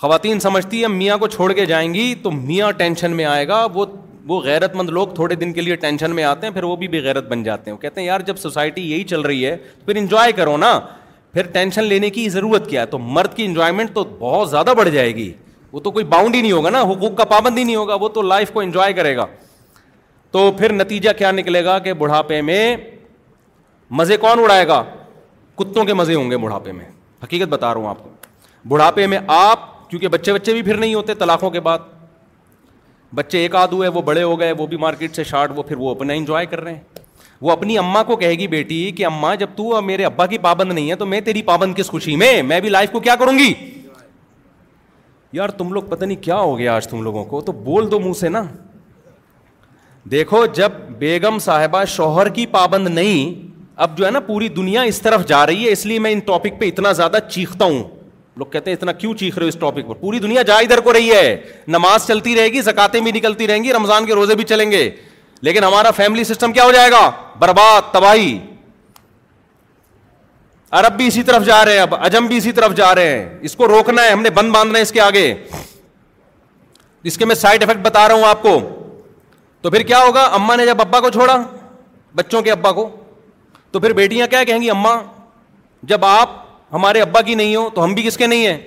خواتین 0.00 0.40
سمجھتی 0.40 0.80
ہے 0.82 0.88
میاں 0.88 1.16
کو 1.18 1.26
چھوڑ 1.34 1.52
کے 1.52 1.66
جائیں 1.66 1.92
گی 1.94 2.14
تو 2.22 2.30
میاں 2.30 2.70
ٹینشن 2.78 3.10
میں 3.16 3.24
آئے 3.24 3.46
گا 3.48 3.64
وہ 3.74 3.86
وہ 4.28 4.40
غیرت 4.42 4.74
مند 4.76 4.88
لوگ 4.90 5.08
تھوڑے 5.14 5.34
دن 5.34 5.52
کے 5.52 5.60
لیے 5.60 5.76
ٹینشن 5.76 6.14
میں 6.14 6.24
آتے 6.24 6.46
ہیں 6.46 6.52
پھر 6.54 6.64
وہ 6.64 6.76
بھی 6.76 6.88
بے 6.88 7.00
غیرت 7.04 7.24
بن 7.28 7.42
جاتے 7.42 7.70
ہیں 7.70 7.76
وہ 7.76 7.80
کہتے 7.80 8.00
ہیں 8.00 8.06
یار 8.06 8.20
جب 8.26 8.36
سوسائٹی 8.42 8.90
یہی 8.90 9.04
چل 9.10 9.20
رہی 9.20 9.46
ہے 9.46 9.56
تو 9.56 9.84
پھر 9.86 9.96
انجوائے 9.96 10.32
کرو 10.36 10.56
نا 10.56 10.78
پھر 11.34 11.46
ٹینشن 11.52 11.84
لینے 11.84 12.08
کی 12.16 12.28
ضرورت 12.30 12.68
کیا 12.70 12.80
ہے 12.80 12.86
تو 12.86 12.98
مرد 12.98 13.32
کی 13.36 13.44
انجوائمنٹ 13.44 13.90
تو 13.94 14.02
بہت 14.18 14.50
زیادہ 14.50 14.72
بڑھ 14.78 14.88
جائے 14.90 15.14
گی 15.14 15.32
وہ 15.72 15.80
تو 15.86 15.90
کوئی 15.90 16.04
باؤنڈ 16.12 16.34
ہی 16.34 16.40
نہیں 16.40 16.52
ہوگا 16.52 16.70
نا 16.70 16.82
حقوق 16.90 17.16
کا 17.18 17.24
پابندی 17.32 17.64
نہیں 17.64 17.76
ہوگا 17.76 17.94
وہ 18.00 18.08
تو 18.18 18.22
لائف 18.22 18.50
کو 18.52 18.60
انجوائے 18.60 18.92
کرے 18.98 19.16
گا 19.16 19.24
تو 20.32 20.50
پھر 20.58 20.72
نتیجہ 20.72 21.10
کیا 21.18 21.30
نکلے 21.30 21.64
گا 21.64 21.78
کہ 21.86 21.92
بڑھاپے 22.02 22.40
میں 22.50 22.76
مزے 24.00 24.16
کون 24.16 24.40
اڑائے 24.42 24.66
گا 24.68 24.82
کتوں 25.58 25.84
کے 25.84 25.94
مزے 25.94 26.14
ہوں 26.14 26.30
گے 26.30 26.36
بڑھاپے 26.44 26.72
میں 26.72 26.84
حقیقت 27.24 27.48
بتا 27.50 27.72
رہا 27.74 27.80
ہوں 27.80 27.88
آپ 27.88 28.02
کو 28.02 28.10
بڑھاپے 28.68 29.06
میں 29.06 29.18
آپ 29.36 29.90
کیونکہ 29.90 30.08
بچے 30.08 30.32
بچے 30.32 30.52
بھی 30.52 30.62
پھر 30.62 30.76
نہیں 30.76 30.94
ہوتے 30.94 31.14
طلاقوں 31.14 31.50
کے 31.50 31.60
بعد 31.68 31.78
بچے 33.14 33.38
ایک 33.42 33.54
آدھ 33.56 33.74
ہوئے 33.74 33.88
وہ 33.96 34.02
بڑے 34.02 34.22
ہو 34.22 34.38
گئے 34.40 34.52
وہ 34.58 34.66
بھی 34.66 34.76
مارکیٹ 34.86 35.16
سے 35.16 35.24
شارٹ 35.24 35.52
وہ 35.56 35.62
پھر 35.62 35.76
وہ 35.78 35.90
اپنا 35.90 36.12
انجوائے 36.12 36.46
کر 36.46 36.60
رہے 36.62 36.74
ہیں 36.74 36.93
وہ 37.40 37.50
اپنی 37.50 37.76
اما 37.78 38.02
کو 38.06 38.16
کہے 38.16 38.32
گی 38.38 38.46
بیٹی 38.48 38.90
کہ 38.96 39.06
اما 39.06 39.34
جب 39.34 39.48
تو 39.56 39.80
میرے 39.82 40.04
ابا 40.04 40.26
کی 40.26 40.38
پابند 40.38 40.72
نہیں 40.72 40.90
ہے 40.90 40.94
تو 40.96 41.06
میں 41.06 41.20
تیری 41.24 41.42
پابند 41.42 41.74
کس 41.76 41.88
خوشی 41.90 42.16
میں 42.16 42.32
میں 42.42 42.60
بھی 42.60 42.68
لائف 42.68 42.90
کو 42.90 42.98
کو 42.98 43.00
کیا 43.02 43.14
کیا 43.14 43.24
کروں 43.24 43.38
گی 43.38 43.52
یار 45.36 45.48
تم 45.48 45.64
تم 45.66 45.72
لوگ 45.72 45.82
پتہ 45.88 46.04
نہیں 46.04 46.30
ہو 46.30 46.58
گیا 46.58 46.74
آج 46.76 46.86
لوگوں 47.02 47.40
تو 47.46 47.52
بول 47.52 47.90
دو 47.90 48.00
منہ 48.00 48.12
سے 48.20 48.28
نا 48.28 48.42
دیکھو 50.10 50.44
جب 50.54 50.72
بیگم 50.98 51.38
صاحبہ 51.40 51.84
شوہر 51.88 52.28
کی 52.38 52.44
پابند 52.46 52.88
نہیں 52.88 53.52
اب 53.84 53.96
جو 53.98 54.06
ہے 54.06 54.10
نا 54.10 54.20
پوری 54.26 54.48
دنیا 54.56 54.80
اس 54.88 55.00
طرف 55.02 55.24
جا 55.26 55.44
رہی 55.46 55.66
ہے 55.66 55.70
اس 55.72 55.84
لیے 55.86 55.98
میں 55.98 56.10
ان 56.12 56.18
ٹاپک 56.26 56.58
پہ 56.60 56.66
اتنا 56.68 56.92
زیادہ 56.98 57.18
چیختا 57.28 57.64
ہوں 57.64 57.82
لوگ 58.38 58.46
کہتے 58.52 58.70
ہیں 58.70 58.76
اتنا 58.76 58.92
کیوں 58.92 59.14
چیخ 59.22 59.38
رہے 59.38 59.44
ہو 59.44 59.48
اس 59.48 59.56
ٹاپک 59.60 59.88
پر 59.88 59.94
پوری 60.00 60.18
دنیا 60.18 60.42
جا 60.46 60.56
ادھر 60.64 60.80
کو 60.88 60.92
رہی 60.92 61.10
ہے 61.10 61.36
نماز 61.76 62.06
چلتی 62.06 62.34
رہے 62.36 62.48
گی 62.52 62.60
زکاتیں 62.68 63.00
بھی 63.00 63.12
نکلتی 63.12 63.46
رہیں 63.48 63.62
گی 63.64 63.72
رمضان 63.72 64.06
کے 64.06 64.14
روزے 64.14 64.34
بھی 64.34 64.44
چلیں 64.52 64.70
گے 64.70 64.88
لیکن 65.44 65.64
ہمارا 65.64 65.90
فیملی 65.96 66.22
سسٹم 66.24 66.52
کیا 66.56 66.64
ہو 66.64 66.72
جائے 66.72 66.90
گا 66.90 67.00
برباد 67.38 67.92
تباہی 67.92 68.28
عرب 70.78 70.96
بھی 70.96 71.06
اسی 71.06 71.22
طرف 71.30 71.44
جا 71.46 71.64
رہے 71.64 71.72
ہیں 71.72 71.80
اب 71.80 71.94
اجم 72.04 72.26
بھی 72.26 72.36
اسی 72.36 72.52
طرف 72.58 72.74
جا 72.76 72.94
رہے 72.94 73.08
ہیں 73.10 73.24
اس 73.48 73.56
کو 73.56 73.66
روکنا 73.68 74.04
ہے 74.04 74.10
ہم 74.12 74.22
نے 74.22 74.30
بند 74.38 74.52
باندھنا 74.52 74.78
ہے 74.78 74.82
اس 74.82 74.92
کے 74.92 75.00
آگے 75.00 75.26
اس 77.10 77.18
کے 77.18 77.24
میں 77.24 77.34
سائڈ 77.44 77.62
افیکٹ 77.62 77.80
بتا 77.88 78.06
رہا 78.08 78.14
ہوں 78.14 78.24
آپ 78.28 78.42
کو 78.42 78.54
تو 79.62 79.70
پھر 79.70 79.82
کیا 79.92 80.02
ہوگا 80.04 80.22
اما 80.38 80.56
نے 80.56 80.66
جب 80.66 80.80
ابا 80.86 81.00
کو 81.00 81.10
چھوڑا 81.18 81.36
بچوں 82.22 82.42
کے 82.42 82.50
ابا 82.52 82.72
کو 82.80 82.88
تو 83.72 83.80
پھر 83.84 83.92
بیٹیاں 84.00 84.26
کیا 84.36 84.42
کہیں 84.52 84.60
گی 84.62 84.70
اما 84.76 84.96
جب 85.92 86.04
آپ 86.14 86.40
ہمارے 86.72 87.00
ابا 87.02 87.20
کی 87.28 87.34
نہیں 87.42 87.54
ہو 87.56 87.68
تو 87.74 87.84
ہم 87.84 87.94
بھی 87.94 88.02
کس 88.06 88.16
کے 88.16 88.26
نہیں 88.32 88.46
ہیں 88.46 88.58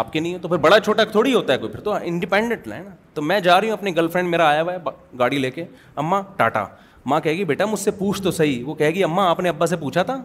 آپ 0.00 0.12
کے 0.12 0.20
نہیں 0.20 0.32
ہے 0.32 0.38
تو 0.38 0.48
پھر 0.48 0.56
بڑا 0.58 0.78
چھوٹا 0.80 1.04
تھوڑی 1.12 1.32
ہوتا 1.34 1.52
ہے 1.52 1.58
کوئی 1.58 1.72
پھر 1.72 1.80
تو 1.84 1.92
انڈیپینڈنٹ 2.02 2.66
لائیں 2.68 2.82
نا 2.84 2.90
تو 3.14 3.22
میں 3.22 3.38
جا 3.40 3.60
رہی 3.60 3.68
ہوں 3.70 3.76
اپنی 3.76 3.94
گرل 3.96 4.08
فرینڈ 4.12 4.28
میرا 4.30 4.46
آیا 4.48 4.62
ہوا 4.62 4.72
ہے 4.74 4.92
گاڑی 5.18 5.38
لے 5.38 5.50
کے 5.50 5.64
اماں 6.02 6.22
ٹاٹا 6.36 6.64
ماں 7.10 7.18
کہے 7.20 7.34
گی 7.36 7.44
بیٹا 7.44 7.64
مجھ 7.66 7.80
سے 7.80 7.90
پوچھ 7.98 8.22
تو 8.22 8.30
صحیح 8.30 8.62
وہ 8.66 8.74
کہے 8.74 8.90
گی 8.94 9.04
اماں 9.04 9.28
آپ 9.30 9.40
نے 9.40 9.48
ابا 9.48 9.66
سے 9.66 9.76
پوچھا 9.76 10.02
تھا 10.10 10.16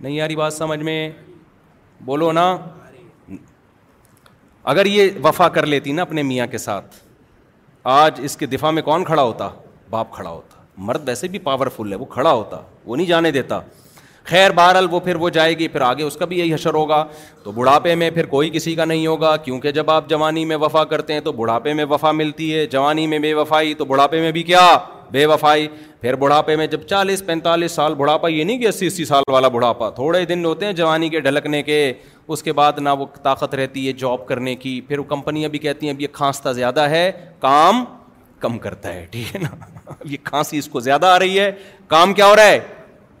نہیں 0.00 0.12
یاری 0.14 0.36
بات 0.36 0.52
سمجھ 0.54 0.80
میں 0.82 0.98
بولو 2.04 2.30
نا 2.32 2.50
اگر 4.74 4.86
یہ 4.86 5.10
وفا 5.24 5.48
کر 5.48 5.66
لیتی 5.66 5.92
نا 5.92 6.02
اپنے 6.02 6.22
میاں 6.22 6.46
کے 6.50 6.58
ساتھ 6.58 6.96
آج 7.94 8.20
اس 8.24 8.36
کے 8.36 8.46
دفاع 8.46 8.70
میں 8.70 8.82
کون 8.82 9.04
کھڑا 9.04 9.22
ہوتا 9.22 9.48
باپ 9.90 10.10
کھڑا 10.14 10.30
ہوتا 10.30 10.60
مرد 10.88 11.08
ویسے 11.08 11.28
بھی 11.28 11.38
پاورفل 11.48 11.92
ہے 11.92 11.96
وہ 11.98 12.04
کھڑا 12.16 12.32
ہوتا 12.32 12.60
وہ 12.84 12.96
نہیں 12.96 13.06
جانے 13.06 13.30
دیتا 13.32 13.60
خیر 14.28 14.50
بہرحال 14.52 14.86
وہ 14.90 14.98
پھر 15.00 15.16
وہ 15.20 15.28
جائے 15.34 15.56
گی 15.58 15.66
پھر 15.74 15.80
آگے 15.80 16.02
اس 16.02 16.16
کا 16.16 16.24
بھی 16.30 16.38
یہی 16.38 16.52
حشر 16.54 16.74
ہوگا 16.74 17.04
تو 17.42 17.52
بڑھاپے 17.52 17.94
میں 18.00 18.10
پھر 18.14 18.26
کوئی 18.32 18.50
کسی 18.54 18.74
کا 18.74 18.84
نہیں 18.84 19.06
ہوگا 19.06 19.36
کیونکہ 19.44 19.70
جب 19.78 19.90
آپ 19.90 20.08
جوانی 20.08 20.44
میں 20.44 20.56
وفا 20.64 20.82
کرتے 20.90 21.12
ہیں 21.12 21.20
تو 21.28 21.32
بڑھاپے 21.38 21.72
میں 21.74 21.84
وفا 21.90 22.12
ملتی 22.12 22.54
ہے 22.54 22.66
جوانی 22.74 23.06
میں 23.12 23.18
بے 23.18 23.32
وفائی 23.34 23.72
تو 23.74 23.84
بڑھاپے 23.92 24.20
میں 24.20 24.32
بھی 24.32 24.42
کیا 24.50 24.66
بے 25.12 25.24
وفائی 25.26 25.66
پھر 26.00 26.16
بڑھاپے 26.22 26.56
میں 26.56 26.66
جب 26.72 26.82
چالیس 26.88 27.24
پینتالیس 27.26 27.72
سال 27.72 27.94
بڑھاپا 28.00 28.28
یہ 28.28 28.44
نہیں 28.44 28.58
کہ 28.58 28.68
اسی 28.68 28.86
اسی 28.86 29.04
سال 29.04 29.22
والا 29.32 29.48
بڑھاپا 29.54 29.88
تھوڑے 30.00 30.24
دن 30.26 30.44
ہوتے 30.44 30.66
ہیں 30.66 30.72
جوانی 30.80 31.08
کے 31.14 31.20
ڈھلکنے 31.20 31.62
کے 31.62 31.78
اس 32.28 32.42
کے 32.42 32.52
بعد 32.60 32.78
نہ 32.78 32.88
وہ 32.98 33.06
طاقت 33.22 33.54
رہتی 33.54 33.86
ہے 33.86 33.92
جاب 34.02 34.26
کرنے 34.26 34.54
کی 34.66 34.80
پھر 34.88 34.98
وہ 34.98 35.04
کمپنیاں 35.14 35.48
بھی 35.48 35.58
کہتی 35.58 35.86
ہیں 35.86 35.94
اب 35.94 36.00
یہ 36.00 36.08
کھانستا 36.12 36.52
زیادہ 36.62 36.88
ہے 36.90 37.10
کام 37.48 37.84
کم 38.40 38.58
کرتا 38.66 38.92
ہے 38.94 39.06
ٹھیک 39.10 39.34
ہے 39.34 39.40
نا 39.42 39.48
اب 39.86 40.06
یہ 40.10 40.16
کھانسی 40.24 40.58
اس 40.58 40.68
کو 40.72 40.80
زیادہ 40.90 41.06
آ 41.06 41.18
رہی 41.18 41.38
ہے 41.40 41.50
کام 41.96 42.14
کیا 42.14 42.26
ہو 42.26 42.36
رہا 42.36 42.46
ہے 42.48 42.58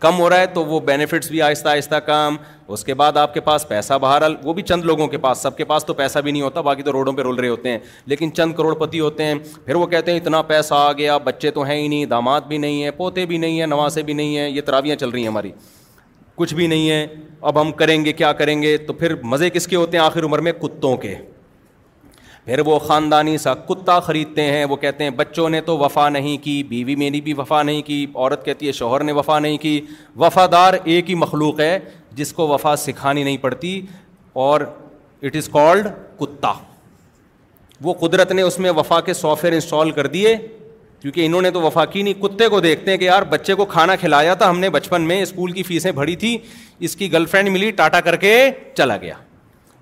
کم 0.00 0.18
ہو 0.20 0.28
رہا 0.30 0.40
ہے 0.40 0.46
تو 0.54 0.64
وہ 0.64 0.78
بینیفٹس 0.86 1.30
بھی 1.30 1.40
آہستہ 1.42 1.68
آہستہ 1.68 1.94
کم 2.06 2.36
اس 2.72 2.84
کے 2.84 2.94
بعد 2.94 3.16
آپ 3.16 3.32
کے 3.34 3.40
پاس 3.40 3.66
پیسہ 3.68 3.94
باہر 4.00 4.22
وہ 4.44 4.52
بھی 4.54 4.62
چند 4.62 4.84
لوگوں 4.84 5.06
کے 5.08 5.18
پاس 5.18 5.38
سب 5.42 5.56
کے 5.56 5.64
پاس 5.70 5.84
تو 5.84 5.94
پیسہ 6.00 6.18
بھی 6.24 6.32
نہیں 6.32 6.42
ہوتا 6.42 6.60
باقی 6.68 6.82
تو 6.82 6.92
روڈوں 6.92 7.12
پہ 7.12 7.22
رول 7.22 7.36
رہے 7.40 7.48
ہوتے 7.48 7.70
ہیں 7.70 7.78
لیکن 8.12 8.32
چند 8.34 8.54
کروڑ 8.56 8.74
پتی 8.86 9.00
ہوتے 9.00 9.24
ہیں 9.24 9.34
پھر 9.64 9.74
وہ 9.74 9.86
کہتے 9.94 10.10
ہیں 10.12 10.18
اتنا 10.20 10.42
پیسہ 10.52 10.74
آ 10.74 10.92
گیا 10.98 11.16
بچے 11.24 11.50
تو 11.58 11.62
ہیں 11.70 11.80
ہی 11.80 11.88
نہیں 11.88 12.04
داماد 12.12 12.40
بھی 12.48 12.58
نہیں 12.58 12.82
ہیں 12.82 12.90
پوتے 12.96 13.24
بھی 13.32 13.38
نہیں 13.38 13.58
ہیں 13.60 13.66
نوازے 13.66 14.02
بھی 14.02 14.12
نہیں 14.20 14.36
ہیں 14.36 14.48
یہ 14.48 14.60
تراویاں 14.66 14.96
چل 15.00 15.08
رہی 15.08 15.20
ہیں 15.20 15.28
ہماری 15.28 15.50
کچھ 16.36 16.54
بھی 16.54 16.66
نہیں 16.66 16.90
ہے 16.90 17.06
اب 17.50 17.60
ہم 17.60 17.72
کریں 17.82 18.04
گے 18.04 18.12
کیا 18.12 18.32
کریں 18.42 18.60
گے 18.62 18.76
تو 18.86 18.92
پھر 19.02 19.14
مزے 19.32 19.50
کس 19.50 19.66
کے 19.68 19.76
ہوتے 19.76 19.96
ہیں 19.98 20.04
آخر 20.04 20.24
عمر 20.24 20.38
میں 20.48 20.52
کتوں 20.60 20.96
کے 21.06 21.14
پھر 22.48 22.60
وہ 22.66 22.78
خاندانی 22.78 23.36
سا 23.38 23.52
کتا 23.68 23.98
خریدتے 24.00 24.42
ہیں 24.42 24.64
وہ 24.68 24.76
کہتے 24.82 25.04
ہیں 25.04 25.10
بچوں 25.16 25.48
نے 25.50 25.60
تو 25.62 25.76
وفا 25.78 26.08
نہیں 26.10 26.36
کی 26.44 26.62
بیوی 26.68 26.94
میری 26.96 27.20
بھی 27.20 27.32
وفا 27.38 27.62
نہیں 27.62 27.82
کی 27.86 28.06
عورت 28.14 28.44
کہتی 28.44 28.66
ہے 28.66 28.72
شوہر 28.78 29.02
نے 29.04 29.12
وفا 29.18 29.38
نہیں 29.38 29.58
کی 29.62 29.80
وفادار 30.24 30.74
ایک 30.84 31.10
ہی 31.10 31.14
مخلوق 31.24 31.60
ہے 31.60 31.78
جس 32.20 32.32
کو 32.38 32.46
وفا 32.48 32.74
سکھانی 32.84 33.24
نہیں 33.24 33.36
پڑتی 33.40 33.80
اور 34.46 34.60
اٹ 35.22 35.36
از 35.36 35.48
کالڈ 35.52 35.86
کتا 36.20 36.52
وہ 37.84 37.94
قدرت 38.00 38.32
نے 38.32 38.42
اس 38.42 38.58
میں 38.58 38.70
وفا 38.76 39.00
کے 39.10 39.14
سافٹ 39.20 39.44
ویئر 39.44 39.54
انسٹال 39.54 39.90
کر 40.00 40.06
دیے 40.16 40.36
کیونکہ 41.00 41.26
انہوں 41.26 41.42
نے 41.42 41.50
تو 41.50 41.60
وفا 41.62 41.84
کی 41.92 42.02
نہیں 42.02 42.22
کتے 42.22 42.48
کو 42.54 42.60
دیکھتے 42.60 42.90
ہیں 42.90 42.98
کہ 42.98 43.04
یار 43.04 43.22
بچے 43.36 43.54
کو 43.54 43.64
کھانا 43.76 43.96
کھلایا 43.96 44.34
تھا 44.44 44.50
ہم 44.50 44.60
نے 44.60 44.70
بچپن 44.80 45.02
میں 45.08 45.22
اسکول 45.22 45.52
کی 45.52 45.62
فیسیں 45.72 45.92
بھری 46.02 46.16
تھی 46.24 46.36
اس 46.88 46.96
کی 46.96 47.12
گرل 47.12 47.26
فرینڈ 47.34 47.48
ملی 47.52 47.70
ٹاٹا 47.82 48.00
کر 48.08 48.16
کے 48.26 48.36
چلا 48.76 48.96
گیا 49.02 49.14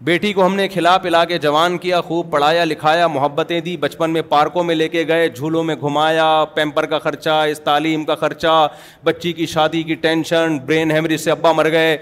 بیٹی 0.05 0.33
کو 0.33 0.45
ہم 0.47 0.55
نے 0.55 0.67
کھلا 0.69 0.97
پلا 1.03 1.25
کے 1.25 1.37
جوان 1.43 1.77
کیا 1.79 2.01
خوب 2.07 2.31
پڑھایا 2.31 2.65
لکھایا 2.65 3.07
محبتیں 3.09 3.61
دی 3.65 3.77
بچپن 3.81 4.11
میں 4.13 4.23
پارکوں 4.29 4.63
میں 4.65 4.75
لے 4.75 4.89
کے 4.89 5.05
گئے 5.09 5.29
جھولوں 5.29 5.63
میں 5.65 5.75
گھمایا 5.83 6.27
پیمپر 6.55 6.87
کا 6.87 6.99
خرچہ 6.99 7.45
اس 7.51 7.61
تعلیم 7.65 8.05
کا 8.05 8.15
خرچہ 8.15 8.67
بچی 9.05 9.33
کی 9.33 9.47
شادی 9.53 9.83
کی 9.83 9.95
ٹینشن 10.03 10.59
برین 10.67 10.91
ہیمریج 10.91 11.21
سے 11.21 11.31
ابا 11.31 11.53
مر 11.57 11.71
گئے 11.73 11.97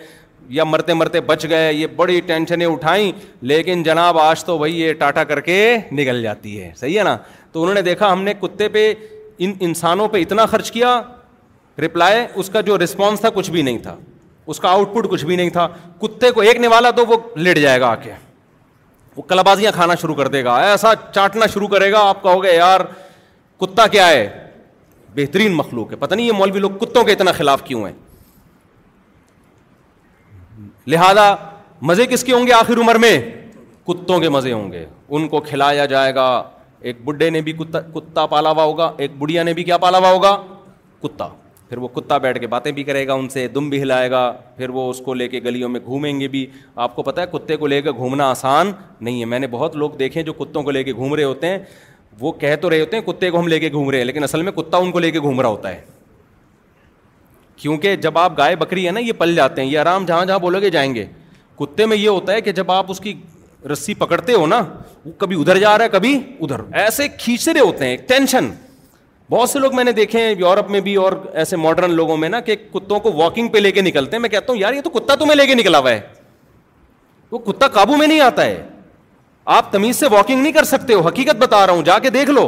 یا 0.54 0.64
مرتے 0.64 0.94
مرتے 0.94 1.20
بچ 1.26 1.46
گئے 1.50 1.72
یہ 1.72 1.86
بڑی 1.96 2.20
ٹینشنیں 2.26 2.66
اٹھائیں 2.66 3.10
لیکن 3.40 3.82
جناب 3.82 4.18
آج 4.18 4.44
تو 4.44 4.58
وہی 4.58 4.80
یہ 4.80 4.92
ٹاٹا 4.98 5.24
کر 5.24 5.40
کے 5.40 5.76
نگل 5.92 6.22
جاتی 6.22 6.60
ہے 6.62 6.70
صحیح 6.80 6.98
ہے 6.98 7.04
نا 7.04 7.16
تو 7.52 7.62
انہوں 7.62 7.74
نے 7.74 7.82
دیکھا 7.82 8.12
ہم 8.12 8.22
نے 8.22 8.34
کتے 8.40 8.68
پہ 8.68 8.92
ان 9.38 9.52
انسانوں 9.68 10.08
پہ 10.08 10.18
اتنا 10.22 10.46
خرچ 10.46 10.70
کیا 10.72 11.00
رپلائے 11.86 12.26
اس 12.34 12.50
کا 12.52 12.60
جو 12.66 12.78
رسپانس 12.84 13.20
تھا 13.20 13.30
کچھ 13.34 13.50
بھی 13.50 13.62
نہیں 13.62 13.78
تھا 13.82 13.96
اس 14.50 14.58
کا 14.60 14.68
آؤٹ 14.68 14.88
پٹ 14.94 15.08
کچھ 15.10 15.24
بھی 15.24 15.36
نہیں 15.36 15.50
تھا 15.50 15.66
کتے 16.00 16.30
کو 16.30 16.40
ایک 16.40 16.56
نوالا 16.60 16.90
تو 16.96 17.04
وہ 17.06 17.16
لیٹ 17.36 17.58
جائے 17.58 17.80
گا 17.80 17.88
آ 17.90 17.94
کے 18.02 18.12
وہ 19.16 19.22
کلبازیاں 19.28 19.72
کھانا 19.74 19.94
شروع 20.00 20.14
کر 20.14 20.28
دے 20.28 20.44
گا 20.44 20.56
ایسا 20.70 20.92
چاٹنا 21.14 21.46
شروع 21.52 21.68
کرے 21.68 21.90
گا 21.92 21.98
آپ 22.08 22.22
کہو 22.22 22.42
گے 22.44 22.54
یار 22.54 22.80
کتا 23.60 23.86
کیا 23.86 24.06
ہے 24.08 24.28
بہترین 25.14 25.52
مخلوق 25.54 25.90
ہے 25.92 25.96
پتہ 25.96 26.14
نہیں 26.14 26.26
یہ 26.26 26.32
مولوی 26.36 26.60
لوگ 26.60 26.70
کتوں 26.80 27.04
کے 27.04 27.12
اتنا 27.12 27.32
خلاف 27.32 27.62
کیوں 27.64 27.84
ہیں 27.86 27.92
لہذا 30.94 31.34
مزے 31.88 32.06
کس 32.06 32.24
کے 32.24 32.32
ہوں 32.32 32.46
گے 32.46 32.52
آخر 32.52 32.78
عمر 32.80 32.94
میں 33.04 33.18
کتوں 33.86 34.18
کے 34.20 34.28
مزے 34.28 34.52
ہوں 34.52 34.70
گے 34.72 34.84
ان 35.08 35.28
کو 35.28 35.40
کھلایا 35.48 35.86
جائے 35.86 36.14
گا 36.14 36.26
ایک 36.90 37.04
بڈھے 37.04 37.30
نے 37.30 37.40
بھی 37.42 37.52
کتا 37.72 38.26
پالا 38.26 38.50
ہوا 38.50 38.62
ہوگا 38.64 38.90
ایک 38.96 39.16
بڑھیا 39.18 39.42
نے 39.42 39.52
بھی 39.54 39.64
کیا 39.64 39.76
پالا 39.86 39.98
ہوا 39.98 40.10
ہوگا 40.12 40.36
کتا 41.02 41.28
پھر 41.68 41.78
وہ 41.78 41.88
کتا 41.88 42.16
بیٹھ 42.18 42.38
کے 42.40 42.46
باتیں 42.46 42.70
بھی 42.72 42.82
کرے 42.84 43.06
گا 43.06 43.12
ان 43.12 43.28
سے 43.28 43.46
دم 43.48 43.68
بھی 43.70 43.80
ہلائے 43.82 44.10
گا 44.10 44.20
پھر 44.56 44.70
وہ 44.70 44.88
اس 44.90 44.98
کو 45.04 45.14
لے 45.14 45.28
کے 45.28 45.40
گلیوں 45.44 45.68
میں 45.68 45.80
گھومیں 45.84 46.18
گے 46.20 46.28
بھی 46.28 46.46
آپ 46.74 46.96
کو 46.96 47.02
پتا 47.02 47.22
ہے 47.22 47.26
کتے 47.32 47.56
کو 47.56 47.66
لے 47.66 47.80
کے 47.82 47.90
گھومنا 47.90 48.28
آسان 48.30 48.72
نہیں 49.00 49.20
ہے 49.20 49.24
میں 49.26 49.38
نے 49.38 49.46
بہت 49.50 49.76
لوگ 49.76 49.90
دیکھے 49.98 50.22
جو 50.22 50.32
کتوں 50.42 50.62
کو 50.62 50.70
لے 50.70 50.82
کے 50.84 50.92
گھوم 50.92 51.14
رہے 51.14 51.24
ہوتے 51.24 51.48
ہیں 51.48 51.58
وہ 52.20 52.32
کہہ 52.40 52.56
تو 52.62 52.70
رہے 52.70 52.80
ہوتے 52.80 52.96
ہیں 52.96 53.04
کتے 53.12 53.30
کو 53.30 53.40
ہم 53.40 53.48
لے 53.48 53.58
کے 53.60 53.70
گھوم 53.70 53.90
رہے 53.90 53.98
ہیں 53.98 54.04
لیکن 54.04 54.24
اصل 54.24 54.42
میں 54.42 54.52
کتا 54.56 54.76
ان 54.76 54.90
کو 54.92 54.98
لے 54.98 55.10
کے 55.10 55.20
گھوم 55.20 55.40
رہا 55.40 55.48
ہوتا 55.48 55.70
ہے 55.74 55.80
کیونکہ 57.62 57.96
جب 57.96 58.18
آپ 58.18 58.38
گائے 58.38 58.56
بکری 58.56 58.86
ہے 58.86 58.90
نا 58.92 59.00
یہ 59.00 59.12
پل 59.18 59.34
جاتے 59.34 59.62
ہیں 59.62 59.68
یہ 59.70 59.78
آرام 59.78 60.04
جہاں 60.06 60.24
جہاں 60.26 60.38
بولو 60.38 60.60
گے 60.60 60.70
جائیں 60.70 60.94
گے 60.94 61.06
کتے 61.58 61.86
میں 61.86 61.96
یہ 61.96 62.08
ہوتا 62.08 62.32
ہے 62.32 62.40
کہ 62.40 62.52
جب 62.52 62.70
آپ 62.72 62.90
اس 62.90 63.00
کی 63.00 63.14
رسی 63.72 63.94
پکڑتے 63.94 64.32
ہو 64.34 64.46
نا 64.46 64.60
وہ 65.04 65.12
کبھی 65.18 65.40
ادھر 65.40 65.58
جا 65.58 65.76
رہا 65.78 65.84
ہے 65.84 65.88
کبھی 65.92 66.14
ادھر 66.40 66.60
ایسے 66.82 67.08
کھینچ 67.18 67.48
رہے 67.48 67.60
ہوتے 67.60 67.84
ہیں 67.84 67.90
ایک 67.92 68.08
ٹینشن 68.08 68.50
بہت 69.30 69.50
سے 69.50 69.58
لوگ 69.58 69.74
میں 69.76 69.84
نے 69.84 69.92
دیکھے 69.92 70.22
ہیں 70.22 70.34
یورپ 70.38 70.70
میں 70.70 70.80
بھی 70.80 70.94
اور 71.02 71.12
ایسے 71.42 71.56
ماڈرن 71.56 71.90
لوگوں 71.94 72.16
میں 72.16 72.28
نا 72.28 72.40
کہ 72.48 72.56
کتوں 72.72 72.98
کو 73.00 73.12
واکنگ 73.16 73.48
پہ 73.52 73.58
لے 73.58 73.70
کے 73.72 73.80
نکلتے 73.82 74.16
ہیں 74.16 74.20
میں 74.22 74.28
کہتا 74.30 74.52
ہوں 74.52 74.58
یار 74.60 74.72
یہ 74.72 74.80
تو 74.84 74.90
کتا 74.90 75.14
تمہیں 75.18 75.34
لے 75.34 75.46
کے 75.46 75.54
نکلا 75.54 75.78
ہوا 75.78 75.90
ہے 75.90 76.00
وہ 77.30 77.38
کتا 77.50 77.68
قابو 77.76 77.96
میں 77.96 78.06
نہیں 78.06 78.20
آتا 78.20 78.44
ہے 78.44 78.62
آپ 79.54 79.72
تمیز 79.72 79.96
سے 80.00 80.06
واکنگ 80.12 80.40
نہیں 80.42 80.52
کر 80.52 80.64
سکتے 80.64 80.94
ہو 80.94 81.00
حقیقت 81.08 81.36
بتا 81.42 81.66
رہا 81.66 81.72
ہوں 81.72 81.82
جا 81.84 81.98
کے 82.02 82.10
دیکھ 82.10 82.30
لو 82.30 82.46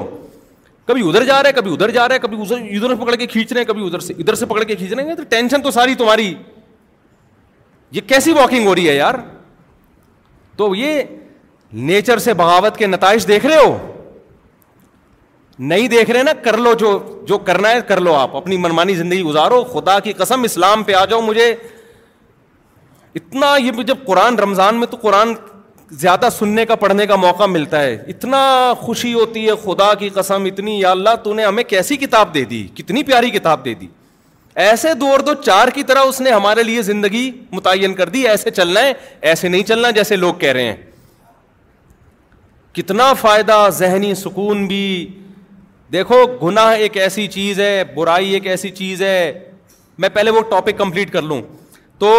کبھی 0.88 1.08
ادھر 1.08 1.24
جا 1.24 1.42
رہے 1.42 1.52
کبھی 1.52 1.72
ادھر 1.72 1.90
جا 1.90 2.08
رہے 2.08 2.18
کبھی 2.22 2.40
ادھر 2.42 2.58
ادھر 2.60 2.94
پکڑ 3.04 3.14
کے 3.14 3.26
کھینچ 3.26 3.52
رہے 3.52 3.60
ہیں 3.60 3.66
کبھی 3.68 3.86
ادھر 3.86 3.98
سے 4.00 4.12
ادھر 4.18 4.34
سے 4.42 4.46
پکڑ 4.46 4.62
کے 4.64 4.74
کھینچ 4.76 4.92
رہے 4.92 5.04
ہیں 5.04 5.14
تو 5.14 5.22
ٹینشن 5.28 5.62
تو 5.62 5.70
ساری 5.70 5.94
تمہاری 5.94 6.32
یہ 7.92 8.00
کیسی 8.08 8.32
واکنگ 8.32 8.66
ہو 8.66 8.74
رہی 8.74 8.88
ہے 8.88 8.94
یار 8.96 9.14
تو 10.56 10.74
یہ 10.74 11.02
نیچر 11.72 12.18
سے 12.24 12.34
بغاوت 12.34 12.76
کے 12.76 12.86
نتائج 12.86 13.26
دیکھ 13.28 13.46
رہے 13.46 13.56
ہو 13.64 13.76
نہیں 15.58 15.86
دیکھ 15.88 16.10
رہے 16.10 16.22
نا 16.22 16.32
کر 16.44 16.56
لو 16.56 16.72
جو 16.78 16.98
جو 17.28 17.38
کرنا 17.44 17.70
ہے 17.70 17.80
کر 17.88 18.00
لو 18.00 18.14
آپ 18.14 18.34
اپنی 18.36 18.56
منمانی 18.60 18.94
زندگی 18.94 19.22
گزارو 19.22 19.62
خدا 19.72 19.98
کی 20.04 20.12
قسم 20.16 20.42
اسلام 20.44 20.82
پہ 20.84 20.94
آ 20.94 21.04
جاؤ 21.10 21.20
مجھے 21.26 21.54
اتنا 23.14 23.54
یہ 23.64 23.82
جب 23.86 24.04
قرآن 24.06 24.38
رمضان 24.38 24.76
میں 24.78 24.86
تو 24.86 24.96
قرآن 25.02 25.34
زیادہ 26.00 26.28
سننے 26.38 26.64
کا 26.66 26.74
پڑھنے 26.74 27.06
کا 27.06 27.16
موقع 27.16 27.44
ملتا 27.46 27.82
ہے 27.82 27.94
اتنا 28.08 28.42
خوشی 28.80 29.12
ہوتی 29.14 29.46
ہے 29.46 29.52
خدا 29.64 29.92
کی 29.98 30.08
قسم 30.14 30.44
اتنی 30.50 30.78
یا 30.80 30.90
اللہ 30.90 31.14
تو 31.24 31.34
نے 31.34 31.44
ہمیں 31.44 31.62
کیسی 31.66 31.96
کتاب 31.96 32.34
دے 32.34 32.44
دی 32.50 32.66
کتنی 32.74 33.02
پیاری 33.02 33.30
کتاب 33.30 33.64
دے 33.64 33.74
دی 33.80 33.86
ایسے 34.68 34.92
دو 35.00 35.06
اور 35.12 35.20
دو 35.20 35.34
چار 35.44 35.68
کی 35.74 35.82
طرح 35.84 36.00
اس 36.08 36.20
نے 36.20 36.30
ہمارے 36.30 36.62
لیے 36.62 36.82
زندگی 36.82 37.30
متعین 37.52 37.94
کر 37.94 38.08
دی 38.08 38.26
ایسے 38.28 38.50
چلنا 38.50 38.80
ہے 38.82 38.92
ایسے 39.30 39.48
نہیں 39.48 39.62
چلنا 39.68 39.90
جیسے 40.00 40.16
لوگ 40.16 40.34
کہہ 40.40 40.52
رہے 40.52 40.64
ہیں 40.66 40.74
کتنا 42.76 43.12
فائدہ 43.22 43.66
ذہنی 43.76 44.14
سکون 44.14 44.66
بھی 44.68 44.80
دیکھو 45.92 46.22
گناہ 46.42 46.70
ایک 46.82 46.96
ایسی 46.98 47.26
چیز 47.32 47.60
ہے 47.60 47.82
برائی 47.94 48.32
ایک 48.34 48.46
ایسی 48.46 48.70
چیز 48.70 49.02
ہے 49.02 49.18
میں 50.00 50.08
پہلے 50.12 50.30
وہ 50.30 50.40
ٹاپک 50.50 50.78
کمپلیٹ 50.78 51.12
کر 51.12 51.22
لوں 51.22 51.40
تو 51.98 52.10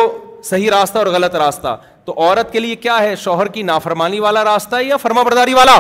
صحیح 0.44 0.70
راستہ 0.72 0.98
اور 0.98 1.08
غلط 1.16 1.36
راستہ 1.36 1.76
تو 2.06 2.14
عورت 2.24 2.52
کے 2.52 2.60
لیے 2.60 2.76
کیا 2.86 2.98
ہے 3.02 3.16
شوہر 3.24 3.48
کی 3.58 3.64
نافرمانی 3.64 4.20
والا 4.20 4.44
راستہ 4.44 4.76
ہے 4.76 4.84
یا 4.84 4.98
فرما 4.98 5.22
برداری 5.24 5.54
والا 5.54 5.80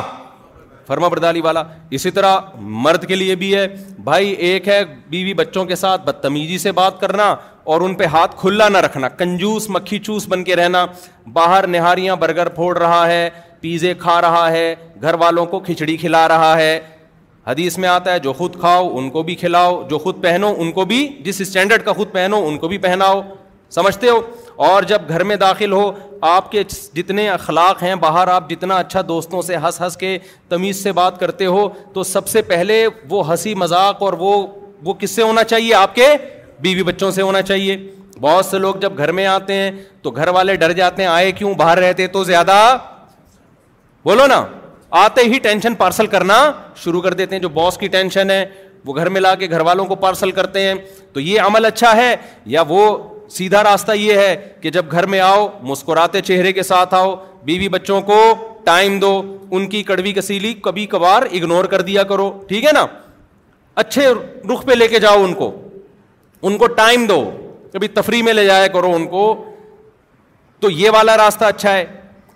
فرما 0.88 1.08
برداری 1.08 1.42
والا 1.42 1.64
اسی 1.98 2.12
طرح 2.18 2.38
مرد 2.86 3.06
کے 3.08 3.16
لیے 3.16 3.36
بھی 3.36 3.54
ہے 3.56 3.68
بھائی 4.04 4.30
ایک 4.50 4.68
ہے 4.70 4.82
بیوی 5.10 5.34
بچوں 5.34 5.64
کے 5.66 5.76
ساتھ 5.76 6.02
بدتمیزی 6.06 6.58
سے 6.58 6.72
بات 6.72 7.00
کرنا 7.02 7.36
اور 7.74 7.82
ان 7.82 7.96
پہ 7.96 8.06
ہاتھ 8.14 8.36
کھلا 8.40 8.68
نہ 8.70 8.78
رکھنا 8.88 9.10
کنجوس 9.22 9.70
مکھی 9.70 10.00
چوس 10.00 10.28
بن 10.30 10.44
کے 10.44 10.56
رہنا 10.56 10.86
باہر 11.34 11.68
نہاریاں 11.68 12.16
برگر 12.20 12.50
پھوڑ 12.60 12.78
رہا 12.78 13.06
ہے 13.08 13.30
پیزے 13.62 13.94
کھا 14.00 14.20
رہا 14.22 14.50
ہے 14.52 14.74
گھر 15.02 15.14
والوں 15.20 15.46
کو 15.46 15.60
کھچڑی 15.60 15.98
کھلا 15.98 16.28
رہا 16.28 16.56
ہے 16.58 16.80
حدیث 17.48 17.78
میں 17.80 17.89
آتا 17.89 18.14
ہے 18.14 18.20
جو 18.20 18.32
خود 18.38 18.56
کھاؤ 18.60 18.88
ان 18.98 19.10
کو 19.10 19.22
بھی 19.24 19.36
کھلاؤ 19.41 19.82
جو 19.89 19.98
خود 20.06 20.22
پہنو 20.24 20.54
ان 20.62 20.72
کو 20.78 20.86
بھی 20.86 21.08
جس 21.26 21.39
اسٹینڈرڈ 21.41 21.84
کا 21.84 21.93
خود 22.00 22.12
پہنو 22.12 22.39
ان 22.48 22.58
کو 22.64 22.68
بھی 22.68 22.78
پہناؤ 22.86 23.22
سمجھتے 23.76 24.10
ہو 24.10 24.20
اور 24.70 24.84
جب 24.89 25.02
گھر 25.10 25.24
میں 25.30 25.36
داخل 25.36 25.72
ہو 25.72 25.91
آپ 26.30 26.52
کے 26.52 26.64
جتنے 26.95 27.28
اخلاق 27.30 27.84
ہیں 27.84 27.93
باہر 28.04 28.28
آپ 28.28 28.50
جتنا 28.50 28.76
اچھا 28.78 29.02
دوستوں 29.08 29.41
سے 29.50 29.58
ہنس 29.64 29.80
ہنس 29.82 29.98
کے 29.98 30.18
تمیز 30.50 30.84
سے 30.84 30.91
بات 31.00 31.20
کرتے 31.20 31.45
ہو 31.56 31.68
تو 31.93 32.04
سب 32.12 32.28
سے 32.28 32.41
پہلے 32.52 32.86
وہ 33.10 33.30
ہنسی 33.30 33.54
مذاق 33.64 34.02
اور 34.04 34.14
وہ 34.26 34.34
وہ 34.86 34.93
کس 35.00 35.12
سے 35.16 35.22
ہونا 35.24 35.43
چاہیے 35.52 35.74
آپ 35.74 35.95
کے 35.95 36.08
بیوی 36.68 36.84
بچوں 36.91 37.12
سے 37.12 37.22
ہونا 37.22 37.41
چاہیے 37.52 37.78
بہت 38.22 38.45
سے 38.45 38.58
لوگ 38.60 38.76
جب 38.82 38.98
گھر 38.98 39.12
میں 39.20 39.26
آتے 39.28 39.54
ہیں 39.54 39.72
تو 40.02 40.12
گھر 40.12 40.28
والے 40.36 40.56
ڈر 40.64 40.72
جاتے 40.82 41.02
ہیں 41.04 41.10
آئے 41.10 41.32
کیوں 41.39 41.54
باہر 41.58 41.78
رہتے 41.88 42.08
تو 42.18 42.24
زیادہ 42.34 42.60
بولو 44.06 44.26
نا 44.28 44.45
آتے 44.90 45.22
ہی 45.34 45.40
ٹینشن 45.44 45.74
پارسل 45.76 46.08
کرنا 46.08 46.36
شروع 46.84 47.02
کر 47.02 47.14
دیتے 47.14 47.36
ہیں 47.36 47.42
جو 47.42 47.50
باس 47.50 47.78
کی 47.78 47.88
ٹینشن 47.96 48.32
ہے 48.32 48.46
وہ 48.86 48.96
گھر 48.96 49.10
میں 49.10 49.22
لا 49.22 49.34
کے 49.36 49.50
گھر 49.50 49.62
والوں 49.70 49.86
کو 49.86 49.96
پارسل 50.04 50.32
کرتے 50.32 50.62
ہیں 50.68 50.74
تو 51.14 51.20
یہ 51.20 51.42
عمل 51.42 51.66
اچھا 51.66 51.96
ہے 51.96 52.16
یا 52.56 52.64
وہ 52.68 52.86
سیدھا 53.38 53.64
راستہ 53.64 53.92
یہ 53.96 54.18
ہے 54.18 54.36
کہ 54.62 54.70
جب 54.72 54.92
گھر 54.92 55.06
میں 55.14 55.20
آؤ 55.20 55.48
مسکراتے 55.70 56.22
چہرے 56.26 56.54
کے 56.54 56.64
ساتھ 56.64 56.94
آؤ 56.94 57.16
بیوی 57.46 57.68
بچوں 57.70 58.00
کو 58.02 58.20
ٹائم 58.64 59.00
دو 59.00 59.12
ان 59.58 59.68
کی 59.70 59.82
کڑوی 59.90 60.14
کسیلی 60.14 60.54
کبھی 60.64 60.86
کبھار 60.94 61.24
اگنور 61.32 61.66
کر 61.74 61.82
دیا 61.90 62.04
کرو 62.04 62.30
ٹھیک 62.48 62.66
ہے 62.66 62.72
نا 62.74 62.86
اچھے 63.84 64.08
رخ 64.54 64.66
پہ 64.66 64.74
لے 64.76 64.88
کے 64.88 65.00
جاؤ 65.00 65.24
ان 65.24 65.34
کو 65.42 65.52
ان 66.42 66.58
کو 66.58 66.68
ٹائم 66.82 67.06
دو 67.08 67.24
کبھی 67.74 67.88
تفریح 67.98 68.24
میں 68.24 68.34
لے 68.34 68.46
جایا 68.46 68.68
کرو 68.74 68.94
ان 68.96 69.08
کو 69.08 69.24
تو 70.60 70.70
یہ 70.70 70.90
والا 70.94 71.18
راستہ 71.18 71.46
اچھا 71.46 71.74
ہے 71.74 71.86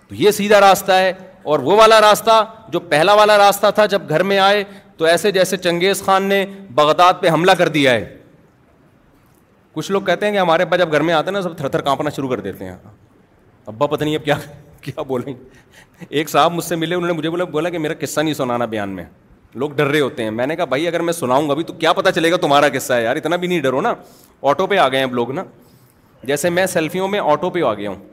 تو 0.08 0.14
یہ 0.14 0.30
سیدھا 0.30 0.60
راستہ 0.60 0.92
ہے 0.92 1.12
اور 1.44 1.58
وہ 1.58 1.76
والا 1.76 2.00
راستہ 2.00 2.32
جو 2.72 2.80
پہلا 2.88 3.14
والا 3.14 3.36
راستہ 3.38 3.66
تھا 3.74 3.86
جب 3.90 4.02
گھر 4.08 4.22
میں 4.22 4.38
آئے 4.38 4.62
تو 4.96 5.04
ایسے 5.04 5.30
جیسے 5.32 5.56
چنگیز 5.56 6.02
خان 6.04 6.22
نے 6.28 6.44
بغداد 6.74 7.14
پہ 7.20 7.28
حملہ 7.34 7.52
کر 7.58 7.68
دیا 7.76 7.92
ہے 7.94 8.04
کچھ 9.72 9.90
لوگ 9.92 10.02
کہتے 10.02 10.26
ہیں 10.26 10.32
کہ 10.32 10.38
ہمارے 10.38 10.62
ابا 10.62 10.76
جب 10.76 10.92
گھر 10.92 11.00
میں 11.02 11.14
آتے 11.14 11.24
ہیں 11.26 11.32
نا 11.32 11.42
سب 11.42 11.56
تھر 11.58 11.68
تھر 11.68 11.80
کانپنا 11.82 12.10
شروع 12.16 12.28
کر 12.28 12.40
دیتے 12.40 12.64
ہیں 12.64 12.74
ابا 13.66 13.86
پتہ 13.86 14.04
نہیں 14.04 14.16
اب 14.16 14.24
کیا 14.24 14.34
کیا 14.80 15.02
بولیں 15.08 15.32
ایک 16.08 16.28
صاحب 16.30 16.52
مجھ 16.52 16.64
سے 16.64 16.76
ملے 16.76 16.94
انہوں 16.94 17.08
نے 17.08 17.14
مجھے 17.14 17.30
بولا 17.30 17.44
بولا 17.50 17.68
کہ 17.70 17.78
میرا 17.78 17.94
قصہ 18.00 18.20
نہیں 18.20 18.34
سنانا 18.34 18.64
بیان 18.74 18.90
میں 18.94 19.04
لوگ 19.54 19.70
ڈر 19.76 19.86
رہے 19.86 20.00
ہوتے 20.00 20.22
ہیں 20.24 20.30
میں 20.30 20.46
نے 20.46 20.56
کہا 20.56 20.64
بھائی 20.64 20.86
اگر 20.88 21.00
میں 21.02 21.12
سناؤں 21.12 21.48
گا 21.48 21.52
ابھی 21.52 21.64
تو 21.64 21.72
کیا 21.78 21.92
پتہ 21.92 22.10
چلے 22.14 22.30
گا 22.32 22.36
تمہارا 22.42 22.68
قصہ 22.74 22.92
ہے 22.92 23.02
یار 23.04 23.16
اتنا 23.16 23.36
بھی 23.36 23.48
نہیں 23.48 23.60
ڈرو 23.60 23.80
نا 23.80 23.92
آٹو 24.50 24.66
پہ 24.66 24.78
آ 24.78 24.88
گئے 24.88 24.98
ہیں 24.98 25.04
اب 25.06 25.14
لوگ 25.14 25.30
نا 25.32 25.44
جیسے 26.26 26.50
میں 26.50 26.66
سیلفیوں 26.72 27.08
میں 27.08 27.20
آٹو 27.32 27.50
پہ 27.50 27.62
آ 27.66 27.72
گیا 27.74 27.90
ہوں 27.90 28.11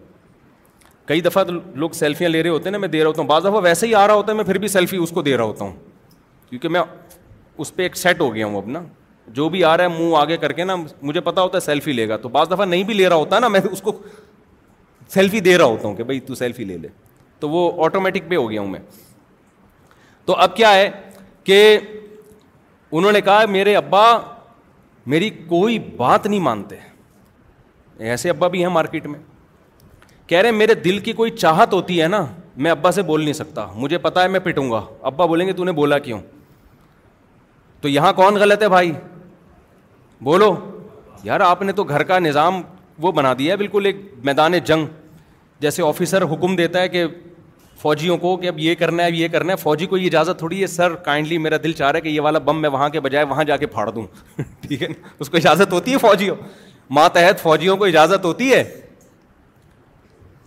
کئی 1.09 1.21
دفعہ 1.21 1.43
تو 1.43 1.51
لوگ 1.81 1.91
سیلفیاں 1.97 2.29
لے 2.29 2.41
رہے 2.43 2.49
ہوتے 2.49 2.63
ہیں 2.63 2.71
نا 2.71 2.77
میں 2.77 2.87
دے 2.87 2.99
رہا 3.01 3.07
ہوتا 3.07 3.19
ہوں 3.21 3.27
بعض 3.29 3.43
دفعہ 3.43 3.59
ویسے 3.63 3.87
ہی 3.87 3.93
آ 3.95 4.05
رہا 4.07 4.13
ہوتا 4.13 4.31
ہے 4.31 4.37
میں 4.37 4.43
پھر 4.45 4.57
بھی 4.63 4.67
سیلفی 4.67 4.97
اس 5.03 5.09
کو 5.11 5.21
دے 5.27 5.35
رہا 5.37 5.43
ہوتا 5.43 5.63
ہوں 5.65 5.71
کیونکہ 6.49 6.69
میں 6.75 6.81
اس 7.61 7.73
پہ 7.75 7.83
ایک 7.83 7.95
سیٹ 7.97 8.19
ہو 8.21 8.33
گیا 8.35 8.45
ہوں 8.45 8.57
اب 8.57 8.67
نا 8.71 8.79
جو 9.37 9.47
بھی 9.55 9.63
آ 9.63 9.75
رہا 9.77 9.83
ہے 9.83 9.89
منہ 10.03 10.15
آگے 10.15 10.37
کر 10.43 10.51
کے 10.59 10.63
نا 10.63 10.75
مجھے 11.01 11.21
پتا 11.21 11.41
ہوتا 11.41 11.57
ہے 11.57 11.61
سیلفی 11.65 11.93
لے 11.93 12.07
گا 12.09 12.17
تو 12.25 12.29
بعض 12.35 12.51
دفعہ 12.51 12.65
نہیں 12.65 12.83
بھی 12.83 12.93
لے 12.93 13.07
رہا 13.09 13.15
ہوتا 13.15 13.39
نا 13.39 13.47
میں 13.55 13.59
اس 13.71 13.81
کو 13.81 13.91
سیلفی 15.13 15.39
دے 15.49 15.57
رہا 15.57 15.65
ہوتا 15.65 15.87
ہوں 15.87 15.95
کہ 15.95 16.03
بھائی 16.11 16.19
تو 16.29 16.35
سیلفی 16.35 16.63
لے 16.65 16.77
لے 16.77 16.87
تو 17.39 17.49
وہ 17.49 17.69
آٹومیٹک 17.85 18.29
پہ 18.29 18.35
ہو 18.35 18.49
گیا 18.51 18.61
ہوں 18.61 18.67
میں 18.67 18.79
تو 20.25 20.35
اب 20.47 20.55
کیا 20.55 20.73
ہے 20.73 20.89
کہ 21.43 21.61
انہوں 22.91 23.11
نے 23.11 23.21
کہا 23.21 23.45
میرے 23.57 23.75
ابا 23.75 24.05
میری 25.15 25.29
کوئی 25.49 25.79
بات 25.97 26.25
نہیں 26.27 26.39
مانتے 26.49 26.75
ایسے 28.11 28.29
ابا 28.29 28.47
بھی 28.47 28.61
ہیں 28.65 28.69
مارکیٹ 28.73 29.07
میں 29.07 29.19
کہہ 30.29 30.37
رہے 30.41 30.51
میرے 30.51 30.73
دل 30.85 30.97
کی 31.05 31.11
کوئی 31.19 31.31
چاہت 31.31 31.71
ہوتی 31.73 32.01
ہے 32.01 32.07
نا 32.07 32.25
میں 32.65 32.71
ابا 32.71 32.89
سے 32.91 33.01
بول 33.03 33.21
نہیں 33.21 33.33
سکتا 33.33 33.65
مجھے 33.75 33.97
پتا 33.97 34.23
ہے 34.23 34.27
میں 34.27 34.39
پٹوں 34.43 34.69
گا 34.71 34.81
ابا 35.11 35.25
بولیں 35.25 35.45
گے 35.47 35.53
تو 35.59 35.63
نے 35.63 35.71
بولا 35.79 35.97
کیوں 36.07 36.19
تو 37.81 37.89
یہاں 37.89 38.11
کون 38.13 38.35
غلط 38.41 38.61
ہے 38.63 38.67
بھائی 38.69 38.91
بولو 40.27 40.53
یار 41.23 41.39
آپ 41.45 41.61
نے 41.61 41.71
تو 41.79 41.83
گھر 41.83 42.03
کا 42.11 42.19
نظام 42.19 42.61
وہ 43.01 43.11
بنا 43.19 43.33
دیا 43.39 43.51
ہے 43.51 43.57
بالکل 43.57 43.85
ایک 43.85 43.95
میدان 44.25 44.57
جنگ 44.65 44.85
جیسے 45.65 45.83
آفیسر 45.83 46.23
حکم 46.33 46.55
دیتا 46.55 46.81
ہے 46.81 46.89
کہ 46.89 47.05
فوجیوں 47.81 48.17
کو 48.17 48.35
کہ 48.37 48.47
اب 48.47 48.59
یہ 48.59 48.75
کرنا 48.79 49.03
ہے 49.03 49.07
اب 49.07 49.13
یہ 49.13 49.27
کرنا 49.33 49.51
ہے 49.53 49.57
فوجی 49.57 49.85
کو 49.93 49.97
یہ 49.97 50.05
اجازت 50.07 50.37
تھوڑی 50.39 50.61
ہے 50.61 50.67
سر 50.67 50.95
کائنڈلی 51.07 51.37
میرا 51.47 51.57
دل 51.63 51.71
چاہ 51.79 51.89
رہا 51.91 51.97
ہے 51.97 52.01
کہ 52.01 52.09
یہ 52.09 52.21
والا 52.27 52.39
بم 52.49 52.61
میں 52.61 52.69
وہاں 52.75 52.89
کے 52.95 52.99
بجائے 53.05 53.25
وہاں 53.29 53.43
جا 53.51 53.57
کے 53.57 53.67
پھاڑ 53.75 53.89
دوں 53.89 54.03
ٹھیک 54.61 54.81
ہے 54.83 54.87
نا 54.87 55.07
اس 55.19 55.29
کو 55.29 55.37
اجازت 55.37 55.73
ہوتی 55.73 55.91
ہے 55.93 55.97
فوجیوں 56.05 56.35
ماتحت 56.99 57.39
فوجیوں 57.43 57.77
کو 57.77 57.85
اجازت 57.85 58.25
ہوتی 58.25 58.51
ہے 58.53 58.63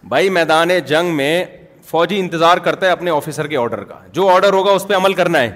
بھائی 0.08 0.28
میدان 0.30 0.68
جنگ 0.86 1.14
میں 1.16 1.44
فوجی 1.90 2.18
انتظار 2.20 2.58
کرتا 2.64 2.86
ہے 2.86 2.90
اپنے 2.90 3.10
آفیسر 3.10 3.46
کے 3.46 3.56
آرڈر 3.56 3.82
کا 3.84 3.94
جو 4.12 4.28
آرڈر 4.28 4.52
ہوگا 4.52 4.70
اس 4.72 4.86
پہ 4.88 4.94
عمل 4.94 5.14
کرنا 5.14 5.40
ہے 5.40 5.50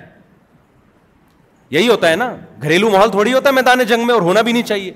یہی 1.71 1.89
ہوتا 1.89 2.11
ہے 2.11 2.17
نا 2.17 2.35
گھریلو 2.63 2.91
ماحول 2.91 3.11
تھوڑی 3.11 3.33
ہوتا 3.33 3.49
ہے 3.49 3.55
میدان 3.55 3.83
جنگ 3.89 4.05
میں 4.07 4.15
اور 4.15 4.23
ہونا 4.23 4.41
بھی 4.41 4.53
نہیں 4.53 4.63
چاہیے 4.63 4.91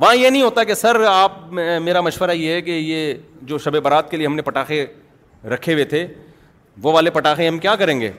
وہاں 0.00 0.14
یہ 0.14 0.30
نہیں 0.30 0.42
ہوتا 0.42 0.64
کہ 0.64 0.74
سر 0.74 1.02
آپ 1.08 1.38
میرا 1.82 2.00
مشورہ 2.00 2.30
یہ 2.34 2.52
ہے 2.52 2.60
کہ 2.62 2.70
یہ 2.70 3.14
جو 3.46 3.58
شب 3.58 3.80
برات 3.82 4.10
کے 4.10 4.16
لیے 4.16 4.26
ہم 4.26 4.34
نے 4.36 4.42
پٹاخے 4.42 4.84
رکھے 5.54 5.72
ہوئے 5.72 5.84
تھے 5.94 6.06
وہ 6.82 6.92
والے 6.92 7.10
پٹاخے 7.10 7.48
ہم 7.48 7.58
کیا 7.58 7.74
کریں 7.76 8.00
گے 8.00 8.10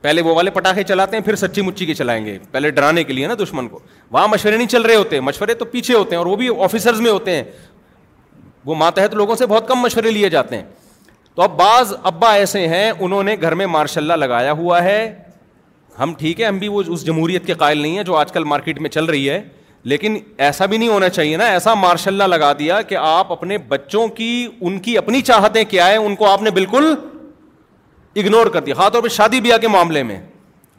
پہلے 0.00 0.20
وہ 0.22 0.34
والے 0.34 0.50
پٹاخے 0.50 0.82
چلاتے 0.88 1.16
ہیں 1.16 1.24
پھر 1.24 1.34
سچی 1.36 1.62
مچی 1.62 1.86
کے 1.86 1.94
چلائیں 1.94 2.24
گے 2.26 2.36
پہلے 2.50 2.70
ڈرانے 2.70 3.02
کے 3.04 3.12
لیے 3.12 3.26
نا 3.26 3.34
دشمن 3.42 3.68
کو 3.68 3.78
وہاں 4.10 4.28
مشورے 4.28 4.56
نہیں 4.56 4.68
چل 4.68 4.82
رہے 4.82 4.94
ہوتے 4.94 5.20
مشورے 5.20 5.54
تو 5.54 5.64
پیچھے 5.70 5.94
ہوتے 5.94 6.14
ہیں 6.14 6.18
اور 6.18 6.26
وہ 6.26 6.36
بھی 6.36 6.48
آفیسرز 6.64 7.00
میں 7.00 7.10
ہوتے 7.10 7.34
ہیں 7.36 7.42
وہ 8.66 8.74
ماتحت 8.74 9.14
لوگوں 9.14 9.34
سے 9.36 9.46
بہت 9.46 9.68
کم 9.68 9.78
مشورے 9.80 10.10
لیے 10.10 10.28
جاتے 10.30 10.56
ہیں 10.56 10.64
تو 11.34 11.42
اب 11.42 11.56
بعض 11.56 11.92
ابا 12.02 12.32
ایسے 12.34 12.66
ہیں 12.68 12.90
انہوں 13.00 13.22
نے 13.22 13.36
گھر 13.40 13.54
میں 13.54 13.66
ماشاء 13.66 14.00
اللہ 14.00 14.12
لگایا 14.24 14.52
ہوا 14.58 14.82
ہے 14.84 14.96
ہم 15.98 16.12
ٹھیک 16.18 16.40
ہے 16.40 16.44
ہم 16.46 16.58
بھی 16.58 16.68
وہ 16.68 16.82
اس 16.88 17.04
جمہوریت 17.06 17.46
کے 17.46 17.54
قائل 17.62 17.78
نہیں 17.78 17.96
ہیں 17.96 18.02
جو 18.04 18.16
آج 18.16 18.32
کل 18.32 18.44
مارکیٹ 18.44 18.78
میں 18.80 18.90
چل 18.90 19.04
رہی 19.04 19.28
ہے 19.30 19.42
لیکن 19.90 20.18
ایسا 20.46 20.66
بھی 20.66 20.78
نہیں 20.78 20.88
ہونا 20.88 21.08
چاہیے 21.08 21.36
نا 21.36 21.44
ایسا 21.50 21.74
ماشاء 21.74 22.10
اللہ 22.10 22.24
لگا 22.36 22.52
دیا 22.58 22.80
کہ 22.88 22.96
آپ 23.00 23.32
اپنے 23.32 23.58
بچوں 23.68 24.06
کی 24.16 24.28
ان 24.60 24.78
کی 24.80 24.96
اپنی 24.98 25.20
چاہتیں 25.30 25.62
کیا 25.68 25.86
ہے 25.88 25.96
ان 25.96 26.16
کو 26.16 26.26
آپ 26.30 26.42
نے 26.42 26.50
بالکل 26.60 26.94
اگنور 28.16 28.46
کر 28.54 28.60
دیا 28.64 28.74
خاص 28.74 28.92
طور 28.92 29.02
پہ 29.02 29.08
شادی 29.14 29.40
بیاہ 29.40 29.58
کے 29.60 29.68
معاملے 29.68 30.02
میں 30.02 30.20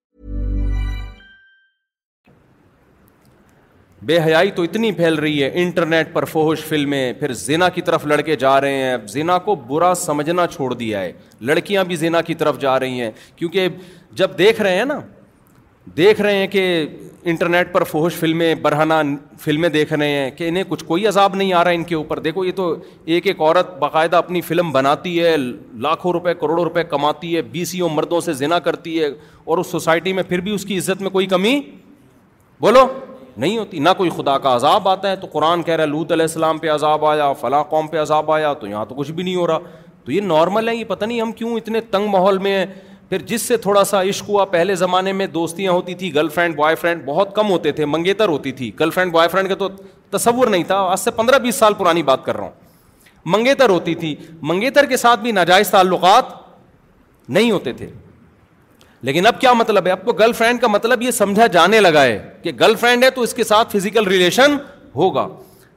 بے 4.05 4.17
حیائی 4.25 4.51
تو 4.55 4.63
اتنی 4.63 4.91
پھیل 4.91 5.15
رہی 5.19 5.41
ہے 5.43 5.49
انٹرنیٹ 5.61 6.13
پر 6.13 6.25
فوہش 6.25 6.63
فلمیں 6.65 7.11
پھر 7.19 7.31
زینا 7.39 7.67
کی 7.69 7.81
طرف 7.85 8.05
لڑکے 8.07 8.35
جا 8.43 8.59
رہے 8.61 8.75
ہیں 8.83 8.95
زنا 9.07 9.37
کو 9.47 9.55
برا 9.67 9.93
سمجھنا 9.95 10.45
چھوڑ 10.55 10.73
دیا 10.73 11.01
ہے 11.01 11.11
لڑکیاں 11.49 11.83
بھی 11.87 11.95
زینا 11.95 12.21
کی 12.29 12.33
طرف 12.35 12.59
جا 12.61 12.79
رہی 12.79 13.01
ہیں 13.01 13.11
کیونکہ 13.35 13.67
جب 14.21 14.37
دیکھ 14.37 14.61
رہے 14.61 14.75
ہیں 14.77 14.85
نا 14.85 14.99
دیکھ 15.97 16.21
رہے 16.21 16.35
ہیں 16.37 16.47
کہ 16.47 16.65
انٹرنیٹ 17.31 17.71
پر 17.73 17.83
فوہش 17.83 18.15
فلمیں 18.19 18.53
برہنہ 18.61 18.93
فلمیں 19.41 19.69
دیکھ 19.69 19.93
رہے 19.93 20.09
ہیں 20.09 20.29
کہ 20.37 20.47
انہیں 20.49 20.63
کچھ 20.69 20.83
کوئی 20.87 21.05
عذاب 21.07 21.35
نہیں 21.35 21.53
آ 21.53 21.63
رہا 21.63 21.71
ہے 21.71 21.75
ان 21.75 21.83
کے 21.83 21.95
اوپر 21.95 22.19
دیکھو 22.19 22.45
یہ 22.45 22.51
تو 22.55 22.75
ایک 23.05 23.27
ایک 23.27 23.41
عورت 23.41 23.77
باقاعدہ 23.79 24.15
اپنی 24.17 24.41
فلم 24.47 24.71
بناتی 24.71 25.19
ہے 25.23 25.35
لاکھوں 25.37 26.11
روپے 26.13 26.33
کروڑوں 26.41 26.63
روپے 26.63 26.83
کماتی 26.89 27.35
ہے 27.37 27.79
او 27.81 27.89
مردوں 27.89 28.21
سے 28.21 28.33
زنا 28.43 28.59
کرتی 28.69 28.99
ہے 29.01 29.09
اور 29.45 29.57
اس 29.57 29.67
سوسائٹی 29.71 30.13
میں 30.13 30.23
پھر 30.29 30.41
بھی 30.47 30.51
اس 30.55 30.65
کی 30.65 30.77
عزت 30.77 31.01
میں 31.01 31.09
کوئی 31.17 31.25
کمی 31.35 31.59
بولو 32.61 32.87
نہیں 33.37 33.57
ہوتی 33.57 33.79
نہ 33.79 33.89
کوئی 33.97 34.09
خدا 34.15 34.37
کا 34.37 34.55
عذاب 34.55 34.87
آتا 34.89 35.09
ہے 35.09 35.15
تو 35.15 35.27
قرآن 35.31 35.61
کہہ 35.63 35.73
رہا 35.73 35.83
ہے 35.83 35.87
لوت 35.89 36.11
علیہ 36.11 36.23
السلام 36.25 36.57
پہ 36.57 36.69
عذاب 36.71 37.05
آیا 37.05 37.31
فلاں 37.41 37.63
قوم 37.69 37.87
پہ 37.87 37.99
عذاب 38.01 38.31
آیا 38.31 38.53
تو 38.59 38.67
یہاں 38.67 38.85
تو 38.85 38.95
کچھ 38.95 39.11
بھی 39.11 39.23
نہیں 39.23 39.35
ہو 39.35 39.45
رہا 39.47 39.59
تو 40.05 40.11
یہ 40.11 40.21
نارمل 40.21 40.69
ہے 40.69 40.75
یہ 40.75 40.83
پتہ 40.87 41.05
نہیں 41.05 41.21
ہم 41.21 41.31
کیوں 41.31 41.55
اتنے 41.57 41.81
تنگ 41.91 42.07
ماحول 42.11 42.37
میں 42.47 42.57
ہیں 42.57 42.65
پھر 43.09 43.21
جس 43.27 43.41
سے 43.41 43.57
تھوڑا 43.57 43.83
سا 43.83 44.01
عشق 44.09 44.29
ہوا 44.29 44.45
پہلے 44.51 44.75
زمانے 44.75 45.13
میں 45.13 45.27
دوستیاں 45.27 45.71
ہوتی 45.71 45.93
تھیں 45.95 46.11
گرل 46.15 46.29
فرینڈ 46.35 46.55
بوائے 46.55 46.75
فرینڈ 46.81 47.05
بہت 47.05 47.35
کم 47.35 47.49
ہوتے 47.51 47.71
تھے 47.79 47.85
منگیتر 47.85 48.29
ہوتی 48.29 48.51
تھی 48.61 48.71
گرل 48.79 48.89
فرینڈ 48.89 49.11
بوائے 49.11 49.29
فرینڈ 49.29 49.49
کا 49.49 49.55
تو 49.59 49.67
تصور 50.17 50.47
نہیں 50.47 50.63
تھا 50.67 50.77
آج 50.91 50.99
سے 50.99 51.11
پندرہ 51.15 51.39
بیس 51.39 51.55
سال 51.55 51.73
پرانی 51.77 52.03
بات 52.03 52.23
کر 52.25 52.37
رہا 52.37 52.43
ہوں 52.45 52.59
منگیتر 53.33 53.69
ہوتی 53.69 53.95
تھی 53.95 54.15
منگیتر 54.41 54.85
کے 54.89 54.97
ساتھ 54.97 55.19
بھی 55.21 55.31
ناجائز 55.31 55.69
تعلقات 55.71 56.29
نہیں 57.29 57.51
ہوتے 57.51 57.71
تھے 57.73 57.87
لیکن 59.03 59.25
اب 59.27 59.39
کیا 59.41 59.51
مطلب 59.53 59.85
ہے 59.87 59.91
اب 59.91 60.07
گرل 60.19 60.31
فرینڈ 60.37 60.59
کا 60.61 60.67
مطلب 60.67 61.01
یہ 61.01 61.11
سمجھا 61.11 61.45
جانے 61.53 61.79
لگا 61.79 62.03
ہے 62.03 62.19
کہ 62.41 62.51
گرل 62.59 62.75
فرینڈ 62.79 63.03
ہے 63.03 63.09
تو 63.11 63.21
اس 63.21 63.33
کے 63.33 63.43
ساتھ 63.43 63.75
فزیکل 63.77 64.07
ریلیشن 64.07 64.55
ہوگا 64.95 65.27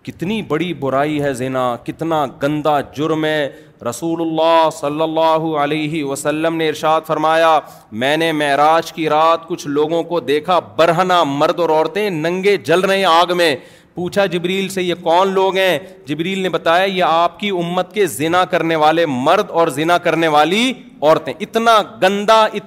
کتنی 0.07 0.41
بڑی 0.49 0.73
برائی 0.81 1.23
ہے 1.23 1.33
زینا 1.35 1.63
کتنا 1.85 2.25
گندا 2.43 2.81
جرم 2.97 3.25
ہے 3.25 3.49
رسول 3.89 4.21
اللہ 4.21 4.69
صلی 4.81 5.03
اللہ 5.03 5.45
علیہ 5.63 6.03
وسلم 6.05 6.57
نے 6.57 6.69
ارشاد 6.69 7.01
فرمایا 7.07 7.59
میں 8.03 8.17
نے 8.17 8.31
معراج 8.43 8.93
کی 8.93 9.09
رات 9.09 9.47
کچھ 9.49 9.67
لوگوں 9.69 10.03
کو 10.13 10.21
دیکھا 10.21 10.59
برہنا 10.77 11.23
مرد 11.43 11.61
اور 11.61 11.69
عورتیں 11.71 12.09
ننگے 12.11 12.57
جل 12.69 12.81
رہے 12.81 12.97
ہیں 12.99 13.05
آگ 13.09 13.37
میں 13.37 13.55
پوچھا 13.95 14.25
جبریل 14.27 14.69
سے 14.69 14.83
یہ 14.83 14.95
کون 15.03 15.33
لوگ 15.33 15.57
ہیں 15.57 15.79
جبریل 16.07 16.39
نے 16.43 16.49
بتایا 16.51 16.85
یہ 16.85 17.03
آپ 17.09 17.39
کی 17.41 17.51
امت 17.65 17.93
کے 17.95 18.07
زنا 18.15 18.45
کرنے 18.55 18.77
والے 18.77 19.05
مرد 19.07 19.51
اور 19.61 19.69
زنا 19.77 19.99
کرنے 20.07 20.29
والی 20.37 20.63
عورتیں 21.03 21.33
اتنا 21.39 21.75
اتنا 21.77 21.79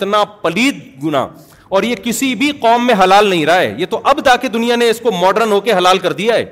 گندا 0.02 0.24
پلید 0.42 0.80
گنا 1.04 1.26
اور 1.78 1.84
یہ 1.84 1.96
کسی 2.04 2.34
بھی 2.42 2.52
قوم 2.62 2.86
میں 2.88 2.96
حلال 3.04 3.28
نہیں 3.30 3.46
رہا 3.46 3.60
ہے 3.60 3.74
یہ 3.78 3.86
تو 3.90 4.00
اب 4.12 4.22
تاکہ 4.26 4.48
دنیا 4.50 4.76
نے 4.84 4.90
اس 4.90 5.00
کو 5.04 5.12
ماڈرن 5.22 5.52
ہو 5.52 5.60
کے 5.62 5.74
حلال 5.78 5.98
کر 6.06 6.14
دیا 6.22 6.36
ہے 6.36 6.46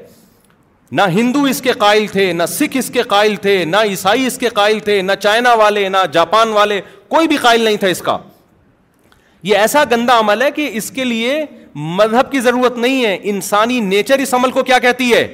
نہ 0.97 1.01
ہندو 1.13 1.43
اس 1.49 1.61
کے 1.61 1.71
قائل 1.84 2.07
تھے 2.11 2.32
نہ 2.39 2.45
سکھ 2.49 2.76
اس 2.78 2.89
کے 2.93 3.01
قائل 3.13 3.36
تھے 3.41 3.63
نہ 3.65 3.78
عیسائی 3.89 4.26
اس 4.28 4.38
کے 4.38 4.49
قائل 4.59 4.80
تھے 4.89 5.01
نہ 5.01 5.11
چائنا 5.19 5.53
والے 5.61 5.88
نہ 5.89 6.05
جاپان 6.13 6.49
والے 6.53 6.82
کوئی 7.15 7.28
بھی 7.28 7.36
قائل 7.45 7.61
نہیں 7.61 7.78
تھا 7.78 7.88
اس 7.95 8.01
کا 8.09 8.17
یہ 9.51 9.57
ایسا 9.57 9.84
گندا 9.91 10.19
عمل 10.19 10.41
ہے 10.41 10.51
کہ 10.51 10.69
اس 10.73 10.91
کے 10.91 11.03
لیے 11.03 11.41
مذہب 11.76 12.32
کی 12.32 12.39
ضرورت 12.39 12.78
نہیں 12.78 13.05
ہے 13.05 13.17
انسانی 13.30 13.80
نیچر 13.80 14.19
اس 14.21 14.34
عمل 14.34 14.51
کو 14.51 14.63
کیا 14.63 14.78
کہتی 14.80 15.11
ہے 15.13 15.28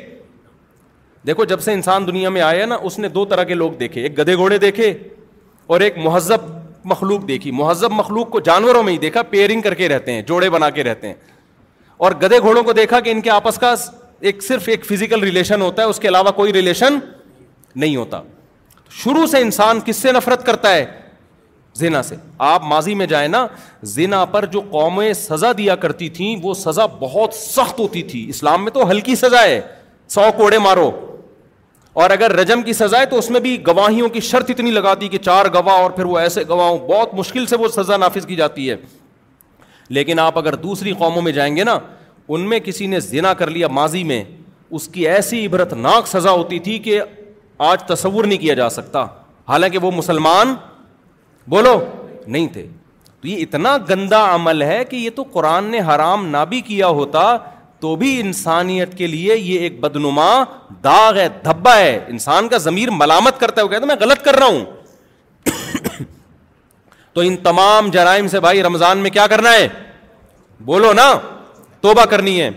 دیکھو 1.28 1.46
جب 1.46 1.60
سے 1.62 1.74
انسان 1.74 2.08
دنیا 2.08 2.30
میں 2.30 2.42
آیا 2.42 2.66
نا 2.66 2.78
اس 2.82 2.98
نے 3.00 3.08
دو 3.10 3.26
طرح 3.30 3.44
کے 3.50 3.54
لوگ 3.54 3.72
دیکھے 3.80 4.02
ایک 4.04 4.18
گدے 4.20 4.36
گھوڑے 4.36 4.58
دیکھے 4.58 4.94
اور 5.74 5.82
ایک 5.82 5.98
مہذب 6.06 6.50
مخلوق 6.92 7.28
دیکھی 7.28 7.52
مہذب 7.52 7.92
مخلوق 7.94 8.30
کو 8.30 8.40
جانوروں 8.46 8.82
میں 8.84 8.94
ہی 8.94 8.98
دیکھا 8.98 9.22
پیئرنگ 9.30 9.62
کر 9.62 9.74
کے 9.82 9.90
رہتے 9.90 10.14
ہیں 10.14 10.22
جوڑے 10.28 10.50
بنا 10.50 10.70
کے 10.80 10.84
رہتے 10.84 11.08
ہیں 11.08 11.14
اور 12.06 12.12
گدھے 12.24 12.40
گھوڑوں 12.40 12.64
کو 12.64 12.74
دیکھا 12.74 13.00
کہ 13.00 13.10
ان 13.12 13.22
کے 13.22 13.30
آپس 13.30 13.58
کا 13.60 13.74
ایک 14.30 14.42
صرف 14.44 14.70
ایک 14.70 14.86
فزیکل 14.86 15.24
ریلیشن 15.24 15.62
ہوتا 15.62 15.82
ہے 15.84 15.88
اس 15.88 16.00
کے 16.00 16.08
علاوہ 16.08 16.32
کوئی 16.36 16.54
ریلیشن 16.54 16.98
نہیں 17.76 17.96
ہوتا 17.96 18.22
شروع 19.04 19.26
سے 19.32 19.38
انسان 19.42 19.80
کس 19.86 19.96
سے 19.98 20.12
نفرت 20.12 20.46
کرتا 20.46 20.74
ہے 20.74 20.86
زینا 21.80 22.02
سے 22.04 22.16
آپ 22.44 22.64
ماضی 22.68 22.94
میں 22.96 23.06
جائیں 23.08 23.28
نا 23.28 23.46
زینا 23.92 24.24
پر 24.32 24.46
جو 24.52 24.62
قومیں 24.70 25.12
سزا 25.14 25.52
دیا 25.58 25.76
کرتی 25.84 26.10
تھیں 26.18 26.36
وہ 26.44 26.54
سزا 26.54 26.86
بہت 27.00 27.34
سخت 27.34 27.80
ہوتی 27.80 28.02
تھی 28.12 28.28
اسلام 28.30 28.64
میں 28.64 28.72
تو 28.72 28.90
ہلکی 28.90 29.16
سزا 29.16 29.42
ہے 29.44 29.60
سو 30.16 30.22
کوڑے 30.38 30.58
مارو 30.60 30.90
اور 32.02 32.10
اگر 32.10 32.32
رجم 32.36 32.62
کی 32.64 32.74
سزا 32.74 33.00
ہے 33.00 33.06
تو 33.06 33.18
اس 33.20 33.30
میں 33.30 33.40
بھی 33.42 33.56
گواہیوں 33.68 34.10
کی 34.10 34.20
شرط 34.26 34.50
اتنی 34.50 34.72
لگا 34.72 34.94
دی 35.02 35.08
کہ 35.10 35.18
چار 35.26 35.46
گواہ 35.54 35.78
اور 35.82 35.92
پھر 35.92 36.06
وہ 36.06 36.18
ایسے 36.20 36.44
گواہوں 36.50 36.78
بہت 36.88 37.14
مشکل 37.14 37.46
سے 37.46 37.56
وہ 37.60 37.68
سزا 37.76 37.98
نافذ 37.98 38.26
کی 38.28 38.36
جاتی 38.36 38.70
ہے 38.70 38.76
لیکن 39.96 40.20
آپ 40.20 40.38
اگر 40.38 40.56
دوسری 40.56 40.92
قوموں 41.00 41.22
میں 41.22 41.32
جائیں 41.32 41.56
گے 41.56 41.64
نا 41.64 41.78
ان 42.34 42.42
میں 42.50 42.60
کسی 42.66 42.88
نے 42.88 43.00
زینا 43.00 43.34
کر 43.38 43.50
لیا 43.50 43.68
ماضی 43.80 44.04
میں 44.12 44.24
اس 44.80 44.88
کی 44.88 45.08
ایسی 45.10 45.46
عبرت 45.46 45.74
ناک 45.74 46.08
سزا 46.08 46.32
ہوتی 46.32 46.60
تھی 46.68 46.78
کہ 46.80 47.02
آج 47.72 47.84
تصور 47.88 48.24
نہیں 48.26 48.38
کیا 48.40 48.54
جا 48.60 48.70
سکتا 48.70 49.06
حالانکہ 49.48 49.78
وہ 49.82 49.92
مسلمان 49.92 50.54
بولو 51.50 51.76
نہیں 52.28 52.48
تھے 52.54 52.66
تو 53.22 53.28
یہ 53.28 53.42
اتنا 53.44 53.76
گندا 53.90 54.24
عمل 54.36 54.62
ہے 54.64 54.84
کہ 54.90 54.96
یہ 54.96 55.10
تو 55.16 55.24
قرآن 55.32 55.66
نے 55.72 55.80
حرام 55.88 56.26
نہ 56.28 56.38
بھی 56.50 56.62
کیا 56.68 56.88
ہوتا 57.00 57.26
تو 57.80 57.96
بھی 57.96 58.20
انسانیت 58.20 58.98
کے 58.98 59.08
لیے 59.08 59.36
یہ 59.38 59.60
ایک 59.60 59.80
بدنما 59.82 60.30
داغ 60.84 61.18
ہے 61.18 61.28
دھبا 61.46 61.76
ہے 61.78 62.00
انسان 62.10 62.48
کا 62.48 62.58
ضمیر 62.66 62.90
ملامت 62.94 63.40
کرتا 63.40 63.62
ہے 63.62 63.66
وہ 63.66 63.70
کہتا 63.72 63.82
ہے 63.86 63.88
میں 63.88 63.96
غلط 64.02 64.24
کر 64.26 64.36
رہا 64.40 64.48
ہوں 64.48 64.66
تو 67.14 67.22
ان 67.22 67.36
تمام 67.44 67.90
جرائم 67.94 68.28
سے 68.28 68.40
بھائی 68.40 68.64
رمضان 68.64 68.98
میں 68.98 69.10
کیا 69.18 69.28
کرنا 69.28 69.54
ہے 69.54 69.68
بولو 70.66 70.94
نا 70.94 71.12
توبہ 71.82 72.06
کرنی 72.10 72.40
ہے 72.42 72.50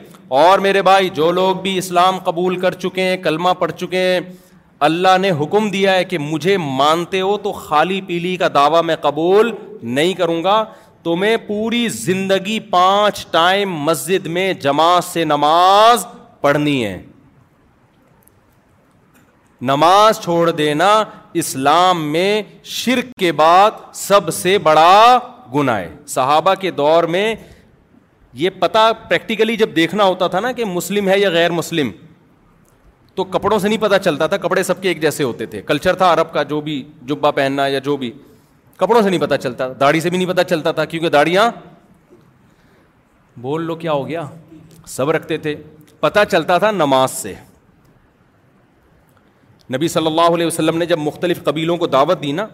اور 0.43 0.59
میرے 0.59 0.83
بھائی 0.83 1.09
جو 1.15 1.31
لوگ 1.33 1.57
بھی 1.63 1.77
اسلام 1.79 2.19
قبول 2.25 2.57
کر 2.61 2.75
چکے 2.85 3.03
ہیں 3.03 3.17
کلمہ 3.23 3.49
پڑھ 3.59 3.73
چکے 3.79 3.99
ہیں 3.99 4.21
اللہ 4.87 5.17
نے 5.21 5.31
حکم 5.41 5.69
دیا 5.71 5.95
ہے 5.95 6.05
کہ 6.05 6.19
مجھے 6.19 6.57
مانتے 6.59 7.21
ہو 7.21 7.37
تو 7.43 7.53
خالی 7.53 8.01
پیلی 8.07 8.37
کا 8.37 8.49
دعویٰ 8.55 8.83
میں 8.85 8.97
قبول 9.01 9.51
نہیں 9.83 10.15
کروں 10.15 10.43
گا 10.45 10.63
تمہیں 11.03 11.37
پوری 11.47 11.87
زندگی 11.93 12.59
پانچ 12.71 13.27
ٹائم 13.31 13.73
مسجد 13.85 14.27
میں 14.37 14.53
جماعت 14.63 15.05
سے 15.05 15.25
نماز 15.25 16.07
پڑھنی 16.41 16.85
ہے 16.85 17.01
نماز 19.71 20.21
چھوڑ 20.21 20.51
دینا 20.51 20.89
اسلام 21.43 22.03
میں 22.13 22.43
شرک 22.71 23.13
کے 23.21 23.33
بعد 23.33 23.71
سب 23.97 24.33
سے 24.35 24.57
بڑا 24.63 25.19
گناہ 25.55 25.79
ہے 25.79 25.89
صحابہ 26.09 26.55
کے 26.61 26.71
دور 26.71 27.05
میں 27.15 27.35
یہ 28.43 28.51
پتہ 28.61 28.91
پریکٹیکلی 29.09 29.57
جب 29.57 29.77
دیکھنا 29.77 30.05
ہوتا 30.05 30.27
تھا 30.29 30.41
نا 30.41 30.53
کہ 30.53 30.65
مسلم 30.65 31.09
ہے 31.09 31.19
یا 31.19 31.31
غیر 31.31 31.51
مسلم 31.53 31.91
تو 33.15 33.25
کپڑوں 33.25 33.59
سے 33.59 33.69
نہیں 33.69 33.79
پتا 33.79 33.99
چلتا 33.99 34.27
تھا 34.27 34.37
کپڑے 34.47 34.63
سب 34.63 34.81
کے 34.83 34.89
ایک 34.89 35.01
جیسے 35.03 35.25
ہوتے 35.25 35.47
تھے 35.47 35.61
کلچر 35.67 35.95
تھا 35.97 36.13
عرب 36.13 36.33
کا 36.33 36.43
جو 36.53 36.61
بھی 36.61 36.83
جبا 37.09 37.31
پہننا 37.31 37.67
یا 37.67 37.79
جو 37.89 37.97
بھی 37.97 38.11
کپڑوں 38.77 39.03
سے 39.03 39.09
نہیں 39.11 39.21
پتہ 39.21 39.35
چلتا 39.43 39.69
داڑھی 39.81 40.01
سے 40.01 40.11
بھی 40.11 40.19
نہیں 40.19 40.29
پتہ 40.29 40.43
چلتا 40.51 40.73
تھا 40.79 40.85
کیونکہ 40.85 41.09
داڑیاں 41.09 41.51
بول 43.41 43.63
لو 43.67 43.75
کیا 43.77 43.93
ہو 43.93 44.07
گیا 44.09 44.25
سب 44.87 45.11
رکھتے 45.11 45.37
تھے 45.47 45.55
پتہ 46.01 46.21
چلتا 46.31 46.57
تھا 46.59 46.71
نماز 46.71 47.11
سے 47.11 47.35
نبی 49.75 49.89
صلی 49.89 50.07
اللہ 50.07 50.35
علیہ 50.35 50.47
وسلم 50.47 50.77
نے 50.79 50.87
جب 50.87 50.99
مختلف 50.99 51.43
قبیلوں 51.45 51.77
کو 51.77 51.87
دعوت 51.93 52.23
دی 52.23 52.33
نا 52.33 52.47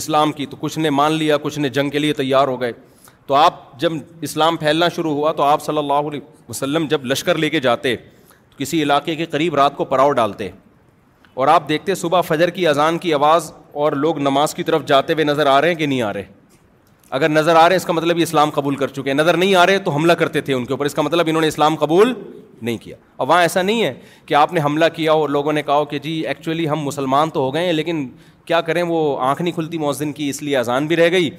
اسلام 0.00 0.32
کی 0.32 0.46
تو 0.46 0.56
کچھ 0.60 0.78
نے 0.78 0.90
مان 0.90 1.12
لیا 1.12 1.36
کچھ 1.42 1.58
نے 1.58 1.68
جنگ 1.78 1.90
کے 1.90 1.98
لیے 1.98 2.12
تیار 2.12 2.48
ہو 2.48 2.60
گئے 2.60 2.72
تو 3.26 3.34
آپ 3.34 3.78
جب 3.80 3.92
اسلام 4.28 4.56
پھیلنا 4.56 4.88
شروع 4.96 5.12
ہوا 5.14 5.32
تو 5.32 5.42
آپ 5.42 5.62
صلی 5.62 5.78
اللہ 5.78 6.08
علیہ 6.10 6.20
وسلم 6.48 6.86
جب 6.90 7.04
لشکر 7.06 7.38
لے 7.38 7.50
کے 7.50 7.60
جاتے 7.60 7.96
کسی 8.58 8.82
علاقے 8.82 9.14
کے 9.16 9.24
قریب 9.32 9.54
رات 9.54 9.76
کو 9.76 9.84
پراؤ 9.90 10.10
ڈالتے 10.18 10.48
اور 11.42 11.48
آپ 11.48 11.68
دیکھتے 11.68 11.94
صبح 11.94 12.20
فجر 12.26 12.50
کی 12.50 12.66
اذان 12.66 12.98
کی 12.98 13.12
آواز 13.14 13.52
اور 13.82 13.92
لوگ 14.02 14.18
نماز 14.18 14.54
کی 14.54 14.62
طرف 14.68 14.84
جاتے 14.86 15.12
ہوئے 15.12 15.24
نظر 15.24 15.46
آ 15.46 15.60
رہے 15.60 15.68
ہیں 15.68 15.74
کہ 15.74 15.86
نہیں 15.86 16.02
آ 16.02 16.12
رہے 16.12 16.22
اگر 17.18 17.28
نظر 17.28 17.56
آ 17.56 17.60
رہے 17.62 17.74
ہیں 17.74 17.80
اس 17.80 17.84
کا 17.86 17.92
مطلب 17.92 18.18
یہ 18.18 18.22
اسلام 18.22 18.50
قبول 18.54 18.76
کر 18.76 18.88
چکے 18.96 19.10
ہیں 19.10 19.14
نظر 19.16 19.36
نہیں 19.36 19.54
آ 19.56 19.66
رہے 19.66 19.78
تو 19.84 19.90
حملہ 19.90 20.12
کرتے 20.22 20.40
تھے 20.48 20.54
ان 20.54 20.64
کے 20.64 20.72
اوپر 20.72 20.86
اس 20.86 20.94
کا 20.94 21.02
مطلب 21.02 21.26
انہوں 21.28 21.40
نے 21.42 21.48
اسلام 21.48 21.76
قبول 21.80 22.12
نہیں 22.62 22.78
کیا 22.78 22.96
اب 23.18 23.28
وہاں 23.28 23.42
ایسا 23.42 23.62
نہیں 23.62 23.82
ہے 23.84 23.92
کہ 24.26 24.34
آپ 24.34 24.52
نے 24.52 24.60
حملہ 24.64 24.84
کیا 24.94 25.12
اور 25.12 25.28
لوگوں 25.28 25.52
نے 25.52 25.62
کہا 25.66 25.84
کہ 25.90 25.98
جی 26.06 26.12
ایکچولی 26.28 26.68
ہم 26.68 26.80
مسلمان 26.84 27.30
تو 27.30 27.40
ہو 27.40 27.54
گئے 27.54 27.64
ہیں 27.66 27.72
لیکن 27.72 28.06
کیا 28.46 28.60
کریں 28.66 28.82
وہ 28.88 28.98
آنکھ 29.20 29.42
نہیں 29.42 29.54
کھلتی 29.54 29.78
مؤذن 29.78 30.12
کی 30.12 30.28
اس 30.30 30.42
لیے 30.42 30.56
اذان 30.56 30.86
بھی 30.86 30.96
رہ 30.96 31.10
گئی 31.12 31.30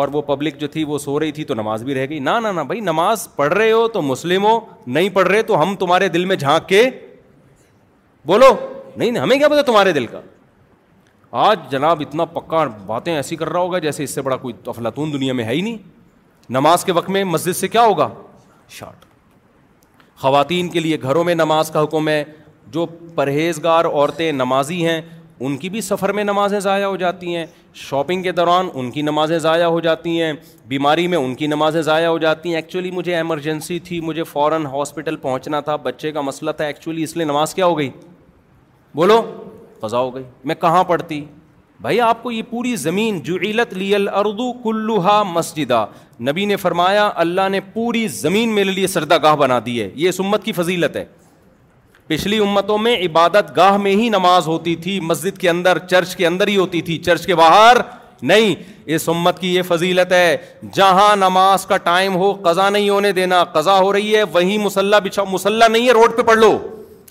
اور 0.00 0.08
وہ 0.12 0.20
پبلک 0.26 0.56
جو 0.58 0.66
تھی 0.74 0.82
وہ 0.90 0.98
سو 0.98 1.18
رہی 1.20 1.32
تھی 1.38 1.44
تو 1.44 1.54
نماز 1.54 1.82
بھی 1.84 1.94
رہ 1.94 2.06
گئی 2.10 2.18
نہ 2.18 2.30
نہ 2.42 2.60
بھائی 2.66 2.80
نماز 2.80 3.26
پڑھ 3.36 3.52
رہے 3.52 3.70
ہو 3.72 3.86
تو 3.96 4.02
مسلم 4.02 4.44
ہو 4.44 4.58
نہیں 4.86 5.08
پڑھ 5.14 5.28
رہے 5.28 5.42
تو 5.50 5.60
ہم 5.62 5.74
تمہارے 5.78 6.08
دل 6.14 6.24
میں 6.30 6.36
جھانک 6.36 6.68
کے 6.68 6.80
بولو 8.26 8.46
نہیں 8.96 9.18
ہمیں 9.18 9.36
کیا 9.38 9.48
پتا 9.48 9.62
تمہارے 9.70 9.92
دل 9.92 10.06
کا 10.12 10.20
آج 11.48 11.58
جناب 11.70 12.00
اتنا 12.06 12.24
پکا 12.38 12.64
باتیں 12.86 13.14
ایسی 13.16 13.36
کر 13.36 13.48
رہا 13.52 13.60
ہوگا 13.60 13.78
جیسے 13.86 14.04
اس 14.04 14.14
سے 14.14 14.22
بڑا 14.22 14.36
کوئی 14.46 14.54
افلاطون 14.74 15.12
دنیا 15.12 15.32
میں 15.34 15.44
ہے 15.44 15.52
ہی 15.54 15.60
نہیں 15.60 15.76
نماز 16.58 16.84
کے 16.84 16.92
وقت 16.98 17.10
میں 17.16 17.24
مسجد 17.36 17.56
سے 17.56 17.68
کیا 17.68 17.82
ہوگا 17.86 18.08
شارٹ 18.78 19.04
خواتین 20.20 20.68
کے 20.70 20.80
لیے 20.80 21.00
گھروں 21.02 21.24
میں 21.24 21.34
نماز 21.34 21.70
کا 21.70 21.82
حکم 21.82 22.08
ہے 22.08 22.22
جو 22.74 22.86
پرہیزگار 23.14 23.84
عورتیں 23.84 24.30
نمازی 24.32 24.86
ہیں 24.86 25.00
ان 25.44 25.56
کی 25.58 25.68
بھی 25.70 25.80
سفر 25.80 26.12
میں 26.12 26.24
نمازیں 26.24 26.60
ضائع 26.66 26.84
ہو 26.84 26.96
جاتی 26.96 27.36
ہیں 27.36 27.46
شاپنگ 27.74 28.22
کے 28.22 28.32
دوران 28.32 28.68
ان 28.74 28.90
کی 28.90 29.02
نمازیں 29.02 29.38
ضائع 29.38 29.66
ہو 29.66 29.78
جاتی 29.80 30.20
ہیں 30.22 30.32
بیماری 30.68 31.06
میں 31.08 31.18
ان 31.18 31.34
کی 31.34 31.46
نمازیں 31.46 31.80
ضائع 31.82 32.06
ہو 32.06 32.18
جاتی 32.18 32.48
ہیں 32.48 32.56
ایکچولی 32.56 32.90
مجھے 32.90 33.14
ایمرجنسی 33.16 33.78
تھی 33.84 34.00
مجھے 34.00 34.24
فوراً 34.32 34.66
ہاسپٹل 34.72 35.16
پہنچنا 35.22 35.60
تھا 35.68 35.76
بچے 35.82 36.12
کا 36.12 36.20
مسئلہ 36.20 36.50
تھا 36.56 36.64
ایکچولی 36.64 37.02
اس 37.02 37.16
لیے 37.16 37.24
نماز 37.26 37.54
کیا 37.54 37.66
ہو 37.66 37.78
گئی 37.78 37.88
بولو 38.96 39.20
فضا 39.82 39.98
ہو 39.98 40.14
گئی 40.14 40.24
میں 40.44 40.54
کہاں 40.60 40.82
پڑھتی 40.88 41.24
بھائی 41.80 42.00
آپ 42.00 42.22
کو 42.22 42.30
یہ 42.32 42.42
پوری 42.50 42.74
زمین 42.76 43.20
علت 43.44 43.72
لی 43.74 43.94
الردو 43.94 44.52
کلوہا 44.64 45.22
مسجدہ 45.30 45.84
نبی 46.28 46.44
نے 46.46 46.56
فرمایا 46.56 47.10
اللہ 47.24 47.48
نے 47.50 47.60
پوری 47.72 48.06
زمین 48.20 48.54
میرے 48.54 48.72
لیے 48.72 48.86
سردہ 48.86 49.18
گاہ 49.22 49.36
بنا 49.36 49.58
دی 49.66 49.80
ہے 49.80 49.88
یہ 49.94 50.10
سمت 50.20 50.44
کی 50.44 50.52
فضیلت 50.58 50.96
ہے 50.96 51.04
پچھلی 52.12 52.38
امتوں 52.44 52.76
میں 52.84 52.96
عبادت 53.04 53.56
گاہ 53.56 53.76
میں 53.82 53.90
ہی 53.96 54.08
نماز 54.08 54.46
ہوتی 54.46 54.74
تھی 54.86 54.98
مسجد 55.00 55.38
کے 55.40 55.48
اندر 55.50 55.76
اندر 55.76 55.86
چرچ 55.90 56.16
چرچ 56.16 56.16
کے 56.16 56.26
کے 56.40 56.50
ہی 56.50 56.56
ہوتی 56.56 56.80
تھی 56.88 57.34
باہر 57.38 57.76
نہیں 58.30 58.54
اس 58.96 59.08
امت 59.08 59.38
کی 59.40 59.54
یہ 59.54 59.62
فضیلت 59.68 60.12
ہے 60.12 60.36
جہاں 60.74 61.14
نماز 61.16 61.64
کا 61.66 61.76
ٹائم 61.86 62.16
ہو 62.22 62.32
قضا 62.44 62.68
نہیں 62.70 62.88
ہونے 62.90 63.12
دینا 63.18 63.42
قضا 63.54 63.78
ہو 63.78 63.92
رہی 63.92 64.14
ہے 64.16 64.24
مسلح 64.24 64.58
مسلح 64.58 64.98
بچھا 65.04 65.68
نہیں 65.68 65.86
ہے 65.86 65.92
روڈ 66.00 66.16
پہ 66.16 66.22
پڑھ 66.30 66.38
لو 66.38 66.50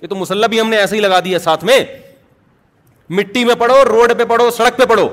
یہ 0.01 0.07
تو 0.07 0.15
مسلح 0.15 0.47
بھی 0.53 0.59
ہم 0.61 0.69
نے 0.69 0.77
ایسے 0.77 0.95
ہی 0.95 1.01
لگا 1.01 1.19
دیا 1.25 1.39
ساتھ 1.49 1.63
میں 1.69 1.83
مٹی 3.17 3.43
میں 3.45 3.55
پڑھو 3.59 3.83
روڈ 3.89 4.11
پہ 4.17 4.25
پڑھو 4.31 4.49
سڑک 4.57 4.77
پہ 4.77 4.85
پڑھو 4.89 5.07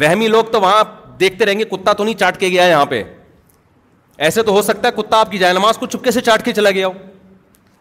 وہمی 0.00 0.28
لوگ 0.34 0.50
تو 0.52 0.60
وہاں 0.66 0.82
دیکھتے 1.20 1.46
رہیں 1.46 1.58
گے 1.58 1.64
کتا 1.70 1.92
تو 1.92 2.04
نہیں 2.04 2.18
چاٹ 2.24 2.38
کے 2.40 2.48
گیا 2.48 2.64
یہاں 2.68 2.86
پہ 2.92 3.02
ایسے 4.28 4.42
تو 4.42 4.52
ہو 4.52 4.62
سکتا 4.68 4.88
ہے 4.88 5.00
کتا 5.00 5.18
آپ 5.20 5.30
کی 5.32 5.38
جائے 5.38 5.52
نماز 5.54 5.78
کو 5.78 5.86
چپکے 5.94 6.10
سے 6.10 6.20
چاٹ 6.28 6.44
کے 6.44 6.52
چلا 6.60 6.70
گیا 6.78 6.86
ہو 6.86 6.92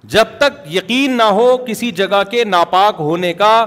جب 0.08 0.38
تک 0.40 0.74
یقین 0.76 1.18
نہ 1.18 1.24
ہو 1.40 1.50
کسی 1.68 1.92
جگہ 1.92 2.22
کے 2.32 2.44
ناپاک 2.44 2.96
ہونے 3.00 3.34
کا 3.34 3.66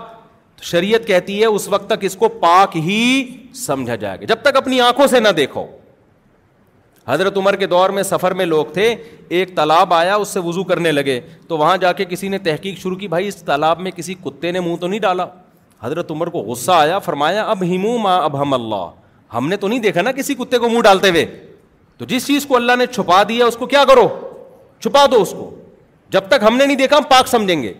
شریعت 0.62 1.06
کہتی 1.06 1.40
ہے 1.40 1.46
اس 1.46 1.68
وقت 1.68 1.86
تک 1.90 2.04
اس 2.04 2.14
کو 2.16 2.28
پاک 2.40 2.76
ہی 2.76 3.24
سمجھا 3.66 3.94
جائے 3.94 4.18
گا 4.20 4.24
جب 4.28 4.42
تک 4.42 4.56
اپنی 4.56 4.80
آنکھوں 4.80 5.06
سے 5.06 5.20
نہ 5.20 5.28
دیکھو 5.36 5.66
حضرت 7.08 7.36
عمر 7.36 7.56
کے 7.56 7.66
دور 7.66 7.90
میں 7.90 8.02
سفر 8.02 8.34
میں 8.34 8.44
لوگ 8.46 8.66
تھے 8.74 8.94
ایک 9.28 9.54
تالاب 9.56 9.94
آیا 9.94 10.14
اس 10.16 10.28
سے 10.28 10.40
وضو 10.44 10.64
کرنے 10.64 10.92
لگے 10.92 11.20
تو 11.48 11.58
وہاں 11.58 11.76
جا 11.80 11.92
کے 11.92 12.04
کسی 12.08 12.28
نے 12.28 12.38
تحقیق 12.38 12.78
شروع 12.82 12.96
کی 12.96 13.08
بھائی 13.08 13.28
اس 13.28 13.42
تالاب 13.44 13.80
میں 13.80 13.90
کسی 13.96 14.14
کتے 14.24 14.52
نے 14.52 14.60
منہ 14.60 14.76
تو 14.80 14.86
نہیں 14.88 15.00
ڈالا 15.00 15.26
حضرت 15.82 16.10
عمر 16.10 16.26
کو 16.30 16.38
غصہ 16.50 16.70
آیا 16.72 16.98
فرمایا 16.98 17.44
اب 17.50 17.62
ہیمو 17.70 17.96
ما 17.98 17.98
ماں 18.02 18.22
اب 18.24 18.40
ہم 18.42 18.54
اللہ 18.54 19.34
ہم 19.34 19.48
نے 19.48 19.56
تو 19.56 19.68
نہیں 19.68 19.78
دیکھا 19.78 20.02
نا 20.02 20.12
کسی 20.12 20.34
کتے 20.38 20.58
کو 20.58 20.68
منہ 20.68 20.82
ڈالتے 20.84 21.10
ہوئے 21.10 21.24
تو 21.98 22.04
جس 22.08 22.26
چیز 22.26 22.46
کو 22.46 22.56
اللہ 22.56 22.76
نے 22.78 22.86
چھپا 22.86 23.22
دیا 23.28 23.46
اس 23.46 23.56
کو 23.56 23.66
کیا 23.66 23.84
کرو 23.88 24.08
چھپا 24.84 25.04
دو 25.12 25.20
اس 25.22 25.30
کو 25.38 25.50
جب 26.12 26.26
تک 26.28 26.42
ہم 26.46 26.56
نے 26.56 26.64
نہیں 26.66 26.76
دیکھا 26.76 26.96
ہم 26.96 27.02
پاک 27.10 27.28
سمجھیں 27.28 27.62
گے 27.62 27.72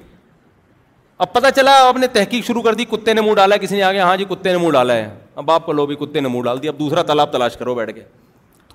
اب 1.24 1.32
پتا 1.32 1.50
چلا 1.56 1.72
آپ 1.88 1.96
نے 1.98 2.06
تحقیق 2.12 2.44
شروع 2.46 2.62
کر 2.62 2.74
دی 2.74 2.84
کتے 2.90 3.12
نے 3.14 3.20
منہ 3.20 3.34
ڈالا 3.34 3.54
ہے 3.54 3.58
کسی 3.64 3.76
نے 3.76 3.82
آگے 3.82 3.98
ہاں 3.98 4.16
جی 4.16 4.24
کتے 4.28 4.50
نے 4.52 4.56
منہ 4.58 4.70
ڈالا 4.72 4.94
ہے 4.96 5.08
اب 5.42 5.50
آپ 5.50 5.66
کو 5.66 5.72
لو 5.72 5.84
بھی 5.86 5.96
کتے 6.00 6.20
نے 6.20 6.28
منہ 6.28 6.42
ڈال 6.44 6.62
دیا 6.62 6.70
اب 6.70 6.78
دوسرا 6.78 7.02
تالاب 7.10 7.32
تلاش 7.32 7.56
کرو 7.56 7.74
بیٹھ 7.74 7.90
کے 7.94 8.02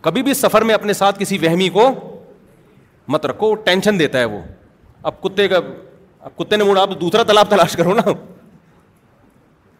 کبھی 0.07 0.23
بھی 0.23 0.33
سفر 0.41 0.61
میں 0.69 0.75
اپنے 0.75 0.93
ساتھ 1.01 1.19
کسی 1.19 1.37
وہمی 1.45 1.69
کو 1.77 1.87
مت 3.15 3.25
رکھو 3.25 3.53
ٹینشن 3.69 3.99
دیتا 3.99 4.19
ہے 4.19 4.25
وہ 4.35 4.39
اب 5.11 5.21
کتے 5.21 5.47
کا 5.47 5.59
کتے 6.37 6.55
نے 6.57 6.63
منہ 6.63 6.75
ڈال 6.75 6.99
دوسرا 7.01 7.23
تالاب 7.31 7.49
تلاش 7.49 7.75
کرو 7.77 7.93
نا 7.95 8.01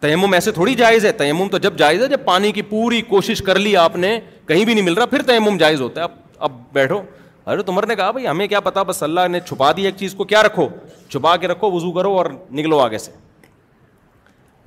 تیمم 0.00 0.32
ایسے 0.34 0.52
تھوڑی 0.58 0.74
جائز 0.74 1.04
ہے 1.06 1.12
تیمم 1.22 1.48
تو 1.52 1.58
جب 1.68 1.76
جائز 1.78 2.02
ہے 2.02 2.08
جب 2.08 2.24
پانی 2.24 2.50
کی 2.58 2.62
پوری 2.72 3.00
کوشش 3.08 3.42
کر 3.46 3.58
لی 3.58 3.76
آپ 3.84 3.96
نے 4.04 4.18
کہیں 4.48 4.64
بھی 4.64 4.74
نہیں 4.74 4.84
مل 4.84 4.94
رہا 4.94 5.06
پھر 5.14 5.22
تیمم 5.30 5.56
جائز 5.62 5.80
ہوتا 5.80 6.00
ہے 6.00 6.04
اب 6.06 6.12
اب 6.46 6.58
بیٹھو 6.72 7.00
حضرت 7.48 7.68
عمر 7.68 7.86
نے 7.86 7.94
کہا 7.96 8.10
بھائی 8.10 8.26
ہمیں 8.26 8.46
کیا 8.46 8.60
پتا 8.60 8.82
بس 8.88 9.02
اللہ 9.02 9.28
نے 9.30 9.38
چھپا 9.40 9.70
دی 9.76 9.84
ایک 9.86 9.96
چیز 9.96 10.14
کو 10.14 10.24
کیا 10.32 10.42
رکھو 10.42 10.68
چھپا 11.10 11.36
کے 11.44 11.48
رکھو 11.48 11.70
وضو 11.72 11.92
کرو 11.92 12.10
اور 12.18 12.26
نکلو 12.58 12.78
آگے 12.78 12.98
سے 12.98 13.10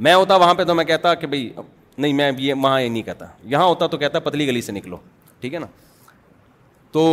میں 0.06 0.14
ہوتا 0.14 0.36
وہاں 0.44 0.54
پہ 0.60 0.64
تو 0.64 0.76
میں 0.76 0.86
کہتا 0.92 1.14
کہ 1.24 1.28
بھائی 1.34 1.50
نہیں 1.98 2.14
میں 2.14 2.32
یہ 2.38 2.54
وہاں 2.64 2.82
یہ 2.82 2.90
نہیں 2.90 3.04
کہتا 3.10 3.26
یہاں 3.54 3.66
ہوتا 3.68 3.88
تو 3.88 3.98
کہتا 3.98 4.20
پتلی 4.30 4.48
گلی 4.48 4.62
سے 4.62 4.72
نکلو 4.72 4.98
ٹھیک 5.42 5.54
ہے 5.54 5.60
نا 5.60 5.68
تو 6.92 7.06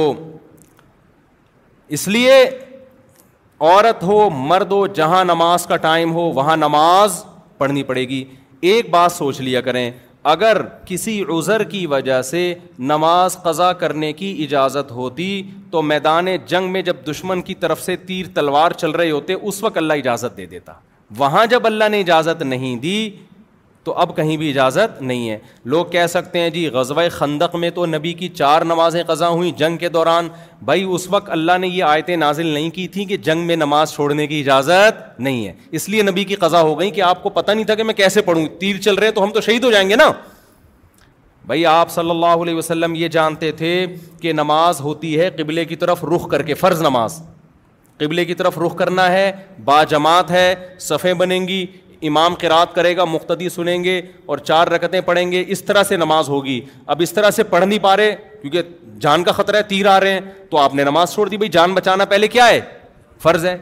اس 1.97 2.09
لیے 2.09 2.39
عورت 2.45 4.03
ہو 4.05 4.19
مرد 4.35 4.73
ہو 4.73 4.87
جہاں 5.01 5.25
نماز 5.25 5.67
کا 5.67 5.77
ٹائم 5.87 6.13
ہو 6.15 6.23
وہاں 6.35 6.57
نماز 6.57 7.23
پڑھنی 7.59 7.83
پڑے 7.83 8.09
گی 8.09 8.25
ایک 8.71 8.91
بات 8.91 9.13
سوچ 9.13 9.41
لیا 9.41 9.61
کریں 9.69 9.91
اگر 10.25 10.61
کسی 10.87 11.23
عذر 11.37 11.63
کی 11.71 11.85
وجہ 11.87 12.21
سے 12.25 12.53
نماز 12.79 13.37
قضا 13.43 13.73
کرنے 13.83 14.13
کی 14.13 14.35
اجازت 14.45 14.91
ہوتی 14.93 15.43
تو 15.71 15.83
میدان 15.83 16.27
جنگ 16.47 16.71
میں 16.73 16.83
جب 16.83 16.97
دشمن 17.11 17.43
کی 17.43 17.55
طرف 17.61 17.83
سے 17.83 17.97
تیر 18.07 18.27
تلوار 18.35 18.71
چل 18.79 18.91
رہے 18.91 19.11
ہوتے 19.11 19.33
اس 19.35 19.63
وقت 19.63 19.77
اللہ 19.77 19.93
اجازت 20.03 20.37
دے 20.37 20.47
دیتا 20.47 20.73
وہاں 21.19 21.45
جب 21.51 21.67
اللہ 21.67 21.89
نے 21.91 22.01
اجازت 22.01 22.43
نہیں 22.43 22.77
دی 22.81 23.11
تو 23.89 23.93
اب 24.01 24.15
کہیں 24.17 24.37
بھی 24.37 24.49
اجازت 24.51 25.01
نہیں 25.01 25.29
ہے 25.31 25.37
لوگ 25.75 25.85
کہہ 25.91 26.07
سکتے 26.15 26.39
ہیں 26.41 26.49
جی 26.55 26.67
غزوہ 26.73 27.03
خندق 27.13 27.55
میں 27.61 27.69
تو 27.75 27.85
نبی 27.87 28.13
کی 28.15 28.29
چار 28.29 28.63
نمازیں 28.65 29.03
قضا 29.09 29.29
ہوئیں 29.29 29.51
جنگ 29.59 29.77
کے 29.85 29.89
دوران 29.95 30.29
بھائی 30.65 30.83
اس 30.95 31.07
وقت 31.11 31.31
اللہ 31.37 31.59
نے 31.61 31.69
یہ 31.69 31.85
آیتیں 31.89 32.17
نازل 32.17 32.47
نہیں 32.47 32.69
کی 32.71 32.87
تھیں 32.97 33.05
کہ 33.13 33.17
جنگ 33.29 33.47
میں 33.47 33.57
نماز 33.57 33.93
چھوڑنے 33.95 34.27
کی 34.27 34.41
اجازت 34.41 35.19
نہیں 35.21 35.47
ہے 35.47 35.53
اس 35.79 35.89
لیے 35.89 36.03
نبی 36.11 36.25
کی 36.25 36.35
قضا 36.45 36.61
ہو 36.63 36.79
گئی 36.81 36.91
کہ 36.91 37.01
آپ 37.03 37.23
کو 37.23 37.31
پتہ 37.39 37.51
نہیں 37.53 37.65
تھا 37.67 37.75
کہ 37.75 37.83
میں 37.83 37.95
کیسے 38.03 38.21
پڑھوں 38.29 38.47
تیر 38.61 38.81
چل 38.87 38.99
رہے 38.99 39.11
تو 39.19 39.25
ہم 39.25 39.31
تو 39.35 39.41
شہید 39.49 39.65
ہو 39.65 39.71
جائیں 39.73 39.89
گے 39.91 39.97
نا 39.97 40.11
بھائی 41.47 41.65
آپ 41.67 41.91
صلی 41.95 42.11
اللہ 42.11 42.37
علیہ 42.43 42.55
وسلم 42.57 42.95
یہ 42.95 43.09
جانتے 43.19 43.51
تھے 43.63 43.75
کہ 44.21 44.33
نماز 44.33 44.81
ہوتی 44.81 45.19
ہے 45.21 45.31
قبلے 45.39 45.65
کی 45.65 45.77
طرف 45.85 46.05
رخ 46.15 46.29
کر 46.31 46.43
کے 46.51 46.55
فرض 46.65 46.83
نماز 46.91 47.21
قبلے 47.99 48.25
کی 48.25 48.35
طرف 48.35 48.59
رخ 48.67 48.77
کرنا 48.79 49.11
ہے 49.13 49.31
با 49.65 49.83
جماعت 49.91 50.31
ہے 50.31 50.55
صفیں 50.89 51.13
بنیں 51.25 51.47
گی 51.49 51.65
امام 52.07 52.35
قرات 52.41 52.75
کرے 52.75 52.97
گا 52.97 53.05
مقتدی 53.05 53.49
سنیں 53.49 53.83
گے 53.85 54.01
اور 54.27 54.39
چار 54.39 54.69
رکتیں 54.73 55.01
پڑھیں 55.05 55.31
گے 55.33 55.43
اس 55.49 55.63
طرح 55.65 55.83
سے 55.89 55.97
نماز 55.97 56.29
ہوگی 56.29 56.61
اب 56.87 57.01
اس 57.03 57.13
طرح 57.13 57.31
سے 57.37 57.43
پڑھ 57.55 57.65
نہیں 57.65 57.79
پا 57.83 57.97
رہے 57.97 58.15
کیونکہ 58.43 58.63
جان 59.01 59.25
کا 59.25 59.33
خطرہ 59.33 59.57
ہے 59.57 59.63
تیر 59.69 59.87
آ 59.87 59.99
رہے 60.01 60.13
ہیں 60.13 60.21
تو 60.51 60.57
آپ 60.59 60.75
نے 60.75 60.85
نماز 60.85 61.15
چھوڑ 61.15 61.29
دی 61.29 61.37
بھائی 61.37 61.49
جان 61.53 61.75
بچانا 61.75 62.05
پہلے 62.11 62.29
کیا 62.29 62.49
ہے 62.49 62.61
فرض 63.23 63.47
ہے 63.47 63.57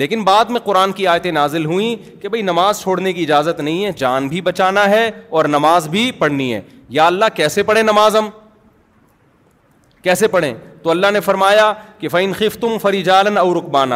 لیکن 0.00 0.22
بعد 0.24 0.44
میں 0.50 0.60
قرآن 0.64 0.92
کی 0.92 1.06
آیتیں 1.08 1.30
نازل 1.32 1.64
ہوئیں 1.66 2.20
کہ 2.22 2.28
بھائی 2.28 2.42
نماز 2.42 2.80
چھوڑنے 2.82 3.12
کی 3.12 3.22
اجازت 3.22 3.60
نہیں 3.60 3.84
ہے 3.84 3.90
جان 3.96 4.28
بھی 4.28 4.40
بچانا 4.48 4.88
ہے 4.90 5.10
اور 5.28 5.44
نماز 5.54 5.88
بھی 5.88 6.10
پڑھنی 6.18 6.52
ہے 6.54 6.60
یا 6.98 7.06
اللہ 7.06 7.24
کیسے 7.34 7.62
پڑھیں 7.62 7.82
نماز 7.82 8.16
ہم 8.16 8.28
کیسے 10.02 10.28
پڑھیں 10.34 10.52
تو 10.82 10.90
اللہ 10.90 11.06
نے 11.12 11.20
فرمایا 11.20 11.72
کہ 11.98 12.08
فعین 12.08 12.32
فری 12.82 13.02
جالن 13.02 13.38
اور 13.38 13.56
رقبانہ 13.56 13.94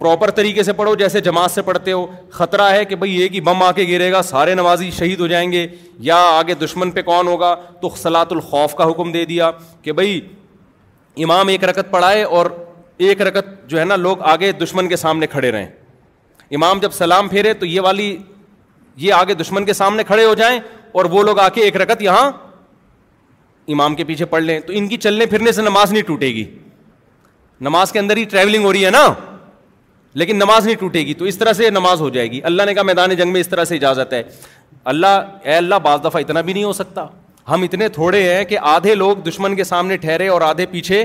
پراپر 0.00 0.30
طریقے 0.36 0.62
سے 0.62 0.72
پڑھو 0.72 0.94
جیسے 0.94 1.20
جماعت 1.20 1.50
سے 1.50 1.62
پڑھتے 1.62 1.92
ہو 1.92 2.06
خطرہ 2.32 2.68
ہے 2.72 2.84
کہ 2.84 2.96
بھائی 2.96 3.16
یہ 3.20 3.28
کہ 3.28 3.40
بم 3.48 3.62
آ 3.62 3.70
کے 3.76 3.84
گرے 3.90 4.10
گا 4.12 4.22
سارے 4.22 4.54
نمازی 4.54 4.90
شہید 4.98 5.20
ہو 5.20 5.26
جائیں 5.32 5.50
گے 5.52 5.66
یا 6.08 6.16
آگے 6.38 6.54
دشمن 6.62 6.90
پہ 6.90 7.02
کون 7.08 7.28
ہوگا 7.28 7.54
تو 7.80 7.88
سلاط 8.02 8.32
الخوف 8.32 8.74
کا 8.74 8.84
حکم 8.90 9.12
دے 9.12 9.24
دیا 9.34 9.50
کہ 9.82 9.92
بھائی 10.00 10.20
امام 11.24 11.48
ایک 11.48 11.64
رکت 11.64 11.90
پڑھائے 11.90 12.22
اور 12.22 12.46
ایک 13.08 13.22
رکت 13.22 13.48
جو 13.70 13.78
ہے 13.80 13.84
نا 13.84 13.96
لوگ 13.96 14.22
آگے 14.32 14.52
دشمن 14.62 14.88
کے 14.88 14.96
سامنے 14.96 15.26
کھڑے 15.36 15.50
رہیں 15.52 15.66
امام 16.54 16.78
جب 16.82 16.92
سلام 16.92 17.28
پھیرے 17.28 17.52
تو 17.54 17.66
یہ 17.66 17.80
والی 17.80 18.16
یہ 19.06 19.12
آگے 19.14 19.34
دشمن 19.34 19.64
کے 19.64 19.72
سامنے 19.72 20.04
کھڑے 20.04 20.24
ہو 20.24 20.34
جائیں 20.34 20.58
اور 20.98 21.04
وہ 21.10 21.22
لوگ 21.22 21.38
آ 21.38 21.48
کے 21.54 21.60
ایک 21.62 21.76
رکت 21.80 22.02
یہاں 22.02 22.30
امام 23.72 23.94
کے 23.96 24.04
پیچھے 24.04 24.24
پڑھ 24.32 24.42
لیں 24.42 24.58
تو 24.66 24.72
ان 24.76 24.88
کی 24.88 24.96
چلنے 24.96 25.26
پھرنے 25.26 25.52
سے 25.52 25.62
نماز 25.62 25.92
نہیں 25.92 26.02
ٹوٹے 26.06 26.32
گی 26.34 26.44
نماز 27.68 27.92
کے 27.92 27.98
اندر 27.98 28.16
ہی 28.16 28.24
ٹریولنگ 28.34 28.64
ہو 28.64 28.72
رہی 28.72 28.84
ہے 28.84 28.90
نا 28.90 29.06
لیکن 30.14 30.36
نماز 30.36 30.66
نہیں 30.66 30.76
ٹوٹے 30.76 31.00
گی 31.06 31.14
تو 31.14 31.24
اس 31.24 31.38
طرح 31.38 31.52
سے 31.52 31.68
نماز 31.70 32.00
ہو 32.00 32.08
جائے 32.10 32.30
گی 32.30 32.40
اللہ 32.44 32.62
نے 32.66 32.74
کہا 32.74 32.82
میدان 32.82 33.14
جنگ 33.16 33.32
میں 33.32 33.40
اس 33.40 33.48
طرح 33.48 33.64
سے 33.64 33.74
اجازت 33.74 34.12
ہے 34.12 34.22
اللہ 34.92 35.20
اے 35.42 35.54
اللہ 35.54 35.78
بعض 35.82 36.00
دفعہ 36.04 36.20
اتنا 36.20 36.40
بھی 36.48 36.52
نہیں 36.52 36.64
ہو 36.64 36.72
سکتا 36.72 37.06
ہم 37.50 37.62
اتنے 37.62 37.88
تھوڑے 37.98 38.22
ہیں 38.32 38.44
کہ 38.44 38.58
آدھے 38.70 38.94
لوگ 38.94 39.16
دشمن 39.28 39.56
کے 39.56 39.64
سامنے 39.64 39.96
ٹھہرے 39.96 40.28
اور 40.28 40.40
آدھے 40.42 40.66
پیچھے 40.70 41.04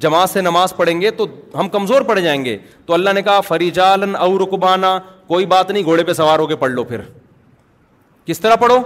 جماعت 0.00 0.30
سے 0.30 0.40
نماز 0.40 0.74
پڑھیں 0.76 1.00
گے 1.00 1.10
تو 1.16 1.26
ہم 1.58 1.68
کمزور 1.68 2.02
پڑ 2.02 2.18
جائیں 2.18 2.44
گے 2.44 2.56
تو 2.86 2.94
اللہ 2.94 3.10
نے 3.14 3.22
کہا 3.22 3.40
فری 3.48 3.70
او 3.78 4.36
رکبانہ 4.38 4.86
کوئی 5.26 5.46
بات 5.52 5.70
نہیں 5.70 5.82
گھوڑے 5.82 6.04
پہ 6.04 6.12
سوار 6.12 6.38
ہو 6.38 6.46
کے 6.46 6.56
پڑھ 6.62 6.72
لو 6.72 6.84
پھر 6.84 7.00
کس 8.26 8.40
طرح 8.40 8.56
پڑھو 8.60 8.78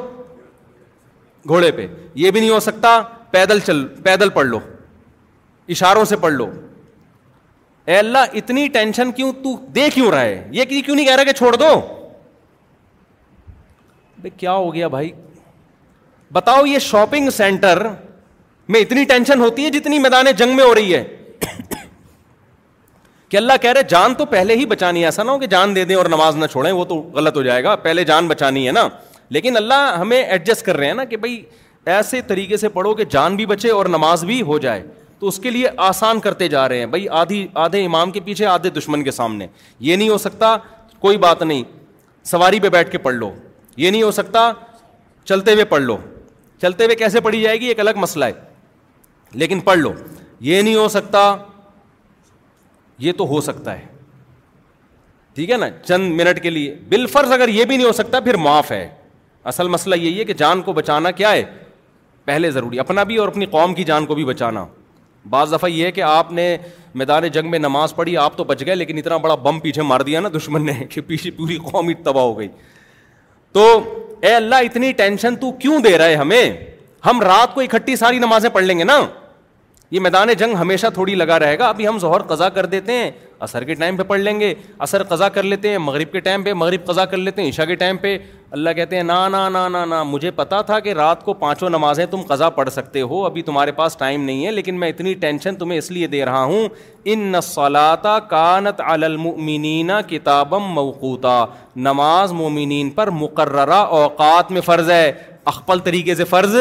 گھوڑے 1.49 1.71
پہ 1.73 1.87
یہ 2.21 2.31
بھی 2.31 2.41
نہیں 2.41 2.51
ہو 2.51 2.61
سکتا 2.61 3.01
پیدل 3.31 3.61
چل 3.67 3.87
پیدل 4.03 4.29
پڑھ 4.35 4.47
لو 4.47 4.59
اشاروں 5.75 6.05
سے 6.05 6.17
پڑھ 6.21 6.33
لو 6.35 6.47
اے 7.91 7.97
اللہ 7.99 8.35
اتنی 8.39 8.67
ٹینشن 8.69 9.11
کیوں 9.19 9.33
تو 9.43 9.55
دے 9.75 9.89
کیوں 9.91 10.11
رہا 10.11 10.21
ہے 10.23 10.49
یہ 10.53 10.65
کیوں 10.69 10.95
نہیں 10.97 11.05
کہہ 11.07 11.15
رہا 11.17 11.25
کہ 11.25 11.33
چھوڑ 11.37 11.55
دو 11.57 11.69
بھائی 14.21 14.31
کیا 14.39 14.53
ہو 14.53 14.73
گیا 14.75 14.89
بھائی 14.95 15.11
بتاؤ 16.33 16.65
یہ 16.67 16.79
شاپنگ 16.89 17.31
سینٹر 17.37 17.83
میں 18.75 18.81
اتنی 18.81 19.05
ٹینشن 19.13 19.41
ہوتی 19.41 19.65
ہے 19.65 19.71
جتنی 19.79 19.99
میدان 19.99 20.27
جنگ 20.39 20.57
میں 20.57 20.65
ہو 20.65 20.75
رہی 20.75 20.95
ہے 20.95 21.03
کہ 23.29 23.37
اللہ 23.37 23.53
کہہ 23.63 23.71
رہے 23.73 23.83
جان 23.89 24.15
تو 24.19 24.25
پہلے 24.37 24.57
ہی 24.57 24.67
بچانی 24.67 25.01
ہے 25.01 25.05
ایسا 25.05 25.23
نہ 25.23 25.31
ہو 25.31 25.39
کہ 25.39 25.47
جان 25.57 25.75
دے 25.77 25.85
دیں 25.85 25.97
اور 25.97 26.07
نماز 26.17 26.37
نہ 26.37 26.47
چھوڑیں 26.53 26.71
وہ 26.73 26.85
تو 26.93 26.97
غلط 27.15 27.37
ہو 27.37 27.43
جائے 27.43 27.65
گا 27.65 27.75
پہلے 27.89 28.05
جان 28.13 28.29
بچانی 28.29 28.67
ہے 28.67 28.73
نا 28.73 28.87
لیکن 29.37 29.57
اللہ 29.57 29.89
ہمیں 30.01 30.23
ایڈجسٹ 30.23 30.67
کر 30.67 30.77
رہے 30.77 30.87
ہیں 30.87 30.95
نا 30.95 31.05
کہ 31.13 31.17
بھائی 31.25 31.43
ایسے 31.97 32.21
طریقے 32.27 32.57
سے 32.57 32.69
پڑھو 32.79 32.95
کہ 32.95 33.05
جان 33.11 33.37
بھی 33.37 33.47
بچے 33.47 33.71
اور 33.71 33.87
نماز 33.97 34.25
بھی 34.25 34.41
ہو 34.53 34.59
جائے 34.67 34.83
تو 35.21 35.29
اس 35.29 35.39
کے 35.43 35.51
لیے 35.51 35.69
آسان 35.87 36.21
کرتے 36.21 36.49
جا 36.49 36.69
رہے 36.69 36.79
ہیں 36.79 36.87
بھائی 36.87 37.09
آدھی 37.21 37.47
آدھے 37.67 37.85
امام 37.85 38.11
کے 38.11 38.21
پیچھے 38.25 38.47
آدھے 38.47 38.71
دشمن 38.71 39.05
کے 39.05 39.11
سامنے 39.11 39.47
یہ 39.87 39.97
نہیں 39.97 40.09
ہو 40.09 40.19
سکتا 40.19 40.57
کوئی 40.99 41.19
بات 41.25 41.43
نہیں 41.43 41.63
سواری 42.31 42.61
پہ 42.61 42.69
بیٹھ 42.69 42.91
کے 42.91 42.99
پڑھ 42.99 43.15
لو 43.15 43.31
یہ 43.77 43.91
نہیں 43.91 44.03
ہو 44.03 44.11
سکتا 44.11 44.51
چلتے 45.29 45.53
ہوئے 45.53 45.65
پڑھ 45.73 45.83
لو 45.83 45.97
چلتے 46.63 46.85
ہوئے 46.85 46.97
کیسے 46.97 47.21
پڑھی 47.21 47.43
جائے 47.43 47.61
گی 47.61 47.67
ایک 47.69 47.81
الگ 47.81 47.97
مسئلہ 48.01 48.25
ہے 48.25 48.33
لیکن 49.41 49.61
پڑھ 49.61 49.79
لو 49.79 49.93
یہ 50.41 50.63
نہیں 50.63 50.75
ہو 50.75 50.87
سکتا 50.89 51.35
یہ 52.99 53.13
تو 53.19 53.27
ہو 53.29 53.41
سکتا 53.41 53.75
ہے 53.79 53.87
ٹھیک 55.35 55.51
ہے 55.51 55.57
نا 55.57 55.67
چند 55.85 56.13
منٹ 56.21 56.43
کے 56.43 56.51
لیے 56.51 56.75
بال 56.91 57.07
فرض 57.07 57.33
اگر 57.33 57.49
یہ 57.49 57.65
بھی 57.65 57.77
نہیں 57.77 57.87
ہو 57.87 57.93
سکتا 57.93 58.21
پھر 58.21 58.37
معاف 58.47 58.73
ہے 58.73 58.89
اصل 59.53 59.69
مسئلہ 59.69 59.95
یہی 59.95 60.19
ہے 60.19 60.25
کہ 60.25 60.35
جان 60.39 60.63
کو 60.63 60.73
بچانا 60.73 61.11
کیا 61.21 61.33
ہے 61.33 61.45
پہلے 62.25 62.51
ضروری 62.51 62.79
اپنا 62.81 63.03
بھی 63.11 63.17
اور 63.17 63.29
اپنی 63.29 63.47
قوم 63.51 63.75
کی 63.75 63.85
جان 63.85 64.07
کو 64.07 64.15
بھی 64.15 64.25
بچانا 64.25 64.65
بعض 65.31 65.53
دفعہ 65.55 65.69
یہ 65.71 65.87
ہے 65.87 65.91
کہ 65.93 66.01
آپ 66.03 66.33
نے 66.33 66.47
میدان 67.01 67.27
جنگ 67.33 67.51
میں 67.51 67.59
نماز 67.59 67.95
پڑھی 67.95 68.17
آپ 68.25 68.37
تو 68.37 68.45
بچ 68.45 68.65
گئے 68.67 68.75
لیکن 68.75 68.99
اتنا 68.99 69.17
بڑا 69.27 69.35
بم 69.47 69.59
پیچھے 69.67 69.83
مار 69.93 70.01
دیا 70.09 70.21
نا 70.21 70.29
دشمن 70.37 70.65
نے 70.67 70.73
کہ 70.91 71.01
پیچھے 71.11 71.31
پوری 71.41 71.57
قومی 71.71 71.95
تباہ 72.05 72.23
ہو 72.25 72.39
گئی 72.39 72.49
تو 73.53 73.67
اے 74.29 74.33
اللہ 74.35 74.65
اتنی 74.69 74.93
ٹینشن 75.03 75.37
تو 75.45 75.51
کیوں 75.65 75.79
دے 75.89 75.97
رہا 75.99 76.07
ہے 76.07 76.15
ہمیں 76.25 76.51
ہم 77.07 77.21
رات 77.23 77.55
کو 77.55 77.61
اکٹھی 77.61 77.97
ساری 77.97 78.19
نمازیں 78.19 78.51
پڑھ 78.53 78.65
لیں 78.65 78.79
گے 78.79 78.85
نا 78.85 79.01
یہ 79.91 80.01
میدان 80.01 80.33
جنگ 80.39 80.55
ہمیشہ 80.61 80.87
تھوڑی 80.95 81.15
لگا 81.15 81.39
رہے 81.39 81.59
گا 81.59 81.69
ابھی 81.69 81.87
ہم 81.89 81.99
ظہر 81.99 82.23
قضا 82.29 82.49
کر 82.57 82.67
دیتے 82.73 82.93
ہیں 82.93 83.11
عصر 83.43 83.65
کے 83.65 83.75
ٹائم 83.81 83.97
پہ 83.97 84.03
پڑھ 84.03 84.21
لیں 84.21 84.39
گے 84.41 84.53
اثر 84.85 85.03
قضا 85.09 85.29
کر 85.37 85.43
لیتے 85.43 85.69
ہیں 85.71 85.79
مغرب 85.79 86.13
کے 86.13 86.21
ٹائم 86.21 86.43
پہ 86.45 86.53
مغرب 86.53 86.87
قضا 86.87 87.05
کر 87.13 87.17
لیتے 87.17 87.43
ہیں 87.43 87.49
عشاء 87.49 87.65
کے 87.65 87.75
ٹائم 87.83 87.97
پہ 88.03 88.17
اللہ 88.57 88.71
کہتے 88.77 88.97
ہیں 88.97 89.03
نا 89.03 89.17
نا 89.29 89.49
نا 89.49 89.69
نا 89.85 90.03
مجھے 90.03 90.31
پتا 90.41 90.61
تھا 90.71 90.79
کہ 90.87 90.93
رات 90.99 91.23
کو 91.25 91.33
پانچوں 91.45 91.71
نمازیں 91.71 92.05
تم 92.11 92.23
قضا 92.29 92.49
پڑھ 92.59 92.69
سکتے 92.73 93.01
ہو 93.13 93.25
ابھی 93.27 93.43
تمہارے 93.51 93.73
پاس 93.81 93.97
ٹائم 93.97 94.25
نہیں 94.25 94.45
ہے 94.47 94.51
لیکن 94.53 94.81
میں 94.81 94.89
اتنی 94.89 95.15
ٹینشن 95.25 95.57
تمہیں 95.57 95.79
اس 95.79 95.91
لیے 95.91 96.07
دے 96.17 96.25
رہا 96.25 96.43
ہوں 96.43 96.69
ان 97.13 97.21
نسلاتا 97.33 98.19
کانت 98.31 98.81
المنینہ 98.87 100.01
کتابم 100.09 100.67
موقوطہ 100.75 101.45
نماز 101.89 102.33
مومنین 102.43 102.91
پر 103.01 103.11
مقررہ 103.23 103.83
اوقات 104.03 104.51
میں 104.53 104.61
فرض 104.71 104.91
ہے 104.91 105.11
اخپل 105.49 105.79
طریقے 105.85 106.15
سے 106.15 106.25
فرض 106.31 106.55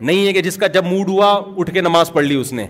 نہیں 0.00 0.26
ہے 0.26 0.32
کہ 0.32 0.40
جس 0.42 0.56
کا 0.62 0.66
جب 0.76 0.84
موڈ 0.84 1.08
ہوا 1.08 1.28
اٹھ 1.60 1.70
کے 1.74 1.80
نماز 1.80 2.12
پڑھ 2.12 2.24
لی 2.24 2.34
اس 2.40 2.52
نے 2.58 2.66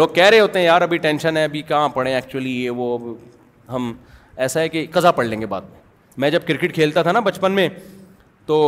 لوگ 0.00 0.08
کہہ 0.14 0.28
رہے 0.30 0.40
ہوتے 0.40 0.58
ہیں 0.58 0.66
یار 0.66 0.82
ابھی 0.82 0.98
ٹینشن 1.04 1.36
ہے 1.36 1.44
ابھی 1.44 1.62
کہاں 1.68 1.88
پڑھیں 1.98 2.14
ایکچولی 2.14 2.52
یہ 2.64 2.70
وہ 2.82 2.88
ہم 3.72 3.92
ایسا 4.46 4.60
ہے 4.60 4.68
کہ 4.68 4.84
قضا 4.92 5.10
پڑھ 5.18 5.26
لیں 5.26 5.40
گے 5.40 5.46
بعد 5.54 5.68
میں 5.72 5.80
میں 6.22 6.30
جب 6.30 6.46
کرکٹ 6.48 6.74
کھیلتا 6.74 7.02
تھا 7.02 7.12
نا 7.12 7.20
بچپن 7.30 7.52
میں 7.52 7.68
تو 8.46 8.58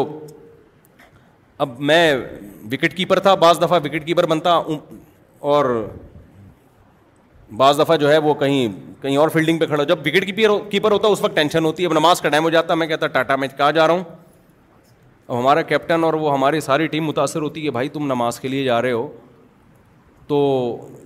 اب 1.64 1.78
میں 1.90 2.02
وکٹ 2.72 2.94
کیپر 2.96 3.18
تھا 3.26 3.34
بعض 3.44 3.60
دفعہ 3.62 3.78
وکٹ 3.84 4.06
کیپر 4.06 4.26
بنتا 4.34 4.58
اور 5.52 5.64
بعض 7.56 7.80
دفعہ 7.80 7.96
جو 7.96 8.10
ہے 8.12 8.18
وہ 8.28 8.34
کہیں 8.44 8.68
کہیں 9.02 9.16
اور 9.24 9.28
فیلڈنگ 9.34 9.58
پہ 9.58 9.66
کھڑا 9.66 9.84
جب 9.90 9.98
وکٹ 10.06 10.26
کیپر 10.34 10.58
کیپر 10.70 10.92
ہوتا 10.92 11.08
اس 11.16 11.20
وقت 11.22 11.34
ٹینشن 11.34 11.64
ہوتی 11.64 11.82
ہے 11.82 11.88
اب 11.88 11.94
نماز 11.98 12.20
کا 12.20 12.28
ٹائم 12.28 12.44
ہو 12.44 12.50
جاتا 12.56 12.74
میں 12.80 12.86
کہتا 12.92 13.06
ٹاٹا 13.18 13.36
میں 13.42 13.48
کہاں 13.56 13.72
جا 13.80 13.86
رہا 13.86 13.94
ہوں 13.94 14.25
اب 15.28 15.38
ہمارا 15.38 15.62
کیپٹن 15.68 16.04
اور 16.04 16.14
وہ 16.14 16.32
ہماری 16.32 16.60
ساری 16.60 16.86
ٹیم 16.86 17.04
متاثر 17.06 17.42
ہوتی 17.42 17.64
ہے 17.64 17.70
بھائی 17.76 17.88
تم 17.92 18.06
نماز 18.06 18.38
کے 18.40 18.48
لیے 18.48 18.64
جا 18.64 18.80
رہے 18.82 18.92
ہو 18.92 19.08
تو 20.26 20.36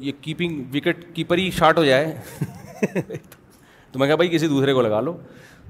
یہ 0.01 0.13
کیپنگ 0.23 0.63
وکٹ 0.75 1.05
کیپر 1.15 1.39
ہی 1.39 1.51
شارٹ 1.59 1.79
ہو 1.79 1.85
جائے 1.85 2.13
تو 3.93 3.99
میں 3.99 4.07
کہا 4.07 4.17
بھائی 4.17 4.29
کسی 4.31 4.49
دوسرے 4.49 4.73
کو 4.75 4.83
لگا 4.83 5.01
لو 5.01 5.17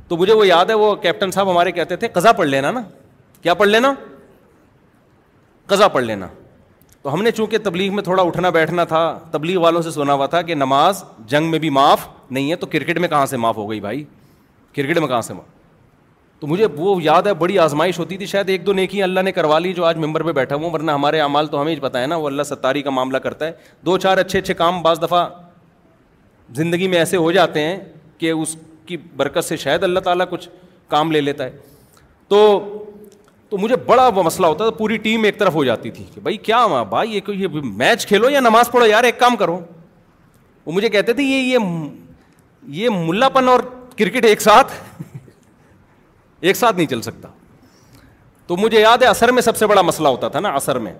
تو 0.08 0.16
مجھے 0.16 0.32
وہ 0.32 0.46
یاد 0.46 0.66
ہے 0.70 0.74
وہ 0.74 0.94
کیپٹن 1.02 1.30
صاحب 1.30 1.50
ہمارے 1.50 1.72
کہتے 1.72 1.96
تھے 1.96 2.08
قزا 2.12 2.32
پڑھ 2.40 2.48
لینا 2.48 2.70
نا 2.70 2.80
کیا 3.42 3.54
پڑھ 3.62 3.68
لینا 3.68 3.92
قضا 5.66 5.88
پڑھ 5.88 6.04
لینا 6.04 6.28
تو 7.02 7.12
ہم 7.12 7.22
نے 7.22 7.30
چونکہ 7.30 7.58
تبلیغ 7.64 7.94
میں 7.94 8.02
تھوڑا 8.04 8.22
اٹھنا 8.22 8.50
بیٹھنا 8.54 8.84
تھا 8.84 9.00
تبلیغ 9.32 9.60
والوں 9.60 9.82
سے 9.82 9.90
سنا 9.90 10.12
ہوا 10.12 10.26
تھا 10.34 10.42
کہ 10.50 10.54
نماز 10.54 11.02
جنگ 11.28 11.50
میں 11.50 11.58
بھی 11.58 11.70
معاف 11.78 12.06
نہیں 12.30 12.50
ہے 12.50 12.56
تو 12.56 12.66
کرکٹ 12.72 12.98
میں 12.98 13.08
کہاں 13.08 13.24
سے 13.26 13.36
معاف 13.44 13.56
ہو 13.56 13.70
گئی 13.70 13.80
بھائی 13.80 14.04
کرکٹ 14.76 14.98
میں 14.98 15.08
کہاں 15.08 15.20
سے 15.30 15.34
معاف 15.34 15.58
تو 16.40 16.46
مجھے 16.46 16.66
وہ 16.76 16.94
یاد 17.02 17.22
ہے 17.26 17.32
بڑی 17.38 17.58
آزمائش 17.58 17.98
ہوتی 17.98 18.16
تھی 18.16 18.26
شاید 18.26 18.48
ایک 18.50 18.64
دو 18.66 18.72
نیکی 18.72 19.02
اللہ 19.02 19.20
نے 19.24 19.32
کروا 19.32 19.58
لی 19.58 19.72
جو 19.74 19.84
آج 19.84 19.96
ممبر 20.04 20.22
پہ 20.26 20.32
بیٹھا 20.32 20.56
ہوں 20.56 20.70
ورنہ 20.72 20.90
ہمارے 20.90 21.20
اعمال 21.20 21.46
تو 21.46 21.60
ہمیں 21.60 21.72
ہی 21.74 21.80
پتہ 21.80 21.98
ہے 21.98 22.06
نا 22.06 22.16
وہ 22.16 22.26
اللہ 22.26 22.42
ستاری 22.50 22.82
کا 22.82 22.90
معاملہ 22.90 23.18
کرتا 23.24 23.46
ہے 23.46 23.52
دو 23.86 23.96
چار 24.04 24.18
اچھے 24.18 24.38
اچھے 24.38 24.54
کام 24.54 24.80
بعض 24.82 25.02
دفعہ 25.02 25.26
زندگی 26.56 26.88
میں 26.88 26.98
ایسے 26.98 27.16
ہو 27.16 27.30
جاتے 27.32 27.60
ہیں 27.64 27.76
کہ 28.18 28.30
اس 28.30 28.56
کی 28.86 28.96
برکت 29.16 29.44
سے 29.44 29.56
شاید 29.64 29.84
اللہ 29.84 30.00
تعالیٰ 30.06 30.26
کچھ 30.30 30.48
کام 30.90 31.12
لے 31.12 31.20
لیتا 31.20 31.44
ہے 31.44 31.56
تو 32.28 32.40
تو 33.48 33.58
مجھے 33.58 33.76
بڑا 33.86 34.08
مسئلہ 34.24 34.46
ہوتا 34.46 34.68
تھا 34.68 34.76
پوری 34.78 34.96
ٹیم 35.04 35.24
ایک 35.24 35.38
طرف 35.38 35.54
ہو 35.54 35.64
جاتی 35.64 35.90
تھی 35.90 36.04
کہ 36.14 36.20
بھائی 36.20 36.36
کیا 36.48 36.62
ہوا 36.64 36.82
بھائی 36.94 37.14
یہ 37.14 37.20
کوئی 37.26 37.46
میچ 37.64 38.06
کھیلو 38.06 38.30
یا 38.30 38.40
نماز 38.40 38.70
پڑھو 38.70 38.86
یار 38.86 39.04
ایک 39.04 39.18
کام 39.20 39.36
کرو 39.36 39.58
وہ 40.66 40.72
مجھے 40.72 40.88
کہتے 40.88 41.12
تھے 41.12 41.22
یہ 41.22 41.46
یہ 41.54 41.88
یہ 42.82 42.88
ملا 43.06 43.28
پن 43.38 43.48
اور 43.48 43.60
کرکٹ 43.96 44.24
ایک 44.24 44.40
ساتھ 44.42 44.72
ایک 46.40 46.56
ساتھ 46.56 46.76
نہیں 46.76 46.86
چل 46.86 47.02
سکتا 47.02 47.28
تو 48.46 48.56
مجھے 48.56 48.80
یاد 48.80 49.02
ہے 49.02 49.06
اثر 49.06 49.32
میں 49.32 49.42
سب 49.42 49.56
سے 49.56 49.66
بڑا 49.66 49.82
مسئلہ 49.82 50.08
ہوتا 50.08 50.28
تھا 50.28 50.40
نا 50.40 50.48
اثر 50.56 50.78
میں 50.84 50.92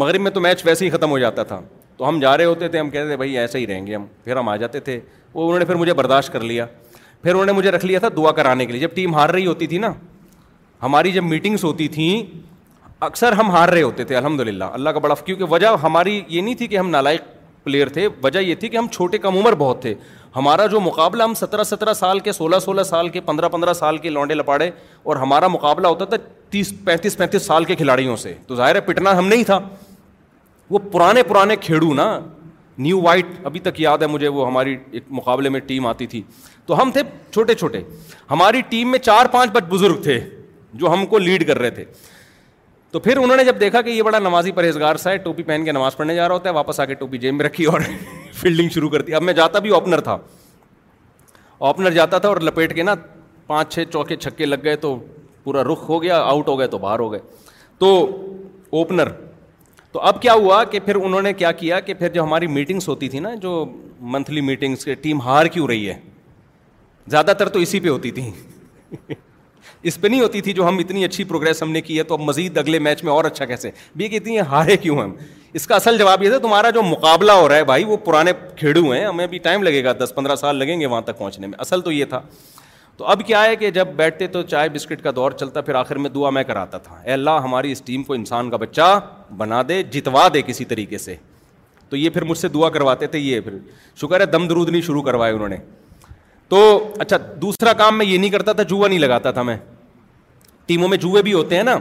مغرب 0.00 0.20
میں 0.20 0.30
تو 0.30 0.40
میچ 0.40 0.64
ویسے 0.66 0.84
ہی 0.84 0.90
ختم 0.90 1.10
ہو 1.10 1.18
جاتا 1.18 1.42
تھا 1.50 1.60
تو 1.96 2.08
ہم 2.08 2.20
جا 2.20 2.36
رہے 2.36 2.44
ہوتے 2.44 2.68
تھے 2.68 2.78
ہم 2.80 2.90
کہتے 2.90 3.06
تھے 3.06 3.16
بھائی 3.16 3.36
ایسے 3.38 3.58
ہی 3.58 3.66
رہیں 3.66 3.86
گے 3.86 3.94
ہم 3.94 4.06
پھر 4.24 4.36
ہم 4.36 4.48
آ 4.48 4.56
جاتے 4.56 4.80
تھے 4.80 4.98
وہ 5.34 5.44
انہوں 5.46 5.58
نے 5.58 5.64
پھر 5.64 5.74
مجھے 5.74 5.94
برداشت 5.94 6.32
کر 6.32 6.40
لیا 6.42 6.66
پھر 7.22 7.30
انہوں 7.32 7.46
نے 7.46 7.52
مجھے 7.52 7.70
رکھ 7.70 7.84
لیا 7.86 7.98
تھا 7.98 8.08
دعا 8.16 8.32
کرانے 8.36 8.66
کے 8.66 8.72
لیے 8.72 8.80
جب 8.80 8.94
ٹیم 8.94 9.14
ہار 9.14 9.30
رہی 9.30 9.46
ہوتی 9.46 9.66
تھی 9.66 9.78
نا 9.78 9.92
ہماری 10.82 11.12
جب 11.12 11.24
میٹنگس 11.24 11.64
ہوتی 11.64 11.88
تھیں 11.88 12.22
اکثر 13.06 13.32
ہم 13.38 13.50
ہار 13.50 13.68
رہے 13.68 13.82
ہوتے 13.82 14.04
تھے 14.04 14.16
الحمد 14.16 14.40
للہ 14.40 14.64
اللہ 14.72 14.90
کا 14.90 14.98
بڑا 15.00 15.14
کیونکہ 15.24 15.44
وجہ 15.50 15.66
ہماری 15.82 16.20
یہ 16.28 16.40
نہیں 16.42 16.54
تھی 16.54 16.66
کہ 16.66 16.78
ہم 16.78 16.88
نالائق 16.90 17.20
پلیئر 17.64 17.88
تھے 17.88 18.08
وجہ 18.22 18.38
یہ 18.40 18.54
تھی 18.60 18.68
کہ 18.68 18.76
ہم 18.76 18.86
چھوٹے 18.92 19.18
کم 19.18 19.36
عمر 19.38 19.54
بہت 19.58 19.80
تھے 19.82 19.94
ہمارا 20.36 20.66
جو 20.72 20.80
مقابلہ 20.80 21.22
ہم 21.22 21.32
سترہ 21.34 21.62
سترہ 21.64 21.92
سال 21.94 22.18
کے 22.26 22.32
سولہ 22.32 22.58
سولہ 22.64 22.82
سال 22.90 23.08
کے 23.16 23.20
پندرہ 23.20 23.48
پندرہ 23.48 23.72
سال 23.74 23.98
کے 24.04 24.10
لونڈے 24.10 24.34
لپاڑے 24.34 24.70
اور 25.02 25.16
ہمارا 25.22 25.48
مقابلہ 25.48 25.86
ہوتا 25.88 26.04
تھا 26.04 26.16
تیس 26.50 26.72
پینتیس 26.84 27.16
پینتیس 27.18 27.42
سال 27.46 27.64
کے 27.64 27.74
کھلاڑیوں 27.76 28.16
سے 28.22 28.34
تو 28.46 28.56
ظاہر 28.56 28.74
ہے 28.74 28.80
پٹنا 28.86 29.16
ہم 29.18 29.28
نہیں 29.28 29.44
تھا 29.46 29.58
وہ 30.70 30.78
پرانے 30.92 31.22
پرانے 31.28 31.56
کھیڑو 31.66 31.92
نا 31.94 32.08
نیو 32.78 33.00
وائٹ 33.02 33.26
ابھی 33.46 33.60
تک 33.60 33.80
یاد 33.80 33.98
ہے 34.02 34.06
مجھے 34.06 34.28
وہ 34.28 34.46
ہماری 34.46 34.76
ایک 34.90 35.04
مقابلے 35.20 35.48
میں 35.56 35.60
ٹیم 35.66 35.86
آتی 35.86 36.06
تھی 36.14 36.22
تو 36.66 36.80
ہم 36.80 36.90
تھے 36.92 37.00
چھوٹے 37.32 37.54
چھوٹے 37.54 37.80
ہماری 38.30 38.60
ٹیم 38.68 38.90
میں 38.90 38.98
چار 38.98 39.26
پانچ 39.32 39.52
بزرگ 39.70 40.02
تھے 40.02 40.18
جو 40.82 40.92
ہم 40.92 41.04
کو 41.06 41.18
لیڈ 41.18 41.46
کر 41.46 41.58
رہے 41.58 41.70
تھے 41.70 41.84
تو 42.92 43.00
پھر 43.00 43.16
انہوں 43.16 43.36
نے 43.36 43.44
جب 43.44 43.60
دیکھا 43.60 43.80
کہ 43.82 43.90
یہ 43.90 44.02
بڑا 44.02 44.18
نمازی 44.18 44.50
پرہیزگار 44.52 44.96
سا 45.02 45.10
ہے 45.10 45.18
ٹوپی 45.26 45.42
پہن 45.42 45.64
کے 45.64 45.72
نماز 45.72 45.96
پڑھنے 45.96 46.14
جا 46.14 46.26
رہا 46.28 46.34
ہوتا 46.34 46.48
ہے 46.48 46.54
واپس 46.54 46.80
آ 46.80 46.84
کے 46.84 46.94
ٹوپی 47.02 47.18
جیب 47.18 47.34
میں 47.34 47.44
رکھی 47.44 47.64
اور 47.66 47.80
فیلڈنگ 48.40 48.68
شروع 48.74 48.88
کر 48.90 49.02
دی 49.02 49.14
اب 49.14 49.22
میں 49.22 49.32
جاتا 49.34 49.58
بھی 49.66 49.70
اوپنر 49.74 50.00
تھا 50.08 50.16
اوپنر 51.68 51.90
جاتا 51.92 52.18
تھا 52.18 52.28
اور 52.28 52.40
لپیٹ 52.48 52.74
کے 52.76 52.82
نا 52.82 52.94
پانچ 53.46 53.72
چھ 53.74 53.84
چوکے 53.92 54.16
چھکے 54.16 54.46
لگ 54.46 54.64
گئے 54.64 54.76
تو 54.84 54.94
پورا 55.44 55.62
رخ 55.72 55.88
ہو 55.88 56.02
گیا 56.02 56.20
آؤٹ 56.22 56.48
ہو 56.48 56.58
گئے 56.58 56.66
تو 56.74 56.78
باہر 56.84 56.98
ہو 56.98 57.10
گئے 57.12 57.20
تو 57.78 57.94
اوپنر 58.80 59.08
تو 59.92 60.00
اب 60.08 60.20
کیا 60.22 60.32
ہوا 60.32 60.62
کہ 60.70 60.80
پھر 60.84 60.96
انہوں 61.04 61.22
نے 61.22 61.32
کیا 61.40 61.52
کیا 61.62 61.80
کہ 61.88 61.94
پھر 61.94 62.08
جو 62.12 62.22
ہماری 62.24 62.46
میٹنگس 62.58 62.88
ہوتی 62.88 63.08
تھی 63.08 63.18
نا 63.20 63.34
جو 63.46 63.64
منتھلی 64.12 64.40
میٹنگس 64.50 64.84
کے 64.84 64.94
ٹیم 65.06 65.20
ہار 65.20 65.46
کیوں 65.56 65.66
رہی 65.68 65.88
ہے 65.88 65.98
زیادہ 67.10 67.32
تر 67.38 67.48
تو 67.48 67.58
اسی 67.58 67.80
پہ 67.80 67.88
ہوتی 67.88 68.10
تھی 68.20 68.30
اس 69.88 70.00
پہ 70.00 70.08
نہیں 70.08 70.20
ہوتی 70.20 70.40
تھی 70.40 70.52
جو 70.52 70.66
ہم 70.68 70.78
اتنی 70.78 71.04
اچھی 71.04 71.24
پروگرس 71.24 71.62
ہم 71.62 71.70
نے 71.72 71.80
کی 71.80 71.98
ہے 71.98 72.02
تو 72.10 72.14
اب 72.14 72.20
مزید 72.22 72.58
اگلے 72.58 72.78
میچ 72.78 73.02
میں 73.04 73.12
اور 73.12 73.24
اچھا 73.24 73.44
کیسے 73.44 73.70
بھی 73.96 74.08
کہ 74.08 74.16
اتنی 74.16 74.38
ہارے 74.50 74.76
کیوں 74.76 74.96
ہم 75.02 75.12
اس 75.58 75.66
کا 75.66 75.74
اصل 75.74 75.98
جواب 75.98 76.22
یہ 76.22 76.28
تھا 76.30 76.38
تمہارا 76.42 76.70
جو 76.74 76.82
مقابلہ 76.82 77.32
ہو 77.32 77.48
رہا 77.48 77.56
ہے 77.56 77.64
بھائی 77.64 77.84
وہ 77.84 77.96
پرانے 78.04 78.32
کھیڑو 78.56 78.90
ہیں 78.90 79.04
ہمیں 79.04 79.24
ابھی 79.24 79.38
ٹائم 79.46 79.62
لگے 79.62 79.82
گا 79.84 79.92
دس 80.02 80.14
پندرہ 80.14 80.36
سال 80.36 80.56
لگیں 80.56 80.78
گے 80.80 80.86
وہاں 80.86 81.00
تک 81.10 81.18
پہنچنے 81.18 81.46
میں 81.46 81.58
اصل 81.60 81.80
تو 81.80 81.92
یہ 81.92 82.04
تھا 82.08 82.20
تو 82.96 83.04
اب 83.16 83.26
کیا 83.26 83.42
ہے 83.44 83.56
کہ 83.56 83.70
جب 83.70 83.88
بیٹھتے 83.96 84.26
تو 84.36 84.42
چائے 84.52 84.68
بسکٹ 84.68 85.02
کا 85.02 85.10
دور 85.16 85.32
چلتا 85.40 85.60
پھر 85.60 85.74
آخر 85.74 85.96
میں 85.98 86.10
دعا 86.10 86.30
میں 86.30 86.42
کراتا 86.44 86.78
تھا 86.86 86.96
اے 87.04 87.12
اللہ 87.12 87.40
ہماری 87.44 87.72
اس 87.72 87.82
ٹیم 87.84 88.02
کو 88.04 88.14
انسان 88.14 88.50
کا 88.50 88.56
بچہ 88.56 88.98
بنا 89.36 89.62
دے 89.68 89.82
جتوا 89.92 90.26
دے 90.34 90.42
کسی 90.46 90.64
طریقے 90.72 90.98
سے 90.98 91.14
تو 91.90 91.96
یہ 91.96 92.10
پھر 92.10 92.24
مجھ 92.24 92.38
سے 92.38 92.48
دعا 92.48 92.68
کرواتے 92.74 93.06
تھے 93.06 93.18
یہ 93.18 93.40
پھر 93.40 93.58
شکر 94.00 94.20
ہے 94.20 94.26
دم 94.26 94.46
درود 94.48 94.68
نہیں 94.68 94.82
شروع 94.82 95.02
کروائے 95.02 95.32
انہوں 95.32 95.48
نے 95.48 95.56
تو 96.48 96.58
اچھا 97.00 97.16
دوسرا 97.40 97.72
کام 97.72 97.98
میں 97.98 98.06
یہ 98.06 98.18
نہیں 98.18 98.30
کرتا 98.30 98.52
تھا 98.52 98.62
جوا 98.70 98.88
نہیں 98.88 98.98
لگاتا 98.98 99.30
تھا 99.36 99.42
میں 99.42 99.56
ٹیموں 100.66 100.88
میں 100.88 100.96
جوئے 100.98 101.22
بھی 101.22 101.32
ہوتے 101.32 101.56
ہیں 101.56 101.62
نا 101.62 101.76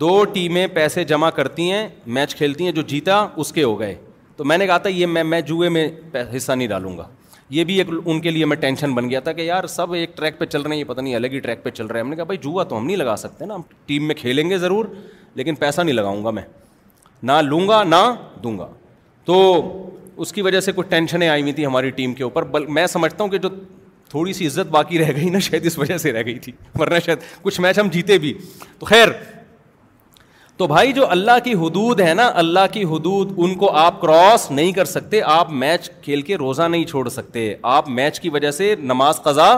دو 0.00 0.22
ٹیمیں 0.32 0.66
پیسے 0.74 1.04
جمع 1.04 1.30
کرتی 1.30 1.70
ہیں 1.72 1.88
میچ 2.16 2.34
کھیلتی 2.36 2.64
ہیں 2.64 2.72
جو 2.72 2.82
جیتا 2.88 3.26
اس 3.36 3.52
کے 3.52 3.62
ہو 3.64 3.78
گئے 3.80 3.94
تو 4.36 4.44
میں 4.44 4.58
نے 4.58 4.66
کہا 4.66 4.78
تھا 4.78 4.88
یہ 4.90 5.06
میں 5.06 5.24
میں 5.24 5.40
جوئے 5.40 5.68
میں 5.68 5.88
حصہ 6.36 6.52
نہیں 6.52 6.68
ڈالوں 6.68 6.96
گا 6.98 7.08
یہ 7.50 7.64
بھی 7.64 7.76
ایک 7.78 7.88
ان 8.04 8.20
کے 8.20 8.30
لیے 8.30 8.44
میں 8.44 8.56
ٹینشن 8.60 8.94
بن 8.94 9.08
گیا 9.10 9.20
تھا 9.20 9.32
کہ 9.32 9.42
یار 9.42 9.66
سب 9.66 9.92
ایک 9.94 10.16
ٹریک 10.16 10.38
پہ 10.38 10.44
چل 10.44 10.62
رہے 10.62 10.70
ہیں 10.72 10.78
یہ 10.78 10.84
پتہ 10.84 11.00
نہیں 11.00 11.14
الگ 11.14 11.26
ہی 11.32 11.40
ٹریک 11.40 11.62
پہ 11.64 11.70
چل 11.70 11.86
رہے 11.86 12.00
ہیں 12.00 12.04
ہم 12.04 12.10
نے 12.10 12.16
کہا 12.16 12.24
بھائی 12.24 12.38
جوا 12.42 12.62
تو 12.68 12.76
ہم 12.78 12.86
نہیں 12.86 12.96
لگا 12.96 13.16
سکتے 13.16 13.46
نا 13.46 13.54
ہم 13.54 13.62
ٹیم 13.86 14.06
میں 14.06 14.14
کھیلیں 14.14 14.48
گے 14.50 14.58
ضرور 14.58 14.84
لیکن 15.34 15.54
پیسہ 15.54 15.80
نہیں 15.80 15.94
لگاؤں 15.94 16.24
گا 16.24 16.30
میں 16.30 16.42
نہ 17.22 17.32
لوں 17.42 17.66
گا 17.68 17.82
نہ 17.84 18.02
دوں 18.42 18.58
گا 18.58 18.66
تو 19.24 19.38
اس 20.16 20.32
کی 20.32 20.42
وجہ 20.42 20.60
سے 20.60 20.72
کچھ 20.76 20.88
ٹینشنیں 20.88 21.28
آئی 21.28 21.40
ہوئی 21.42 21.52
تھیں 21.52 21.66
ہماری 21.66 21.90
ٹیم 22.00 22.14
کے 22.14 22.24
اوپر 22.24 22.44
بل 22.52 22.66
میں 22.78 22.86
سمجھتا 22.86 23.22
ہوں 23.24 23.30
کہ 23.30 23.38
جو 23.38 23.48
تھوڑی 24.10 24.32
سی 24.32 24.46
عزت 24.46 24.68
باقی 24.70 24.98
رہ 24.98 25.10
گئی 25.16 25.28
نا 25.30 25.38
شاید 25.44 25.64
اس 25.66 25.78
وجہ 25.78 25.96
سے 25.98 26.12
رہ 26.12 26.22
گئی 26.26 26.38
تھی 26.38 26.52
ورنہ 26.78 26.98
شاید 27.06 27.18
کچھ 27.42 27.60
میچ 27.60 27.78
ہم 27.78 27.88
جیتے 27.92 28.18
بھی 28.18 28.32
تو 28.78 28.86
خیر 28.86 29.08
تو 30.56 30.66
بھائی 30.66 30.92
جو 30.92 31.08
اللہ 31.10 31.38
کی 31.44 31.52
حدود 31.62 32.00
ہے 32.00 32.12
نا 32.14 32.30
اللہ 32.42 32.66
کی 32.72 32.82
حدود 32.90 33.32
ان 33.36 33.54
کو 33.62 33.70
آپ 33.76 34.00
کراس 34.00 34.50
نہیں 34.50 34.72
کر 34.72 34.84
سکتے 34.92 35.20
آپ 35.32 35.50
میچ 35.62 35.90
کھیل 36.02 36.22
کے 36.28 36.36
روزہ 36.42 36.68
نہیں 36.70 36.84
چھوڑ 36.92 37.08
سکتے 37.16 37.52
آپ 37.72 37.88
میچ 37.98 38.20
کی 38.20 38.28
وجہ 38.36 38.50
سے 38.60 38.74
نماز 38.92 39.20
قضا 39.22 39.56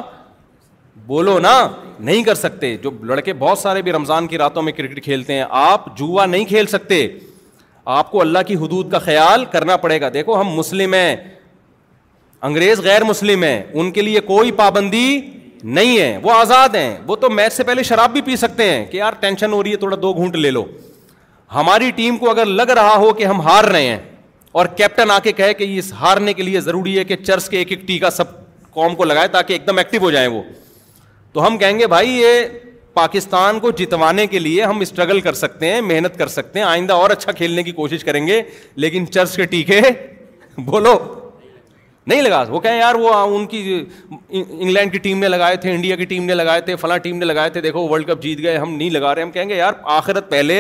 بولو 1.07 1.39
نا 1.39 1.53
نہیں 1.99 2.23
کر 2.25 2.35
سکتے 2.35 2.77
جو 2.83 2.91
لڑکے 3.11 3.33
بہت 3.43 3.59
سارے 3.59 3.83
بھی 3.83 3.93
رمضان 3.93 4.27
کی 4.27 4.39
راتوں 4.39 4.63
میں 4.63 4.73
کرکٹ 4.73 5.03
کھیلتے 5.05 5.33
ہیں 5.35 5.45
آپ 5.61 5.97
جوا 5.99 6.27
نہیں 6.27 6.45
کھیل 6.55 6.67
سکتے 6.73 7.07
آپ 7.99 8.11
کو 8.11 8.21
اللہ 8.21 8.39
کی 8.47 8.55
حدود 8.63 8.91
کا 8.93 8.99
خیال 9.05 9.45
کرنا 9.53 9.77
پڑے 9.85 10.01
گا 10.01 10.09
دیکھو 10.15 10.41
ہم 10.41 10.49
مسلم 10.57 10.95
ہیں 10.95 11.15
انگریز 12.47 12.81
غیر 12.83 13.03
مسلم 13.05 13.43
ہیں 13.43 13.63
ان 13.73 13.91
کے 13.93 14.03
لیے 14.03 14.21
کوئی 14.27 14.51
پابندی 14.57 15.21
نہیں 15.65 15.99
ہے 15.99 16.19
وہ 16.23 16.31
آزاد 16.33 16.75
ہیں 16.75 16.95
وہ 17.07 17.17
تو 17.21 17.31
میچ 17.31 17.53
سے 17.53 17.65
پہلے 17.65 17.83
شراب 17.83 18.11
بھی 18.13 18.21
پی 18.23 18.37
سکتے 18.37 18.65
ہیں 18.71 18.85
کہ 18.91 18.97
یار 18.97 19.13
ٹینشن 19.21 19.53
ہو 19.53 19.63
رہی 19.63 19.71
ہے 19.73 19.77
تھوڑا 19.77 19.97
دو 20.03 20.13
گھونٹ 20.15 20.37
لے 20.37 20.51
لو 20.51 20.65
ہماری 21.55 21.91
ٹیم 21.97 22.17
کو 22.19 22.31
اگر 22.31 22.47
لگ 22.47 22.71
رہا 22.77 22.95
ہو 22.97 23.13
کہ 23.15 23.25
ہم 23.27 23.41
ہار 23.41 23.65
رہے 23.65 23.87
ہیں 23.87 23.99
اور 24.61 24.67
کیپٹن 24.77 25.11
آ 25.11 25.19
کے 25.23 25.33
کہے 25.33 25.55
کہ 25.55 25.65
اس 25.79 25.93
ہارنے 26.01 26.33
کے 26.35 26.43
لیے 26.43 26.61
ضروری 26.61 26.97
ہے 26.99 27.05
کہ 27.05 27.17
چرس 27.27 27.49
کے 27.49 27.59
ایک 27.59 27.71
ایک 27.73 27.87
ٹیکا 27.87 28.11
سب 28.11 28.25
قوم 28.75 28.95
کو 28.97 29.05
لگائے 29.05 29.29
تاکہ 29.29 29.53
ایک 29.53 29.67
دم 29.67 29.79
ایکٹیو 29.79 30.01
ہو 30.03 30.11
جائیں 30.11 30.27
وہ 30.29 30.43
تو 31.33 31.47
ہم 31.47 31.59
کہیں 31.59 31.79
گے 31.79 31.87
بھائی 31.87 32.11
یہ 32.21 32.41
پاکستان 32.95 33.61
کو 33.61 33.71
جتوانے 33.79 34.27
کے 34.27 34.39
لیے 34.39 34.63
ہم 34.65 34.81
اسٹرگل 34.81 35.21
کر 35.21 35.33
سکتے 35.41 35.71
ہیں 35.73 35.81
محنت 35.81 36.19
کر 36.19 36.29
سکتے 36.37 36.59
ہیں 36.59 36.67
آئندہ 36.67 36.93
اور 36.93 37.11
اچھا 37.11 37.33
کھیلنے 37.33 37.63
کی 37.63 37.73
کوشش 37.73 38.05
کریں 38.05 38.27
گے 38.27 38.43
لیکن 38.85 39.07
چرچ 39.11 39.37
کے 39.37 39.45
ٹیکے 39.53 39.81
بولو 40.65 40.95
نہیں 42.09 42.23
لگا 42.23 42.43
وہ 42.49 42.61
کہیں 42.61 42.79
یار 42.79 42.95
وہ 43.01 43.11
ان 43.37 43.47
کی 43.47 43.61
انگلینڈ 44.29 44.93
کی 44.93 44.99
ٹیم 45.07 45.19
نے 45.21 45.29
لگائے 45.29 45.57
تھے 45.65 45.71
انڈیا 45.75 45.97
کی 45.97 46.05
ٹیم 46.13 46.23
نے 46.25 46.35
لگائے 46.35 46.61
تھے 46.69 46.75
فلاں 46.83 46.97
ٹیم 47.07 47.17
نے 47.19 47.25
لگائے 47.27 47.51
تھے 47.57 47.61
دیکھو 47.61 47.81
ورلڈ 47.89 48.07
کپ 48.09 48.23
جیت 48.23 48.39
گئے 48.43 48.57
ہم 48.59 48.73
نہیں 48.77 48.91
لگا 48.91 49.15
رہے 49.15 49.23
ہم 49.23 49.31
کہیں 49.31 49.49
گے 49.49 49.55
یار 49.57 49.73
آخرت 49.95 50.29
پہلے 50.31 50.57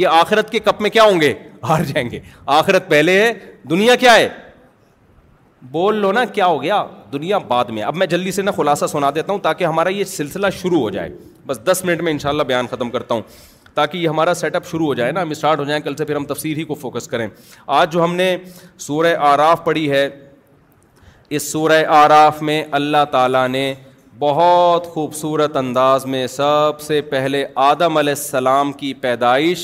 یہ 0.00 0.06
آخرت 0.08 0.50
کے 0.50 0.58
کپ 0.64 0.80
میں 0.82 0.90
کیا 0.90 1.02
ہوں 1.04 1.20
گے 1.20 1.32
ہار 1.68 1.84
جائیں 1.92 2.08
گے 2.10 2.18
آخرت 2.56 2.88
پہلے 2.90 3.18
ہے 3.22 3.32
دنیا 3.70 3.94
کیا 4.04 4.14
ہے 4.16 4.28
بول 5.72 5.96
لو 6.00 6.10
نا 6.12 6.24
کیا 6.38 6.46
ہو 6.46 6.62
گیا 6.62 6.84
دنیا 7.12 7.38
بعد 7.48 7.64
میں 7.76 7.82
اب 7.90 7.96
میں 7.96 8.06
جلدی 8.14 8.30
سے 8.38 8.42
نا 8.42 8.50
خلاصہ 8.56 8.86
سنا 8.92 9.10
دیتا 9.14 9.32
ہوں 9.32 9.38
تاکہ 9.40 9.64
ہمارا 9.64 9.88
یہ 9.96 10.04
سلسلہ 10.12 10.46
شروع 10.60 10.80
ہو 10.80 10.90
جائے 10.90 11.10
بس 11.46 11.64
دس 11.70 11.80
منٹ 11.84 12.00
میں 12.08 12.12
ان 12.12 12.18
شاء 12.18 12.28
اللہ 12.30 12.42
بیان 12.52 12.66
ختم 12.70 12.90
کرتا 12.90 13.14
ہوں 13.14 13.22
تاکہ 13.74 13.96
یہ 13.98 14.08
ہمارا 14.08 14.34
سیٹ 14.42 14.56
اپ 14.56 14.66
شروع 14.70 14.86
ہو 14.86 14.94
جائے 14.94 15.12
نا 15.12 15.22
ہم 15.22 15.30
اسٹارٹ 15.38 15.58
ہو 15.58 15.64
جائیں 15.64 15.80
کل 15.82 15.96
سے 15.96 16.04
پھر 16.04 16.16
ہم 16.16 16.24
تفسیر 16.34 16.56
ہی 16.58 16.64
کو 16.64 16.74
فوکس 16.82 17.06
کریں 17.08 17.26
آج 17.78 17.92
جو 17.92 18.04
ہم 18.04 18.14
نے 18.14 18.36
سورہ 18.88 19.14
آراف 19.30 19.64
پڑھی 19.64 19.90
ہے 19.90 20.08
اس 21.36 21.42
سورہ 21.52 21.72
آراف 21.96 22.40
میں 22.46 22.62
اللہ 22.76 23.04
تعالیٰ 23.10 23.46
نے 23.48 23.62
بہت 24.18 24.86
خوبصورت 24.94 25.56
انداز 25.56 26.04
میں 26.14 26.26
سب 26.26 26.80
سے 26.86 27.00
پہلے 27.12 27.44
آدم 27.66 27.96
علیہ 27.96 28.12
السلام 28.18 28.72
کی 28.82 28.92
پیدائش 29.04 29.62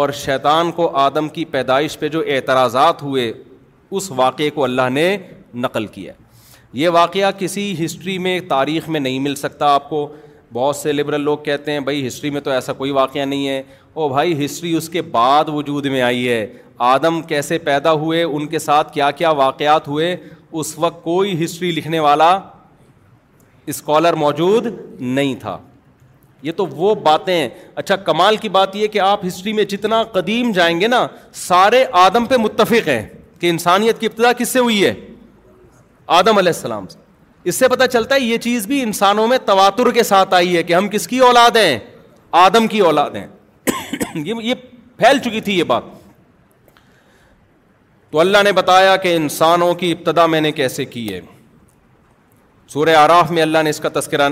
اور 0.00 0.10
شیطان 0.24 0.72
کو 0.80 0.88
آدم 1.04 1.28
کی 1.36 1.44
پیدائش 1.54 1.98
پہ 1.98 2.08
جو 2.16 2.22
اعتراضات 2.34 3.02
ہوئے 3.02 3.32
اس 3.90 4.10
واقعے 4.16 4.48
کو 4.54 4.64
اللہ 4.64 4.88
نے 4.92 5.06
نقل 5.66 5.86
کیا 5.94 6.12
یہ 6.82 6.88
واقعہ 6.98 7.30
کسی 7.38 7.72
ہسٹری 7.84 8.16
میں 8.26 8.38
تاریخ 8.48 8.88
میں 8.88 9.00
نہیں 9.00 9.18
مل 9.28 9.34
سکتا 9.46 9.68
آپ 9.74 9.88
کو 9.90 10.06
بہت 10.52 10.76
سے 10.76 10.92
لبرل 10.92 11.20
لوگ 11.30 11.38
کہتے 11.44 11.72
ہیں 11.72 11.80
بھائی 11.88 12.06
ہسٹری 12.06 12.30
میں 12.36 12.40
تو 12.40 12.50
ایسا 12.50 12.72
کوئی 12.82 12.90
واقعہ 13.00 13.24
نہیں 13.30 13.48
ہے 13.48 13.62
او 13.94 14.08
بھائی 14.08 14.44
ہسٹری 14.44 14.74
اس 14.76 14.88
کے 14.88 15.02
بعد 15.16 15.48
وجود 15.54 15.86
میں 15.96 16.02
آئی 16.10 16.28
ہے 16.28 16.46
آدم 16.92 17.20
کیسے 17.32 17.58
پیدا 17.70 17.92
ہوئے 18.04 18.22
ان 18.22 18.46
کے 18.48 18.58
ساتھ 18.58 18.92
کیا 18.92 19.10
کیا 19.20 19.30
واقعات 19.40 19.88
ہوئے 19.88 20.14
اس 20.58 20.78
وقت 20.78 21.02
کوئی 21.04 21.44
ہسٹری 21.44 21.70
لکھنے 21.72 21.98
والا 22.00 22.30
اسکالر 23.72 24.14
موجود 24.20 24.66
نہیں 25.00 25.34
تھا 25.40 25.56
یہ 26.42 26.52
تو 26.56 26.66
وہ 26.66 26.94
باتیں 27.04 27.48
اچھا 27.76 27.96
کمال 28.04 28.36
کی 28.44 28.48
بات 28.48 28.76
یہ 28.76 28.86
کہ 28.94 28.98
آپ 29.06 29.24
ہسٹری 29.26 29.52
میں 29.52 29.64
جتنا 29.72 30.02
قدیم 30.12 30.52
جائیں 30.52 30.80
گے 30.80 30.86
نا 30.88 31.06
سارے 31.46 31.84
آدم 32.04 32.24
پہ 32.26 32.36
متفق 32.40 32.88
ہیں 32.88 33.02
کہ 33.40 33.50
انسانیت 33.50 33.98
کی 34.00 34.06
ابتدا 34.06 34.32
کس 34.38 34.48
سے 34.52 34.58
ہوئی 34.58 34.84
ہے 34.84 34.94
آدم 36.20 36.38
علیہ 36.38 36.52
السلام 36.56 36.86
سے 36.88 36.98
اس 37.48 37.56
سے 37.56 37.68
پتہ 37.68 37.84
چلتا 37.92 38.14
ہے 38.14 38.20
یہ 38.20 38.38
چیز 38.46 38.66
بھی 38.66 38.82
انسانوں 38.82 39.26
میں 39.28 39.38
تواتر 39.44 39.90
کے 39.98 40.02
ساتھ 40.02 40.34
آئی 40.34 40.56
ہے 40.56 40.62
کہ 40.62 40.74
ہم 40.74 40.88
کس 40.88 41.06
کی 41.08 41.18
اولاد 41.28 41.56
ہیں 41.56 41.78
آدم 42.40 42.66
کی 42.74 42.78
اولاد 42.88 43.10
ہیں 43.16 43.26
یہ 44.14 44.54
پھیل 44.96 45.18
چکی 45.24 45.40
تھی 45.40 45.58
یہ 45.58 45.64
بات 45.74 45.82
تو 48.12 48.18
اللہ 48.20 48.42
نے 48.44 48.52
بتایا 48.52 48.94
کہ 49.02 49.14
انسانوں 49.16 49.74
کی 49.80 49.90
ابتدا 49.92 50.24
میں 50.30 50.40
نے 50.40 50.50
کیسے 50.52 50.84
کی 50.94 51.06
ہے 51.12 51.20
سورہ 52.72 52.94
آراف 52.96 53.30
میں 53.30 53.42
اللہ 53.42 53.62
نے 53.64 53.70
اس 53.70 53.78
کا 53.80 53.88
تذکرہ 53.98 54.28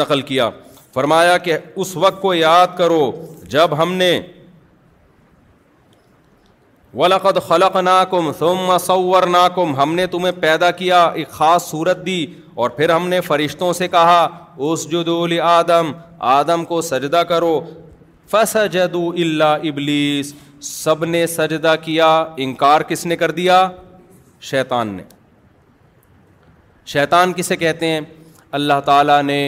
نقل 0.00 0.20
کیا 0.28 0.48
فرمایا 0.94 1.36
کہ 1.46 1.56
اس 1.84 1.96
وقت 2.04 2.20
کو 2.22 2.34
یاد 2.34 2.76
کرو 2.78 3.10
جب 3.54 3.76
ہم 3.82 3.92
نے 3.94 4.18
ولقد 6.98 7.38
خلق 7.46 7.76
ناکم 7.84 8.30
سومور 8.38 9.22
ناکم 9.30 9.74
ہم 9.76 9.94
نے 9.94 10.06
تمہیں 10.06 10.32
پیدا 10.40 10.70
کیا 10.80 11.02
ایک 11.20 11.30
خاص 11.38 11.66
صورت 11.70 12.04
دی 12.06 12.24
اور 12.62 12.70
پھر 12.76 12.90
ہم 12.94 13.08
نے 13.08 13.20
فرشتوں 13.28 13.72
سے 13.78 13.88
کہا 13.94 14.26
اس 14.70 14.86
جدول 14.90 15.38
آدم 15.52 15.90
آدم 16.34 16.64
کو 16.64 16.80
سجدہ 16.90 17.22
کرو 17.28 17.60
فسجدو 18.30 18.88
جدو 18.88 19.08
اللہ 19.22 19.68
ابلیس 19.68 20.32
سب 20.64 21.04
نے 21.04 21.26
سجدہ 21.26 21.74
کیا 21.82 22.06
انکار 22.42 22.80
کس 22.88 23.04
نے 23.06 23.16
کر 23.16 23.30
دیا 23.30 23.56
شیطان 24.50 24.88
نے 24.94 25.02
شیطان 26.92 27.32
کسے 27.36 27.56
کہتے 27.56 27.86
ہیں 27.88 28.00
اللہ 28.58 28.80
تعالیٰ 28.84 29.22
نے 29.22 29.38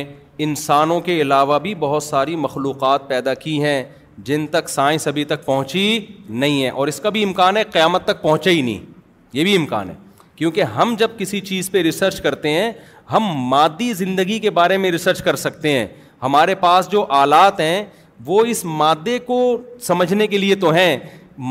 انسانوں 0.46 1.00
کے 1.00 1.20
علاوہ 1.22 1.58
بھی 1.58 1.74
بہت 1.84 2.02
ساری 2.02 2.36
مخلوقات 2.36 3.08
پیدا 3.08 3.34
کی 3.44 3.62
ہیں 3.62 3.82
جن 4.28 4.46
تک 4.52 4.68
سائنس 4.68 5.06
ابھی 5.08 5.24
تک 5.32 5.44
پہنچی 5.44 5.84
نہیں 6.28 6.62
ہے 6.62 6.70
اور 6.70 6.88
اس 6.88 7.00
کا 7.00 7.08
بھی 7.16 7.22
امکان 7.24 7.56
ہے 7.56 7.64
قیامت 7.72 8.04
تک 8.04 8.22
پہنچے 8.22 8.50
ہی 8.50 8.60
نہیں 8.62 8.84
یہ 9.32 9.44
بھی 9.44 9.56
امکان 9.56 9.90
ہے 9.90 9.94
کیونکہ 10.36 10.62
ہم 10.78 10.94
جب 10.98 11.10
کسی 11.18 11.40
چیز 11.50 11.70
پہ 11.70 11.82
ریسرچ 11.82 12.20
کرتے 12.22 12.50
ہیں 12.60 12.70
ہم 13.12 13.30
مادی 13.50 13.92
زندگی 14.02 14.38
کے 14.38 14.50
بارے 14.60 14.76
میں 14.84 14.90
ریسرچ 14.90 15.22
کر 15.22 15.36
سکتے 15.48 15.78
ہیں 15.78 15.86
ہمارے 16.22 16.54
پاس 16.66 16.90
جو 16.92 17.06
آلات 17.22 17.60
ہیں 17.60 17.84
وہ 18.26 18.40
اس 18.50 18.64
مادے 18.64 19.18
کو 19.26 19.38
سمجھنے 19.82 20.26
کے 20.26 20.38
لیے 20.38 20.54
تو 20.60 20.70
ہیں 20.74 20.96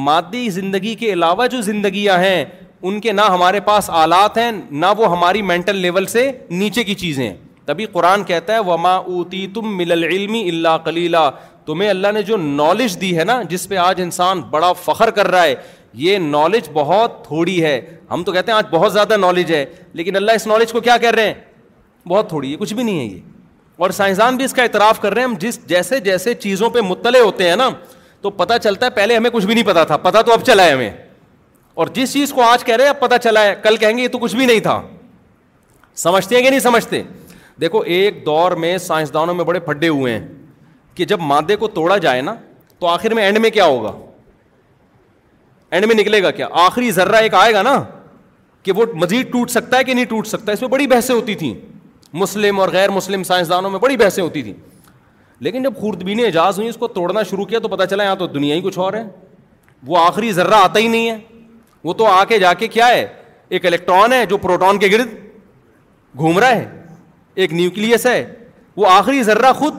مادی 0.04 0.50
زندگی 0.50 0.94
کے 1.00 1.12
علاوہ 1.14 1.48
جو 1.48 1.62
زندگیاں 1.62 2.18
ہیں 2.20 2.44
ان 2.88 3.00
کے 3.02 3.12
نہ 3.12 3.22
ہمارے 3.30 3.60
پاس 3.66 3.90
آلات 3.94 4.38
ہیں 4.38 4.52
نہ 4.72 4.86
وہ 4.98 5.12
ہماری 5.12 5.42
مینٹل 5.42 5.76
لیول 5.82 6.06
سے 6.06 6.30
نیچے 6.50 6.84
کی 6.84 6.94
چیزیں 6.96 7.32
تبھی 7.66 7.86
قرآن 7.92 8.24
کہتا 8.24 8.54
ہے 8.54 8.60
وما 8.70 8.96
اوتی 8.96 9.46
تم 9.54 9.76
مل 9.78 9.92
العلم 9.92 10.34
اللہ 10.34 10.78
کلیلہ 10.86 11.30
تمہیں 11.66 11.90
اللہ 11.90 12.12
نے 12.14 12.22
جو 12.24 12.38
نالج 12.38 13.00
دی 13.02 13.18
ہے 13.18 13.24
نا 13.26 13.42
جس 13.50 13.68
پہ 13.70 13.78
آج 13.84 14.02
انسان 14.02 14.42
بڑا 14.50 14.72
فخر 14.86 15.10
کر 15.12 15.28
رہا 15.32 15.44
ہے 15.44 15.56
یہ 16.04 16.18
نالج 16.20 16.70
بہت 16.74 17.24
تھوڑی 17.28 17.62
ہے 17.64 17.80
ہم 18.12 18.24
تو 18.24 18.32
کہتے 18.32 18.52
ہیں 18.52 18.58
آج 18.58 18.66
بہت 18.72 18.94
زیادہ 18.94 19.18
نالج 19.18 19.52
ہے 19.54 19.66
لیکن 19.94 20.16
اللہ 20.16 20.32
اس 20.36 20.48
نالج 20.48 20.72
کو 20.72 20.82
کیا 20.82 20.98
کہہ 21.02 21.12
رہے 21.16 21.26
ہیں 21.28 21.34
بہت 22.10 22.30
تھوڑی 22.30 22.52
ہے 22.52 22.58
کچھ 22.58 22.74
بھی 22.74 22.84
نہیں 22.84 23.00
ہے 23.00 23.04
یہ 23.06 23.20
اور 23.78 23.90
سائنسدان 23.92 24.36
بھی 24.38 24.46
اس 24.46 24.54
کا 24.54 24.64
اعتراف 24.64 25.00
کر 25.02 25.14
رہے 25.14 25.22
ہیں 25.22 25.28
ہم 25.28 25.36
جس 25.40 25.60
جیسے 25.68 26.00
جیسے 26.00 26.34
چیزوں 26.34 26.70
پہ 26.74 26.82
مطلع 26.88 27.20
ہوتے 27.22 27.50
ہیں 27.50 27.56
نا 27.56 27.70
تو 28.22 28.30
پتا 28.42 28.58
چلتا 28.60 28.86
ہے 28.86 28.92
پہلے 28.92 29.16
ہمیں 29.18 29.30
کچھ 29.34 29.46
بھی 29.46 29.54
نہیں 29.54 29.66
پتا 29.66 29.84
تھا 29.86 29.98
پتا 30.06 30.22
تو 30.28 30.34
اب 30.34 30.44
چلا 30.46 30.64
ہے 30.66 30.72
ہمیں 30.74 30.90
اور 31.82 31.88
جس 31.94 32.14
چیز 32.14 32.32
کو 32.34 32.42
آج 32.44 32.64
کہہ 32.66 32.76
رہے 32.76 32.84
ہیں 32.84 32.90
اب 32.92 33.00
پتا 33.00 33.18
چلا 33.20 33.42
ہے 33.46 33.56
کل 33.64 33.78
کہیں 33.78 33.98
گے 33.98 34.04
یہ 34.04 34.08
تو 34.08 34.18
کچھ 34.20 34.36
بھی 34.36 34.46
نہیں 34.46 34.60
تھا 34.64 34.82
سمجھتے 36.04 36.36
ہیں 36.36 36.42
کہ 36.44 36.50
نہیں 36.50 36.60
سمجھتے 36.60 37.02
دیکھو 37.62 37.80
ایک 37.96 38.26
دور 38.26 38.52
میں 38.64 38.78
سائنسدانوں 38.78 39.34
میں 39.34 39.46
بڑے 39.46 39.60
پھڈے 39.66 39.88
ہوئے 39.88 40.18
ہیں 40.18 40.26
کہ 40.96 41.06
جب 41.06 41.20
مادے 41.22 41.56
کو 41.56 41.68
توڑا 41.68 41.98
جائے 42.08 42.22
نا 42.22 42.34
تو 42.80 42.88
آخر 42.88 43.14
میں 43.14 43.24
اینڈ 43.24 43.38
میں 43.42 43.50
کیا 43.50 43.66
ہوگا 43.66 43.92
اینڈ 45.70 45.86
میں 45.86 45.96
نکلے 45.96 46.24
گا 46.24 46.32
کیا 46.32 46.48
آخری 46.66 46.92
ذرہ 46.92 47.16
ایک 47.24 47.34
آئے 47.34 47.54
گا 47.54 47.62
نا 47.62 47.82
کہ 48.64 48.72
وہ 48.76 48.86
مزید 49.02 49.32
ٹوٹ 49.32 49.50
سکتا 49.52 49.78
ہے 49.78 49.84
کہ 49.84 49.94
نہیں 49.94 50.06
ٹوٹ 50.10 50.28
سکتا 50.28 50.52
اس 50.52 50.62
میں 50.62 50.70
بڑی 50.70 50.88
بحثیں 50.88 51.16
ہوتی 51.16 51.36
تھیں 51.36 51.54
مسلم 52.22 52.60
اور 52.60 52.70
غیر 52.74 52.90
مسلم 52.96 53.24
سائنسدانوں 53.24 53.70
میں 53.72 53.80
بڑی 53.80 53.98
بحثیں 53.98 54.24
ہوتی 54.24 54.42
تھیں 54.44 54.54
لیکن 55.48 55.64
جب 55.64 55.78
خوردبین 55.80 56.20
اعجاز 56.26 56.58
ہوئی 56.60 56.70
اس 56.70 56.78
کو 56.80 56.88
توڑنا 56.98 57.24
شروع 57.30 57.46
کیا 57.46 57.60
تو 57.60 57.68
پتہ 57.68 57.86
چلا 57.90 58.04
یہاں 58.04 58.16
تو 58.16 58.28
دنیا 58.36 58.56
ہی 58.56 58.62
کچھ 58.64 58.78
اور 58.80 58.94
ہے 58.94 59.02
وہ 59.88 59.98
آخری 60.02 60.32
ذرہ 60.34 60.60
آتا 60.68 60.80
ہی 60.80 60.88
نہیں 60.94 61.10
ہے 61.10 61.18
وہ 61.84 61.94
تو 62.02 62.06
آ 62.12 62.24
کے 62.30 62.38
جا 62.46 62.54
کے 62.62 62.68
کیا 62.78 62.88
ہے 62.88 63.06
ایک 63.58 63.66
الیکٹران 63.66 64.14
ہے 64.14 64.26
جو 64.30 64.38
پروٹون 64.46 64.80
کے 64.80 64.88
گرد 64.92 65.14
گھوم 66.18 66.40
رہا 66.40 66.56
ہے 66.56 66.84
ایک 67.44 67.54
نیوکلیس 67.60 68.06
ہے 68.06 68.24
وہ 68.78 68.86
آخری 68.92 69.22
ذرہ 69.24 69.52
خود 69.60 69.74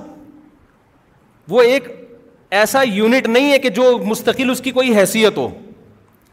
وہ 1.51 1.63
ایک 1.73 1.89
ایسا 2.61 2.83
یونٹ 2.93 3.27
نہیں 3.29 3.53
ہے 3.53 3.59
کہ 3.59 3.69
جو 3.81 3.91
مستقل 4.07 4.51
اس 4.51 4.61
کی 4.65 4.71
کوئی 4.79 4.97
حیثیت 4.97 5.37
ہو 5.39 5.49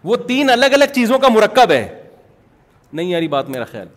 وہ 0.03 0.15
تین 0.29 0.49
الگ 0.49 0.73
الگ 0.79 0.93
چیزوں 0.95 1.19
کا 1.19 1.27
مرکب 1.33 1.71
ہے 1.71 1.83
نہیں 1.87 3.05
یاری 3.09 3.27
بات 3.27 3.49
میرا 3.49 3.65
خیال 3.71 3.87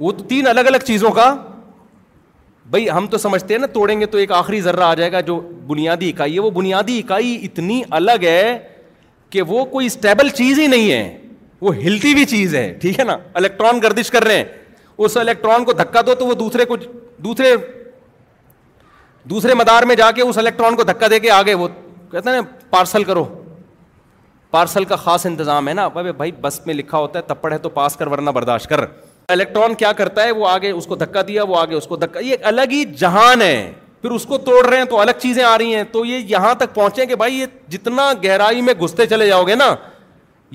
وہ 0.00 0.10
تو 0.18 0.24
تین 0.28 0.46
الگ 0.48 0.60
الگ 0.66 0.84
چیزوں 0.86 1.10
کا 1.12 1.34
بھائی 2.74 2.88
ہم 2.90 3.06
تو 3.10 3.18
سمجھتے 3.18 3.54
ہیں 3.54 3.60
نا 3.60 3.66
توڑیں 3.72 3.98
گے 4.00 4.06
تو 4.12 4.18
ایک 4.18 4.30
آخری 4.32 4.60
ذرہ 4.62 4.82
آ 4.82 4.92
جائے 4.94 5.10
گا 5.12 5.20
جو 5.30 5.40
بنیادی 5.66 6.08
اکائی 6.10 6.34
ہے 6.34 6.40
وہ 6.40 6.50
بنیادی 6.50 6.98
اکائی 6.98 7.34
اتنی 7.44 7.80
الگ 7.98 8.24
ہے 8.24 8.56
کہ 9.30 9.42
وہ 9.48 9.64
کوئی 9.72 9.86
اسٹیبل 9.86 10.28
چیز 10.38 10.58
ہی 10.58 10.66
نہیں 10.66 10.90
ہے 10.92 11.02
وہ 11.66 11.74
ہلتی 11.76 12.14
بھی 12.14 12.24
چیز 12.24 12.54
ہے 12.54 12.64
ٹھیک 12.80 12.98
ہے 13.00 13.04
نا 13.04 13.16
الیکٹران 13.42 13.80
گردش 13.82 14.10
کر 14.10 14.24
رہے 14.24 14.36
ہیں 14.36 14.44
اس 15.06 15.16
الیکٹران 15.16 15.64
کو 15.64 15.72
دھکا 15.82 16.00
دو 16.06 16.14
تو 16.22 16.26
وہ 16.26 16.34
دوسرے 16.44 16.64
کو 16.72 16.76
دوسرے 17.26 17.54
دوسرے 19.30 19.54
مدار 19.54 19.82
میں 19.86 19.94
جا 19.96 20.10
کے 20.16 20.22
اس 20.22 20.38
الیکٹران 20.38 20.76
کو 20.76 20.82
دھکا 20.92 21.06
دے 21.10 21.18
کے 21.20 21.30
آگے 21.30 21.54
وہ 21.54 21.68
کہتے 22.10 22.30
ہیں 22.30 22.36
نا 22.40 22.48
پارسل 22.70 23.04
کرو 23.04 23.24
پارسل 24.50 24.84
کا 24.92 24.96
خاص 25.06 25.26
انتظام 25.26 25.68
ہے 25.68 25.74
نا 25.74 25.88
بھائی 25.98 26.32
بس 26.40 26.60
میں 26.66 26.74
لکھا 26.74 26.98
ہوتا 26.98 27.18
ہے 27.18 27.24
تپڑ 27.34 27.52
ہے 27.52 27.58
تو 27.58 27.68
پاس 27.80 27.96
کر 27.96 28.06
ورنہ 28.12 28.30
برداشت 28.40 28.68
کر 28.68 28.84
الیکٹران 29.32 29.74
کیا 29.80 29.92
کرتا 30.00 30.24
ہے 30.24 30.30
وہ 30.40 30.48
آگے 30.48 30.70
اس 30.70 30.86
کو 30.86 30.96
دھکا 30.96 31.22
دیا 31.28 31.42
وہ 31.48 31.56
آگے 31.58 31.74
اس 31.74 31.86
کو 31.86 31.96
دھکا 31.96 32.20
یہ 32.24 32.44
الگ 32.52 32.72
ہی 32.72 32.84
جہان 32.98 33.42
ہے 33.42 33.54
پھر 34.02 34.10
اس 34.16 34.24
کو 34.26 34.38
توڑ 34.44 34.64
رہے 34.68 34.76
ہیں 34.78 34.84
تو 34.90 35.00
الگ 35.00 35.18
چیزیں 35.22 35.42
آ 35.44 35.56
رہی 35.58 35.74
ہیں 35.74 35.82
تو 35.92 36.04
یہ 36.04 36.18
یہاں 36.28 36.54
تک 36.58 36.74
پہنچے 36.74 37.06
کہ 37.06 37.14
بھائی 37.22 37.34
یہ 37.40 37.46
جتنا 37.70 38.12
گہرائی 38.24 38.60
میں 38.68 38.74
گھستے 38.80 39.06
چلے 39.06 39.26
جاؤ 39.28 39.44
گے 39.48 39.54
نا 39.54 39.74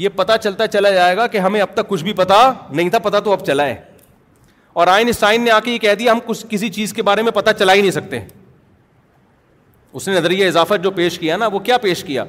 یہ 0.03 0.09
پتا 0.15 0.37
چلتا 0.45 0.67
چلا 0.67 0.89
جائے 0.91 1.17
گا 1.17 1.27
کہ 1.33 1.37
ہمیں 1.47 1.59
اب 1.61 1.73
تک 1.73 1.87
کچھ 1.87 2.03
بھی 2.03 2.13
پتا 2.13 2.39
نہیں 2.69 2.89
تھا 2.95 2.99
پتا 3.03 3.19
تو 3.27 3.33
اب 3.33 3.45
چلا 3.45 3.65
ہے 3.65 3.75
اور 4.81 4.87
آئن 4.93 5.07
اسٹائن 5.07 5.41
نے 5.41 5.51
آ 5.51 5.59
کے 5.65 5.71
یہ 5.71 5.77
کہہ 5.85 5.93
دیا 5.99 6.11
ہم 6.13 6.19
کسی 6.49 6.69
چیز 6.77 6.93
کے 6.93 7.01
بارے 7.09 7.21
میں 7.23 7.31
پتا 7.31 7.53
چلا 7.59 7.73
ہی 7.73 7.81
نہیں 7.81 7.91
سکتے 7.97 8.19
اس 9.99 10.07
نے 10.07 10.13
نظریہ 10.19 10.47
اضافہ 10.47 10.75
جو 10.83 10.91
پیش 10.91 11.19
کیا 11.19 11.37
نا 11.37 11.47
وہ 11.51 11.59
کیا 11.69 11.77
پیش 11.87 12.03
کیا 12.03 12.23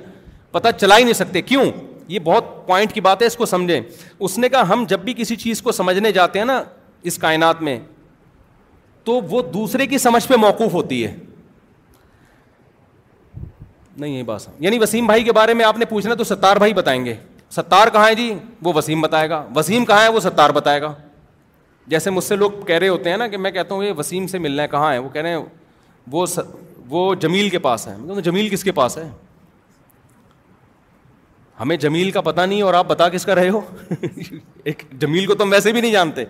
پتا 0.52 0.72
چلا 0.72 0.98
ہی 0.98 1.04
نہیں 1.04 1.14
سکتے 1.22 1.42
کیوں 1.42 1.64
یہ 2.08 2.18
بہت 2.24 2.44
پوائنٹ 2.66 2.92
کی 2.92 3.00
بات 3.00 3.22
ہے 3.22 3.26
اس 3.26 3.36
کو 3.36 3.46
سمجھیں 3.46 3.80
اس 4.18 4.38
نے 4.38 4.48
کہا 4.48 4.68
ہم 4.72 4.84
جب 4.88 5.00
بھی 5.04 5.14
کسی 5.16 5.36
چیز 5.36 5.62
کو 5.62 5.72
سمجھنے 5.72 6.12
جاتے 6.12 6.38
ہیں 6.38 6.46
نا 6.46 6.62
اس 7.10 7.18
کائنات 7.18 7.62
میں 7.62 7.78
تو 9.04 9.20
وہ 9.30 9.42
دوسرے 9.54 9.86
کی 9.86 9.98
سمجھ 9.98 10.26
پہ 10.28 10.36
موقوف 10.40 10.72
ہوتی 10.74 11.04
ہے 11.04 11.14
نہیں 13.96 14.16
یہ 14.16 14.22
بات 14.22 14.46
یعنی 14.60 14.78
وسیم 14.78 15.06
بھائی 15.06 15.22
کے 15.24 15.32
بارے 15.32 15.54
میں 15.54 15.64
آپ 15.64 15.78
نے 15.78 15.84
پوچھنا 15.88 16.14
تو 16.14 16.24
ستار 16.24 16.56
بھائی 16.56 16.74
بتائیں 16.74 17.04
گے 17.04 17.14
ستار 17.56 17.88
کہاں 17.92 18.08
ہے 18.08 18.14
جی 18.14 18.32
وہ 18.62 18.72
وسیم 18.76 19.00
بتائے 19.00 19.28
گا 19.30 19.44
وسیم 19.56 19.84
کہاں 19.86 20.02
ہے 20.02 20.08
وہ 20.12 20.20
ستار 20.20 20.50
بتائے 20.54 20.80
گا 20.82 20.92
جیسے 21.88 22.10
مجھ 22.10 22.24
سے 22.24 22.36
لوگ 22.36 22.50
کہہ 22.66 22.78
رہے 22.78 22.88
ہوتے 22.88 23.10
ہیں 23.10 23.16
نا 23.16 23.26
کہ 23.28 23.36
میں 23.38 23.50
کہتا 23.50 23.74
ہوں 23.74 23.84
یہ 23.84 23.92
وسیم 23.96 24.26
سے 24.26 24.38
ملنا 24.38 24.62
ہے 24.62 24.68
کہاں 24.68 24.92
ہے 24.92 24.98
وہ 24.98 25.08
کہہ 25.12 25.20
رہے 25.22 25.36
ہیں 25.36 25.42
وہ 26.12 26.26
وہ 26.88 27.14
جمیل 27.20 27.48
کے 27.50 27.58
پاس 27.58 27.86
ہے 27.88 28.20
جمیل 28.24 28.48
کس 28.48 28.64
کے 28.64 28.72
پاس 28.72 28.96
ہے 28.98 29.08
ہمیں 31.60 31.76
جمیل 31.80 32.10
کا 32.10 32.20
پتہ 32.20 32.40
نہیں 32.40 32.62
اور 32.62 32.74
آپ 32.74 32.86
بتا 32.86 33.08
کس 33.08 33.24
کا 33.24 33.34
رہے 33.34 33.48
ہو 33.48 33.60
ایک 34.64 34.82
جمیل 35.00 35.26
کو 35.26 35.34
تم 35.34 35.52
ویسے 35.52 35.72
بھی 35.72 35.80
نہیں 35.80 35.92
جانتے 35.92 36.24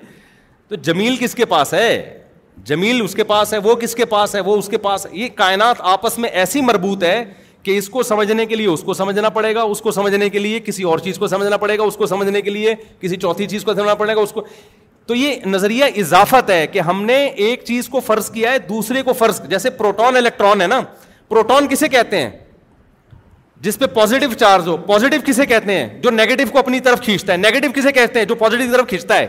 تو 0.69 0.75
جمیل 0.89 1.17
کس 1.21 1.35
کے 1.35 1.45
پاس 1.55 1.73
ہے 1.75 2.21
جمیل 2.65 3.03
اس 3.05 3.15
کے 3.15 3.25
پاس 3.25 3.53
ہے 3.53 3.59
وہ 3.65 3.75
کس 3.81 3.95
کے 3.95 4.05
پاس 4.11 4.35
ہے 4.35 4.41
وہ 4.41 4.57
اس 4.59 4.69
کے 4.69 4.79
پاس 4.85 5.07
ہے 5.07 5.11
یہ 5.19 5.29
کائنات 5.35 5.81
آپس 5.95 6.19
میں 6.19 6.29
ایسی 6.43 6.61
مربوط 6.61 7.03
ہے 7.05 7.23
کہ 7.63 7.77
اس 7.79 7.89
کو 7.91 8.03
سمجھنے 8.03 8.47
کے 8.47 8.57
لیے 8.57 8.67
اس 8.69 8.83
کو 8.87 8.95
سمجھنا 8.95 9.29
پڑے 9.29 9.55
گا 9.55 9.63
اس 9.63 9.81
کو 9.83 9.91
سمجھنے 9.93 10.29
کے 10.31 10.39
لیے 10.39 10.61
کسی 10.65 10.83
اور 10.91 10.99
چیز 11.05 11.19
کو 11.19 11.27
سمجھنا 11.29 11.57
پڑے 11.65 11.79
گا 11.79 11.83
اس 11.85 11.97
کو 11.97 12.07
سمجھنے 12.07 12.41
کے 12.43 12.51
لیے 12.51 12.75
کسی 13.01 13.17
چوتھی 13.17 13.47
چیز 13.49 13.65
کو 13.65 13.75
سمجھنا 13.75 13.95
پڑے 14.03 14.15
گا 14.17 14.21
اس 14.21 14.33
کو 14.33 14.45
تو 15.07 15.15
یہ 15.15 15.47
نظریہ 15.47 15.85
اضافت 16.01 16.51
ہے 16.51 16.67
کہ 16.67 16.81
ہم 16.89 17.03
نے 17.07 17.17
ایک 17.27 17.65
چیز 17.65 17.89
کو 17.89 18.01
فرض 18.07 18.31
کیا 18.31 18.53
ہے 18.53 18.59
دوسرے 18.69 19.03
کو 19.03 19.13
فرض 19.19 19.41
جیسے 19.51 19.71
پروٹون 19.71 20.17
الیکٹران 20.17 20.61
ہے 20.61 20.67
نا 20.67 20.81
پروٹون 21.29 21.69
کسے 21.71 21.89
کہتے 21.89 22.21
ہیں 22.23 22.31
جس 23.61 23.79
پہ 23.79 23.87
پازیٹو 23.95 24.33
چارج 24.39 24.67
ہو 24.69 24.77
پازیٹو 24.87 25.17
کسے 25.27 25.47
کہتے 25.47 25.75
ہیں 25.77 25.89
جو 26.03 26.11
نیگیٹو 26.11 26.51
کو 26.53 26.59
اپنی 26.59 26.81
طرف 26.81 27.01
کھینچتا 27.03 27.33
ہے 27.33 27.37
نیگیٹو 27.39 27.69
کسے 27.75 27.93
کہتے 27.93 28.19
ہیں 28.19 28.27
جو 28.27 28.35
پازیٹو 28.35 28.63
کی 28.65 28.71
طرف 28.73 28.89
کھینچتا 28.89 29.17
ہے 29.19 29.27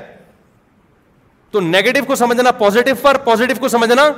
تو 1.51 1.59
نیگیٹو 1.59 2.05
کو 2.05 2.15
سمجھنا 2.15 2.51
پازیٹو 2.57 2.95
پر 3.01 3.17
پازیٹو 3.25 3.59
کو 3.59 3.67
سمجھنا 3.67 4.09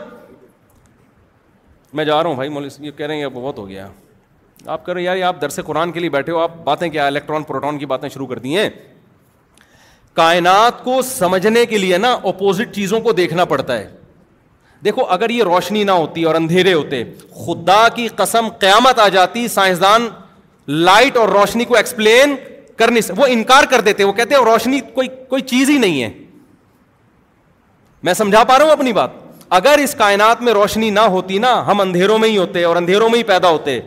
میں 1.94 2.06
جا 2.06 2.22
رہا 2.24 2.30
ہوں 2.30 2.36
بھائی 2.36 2.68
یہ 2.86 2.92
کہہ 2.98 3.06
رہے 3.06 3.16
ہیں 3.20 3.28
بہت 3.34 3.58
ہو 3.58 3.68
گیا 3.70 3.88
آپ 4.66 4.86
کہہ 4.86 4.94
رہے 4.94 5.02
ہیں 5.02 5.08
یار 5.18 5.22
آپ 5.28 5.42
درس 5.42 5.60
قرآن 5.66 5.92
کے 5.92 6.00
لیے 6.00 6.10
بیٹھے 6.10 6.32
ہو 6.34 6.40
آپ 6.40 6.56
باتیں 6.64 6.88
کیا 6.90 7.06
الیکٹران 7.08 7.44
پروٹون 7.44 7.78
کی 7.80 7.86
باتیں 7.86 8.08
شروع 8.10 8.28
کر 8.28 8.40
دی 8.40 8.58
ہیں 8.58 8.70
کائنات 10.16 10.84
کو 10.84 11.02
سمجھنے 11.08 11.66
کے 11.66 11.78
لیے 11.78 11.98
نا 11.98 12.12
اپوزٹ 12.30 12.74
چیزوں 12.76 13.00
کو 13.02 13.12
دیکھنا 13.14 13.46
پڑتا 13.46 13.78
ہے 13.78 13.88
دیکھو 14.86 15.06
اگر 15.12 15.30
یہ 15.30 15.44
روشنی 15.44 15.84
نہ 15.84 15.92
ہوتی 15.92 16.24
اور 16.30 16.36
اندھیرے 16.36 16.74
ہوتے 16.74 17.04
خدا 17.46 17.88
کی 17.96 18.08
قسم 18.16 18.48
قیامت 18.60 19.00
آ 19.00 19.08
جاتی 19.14 19.48
سائنسدان 19.56 20.08
لائٹ 20.68 21.18
اور 21.18 21.30
روشنی 21.30 21.66
کو 21.72 21.76
ایکسپلین 21.76 22.36
کرنے 22.78 23.02
سے 23.02 23.14
وہ 23.18 23.26
انکار 23.30 23.64
کر 23.70 23.82
دیتے 23.88 24.04
وہ 24.04 24.14
کہتے 24.20 24.36
ہیں 24.36 24.42
روشنی 24.44 24.80
کوئی 24.94 25.08
کوئی 25.30 25.42
چیز 25.52 25.70
ہی 25.70 25.78
نہیں 25.78 26.02
ہے 26.04 26.10
میں 28.08 28.14
سمجھا 28.14 28.44
پا 28.44 28.58
رہا 28.58 28.66
ہوں 28.66 28.72
اپنی 28.72 28.94
بات 28.94 29.18
اگر 29.60 29.80
اس 29.84 29.96
کائنات 30.00 30.42
میں 30.48 30.54
روشنی 30.54 30.90
نہ 30.90 31.00
ہوتی 31.16 31.38
نا 31.46 31.52
ہم 31.68 31.82
اندھیروں 31.82 32.18
میں 32.20 32.30
ہی 32.30 32.38
ہوتے 32.38 32.64
اور 32.64 32.76
اندھیروں 32.76 33.10
میں 33.10 33.18
ہی 33.18 33.24
پیدا 33.34 33.50
ہوتے 33.50 33.80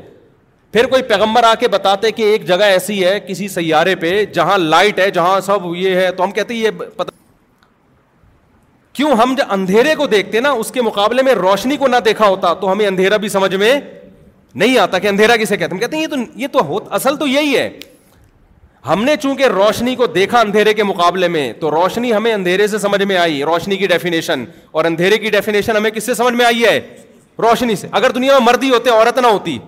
پھر 0.72 0.86
کوئی 0.92 1.02
پیغمبر 1.08 1.42
آ 1.44 1.54
کے 1.60 1.68
بتاتے 1.68 2.10
کہ 2.12 2.22
ایک 2.32 2.46
جگہ 2.48 2.64
ایسی 2.76 3.04
ہے 3.04 3.18
کسی 3.28 3.48
سیارے 3.48 3.94
پہ 4.04 4.24
جہاں 4.34 4.58
لائٹ 4.58 4.98
ہے 4.98 5.10
جہاں 5.20 5.38
سب 5.46 5.74
یہ 5.76 5.96
ہے 5.96 6.10
تو 6.16 6.24
ہم 6.24 6.30
کہتے 6.38 6.54
ہیں 6.54 6.60
یہ 6.60 6.70
پتہ 6.96 7.10
کیوں 8.92 9.10
ہم 9.22 9.34
جب 9.36 9.52
اندھیرے 9.52 9.94
کو 9.96 10.06
دیکھتے 10.06 10.40
نا 10.40 10.50
اس 10.50 10.70
کے 10.72 10.82
مقابلے 10.82 11.22
میں 11.22 11.34
روشنی 11.34 11.76
کو 11.76 11.88
نہ 11.88 11.96
دیکھا 12.04 12.28
ہوتا 12.28 12.52
تو 12.60 12.72
ہمیں 12.72 12.86
اندھیرا 12.86 13.16
بھی 13.16 13.28
سمجھ 13.28 13.54
میں 13.54 13.72
نہیں 14.62 14.78
آتا 14.78 14.98
کہ 14.98 15.06
اندھیرا 15.08 15.36
کسے 15.36 15.56
کہتے 15.56 15.76
کہتے 15.78 15.96
ہیں 15.96 16.02
یہ 16.02 16.08
تو 16.08 16.16
یہ 16.40 16.46
تو 16.52 16.64
ہو 16.68 16.78
اصل 16.94 17.16
تو 17.16 17.26
یہی 17.26 17.56
ہے 17.56 17.68
ہم 18.86 19.04
نے 19.04 19.14
چونکہ 19.22 19.46
روشنی 19.46 19.94
کو 19.96 20.06
دیکھا 20.14 20.40
اندھیرے 20.40 20.72
کے 20.74 20.84
مقابلے 20.84 21.28
میں 21.28 21.52
تو 21.60 21.70
روشنی 21.70 22.12
ہمیں 22.14 22.32
اندھیرے 22.32 22.66
سے 22.68 22.78
سمجھ 22.78 23.02
میں 23.02 23.16
آئی 23.16 23.42
روشنی 23.44 23.76
کی 23.76 23.86
ڈیفینیشن 23.86 24.44
اور 24.72 24.84
اندھیرے 24.84 25.18
کی 25.18 25.30
ڈیفینیشن 25.30 25.76
ہمیں 25.76 25.90
کس 25.90 26.04
سے 26.06 26.14
سمجھ 26.14 26.34
میں 26.34 26.44
آئی 26.44 26.64
ہے 26.64 26.78
روشنی 27.42 27.76
سے 27.76 27.88
اگر 27.90 28.10
دنیا 28.14 28.38
میں 28.38 28.46
مرد 28.46 28.62
ہی 28.62 28.70
ہوتے 28.70 28.90
عورت 28.90 29.18
نہ 29.18 29.26
ہوتی 29.26 29.58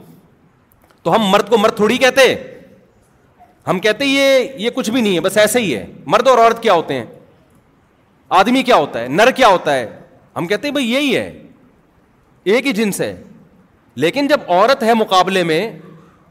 تو 1.03 1.15
ہم 1.15 1.23
مرد 1.31 1.49
کو 1.51 1.59
مرد 1.59 1.77
تھوڑی 1.77 1.97
کہتے 1.99 2.35
ہم 3.69 3.79
کہتے 3.81 4.05
یہ 4.05 4.49
یہ 4.59 4.71
کچھ 4.75 4.91
بھی 4.91 5.01
نہیں 5.01 5.15
ہے 5.15 5.21
بس 5.27 5.37
ایسے 5.39 5.61
ہی 5.61 5.75
ہے 5.75 5.85
مرد 6.15 6.29
اور 6.29 6.39
عورت 6.39 6.63
کیا 6.63 6.73
ہوتے 6.73 6.95
ہیں 6.95 7.05
آدمی 8.29 8.63
کیا 8.65 8.77
ہوتا 8.77 9.01
ہے 9.03 9.09
نر 9.09 9.31
کیا 9.37 9.49
ہوتا 9.49 9.75
ہے 9.77 9.87
ہم 10.37 10.47
کہتے 10.49 10.69
ہیں 10.69 10.73
بھائی 10.73 10.93
یہی 10.93 11.17
ہے 11.17 11.31
ایک 12.53 12.67
ہی 12.67 12.73
جنس 12.73 13.01
ہے 13.01 13.15
لیکن 14.05 14.27
جب 14.27 14.41
عورت 14.49 14.83
ہے 14.83 14.95
مقابلے 14.95 15.43
میں 15.45 15.69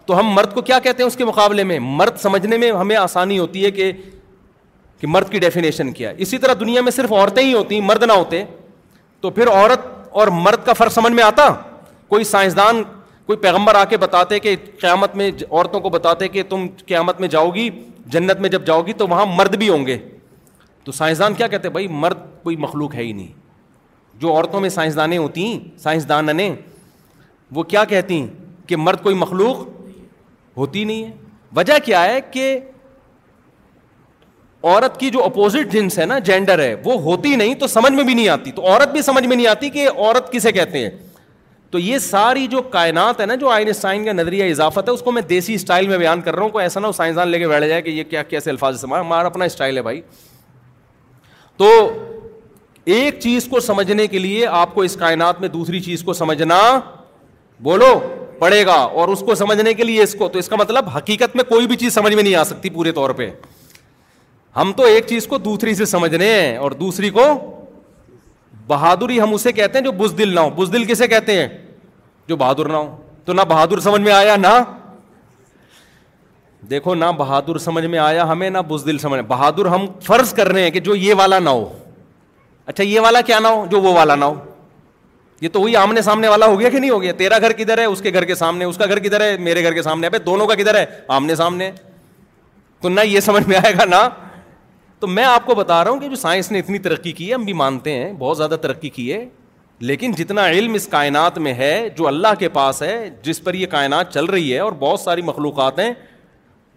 تو 0.05 0.17
ہم 0.19 0.27
مرد 0.33 0.53
کو 0.53 0.61
کیا 0.61 0.79
کہتے 0.83 1.03
ہیں 1.03 1.07
اس 1.07 1.15
کے 1.15 1.25
مقابلے 1.25 1.63
میں 1.63 1.77
مرد 1.81 2.17
سمجھنے 2.21 2.57
میں 2.57 2.71
ہمیں 2.71 2.95
آسانی 2.95 3.37
ہوتی 3.39 3.65
ہے 3.65 3.71
کہ 3.71 3.91
کہ 5.01 5.07
مرد 5.07 5.29
کی 5.31 5.39
ڈیفینیشن 5.39 5.91
کیا 5.93 6.09
ہے 6.09 6.15
اسی 6.21 6.37
طرح 6.37 6.53
دنیا 6.59 6.81
میں 6.81 6.91
صرف 6.91 7.11
عورتیں 7.13 7.43
ہی 7.43 7.53
ہوتی 7.53 7.79
مرد 7.81 8.03
نہ 8.07 8.11
ہوتے 8.13 8.43
تو 9.21 9.29
پھر 9.29 9.47
عورت 9.51 9.85
اور 10.21 10.27
مرد 10.45 10.65
کا 10.65 10.73
فرق 10.73 10.91
سمجھ 10.93 11.11
میں 11.13 11.23
آتا 11.23 11.47
کوئی 12.07 12.23
سائنسدان 12.23 12.83
کوئی 13.25 13.37
پیغمبر 13.39 13.75
آ 13.75 13.83
کے 13.89 13.97
بتاتے 13.97 14.39
کہ 14.39 14.55
قیامت 14.81 15.15
میں 15.15 15.29
عورتوں 15.49 15.79
کو 15.81 15.89
بتاتے 15.89 16.27
کہ 16.27 16.43
تم 16.49 16.65
قیامت 16.85 17.19
میں 17.21 17.27
جاؤ 17.35 17.49
گی 17.55 17.69
جنت 18.13 18.39
میں 18.39 18.49
جب 18.49 18.65
جاؤ 18.67 18.81
گی 18.87 18.93
تو 18.93 19.07
وہاں 19.07 19.25
مرد 19.35 19.55
بھی 19.57 19.69
ہوں 19.69 19.85
گے 19.85 19.97
تو 20.85 20.91
سائنسدان 20.91 21.33
کیا 21.33 21.47
کہتے 21.47 21.67
ہیں 21.67 21.71
بھائی 21.73 21.87
مرد 22.03 22.17
کوئی 22.43 22.55
مخلوق 22.65 22.95
ہے 22.95 23.03
ہی 23.03 23.11
نہیں 23.13 23.27
جو 24.19 24.31
عورتوں 24.35 24.59
میں 24.61 24.69
سائنسدانیں 24.69 25.17
ہوتی 25.17 25.45
ہیں 25.45 25.59
سائنسدانیں 25.81 26.49
وہ 27.55 27.63
کیا 27.73 27.83
کہتی 27.93 28.19
ہیں 28.19 28.27
کہ 28.67 28.75
مرد 28.75 29.01
کوئی 29.03 29.15
مخلوق 29.15 29.67
ہوتی 30.57 30.83
نہیں 30.83 31.03
ہے 31.05 31.11
وجہ 31.55 31.73
کیا 31.85 32.03
ہے 32.05 32.19
کہ 32.31 32.57
عورت 34.63 34.99
کی 34.99 35.09
جو 35.09 35.23
اپوزٹ 35.23 35.71
جنس 35.73 35.97
ہے 35.99 36.05
نا 36.05 36.17
جینڈر 36.27 36.59
ہے 36.59 36.75
وہ 36.85 36.99
ہوتی 37.01 37.35
نہیں 37.35 37.55
تو 37.59 37.67
سمجھ 37.67 37.91
میں 37.93 38.03
بھی 38.03 38.13
نہیں 38.13 38.27
آتی 38.35 38.51
تو 38.55 38.65
عورت 38.71 38.91
بھی 38.91 39.01
سمجھ 39.01 39.25
میں 39.25 39.35
نہیں 39.35 39.47
آتی 39.47 39.69
کہ 39.69 39.87
عورت 39.89 40.31
کسے 40.31 40.51
کہتے 40.51 40.79
ہیں 40.83 40.89
تو 41.71 41.79
یہ 41.79 41.97
ساری 41.97 42.45
جو 42.47 42.61
کائنات 42.75 43.21
ہے 43.21 43.25
نا 43.25 43.35
جو 43.41 43.49
آئنسٹائن 43.49 44.05
کا 44.05 44.11
نظریہ 44.13 44.49
اضافت 44.49 44.89
ہے 44.89 44.93
اس 44.93 45.01
کو 45.01 45.11
میں 45.11 45.21
دیسی 45.29 45.53
اسٹائل 45.53 45.87
میں 45.87 45.97
بیان 45.97 46.21
کر 46.21 46.35
رہا 46.35 46.43
ہوں 46.43 46.49
کوئی 46.49 46.63
ایسا 46.63 46.79
نہ 46.79 46.87
ہو 46.87 46.91
سائنسدان 46.97 47.27
لے 47.27 47.39
کے 47.39 47.47
بیٹھ 47.47 47.65
جائے 47.67 47.81
کہ 47.81 47.89
یہ 47.89 48.03
کیا 48.09 48.23
کیسے 48.23 48.49
الفاظ 48.49 48.75
استعمال 48.75 48.99
ہمارا 49.01 49.27
اپنا 49.27 49.45
اسٹائل 49.45 49.77
ہے 49.77 49.81
بھائی 49.81 50.01
تو 51.57 51.67
ایک 52.93 53.19
چیز 53.23 53.47
کو 53.49 53.59
سمجھنے 53.59 54.07
کے 54.07 54.19
لیے 54.19 54.45
آپ 54.61 54.73
کو 54.75 54.81
اس 54.81 54.95
کائنات 54.99 55.39
میں 55.41 55.47
دوسری 55.49 55.79
چیز 55.81 56.03
کو 56.03 56.13
سمجھنا 56.13 56.57
بولو 57.63 57.97
پڑے 58.39 58.65
گا 58.65 58.73
اور 59.01 59.07
اس 59.07 59.19
کو 59.25 59.35
سمجھنے 59.35 59.73
کے 59.73 59.83
لیے 59.83 60.03
اس 60.03 60.15
کو 60.19 60.27
تو 60.29 60.39
اس 60.39 60.47
کا 60.49 60.55
مطلب 60.59 60.87
حقیقت 60.95 61.35
میں 61.35 61.43
کوئی 61.49 61.67
بھی 61.67 61.75
چیز 61.83 61.93
سمجھ 61.93 62.13
میں 62.13 62.23
نہیں 62.23 62.35
آ 62.35 62.43
سکتی 62.43 62.69
پورے 62.69 62.91
طور 62.91 63.09
پہ 63.19 63.29
ہم 64.55 64.71
تو 64.77 64.83
ایک 64.85 65.05
چیز 65.07 65.27
کو 65.27 65.37
دوسری 65.47 65.75
سے 65.75 65.85
سمجھ 65.91 66.13
رہے 66.15 66.31
ہیں 66.41 66.57
اور 66.57 66.71
دوسری 66.79 67.09
کو 67.09 67.23
بہادری 68.67 69.19
ہم 69.21 69.33
اسے 69.33 69.51
کہتے 69.51 69.77
ہیں 69.77 69.85
جو 69.85 69.91
بزدل 70.03 70.33
نہ 70.35 70.39
ہو 70.39 70.49
بزدل 70.59 70.83
کسے 70.91 71.07
کہتے 71.07 71.33
ہیں 71.41 71.47
جو 72.27 72.35
بہادر 72.41 72.69
نہ 72.69 72.77
ہو 72.77 72.95
تو 73.25 73.33
نہ 73.33 73.41
بہادر 73.49 73.79
سمجھ 73.79 74.01
میں 74.01 74.11
آیا 74.13 74.35
نہ 74.41 74.57
دیکھو 76.69 76.93
نہ 76.95 77.05
بہادر 77.17 77.57
سمجھ 77.59 77.85
میں 77.85 77.99
آیا 77.99 78.27
ہمیں 78.31 78.49
نہ 78.49 78.57
بزدل 78.67 78.97
سمجھ 78.97 79.19
بہادر 79.27 79.65
ہم 79.73 79.85
فرض 80.05 80.33
کر 80.33 80.47
رہے 80.51 80.61
ہیں 80.63 80.71
کہ 80.71 80.79
جو 80.79 80.95
یہ 80.95 81.13
والا 81.17 81.39
نہ 81.39 81.49
ہو 81.49 81.67
اچھا 82.65 82.83
یہ 82.83 82.99
والا 83.03 83.21
کیا 83.25 83.39
نہ 83.39 83.47
ہو 83.47 83.65
جو 83.71 83.81
وہ 83.81 83.93
والا 83.93 84.15
نہ 84.15 84.25
ہو 84.25 84.33
یہ 85.41 85.49
تو 85.53 85.61
وہی 85.61 85.75
آمنے 85.75 86.01
سامنے 86.01 86.27
والا 86.27 86.45
ہو 86.45 86.59
گیا 86.59 86.69
کہ 86.69 86.79
نہیں 86.79 86.89
ہو 86.89 87.01
گیا 87.01 87.13
تیرا 87.17 87.37
گھر 87.39 87.51
کدھر 87.53 87.77
ہے 87.77 87.85
اس 87.85 88.01
کے 88.01 88.13
گھر 88.13 88.25
کے 88.25 88.35
سامنے 88.35 88.65
اس 88.65 88.77
کا 88.77 88.85
گھر 88.85 88.99
کدھر 89.07 89.21
ہے 89.21 89.35
میرے 89.39 89.63
گھر 89.63 89.73
کے 89.73 89.81
سامنے 89.83 90.09
دونوں 90.25 90.47
کا 90.47 90.55
کدھر 90.55 90.75
ہے 90.77 90.85
آمنے 91.15 91.35
سامنے 91.35 91.71
تو 92.81 92.89
نہ 92.89 93.01
یہ 93.05 93.19
سمجھ 93.25 93.47
میں 93.47 93.55
آئے 93.63 93.73
گا 93.79 93.85
نہ 93.85 94.07
تو 94.99 95.07
میں 95.07 95.23
آپ 95.25 95.45
کو 95.45 95.55
بتا 95.55 95.83
رہا 95.83 95.91
ہوں 95.91 95.99
کہ 95.99 96.07
جو 96.09 96.15
سائنس 96.15 96.51
نے 96.51 96.59
اتنی 96.59 96.79
ترقی 96.79 97.11
کی 97.11 97.27
ہے 97.29 97.33
ہم 97.33 97.45
بھی 97.45 97.53
مانتے 97.61 97.91
ہیں 97.93 98.11
بہت 98.19 98.37
زیادہ 98.37 98.55
ترقی 98.61 98.89
کی 98.89 99.11
ہے 99.13 99.25
لیکن 99.89 100.11
جتنا 100.17 100.47
علم 100.49 100.73
اس 100.73 100.87
کائنات 100.87 101.37
میں 101.45 101.53
ہے 101.53 101.71
جو 101.97 102.07
اللہ 102.07 102.33
کے 102.39 102.49
پاس 102.49 102.81
ہے 102.83 103.09
جس 103.23 103.43
پر 103.43 103.53
یہ 103.53 103.65
کائنات 103.71 104.11
چل 104.13 104.25
رہی 104.25 104.53
ہے 104.53 104.59
اور 104.59 104.71
بہت 104.79 104.99
ساری 104.99 105.21
مخلوقات 105.29 105.79
ہیں 105.79 105.91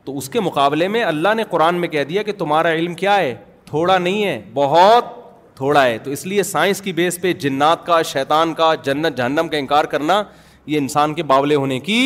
تو 0.06 0.16
اس 0.18 0.28
کے 0.30 0.40
مقابلے 0.40 0.86
میں 0.94 1.02
اللہ 1.04 1.28
نے 1.36 1.44
قرآن 1.50 1.74
میں 1.80 1.88
کہہ 1.88 2.04
دیا 2.08 2.22
کہ 2.22 2.32
تمہارا 2.38 2.72
علم 2.72 2.94
کیا 2.94 3.16
ہے 3.16 3.34
تھوڑا 3.66 3.96
نہیں 3.98 4.24
ہے 4.24 4.40
بہت 4.54 5.04
تھوڑا 5.56 5.82
ہے 5.84 5.96
تو 6.04 6.10
اس 6.10 6.24
لیے 6.26 6.42
سائنس 6.42 6.80
کی 6.82 6.92
بیس 6.92 7.20
پہ 7.20 7.32
جنات 7.44 7.84
کا 7.86 8.00
شیطان 8.12 8.52
کا 8.54 8.72
جنت 8.84 9.16
جہنم 9.16 9.48
کا 9.50 9.56
انکار 9.58 9.84
کرنا 9.94 10.22
یہ 10.66 10.78
انسان 10.78 11.14
کے 11.14 11.22
باولے 11.32 11.54
ہونے 11.54 11.78
کی 11.88 11.98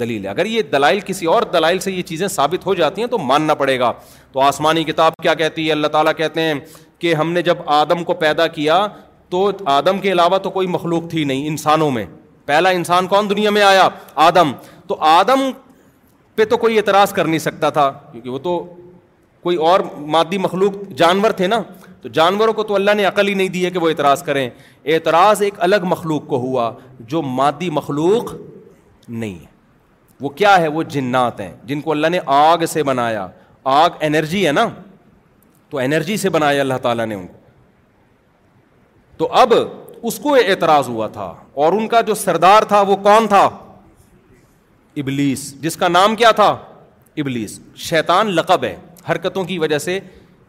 دلیل 0.00 0.24
ہے 0.24 0.30
اگر 0.30 0.46
یہ 0.46 0.62
دلائل 0.72 1.00
کسی 1.06 1.26
اور 1.26 1.42
دلائل 1.52 1.78
سے 1.84 1.92
یہ 1.92 2.02
چیزیں 2.10 2.26
ثابت 2.34 2.66
ہو 2.66 2.74
جاتی 2.80 3.00
ہیں 3.02 3.08
تو 3.08 3.18
ماننا 3.28 3.54
پڑے 3.62 3.78
گا 3.80 3.92
تو 4.32 4.40
آسمانی 4.48 4.82
کتاب 4.84 5.12
کیا 5.22 5.34
کہتی 5.42 5.66
ہے 5.66 5.72
اللہ 5.72 5.86
تعالیٰ 5.96 6.12
کہتے 6.16 6.40
ہیں 6.40 6.54
کہ 6.98 7.14
ہم 7.14 7.30
نے 7.32 7.42
جب 7.42 7.62
آدم 7.78 8.02
کو 8.04 8.14
پیدا 8.24 8.46
کیا 8.58 8.86
تو 9.30 9.50
آدم 9.76 9.98
کے 10.00 10.12
علاوہ 10.12 10.38
تو 10.42 10.50
کوئی 10.50 10.66
مخلوق 10.76 11.08
تھی 11.10 11.24
نہیں 11.32 11.46
انسانوں 11.48 11.90
میں 11.90 12.04
پہلا 12.46 12.68
انسان 12.80 13.06
کون 13.06 13.30
دنیا 13.30 13.50
میں 13.58 13.62
آیا 13.62 13.88
آدم 14.26 14.52
تو 14.88 14.96
آدم 15.14 15.50
پہ 16.38 16.44
تو 16.50 16.56
کوئی 16.62 16.76
اعتراض 16.78 17.12
کر 17.12 17.24
نہیں 17.24 17.38
سکتا 17.44 17.68
تھا 17.76 17.88
کیونکہ 18.10 18.30
وہ 18.30 18.38
تو 18.42 18.52
کوئی 19.42 19.56
اور 19.70 19.80
مادی 20.14 20.38
مخلوق 20.38 20.74
جانور 20.98 21.30
تھے 21.40 21.46
نا 21.46 21.60
تو 22.02 22.08
جانوروں 22.18 22.52
کو 22.58 22.62
تو 22.68 22.74
اللہ 22.74 22.90
نے 22.96 23.04
عقل 23.04 23.28
ہی 23.28 23.34
نہیں 23.40 23.48
دی 23.54 23.64
ہے 23.64 23.70
کہ 23.70 23.78
وہ 23.82 23.88
اعتراض 23.88 24.22
کریں 24.28 24.40
اعتراض 24.94 25.42
ایک 25.42 25.54
الگ 25.68 25.86
مخلوق 25.94 26.26
کو 26.26 26.38
ہوا 26.44 26.70
جو 27.14 27.22
مادی 27.40 27.70
مخلوق 27.80 28.32
نہیں 29.08 29.34
ہے 29.34 29.46
وہ 30.20 30.28
کیا 30.40 30.56
ہے 30.60 30.68
وہ 30.76 30.82
جنات 30.96 31.40
ہیں 31.40 31.52
جن 31.70 31.80
کو 31.80 31.90
اللہ 31.92 32.06
نے 32.16 32.20
آگ 32.38 32.64
سے 32.76 32.82
بنایا 32.92 33.26
آگ 33.80 33.98
انرجی 34.10 34.46
ہے 34.46 34.52
نا 34.62 34.66
تو 35.70 35.78
انرجی 35.86 36.16
سے 36.24 36.28
بنایا 36.38 36.60
اللہ 36.60 36.78
تعالیٰ 36.82 37.06
نے 37.06 37.14
ان 37.14 37.26
کو 37.26 37.36
تو 39.16 39.28
اب 39.44 39.52
اس 39.58 40.18
کو 40.22 40.34
اعتراض 40.46 40.88
ہوا 40.88 41.06
تھا 41.18 41.32
اور 41.64 41.72
ان 41.80 41.88
کا 41.94 42.00
جو 42.10 42.14
سردار 42.28 42.62
تھا 42.74 42.80
وہ 42.90 42.96
کون 43.08 43.26
تھا 43.34 43.48
ابلیس 45.00 45.42
جس 45.62 45.76
کا 45.76 45.88
نام 45.88 46.14
کیا 46.16 46.30
تھا 46.40 46.46
ابلیس 47.22 47.58
شیطان 47.88 48.30
لقب 48.36 48.64
ہے 48.64 48.74
حرکتوں 49.10 49.44
کی 49.44 49.58
وجہ 49.58 49.78
سے 49.78 49.98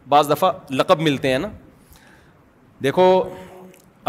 بعض 0.08 0.30
دفعہ 0.30 0.50
لقب 0.80 1.00
ملتے 1.08 1.30
ہیں 1.32 1.38
نا 1.38 1.48
دیکھو 2.82 3.04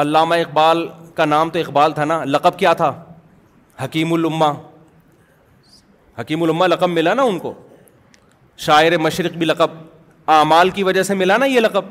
علامہ 0.03 0.35
اقبال 0.45 0.87
کا 1.15 1.25
نام 1.25 1.49
تو 1.55 1.59
اقبال 1.59 1.91
تھا 1.93 2.05
نا 2.11 2.23
لقب 2.25 2.57
کیا 2.59 2.73
تھا 2.81 2.91
حکیم 3.83 4.13
الامہ 4.13 4.51
حکیم 6.19 6.43
الامہ 6.43 6.65
لقب 6.67 6.89
ملا 6.97 7.13
نا 7.19 7.23
ان 7.31 7.39
کو 7.45 7.53
شاعر 8.65 8.97
مشرق 9.07 9.33
بھی 9.41 9.45
لقب 9.45 9.71
اعمال 10.37 10.69
کی 10.77 10.83
وجہ 10.83 11.03
سے 11.03 11.13
ملا 11.21 11.37
نا 11.37 11.45
یہ 11.45 11.59
لقب 11.59 11.85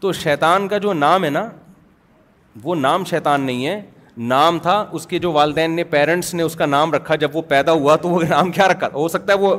تو 0.00 0.12
شیطان 0.22 0.68
کا 0.68 0.78
جو 0.86 0.92
نام 1.04 1.24
ہے 1.24 1.30
نا 1.38 1.48
وہ 2.62 2.74
نام 2.74 3.04
شیطان 3.10 3.40
نہیں 3.46 3.66
ہے 3.66 3.80
نام 4.18 4.58
تھا 4.58 4.84
اس 4.92 5.06
کے 5.06 5.18
جو 5.18 5.32
والدین 5.32 5.76
نے 5.76 5.82
پیرنٹس 5.90 6.32
نے 6.34 6.42
اس 6.42 6.54
کا 6.56 6.66
نام 6.66 6.92
رکھا 6.92 7.14
جب 7.16 7.36
وہ 7.36 7.42
پیدا 7.48 7.72
ہوا 7.72 7.96
تو 8.02 8.08
وہ 8.08 8.20
نام 8.28 8.50
کیا 8.52 8.66
رکھا 8.68 8.88
ہو 8.94 9.06
سکتا 9.08 9.32
ہے 9.32 9.38
وہ 9.38 9.54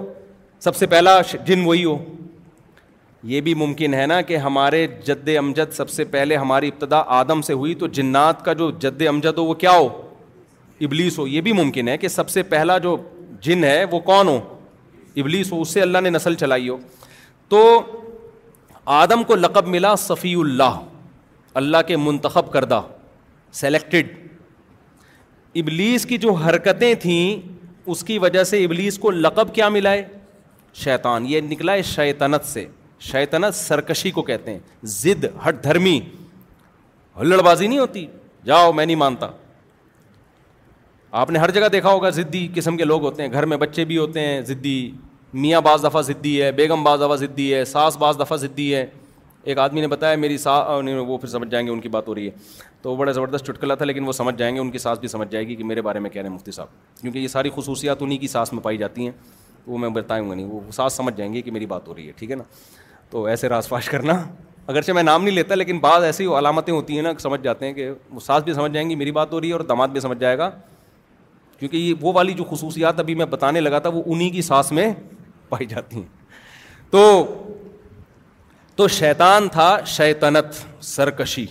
سب 0.63 0.75
سے 0.75 0.85
پہلا 0.93 1.19
جن 1.45 1.61
وہی 1.65 1.83
ہو 1.85 1.97
یہ 3.33 3.41
بھی 3.41 3.53
ممکن 3.53 3.93
ہے 3.93 4.05
نا 4.07 4.21
کہ 4.21 4.37
ہمارے 4.37 4.85
جد 5.05 5.29
امجد 5.37 5.73
سب 5.75 5.89
سے 5.89 6.03
پہلے 6.11 6.35
ہماری 6.37 6.67
ابتدا 6.73 7.01
آدم 7.19 7.41
سے 7.41 7.53
ہوئی 7.53 7.73
تو 7.75 7.87
جنات 7.97 8.43
کا 8.45 8.53
جو 8.61 8.69
جد 8.79 9.07
امجد 9.07 9.37
ہو 9.37 9.43
وہ 9.45 9.53
کیا 9.63 9.71
ہو 9.77 9.87
ابلیس 10.85 11.19
ہو 11.19 11.27
یہ 11.27 11.41
بھی 11.41 11.51
ممکن 11.53 11.87
ہے 11.87 11.97
کہ 11.97 12.07
سب 12.07 12.29
سے 12.29 12.43
پہلا 12.53 12.77
جو 12.87 12.95
جن 13.41 13.63
ہے 13.63 13.83
وہ 13.91 13.99
کون 14.11 14.27
ہو 14.27 14.37
ابلیس 15.21 15.51
ہو 15.51 15.61
اس 15.61 15.69
سے 15.73 15.81
اللہ 15.81 15.99
نے 16.03 16.09
نسل 16.09 16.35
چلائی 16.43 16.69
ہو 16.69 16.77
تو 17.49 17.63
آدم 18.99 19.23
کو 19.27 19.35
لقب 19.35 19.67
ملا 19.67 19.95
صفی 20.07 20.33
اللہ 20.39 20.79
اللہ 21.61 21.77
کے 21.87 21.97
منتخب 21.97 22.51
کردہ 22.51 22.81
سلیکٹڈ 23.59 24.17
ابلیس 25.55 26.05
کی 26.05 26.17
جو 26.17 26.31
حرکتیں 26.45 26.93
تھیں 27.01 27.39
اس 27.91 28.03
کی 28.03 28.17
وجہ 28.19 28.43
سے 28.43 28.63
ابلیس 28.63 28.97
کو 28.99 29.11
لقب 29.11 29.53
کیا 29.55 29.69
ملا 29.69 29.91
ہے 29.91 30.03
شیطان 30.83 31.25
یہ 31.27 31.41
نکلا 31.49 31.73
ہے 31.73 31.81
شیطنت 31.83 32.45
سے 32.45 32.65
شیطنت 33.01 33.55
سرکشی 33.55 34.11
کو 34.11 34.21
کہتے 34.23 34.51
ہیں 34.51 34.59
ضد 34.99 35.25
ہٹ 35.47 35.63
دھرمی 35.63 35.99
ہلڑ 37.21 37.41
بازی 37.43 37.67
نہیں 37.67 37.79
ہوتی 37.79 38.05
جاؤ 38.45 38.71
میں 38.73 38.85
نہیں 38.85 38.95
مانتا 38.95 39.27
آپ 41.21 41.29
نے 41.31 41.39
ہر 41.39 41.51
جگہ 41.51 41.67
دیکھا 41.71 41.89
ہوگا 41.91 42.09
ضدی 42.17 42.47
قسم 42.55 42.77
کے 42.77 42.83
لوگ 42.83 43.03
ہوتے 43.05 43.23
ہیں 43.23 43.31
گھر 43.31 43.45
میں 43.45 43.57
بچے 43.57 43.85
بھی 43.85 43.97
ہوتے 43.97 44.19
ہیں 44.25 44.41
ضدی 44.47 44.91
میاں 45.45 45.61
بعض 45.61 45.83
دفعہ 45.85 46.01
ضدی 46.01 46.41
ہے 46.41 46.51
بیگم 46.57 46.83
بعض 46.83 46.99
دفعہ 47.01 47.15
ضدی 47.15 47.53
ہے 47.53 47.63
ساس 47.65 47.97
بعض 47.97 48.19
دفعہ 48.19 48.37
ضدی 48.37 48.73
ہے 48.75 48.85
ایک 49.43 49.57
آدمی 49.59 49.81
نے 49.81 49.87
بتایا 49.87 50.15
میری 50.15 50.37
سا 50.37 50.57
وہ 51.07 51.17
پھر 51.17 51.27
سمجھ 51.29 51.49
جائیں 51.49 51.65
گے 51.67 51.71
ان 51.71 51.79
کی 51.81 51.89
بات 51.89 52.07
ہو 52.07 52.15
رہی 52.15 52.25
ہے 52.27 52.31
تو 52.81 52.91
وہ 52.91 52.95
بڑا 52.97 53.11
زبردست 53.11 53.45
چٹکلا 53.47 53.75
تھا 53.75 53.85
لیکن 53.85 54.05
وہ 54.07 54.11
سمجھ 54.11 54.35
جائیں 54.37 54.53
گے 54.55 54.59
ان 54.59 54.69
کی 54.71 54.77
سانس 54.77 54.99
بھی 54.99 55.07
سمجھ 55.07 55.27
جائے 55.31 55.47
گی 55.47 55.55
کہ 55.55 55.63
میرے 55.63 55.81
بارے 55.81 55.99
میں 55.99 56.09
کہہ 56.09 56.21
رہے 56.21 56.29
ہیں 56.29 56.35
مفتی 56.35 56.51
صاحب 56.51 57.01
کیونکہ 57.01 57.17
یہ 57.19 57.27
ساری 57.27 57.49
خصوصیات 57.55 58.01
انہیں 58.01 58.17
کی 58.19 58.27
ساس 58.27 58.53
میں 58.53 58.61
پائی 58.63 58.77
جاتی 58.77 59.03
ہیں 59.05 59.11
وہ 59.67 59.77
میں 59.77 59.89
بتاؤں 59.95 60.29
گا 60.29 60.35
نہیں 60.35 60.45
وہ 60.47 60.59
ساس 60.73 60.93
سمجھ 60.97 61.15
جائیں 61.17 61.33
گے 61.33 61.41
کہ 61.41 61.51
میری 61.51 61.65
بات 61.73 61.87
ہو 61.87 61.95
رہی 61.95 62.07
ہے 62.07 62.11
ٹھیک 62.17 62.31
ہے 62.31 62.35
نا 62.35 62.43
تو 63.09 63.23
ایسے 63.33 63.49
راس 63.49 63.67
فاش 63.67 63.89
کرنا 63.89 64.23
اگرچہ 64.67 64.91
میں 64.91 65.03
نام 65.03 65.23
نہیں 65.23 65.33
لیتا 65.35 65.55
لیکن 65.55 65.77
بعض 65.79 66.03
ایسی 66.03 66.25
علامتیں 66.37 66.73
ہوتی 66.73 66.95
ہیں 66.95 67.01
نا 67.03 67.11
سمجھ 67.19 67.41
جاتے 67.43 67.65
ہیں 67.65 67.73
کہ 67.73 67.89
وہ 68.13 68.19
ساس 68.25 68.43
بھی 68.43 68.53
سمجھ 68.53 68.71
جائیں 68.71 68.89
گی 68.89 68.95
میری 68.95 69.11
بات 69.11 69.33
ہو 69.33 69.39
رہی 69.41 69.47
ہے 69.47 69.53
اور 69.53 69.61
دماد 69.71 69.87
بھی 69.95 69.99
سمجھ 69.99 70.17
جائے 70.19 70.37
گا 70.37 70.49
کیونکہ 71.59 71.77
یہ 71.77 71.93
وہ 72.01 72.13
والی 72.15 72.33
جو 72.33 72.43
خصوصیات 72.49 72.99
ابھی 72.99 73.15
میں 73.21 73.25
بتانے 73.31 73.61
لگا 73.61 73.79
تھا 73.85 73.89
وہ 73.93 74.01
انہیں 74.05 74.29
کی 74.31 74.41
سانس 74.49 74.71
میں 74.79 74.91
پائی 75.49 75.65
جاتی 75.65 75.95
ہیں 75.95 76.91
تو 76.91 77.03
تو 78.75 78.87
شیطان 78.97 79.47
تھا 79.51 79.75
شیطنت 79.95 80.63
سرکشی 80.85 81.45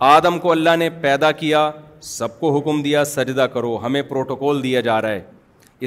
آدم 0.00 0.38
کو 0.38 0.50
اللہ 0.52 0.76
نے 0.78 0.88
پیدا 1.00 1.30
کیا 1.32 1.70
سب 2.02 2.38
کو 2.40 2.56
حکم 2.56 2.82
دیا 2.82 3.04
سجدہ 3.04 3.46
کرو 3.52 3.76
ہمیں 3.82 4.02
پروٹوکول 4.08 4.62
دیا 4.62 4.80
جا 4.80 5.00
رہا 5.02 5.10
ہے 5.10 5.22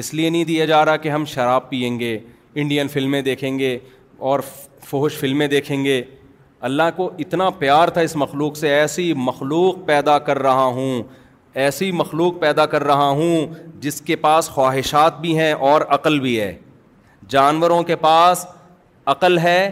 اس 0.00 0.12
لیے 0.14 0.30
نہیں 0.30 0.44
دیا 0.44 0.64
جا 0.66 0.84
رہا 0.84 0.96
کہ 0.96 1.08
ہم 1.08 1.24
شراب 1.28 1.68
پئیں 1.70 1.98
گے 2.00 2.18
انڈین 2.60 2.88
فلمیں 2.88 3.20
دیکھیں 3.22 3.58
گے 3.58 3.78
اور 4.28 4.40
فوش 4.88 5.18
فلمیں 5.18 5.46
دیکھیں 5.48 5.84
گے 5.84 6.02
اللہ 6.68 6.90
کو 6.96 7.10
اتنا 7.18 7.48
پیار 7.58 7.88
تھا 7.94 8.00
اس 8.00 8.16
مخلوق 8.16 8.56
سے 8.56 8.74
ایسی 8.74 9.12
مخلوق 9.16 9.84
پیدا 9.86 10.18
کر 10.28 10.38
رہا 10.42 10.64
ہوں 10.78 11.02
ایسی 11.64 11.90
مخلوق 11.92 12.40
پیدا 12.40 12.64
کر 12.72 12.84
رہا 12.84 13.08
ہوں 13.20 13.46
جس 13.80 14.00
کے 14.06 14.16
پاس 14.24 14.48
خواہشات 14.50 15.20
بھی 15.20 15.38
ہیں 15.38 15.52
اور 15.70 15.82
عقل 15.98 16.18
بھی 16.20 16.40
ہے 16.40 16.54
جانوروں 17.28 17.82
کے 17.82 17.96
پاس 18.00 18.44
عقل 19.14 19.38
ہے 19.38 19.62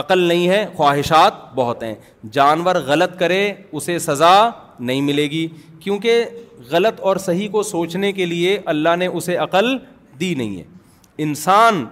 عقل 0.00 0.18
نہیں 0.28 0.48
ہے 0.48 0.64
خواہشات 0.76 1.32
بہت 1.54 1.82
ہیں 1.82 1.94
جانور 2.32 2.76
غلط 2.86 3.18
کرے 3.18 3.38
اسے 3.72 3.98
سزا 4.06 4.34
نہیں 4.80 5.00
ملے 5.02 5.22
گی 5.30 5.46
کیونکہ 5.84 6.24
غلط 6.70 7.00
اور 7.08 7.16
صحیح 7.26 7.48
کو 7.50 7.62
سوچنے 7.62 8.10
کے 8.12 8.26
لیے 8.26 8.58
اللہ 8.72 8.96
نے 8.98 9.06
اسے 9.06 9.36
عقل 9.44 9.76
دی 10.20 10.34
نہیں 10.38 10.56
ہے 10.58 10.64
انسان 11.26 11.84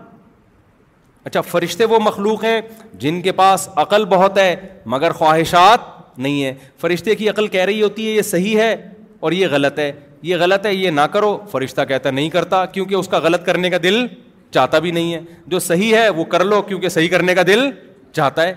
اچھا 1.29 1.41
فرشتے 1.51 1.85
وہ 1.93 1.99
مخلوق 2.05 2.45
ہیں 2.45 2.61
جن 3.05 3.21
کے 3.23 3.33
پاس 3.41 3.69
عقل 3.85 4.05
بہت 4.13 4.39
ہے 4.39 4.55
مگر 4.95 5.13
خواہشات 5.23 6.19
نہیں 6.27 6.45
ہیں 6.45 6.53
فرشتے 6.81 7.15
کی 7.23 7.29
عقل 7.29 7.49
کہہ 7.57 7.65
رہی 7.71 7.83
ہوتی 7.83 8.07
ہے 8.09 8.13
یہ 8.17 8.23
صحیح 8.33 8.59
ہے 8.61 8.75
اور 9.21 9.33
یہ 9.39 9.47
غلط 9.51 9.79
ہے 9.79 9.91
یہ 10.33 10.37
غلط 10.41 10.67
ہے 10.67 10.75
یہ 10.75 10.91
نہ 10.99 11.07
کرو 11.13 11.37
فرشتہ 11.53 11.81
کہتا 11.89 12.11
نہیں 12.21 12.29
کرتا 12.37 12.65
کیونکہ 12.77 12.95
اس 13.01 13.09
کا 13.15 13.19
غلط 13.29 13.45
کرنے 13.47 13.71
کا 13.71 13.77
دل 13.83 14.07
چاہتا 14.55 14.79
بھی 14.79 14.91
نہیں 14.99 15.13
ہے 15.15 15.21
جو 15.55 15.59
صحیح 15.71 15.97
ہے 15.97 16.09
وہ 16.19 16.25
کر 16.37 16.45
لو 16.45 16.61
کیونکہ 16.71 16.89
صحیح 16.99 17.09
کرنے 17.17 17.35
کا 17.35 17.43
دل 17.47 17.69
چاہتا 18.17 18.43
ہے 18.47 18.55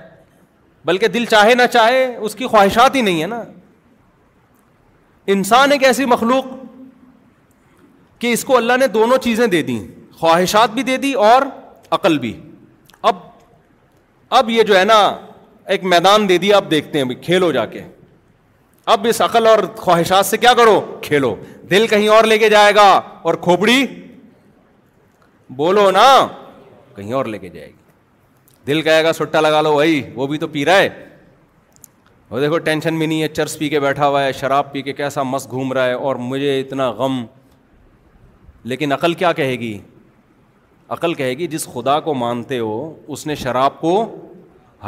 بلکہ 0.86 1.08
دل 1.16 1.26
چاہے 1.30 1.54
نہ 1.56 1.66
چاہے 1.72 2.06
اس 2.16 2.36
کی 2.42 2.48
خواہشات 2.48 2.96
ہی 2.96 3.02
نہیں 3.08 3.22
ہے 3.22 3.28
نا 3.28 3.42
انسان 5.36 5.72
ایک 5.72 5.84
ایسی 5.84 6.06
مخلوق 6.16 6.46
کہ 8.20 8.32
اس 8.34 8.44
کو 8.50 8.58
اللہ 8.58 8.78
نے 8.80 8.88
دونوں 8.98 9.18
چیزیں 9.24 9.46
دے 9.56 9.62
دیں 9.70 9.80
خواہشات 10.20 10.70
بھی 10.78 10.84
دے 10.84 10.96
دی 11.06 11.12
اور 11.30 11.42
عقل 11.98 12.18
بھی 12.26 12.34
اب 13.12 13.16
اب 14.40 14.50
یہ 14.50 14.64
جو 14.72 14.78
ہے 14.80 14.84
نا 14.94 15.00
ایک 15.74 15.84
میدان 15.94 16.28
دے 16.30 16.38
دیا 16.46 16.58
آپ 16.58 16.70
دیکھتے 16.72 17.02
ہیں 17.02 17.16
کھیلو 17.24 17.52
جا 17.52 17.66
کے 17.76 17.82
اب 18.96 19.06
اس 19.10 19.22
عقل 19.22 19.48
اور 19.48 19.64
خواہشات 19.78 20.26
سے 20.26 20.38
کیا 20.46 20.54
کرو 20.58 20.80
کھیلو 21.08 21.36
دل 21.72 21.88
کہیں 21.94 22.08
اور 22.16 22.24
لے 22.34 22.38
کے 22.46 22.50
جائے 22.50 22.76
گا 22.76 22.88
اور 23.30 23.34
کھوپڑی 23.48 23.86
بولو 25.62 25.90
نا 26.00 26.06
کہیں 26.96 27.14
اور 27.20 27.26
لے 27.34 27.38
کے 27.40 27.50
جائے 27.50 27.66
گی 27.68 27.77
دل 28.68 28.82
کہے 28.82 29.04
گا 29.04 29.12
سٹا 29.14 29.42
لگا 29.42 29.60
لو 29.62 29.74
بھائی 29.74 30.02
وہ 30.16 30.26
بھی 30.28 30.38
تو 30.38 30.48
پی 30.54 30.64
رہا 30.66 30.78
ہے 30.78 30.88
وہ 32.30 32.40
دیکھو 32.40 32.58
ٹینشن 32.60 32.98
بھی 32.98 33.06
نہیں 33.06 33.22
ہے 33.22 33.28
چرس 33.28 33.58
پی 33.60 33.70
کے 33.70 33.80
بیٹھا 33.80 34.08
ہوا 34.08 34.24
ہے 34.24 34.32
شراب 34.40 34.72
پی 34.72 34.82
کے 34.82 34.94
کیسا 34.94 35.24
مس 35.24 35.48
گھوم 35.50 35.72
رہا 35.74 35.86
ہے 35.88 35.94
اور 36.08 36.16
مجھے 36.32 36.60
اتنا 36.60 36.90
غم 36.98 37.24
لیکن 38.72 38.92
عقل 38.94 39.14
کیا 39.22 39.32
کہے 39.34 39.54
گی 39.60 39.78
عقل 40.96 41.14
کہے 41.14 41.32
گی 41.38 41.48
جس 41.54 41.68
خدا 41.74 42.00
کو 42.00 42.14
مانتے 42.14 42.60
ہو 42.60 42.74
اس 43.16 43.26
نے 43.28 43.36
شراب 43.36 43.80
کو 43.82 43.94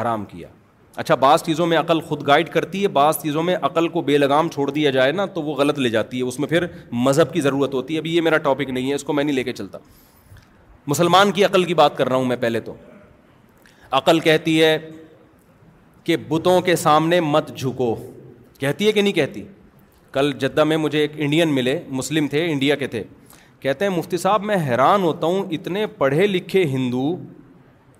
حرام 0.01 0.25
کیا 0.25 0.47
اچھا 1.01 1.15
بعض 1.23 1.43
چیزوں 1.43 1.65
میں 1.67 1.77
عقل 1.77 2.01
خود 2.07 2.25
گائڈ 2.27 2.49
کرتی 2.53 2.81
ہے 2.83 2.87
بعض 2.99 3.17
چیزوں 3.21 3.43
میں 3.43 3.55
عقل 3.69 3.87
کو 3.89 4.01
بے 4.09 4.17
لگام 4.17 4.49
چھوڑ 4.53 4.69
دیا 4.71 4.89
جائے 4.97 5.11
نا 5.19 5.25
تو 5.33 5.41
وہ 5.41 5.53
غلط 5.55 5.79
لے 5.79 5.89
جاتی 5.89 6.17
ہے 6.17 6.23
اس 6.27 6.39
میں 6.39 6.47
پھر 6.47 6.65
مذہب 7.07 7.33
کی 7.33 7.41
ضرورت 7.41 7.73
ہوتی 7.73 7.93
ہے 7.93 7.99
ابھی 7.99 8.15
یہ 8.15 8.21
میرا 8.21 8.37
ٹاپک 8.47 8.69
نہیں 8.69 8.89
ہے 8.89 8.95
اس 8.95 9.03
کو 9.03 9.13
میں 9.13 9.23
نہیں 9.23 9.35
لے 9.35 9.43
کے 9.43 9.53
چلتا 9.61 9.77
مسلمان 10.87 11.31
کی 11.31 11.45
عقل 11.45 11.63
کی 11.63 11.73
بات 11.83 11.97
کر 11.97 12.07
رہا 12.09 12.15
ہوں 12.15 12.25
میں 12.33 12.37
پہلے 12.41 12.59
تو 12.69 12.73
عقل 13.97 14.19
کہتی 14.19 14.61
ہے 14.63 14.77
کہ 16.03 16.17
بتوں 16.27 16.61
کے 16.61 16.75
سامنے 16.75 17.19
مت 17.21 17.55
جھکو 17.57 17.95
کہتی 18.59 18.87
ہے 18.87 18.91
کہ 18.91 19.01
نہیں 19.01 19.13
کہتی 19.13 19.43
کل 20.11 20.31
جدہ 20.39 20.63
میں 20.63 20.77
مجھے 20.77 20.99
ایک 20.99 21.11
انڈین 21.17 21.53
ملے 21.55 21.79
مسلم 21.99 22.27
تھے 22.27 22.45
انڈیا 22.51 22.75
کے 22.75 22.87
تھے 22.87 23.03
کہتے 23.59 23.85
ہیں 23.85 23.91
مفتی 23.97 24.17
صاحب 24.17 24.43
میں 24.45 24.55
حیران 24.67 25.03
ہوتا 25.03 25.27
ہوں 25.27 25.51
اتنے 25.57 25.85
پڑھے 25.97 26.27
لکھے 26.27 26.63
ہندو 26.73 27.11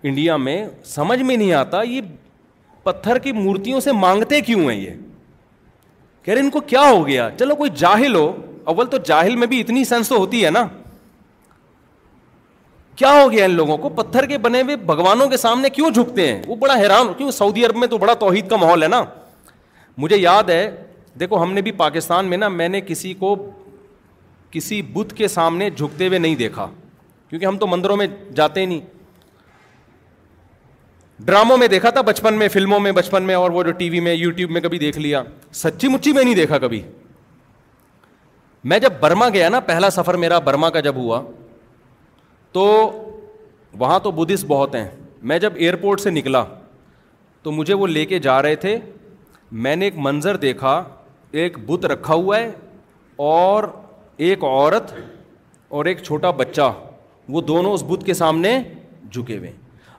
انڈیا 0.09 0.37
میں 0.37 0.63
سمجھ 0.95 1.21
میں 1.21 1.35
نہیں 1.37 1.53
آتا 1.53 1.81
یہ 1.85 2.01
پتھر 2.83 3.17
کی 3.23 3.31
مورتیوں 3.31 3.79
سے 3.87 3.91
مانگتے 3.91 4.41
کیوں 4.41 4.69
ہیں 4.69 4.79
یہ 4.81 4.89
کہہ 6.23 6.33
رہے 6.33 6.41
ان 6.41 6.49
کو 6.49 6.59
کیا 6.67 6.81
ہو 6.89 7.05
گیا 7.07 7.29
چلو 7.39 7.55
کوئی 7.55 7.69
جاہل 7.77 8.15
ہو 8.15 8.31
اول 8.73 8.85
تو 8.89 8.97
جاہل 9.05 9.35
میں 9.35 9.47
بھی 9.47 9.59
اتنی 9.61 9.83
سینس 9.85 10.09
تو 10.09 10.17
ہوتی 10.17 10.43
ہے 10.45 10.49
نا 10.51 10.65
کیا 12.99 13.11
ہو 13.13 13.31
گیا 13.31 13.43
ان 13.45 13.51
لوگوں 13.55 13.75
کو 13.77 13.89
پتھر 13.95 14.25
کے 14.27 14.37
بنے 14.45 14.61
ہوئے 14.61 14.75
بھگوانوں 14.85 15.27
کے 15.29 15.37
سامنے 15.37 15.69
کیوں 15.75 15.89
جھکتے 15.89 16.25
ہیں 16.27 16.41
وہ 16.47 16.55
بڑا 16.63 16.73
حیران 16.79 17.11
کیوں 17.17 17.31
سعودی 17.31 17.63
عرب 17.65 17.75
میں 17.77 17.87
تو 17.87 17.97
بڑا 17.97 18.13
توحید 18.23 18.49
کا 18.49 18.55
ماحول 18.63 18.83
ہے 18.83 18.87
نا 18.87 19.01
مجھے 19.97 20.17
یاد 20.17 20.49
ہے 20.49 20.69
دیکھو 21.19 21.41
ہم 21.43 21.53
نے 21.53 21.61
بھی 21.61 21.71
پاکستان 21.83 22.25
میں 22.29 22.37
نا 22.37 22.47
میں 22.57 22.67
نے 22.69 22.81
کسی 22.87 23.13
کو 23.19 23.35
کسی 24.51 24.81
بت 24.93 25.13
کے 25.17 25.27
سامنے 25.37 25.69
جھکتے 25.69 26.07
ہوئے 26.07 26.19
نہیں 26.19 26.35
دیکھا 26.43 26.67
کیونکہ 27.29 27.45
ہم 27.45 27.57
تو 27.57 27.67
مندروں 27.67 27.97
میں 27.97 28.07
جاتے 28.35 28.65
نہیں 28.65 28.79
ڈراموں 31.25 31.57
میں 31.57 31.67
دیکھا 31.67 31.89
تھا 31.89 32.01
بچپن 32.13 32.33
میں 32.39 32.47
فلموں 32.53 32.79
میں 32.79 32.91
بچپن 33.01 33.23
میں 33.23 33.35
اور 33.35 33.51
وہ 33.51 33.63
جو 33.63 33.71
ٹی 33.79 33.89
وی 33.89 33.99
میں 33.99 34.13
یوٹیوب 34.13 34.51
میں 34.51 34.61
کبھی 34.61 34.79
دیکھ 34.79 34.99
لیا 34.99 35.23
سچی 35.63 35.87
مچی 35.87 36.11
میں 36.13 36.23
نہیں 36.23 36.35
دیکھا 36.35 36.57
کبھی 36.57 36.81
میں 38.73 38.79
جب 38.79 38.93
برما 39.01 39.29
گیا 39.33 39.49
نا 39.49 39.59
پہلا 39.73 39.89
سفر 39.99 40.13
میرا 40.25 40.39
برما 40.51 40.69
کا 40.69 40.79
جب 40.89 40.95
ہوا 40.95 41.21
تو 42.51 42.65
وہاں 43.79 43.99
تو 44.03 44.11
بدھسٹ 44.11 44.45
بہت 44.47 44.75
ہیں 44.75 44.87
میں 45.29 45.37
جب 45.39 45.53
ایئرپورٹ 45.55 46.01
سے 46.01 46.09
نکلا 46.09 46.43
تو 47.43 47.51
مجھے 47.51 47.73
وہ 47.73 47.87
لے 47.87 48.05
کے 48.05 48.19
جا 48.19 48.41
رہے 48.41 48.55
تھے 48.63 48.77
میں 49.65 49.75
نے 49.75 49.85
ایک 49.85 49.97
منظر 49.97 50.35
دیکھا 50.37 50.83
ایک 51.41 51.57
بت 51.69 51.85
رکھا 51.85 52.13
ہوا 52.13 52.39
ہے 52.39 52.51
اور 53.25 53.63
ایک 54.27 54.43
عورت 54.43 54.91
اور 55.69 55.85
ایک 55.85 56.01
چھوٹا 56.03 56.31
بچہ 56.37 56.71
وہ 57.33 57.41
دونوں 57.41 57.73
اس 57.73 57.83
بت 57.87 58.05
کے 58.05 58.13
سامنے 58.13 58.59
جھکے 59.11 59.37
ہوئے 59.37 59.51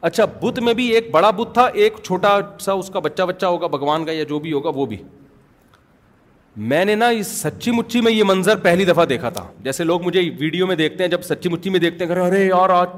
اچھا 0.09 0.25
بت 0.43 0.59
میں 0.65 0.75
بھی 0.75 0.87
ایک 0.97 1.11
بڑا 1.13 1.31
بت 1.37 1.53
تھا 1.55 1.67
ایک 1.83 1.97
چھوٹا 2.05 2.39
سا 2.61 2.73
اس 2.73 2.89
کا 2.93 2.99
بچہ 3.01 3.23
بچہ 3.29 3.47
ہوگا 3.47 3.67
بھگوان 3.77 4.05
کا 4.05 4.13
یا 4.13 4.25
جو 4.29 4.39
بھی 4.47 4.53
ہوگا 4.53 4.71
وہ 4.75 4.87
بھی 4.87 4.97
میں 6.69 6.85
نے 6.85 6.95
نا 6.95 7.07
اس 7.19 7.27
سچی 7.41 7.71
مچی 7.71 8.01
میں 8.01 8.11
یہ 8.13 8.25
منظر 8.27 8.57
پہلی 8.63 8.85
دفعہ 8.85 9.05
دیکھا 9.11 9.29
تھا 9.37 9.45
جیسے 9.65 9.85
لوگ 9.85 10.03
مجھے 10.05 10.21
ویڈیو 10.39 10.67
میں 10.67 10.75
دیکھتے 10.77 11.05
ہیں 11.05 11.11
جب 11.11 11.23
سچی 11.25 11.49
مچی 11.49 11.71
میں 11.71 11.81
دیکھتے 11.81 12.05
ہیں 12.05 12.13
کہ 12.15 12.19
ارے 12.21 12.45
یار 12.45 12.71
آج 12.71 12.89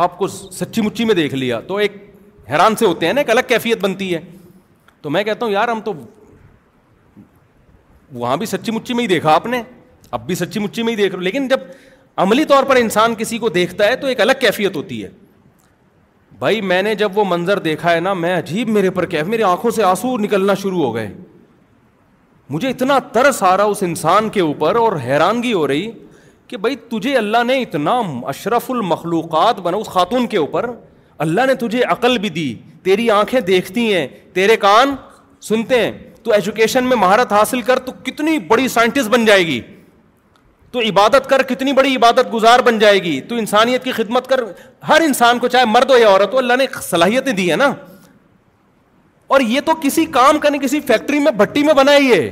آپ 0.00 0.18
کو 0.18 0.26
سچی 0.28 0.80
مچی 0.82 1.04
میں 1.04 1.14
دیکھ 1.14 1.34
لیا 1.34 1.60
تو 1.68 1.76
ایک 1.84 1.92
حیران 2.50 2.76
سے 2.76 2.86
ہوتے 2.86 3.06
ہیں 3.06 3.12
نا 3.12 3.20
ایک 3.20 3.30
الگ 3.30 3.46
کیفیت 3.48 3.82
بنتی 3.84 4.12
ہے 4.14 4.20
تو 5.02 5.10
میں 5.10 5.22
کہتا 5.24 5.44
ہوں 5.46 5.52
یار 5.52 5.68
ہم 5.68 5.80
تو 5.84 5.92
وہاں 8.12 8.36
بھی 8.36 8.46
سچی 8.46 8.72
مچی 8.72 8.94
میں 8.94 9.02
ہی 9.02 9.08
دیکھا 9.08 9.34
آپ 9.34 9.46
نے 9.46 9.62
اب 10.16 10.26
بھی 10.26 10.34
سچی 10.34 10.60
مچی 10.60 10.82
میں 10.82 10.92
ہی 10.92 10.96
دیکھ 11.02 11.14
رہے 11.14 11.24
لیکن 11.24 11.48
جب 11.48 11.60
عملی 12.24 12.44
طور 12.44 12.64
پر 12.68 12.76
انسان 12.76 13.14
کسی 13.18 13.38
کو 13.38 13.48
دیکھتا 13.58 13.86
ہے 13.88 13.96
تو 13.96 14.06
ایک 14.06 14.20
الگ 14.20 14.40
کیفیت 14.40 14.76
ہوتی 14.76 15.02
ہے 15.04 15.08
بھائی 16.38 16.60
میں 16.72 16.82
نے 16.82 16.94
جب 17.04 17.18
وہ 17.18 17.24
منظر 17.28 17.58
دیکھا 17.72 17.92
ہے 17.92 18.00
نا 18.00 18.12
میں 18.24 18.36
عجیب 18.38 18.68
میرے 18.68 18.90
پر 18.98 19.06
کیف 19.14 19.26
میری 19.28 19.42
آنکھوں 19.56 19.70
سے 19.70 19.82
آنسو 19.84 20.16
نکلنا 20.18 20.54
شروع 20.62 20.82
ہو 20.84 20.94
گئے 20.94 21.10
مجھے 22.52 22.68
اتنا 22.68 22.98
ترس 23.12 23.42
آ 23.42 23.56
رہا 23.56 23.64
اس 23.74 23.82
انسان 23.82 24.28
کے 24.30 24.40
اوپر 24.40 24.76
اور 24.76 24.92
حیرانگی 25.04 25.52
ہو 25.52 25.66
رہی 25.68 25.90
کہ 26.48 26.56
بھائی 26.64 26.74
تجھے 26.88 27.16
اللہ 27.16 27.44
نے 27.46 27.56
اتنا 27.60 27.92
اشرف 28.32 28.70
المخلوقات 28.70 29.60
بنا 29.68 29.76
اس 29.76 29.86
خاتون 29.94 30.26
کے 30.34 30.36
اوپر 30.38 30.70
اللہ 31.26 31.46
نے 31.48 31.54
تجھے 31.62 31.82
عقل 31.94 32.18
بھی 32.24 32.28
دی 32.34 32.52
تیری 32.88 33.08
آنکھیں 33.20 33.40
دیکھتی 33.48 33.84
ہیں 33.92 34.06
تیرے 34.38 34.56
کان 34.66 34.94
سنتے 35.48 35.78
ہیں 35.82 35.90
تو 36.22 36.32
ایجوکیشن 36.38 36.84
میں 36.88 36.96
مہارت 36.96 37.32
حاصل 37.32 37.62
کر 37.70 37.78
تو 37.86 37.92
کتنی 38.10 38.38
بڑی 38.50 38.68
سائنٹسٹ 38.74 39.08
بن 39.16 39.24
جائے 39.24 39.46
گی 39.46 39.60
تو 40.72 40.80
عبادت 40.88 41.28
کر 41.30 41.42
کتنی 41.54 41.72
بڑی 41.78 41.94
عبادت 41.96 42.32
گزار 42.34 42.60
بن 42.68 42.78
جائے 42.84 43.02
گی 43.02 43.20
تو 43.30 43.36
انسانیت 43.44 43.84
کی 43.84 43.92
خدمت 44.00 44.26
کر 44.28 44.40
ہر 44.88 45.00
انسان 45.06 45.38
کو 45.38 45.48
چاہے 45.56 45.64
مرد 45.76 45.90
ہو 45.90 45.98
یا 45.98 46.08
عورت 46.08 46.32
ہو 46.32 46.38
اللہ 46.38 46.56
نے 46.58 46.66
صلاحیتیں 46.88 47.32
دی 47.42 47.48
ہیں 47.50 47.56
نا 47.64 47.72
اور 49.34 49.40
یہ 49.48 49.60
تو 49.66 49.72
کسی 49.82 50.04
کام 50.14 50.38
کرنے 50.38 50.58
کسی 50.62 50.80
فیکٹری 50.86 51.18
میں 51.26 51.30
بھٹی 51.36 51.62
میں 51.64 51.74
بنا 51.74 51.92
ہی 51.96 52.10
ہے 52.12 52.22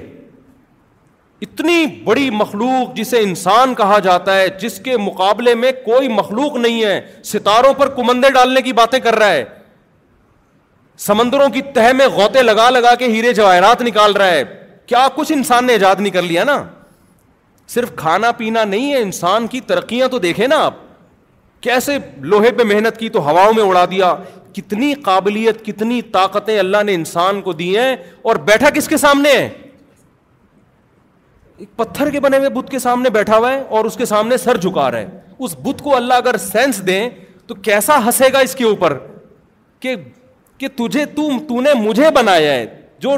اتنی 1.42 1.84
بڑی 2.04 2.28
مخلوق 2.30 2.94
جسے 2.96 3.18
انسان 3.22 3.74
کہا 3.74 3.98
جاتا 4.04 4.36
ہے 4.38 4.48
جس 4.60 4.78
کے 4.84 4.96
مقابلے 4.96 5.54
میں 5.54 5.70
کوئی 5.84 6.08
مخلوق 6.08 6.56
نہیں 6.56 6.82
ہے 6.84 7.00
ستاروں 7.24 7.72
پر 7.74 7.88
کمندے 7.94 8.30
ڈالنے 8.30 8.62
کی 8.62 8.72
باتیں 8.80 8.98
کر 9.06 9.14
رہا 9.18 9.32
ہے 9.32 9.44
سمندروں 11.06 11.48
کی 11.52 11.62
تہ 11.74 11.92
میں 11.96 12.06
غوطے 12.16 12.42
لگا 12.42 12.68
لگا 12.70 12.94
کے 12.98 13.06
ہیرے 13.12 13.32
جواہرات 13.34 13.82
نکال 13.82 14.16
رہا 14.16 14.30
ہے 14.30 14.42
کیا 14.86 15.06
کچھ 15.14 15.32
انسان 15.32 15.64
نے 15.66 15.72
ایجاد 15.72 16.00
نہیں 16.00 16.12
کر 16.12 16.22
لیا 16.22 16.44
نا 16.44 16.62
صرف 17.74 17.94
کھانا 17.96 18.32
پینا 18.36 18.64
نہیں 18.64 18.92
ہے 18.92 18.98
انسان 19.02 19.46
کی 19.46 19.60
ترقیاں 19.66 20.08
تو 20.10 20.18
دیکھیں 20.18 20.46
نا 20.48 20.58
آپ 20.64 20.74
کیسے 21.62 21.96
لوہے 22.30 22.50
پہ 22.58 22.64
محنت 22.74 22.96
کی 22.98 23.08
تو 23.16 23.20
ہواؤں 23.28 23.52
میں 23.56 23.64
اڑا 23.64 23.84
دیا 23.90 24.14
کتنی 24.54 24.92
قابلیت 25.04 25.64
کتنی 25.64 26.00
طاقتیں 26.12 26.58
اللہ 26.58 26.82
نے 26.86 26.94
انسان 26.94 27.40
کو 27.42 27.52
دی 27.62 27.76
ہیں 27.78 27.96
اور 28.28 28.36
بیٹھا 28.46 28.70
کس 28.74 28.88
کے 28.88 28.96
سامنے 28.96 29.32
ہے 29.36 29.48
ایک 31.60 31.76
پتھر 31.76 32.10
کے 32.10 32.20
بنے 32.20 32.36
ہوئے 32.38 32.48
بت 32.50 32.70
کے 32.70 32.78
سامنے 32.78 33.10
بیٹھا 33.14 33.36
ہوا 33.36 33.50
ہے 33.52 33.62
اور 33.78 33.84
اس 33.84 33.96
کے 33.96 34.04
سامنے 34.06 34.36
سر 34.44 34.56
جھکا 34.60 34.90
رہا 34.90 34.98
ہے 34.98 35.34
اس 35.46 35.54
بت 35.62 35.82
کو 35.82 35.96
اللہ 35.96 36.14
اگر 36.22 36.36
سینس 36.44 36.80
دیں 36.86 37.08
تو 37.46 37.54
کیسا 37.68 37.98
ہنسے 38.04 38.28
گا 38.32 38.38
اس 38.46 38.54
کے 38.56 38.64
اوپر 38.64 38.96
کہ 39.80 39.94
کہ 40.58 40.68
تجھے 40.76 41.04
تو, 41.04 41.28
تو 41.48 41.60
نے 41.60 41.74
مجھے 41.80 42.10
بنایا 42.14 42.52
ہے 42.52 42.64
جو 43.00 43.16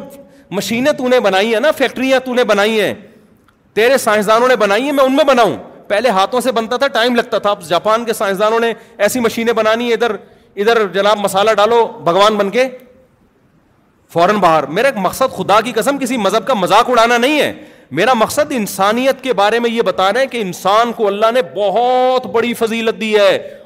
مشینیں 0.61 0.93
تو 0.99 1.09
نے 1.09 1.21
بنائی 1.21 1.53
ہیں 1.53 1.61
نا 1.61 1.71
فیکٹریاں 1.79 2.21
تو 2.25 2.35
نے 2.35 2.45
بنائی 2.45 2.81
ہیں 2.81 2.93
تیرے 3.75 3.99
سائنسدانوں 3.99 4.49
نے 4.49 4.57
بنائی 4.65 4.83
ہیں 4.85 4.93
میں 4.93 5.05
ان 5.05 5.15
میں 5.17 5.25
بناؤں 5.25 5.57
پہلے 5.89 6.09
ہاتھوں 6.19 6.41
سے 6.41 6.53
بنتا 6.59 6.77
تھا 6.77 6.87
ٹائم 6.97 7.15
لگتا 7.17 7.39
تھا 7.47 7.55
جاپان 7.69 8.05
کے 8.05 8.13
سائنسدانوں 8.13 8.61
نے 8.61 8.73
ایسی 9.07 9.21
مشینیں 9.21 9.53
بنانی 9.53 9.85
ہیں 9.87 9.93
ادھر 9.93 10.17
ادھر 10.65 10.87
جناب 10.95 11.19
مسالہ 11.25 11.51
ڈالو 11.57 11.85
بھگوان 12.05 12.35
بن 12.37 12.51
کے 12.59 12.69
فوراً 14.13 14.37
باہر 14.41 14.67
میرا 14.77 14.89
ایک 14.89 14.97
مقصد 15.05 15.37
خدا 15.37 15.61
کی 15.67 15.73
قسم 15.73 15.99
کسی 15.99 16.17
مذہب 16.17 16.47
کا 16.47 16.55
مذاق 16.55 16.91
اڑانا 16.91 17.17
نہیں 17.19 17.41
ہے 17.41 17.53
میرا 17.99 18.13
مقصد 18.17 18.47
انسانیت 18.57 19.21
کے 19.23 19.33
بارے 19.39 19.59
میں 19.61 19.71
یہ 19.71 19.83
بتانا 19.87 20.21
ہے 20.21 20.27
کہ 20.27 20.41
انسان 20.43 20.93
کو 20.97 21.07
اللہ 21.07 21.31
نے 21.35 21.41
بہت 21.57 22.27
بڑی 22.37 22.53
فضیلت 22.61 23.01
دی 23.01 23.15
ہے 23.17 23.65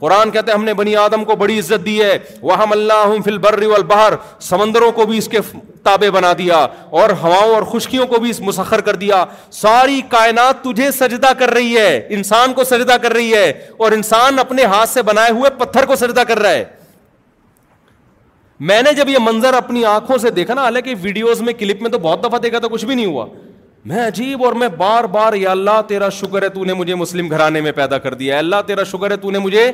قرآن 0.00 0.30
کہتے 0.30 0.50
ہیں 0.50 0.56
ہم 0.56 0.64
نے 0.64 0.74
بنی 0.78 0.94
آدم 1.04 1.24
کو 1.24 1.36
بڑی 1.42 1.58
عزت 1.58 1.84
دی 1.84 2.00
ہے 2.02 2.16
وہ 2.42 2.56
ہم 2.62 2.72
اللہ 2.72 3.14
فل 3.24 3.38
بر 3.44 3.60
بہر 3.92 4.12
سمندروں 4.48 4.90
کو 4.98 5.06
بھی 5.06 5.18
اس 5.18 5.28
کے 5.32 5.38
تابے 5.84 6.10
بنا 6.16 6.32
دیا 6.38 6.56
اور 7.00 7.10
ہواؤں 7.22 7.54
اور 7.54 7.62
خشکیوں 7.72 8.06
کو 8.06 8.20
بھی 8.20 8.30
اس 8.30 8.40
مسخر 8.50 8.80
کر 8.88 8.96
دیا 9.04 9.24
ساری 9.60 10.00
کائنات 10.10 10.62
تجھے 10.64 10.90
سجدہ 10.98 11.30
کر 11.38 11.50
رہی 11.54 11.76
ہے 11.78 11.96
انسان 12.18 12.52
کو 12.54 12.64
سجدہ 12.74 12.96
کر 13.02 13.12
رہی 13.12 13.32
ہے 13.34 13.50
اور 13.78 13.92
انسان 14.00 14.38
اپنے 14.38 14.64
ہاتھ 14.74 14.90
سے 14.90 15.02
بنائے 15.12 15.32
ہوئے 15.32 15.50
پتھر 15.58 15.86
کو 15.92 15.96
سجدہ 16.04 16.22
کر 16.28 16.38
رہا 16.38 16.50
ہے 16.50 16.64
میں 18.68 18.80
نے 18.82 18.92
جب 18.96 19.08
یہ 19.08 19.18
منظر 19.22 19.54
اپنی 19.54 19.84
آنکھوں 19.84 20.16
سے 20.18 20.30
دیکھا 20.30 20.54
نا 20.54 20.62
حالانکہ 20.64 20.94
ویڈیوز 21.00 21.40
میں 21.42 21.52
کلپ 21.58 21.82
میں 21.82 21.90
تو 21.90 21.98
بہت 22.02 22.22
دفعہ 22.24 22.38
دیکھا 22.42 22.58
تو 22.58 22.68
کچھ 22.68 22.84
بھی 22.84 22.94
نہیں 22.94 23.06
ہوا 23.06 23.26
میں 23.84 24.06
عجیب 24.06 24.44
اور 24.44 24.52
میں 24.60 24.68
بار 24.76 25.04
بار 25.12 25.32
یا 25.36 25.50
اللہ 25.50 25.80
تیرا 25.88 26.08
شکر 26.18 26.42
ہے 26.42 26.48
تو 26.48 26.64
نے 26.64 26.74
مجھے 26.74 26.94
مسلم 26.94 27.28
گھرانے 27.30 27.60
میں 27.60 27.72
پیدا 27.72 27.98
کر 28.06 28.14
دیا 28.22 28.38
اللہ 28.38 28.62
تیرا 28.66 28.84
شکر 28.92 29.10
ہے 29.10 29.16
تو 29.16 29.30
نے 29.30 29.38
مجھے 29.38 29.70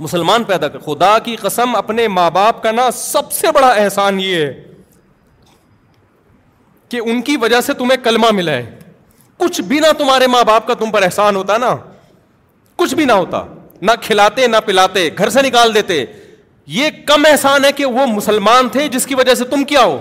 مسلمان 0.00 0.44
پیدا 0.44 0.68
کر 0.68 0.78
خدا 0.78 1.18
کی 1.24 1.36
قسم 1.40 1.74
اپنے 1.76 2.06
ماں 2.08 2.30
باپ 2.30 2.62
کا 2.62 2.70
نا 2.72 2.90
سب 2.94 3.32
سے 3.32 3.50
بڑا 3.54 3.68
احسان 3.68 4.20
یہ 4.20 4.36
ہے 4.44 4.52
کہ 6.88 7.00
ان 7.04 7.22
کی 7.22 7.36
وجہ 7.40 7.60
سے 7.60 7.72
تمہیں 7.78 7.96
کلمہ 8.04 8.30
ملا 8.34 8.52
ہے 8.52 8.70
کچھ 9.38 9.60
بھی 9.62 9.80
نہ 9.80 9.86
تمہارے 9.98 10.26
ماں 10.26 10.44
باپ 10.46 10.66
کا 10.66 10.74
تم 10.78 10.90
پر 10.90 11.02
احسان 11.02 11.36
ہوتا 11.36 11.56
نا 11.58 11.74
کچھ 12.76 12.94
بھی 12.94 13.04
نہ 13.04 13.12
ہوتا 13.12 13.42
نہ 13.82 13.90
کھلاتے 14.02 14.46
نہ 14.46 14.56
پلاتے 14.66 15.08
گھر 15.18 15.28
سے 15.30 15.42
نکال 15.46 15.74
دیتے 15.74 16.04
یہ 16.76 16.88
کم 17.06 17.22
احسان 17.28 17.64
ہے 17.64 17.70
کہ 17.72 17.84
وہ 17.96 18.04
مسلمان 18.06 18.68
تھے 18.72 18.86
جس 18.94 19.06
کی 19.06 19.14
وجہ 19.14 19.34
سے 19.34 19.44
تم 19.50 19.62
کیا 19.68 19.82
ہو 19.84 19.98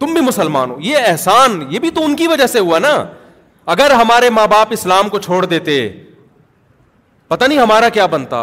تم 0.00 0.12
بھی 0.14 0.20
مسلمان 0.26 0.70
ہو 0.70 0.76
یہ 0.80 1.08
احسان 1.08 1.60
یہ 1.70 1.78
بھی 1.78 1.90
تو 1.94 2.04
ان 2.04 2.14
کی 2.16 2.26
وجہ 2.28 2.46
سے 2.52 2.58
ہوا 2.60 2.78
نا 2.84 2.92
اگر 3.74 3.90
ہمارے 4.00 4.30
ماں 4.38 4.46
باپ 4.52 4.68
اسلام 4.72 5.08
کو 5.08 5.18
چھوڑ 5.26 5.44
دیتے 5.46 5.76
پتہ 7.28 7.44
نہیں 7.44 7.58
ہمارا 7.58 7.88
کیا 7.98 8.06
بنتا 8.14 8.38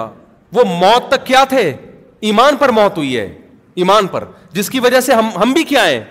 وہ 0.54 0.64
موت 0.84 1.08
تک 1.12 1.26
کیا 1.26 1.44
تھے 1.50 1.66
ایمان 2.30 2.56
پر 2.60 2.70
موت 2.80 2.98
ہوئی 2.98 3.18
ہے 3.18 3.26
ایمان 3.82 4.08
پر 4.14 4.24
جس 4.54 4.70
کی 4.70 4.80
وجہ 4.86 5.00
سے 5.08 5.14
ہم 5.14 5.30
ہم 5.42 5.52
بھی 5.54 5.64
کیا 5.74 5.86
ہے 5.86 6.04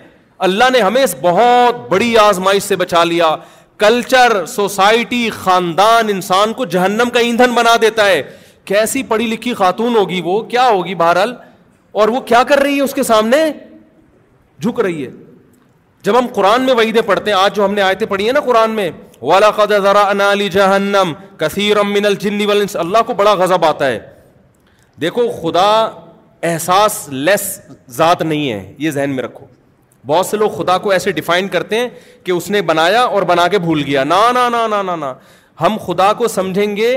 اللہ 0.48 0.70
نے 0.72 0.80
ہمیں 0.80 1.02
اس 1.02 1.14
بہت 1.20 1.88
بڑی 1.90 2.16
آزمائش 2.24 2.62
سے 2.62 2.76
بچا 2.82 3.04
لیا 3.12 3.34
کلچر 3.86 4.44
سوسائٹی 4.56 5.28
خاندان 5.38 6.08
انسان 6.10 6.52
کو 6.60 6.64
جہنم 6.76 7.08
کا 7.14 7.20
ایندھن 7.30 7.54
بنا 7.54 7.74
دیتا 7.82 8.06
ہے 8.08 8.22
کیسی 8.68 9.02
پڑھی 9.10 9.26
لکھی 9.26 9.52
خاتون 9.58 9.94
ہوگی 9.96 10.20
وہ 10.24 10.40
کیا 10.52 10.66
ہوگی 10.68 10.94
بہرحال 11.02 11.34
اور 12.00 12.08
وہ 12.14 12.20
کیا 12.30 12.42
کر 12.48 12.58
رہی 12.62 12.76
ہے 12.76 12.80
اس 12.82 12.94
کے 12.94 13.02
سامنے 13.10 13.36
جھک 14.60 14.80
رہی 14.86 15.04
ہے 15.06 15.10
جب 16.04 16.18
ہم 16.18 16.26
قرآن 16.34 16.62
میں 16.66 16.74
وحیدیں 16.74 17.00
پڑھتے 17.06 17.30
ہیں 17.30 17.38
آج 17.38 17.54
جو 17.56 17.64
ہم 17.64 17.74
نے 17.74 17.82
آیتیں 17.82 18.06
پڑھی 18.06 18.24
ہیں 18.26 18.32
نا 18.32 18.40
قرآن 18.50 18.70
میں 18.80 18.90
والا 19.20 19.48
ذرا 19.70 20.04
علی 20.30 20.48
جہنم 20.56 21.12
کثیر 21.38 21.76
الجنی 21.84 22.46
ونس 22.48 22.76
اللہ 22.84 23.02
کو 23.06 23.14
بڑا 23.20 23.32
غضب 23.42 23.64
آتا 23.64 23.86
ہے 23.86 23.98
دیکھو 25.00 25.28
خدا 25.40 25.70
احساس 26.50 27.00
لیس 27.26 27.46
ذات 28.00 28.22
نہیں 28.22 28.50
ہے 28.52 28.74
یہ 28.78 28.90
ذہن 28.98 29.14
میں 29.16 29.22
رکھو 29.24 29.46
بہت 30.06 30.26
سے 30.26 30.36
لوگ 30.42 30.50
خدا 30.58 30.76
کو 30.84 30.90
ایسے 30.96 31.12
ڈیفائن 31.12 31.48
کرتے 31.54 31.78
ہیں 31.80 31.88
کہ 32.24 32.32
اس 32.32 32.50
نے 32.50 32.62
بنایا 32.72 33.02
اور 33.14 33.22
بنا 33.32 33.46
کے 33.54 33.58
بھول 33.68 33.82
گیا 33.86 34.04
نا 34.04 34.20
نا 34.32 34.48
نا 34.48 34.66
نا 34.66 34.82
نا, 34.82 34.96
نا. 34.96 35.12
ہم 35.60 35.76
خدا 35.86 36.12
کو 36.18 36.28
سمجھیں 36.28 36.76
گے 36.76 36.90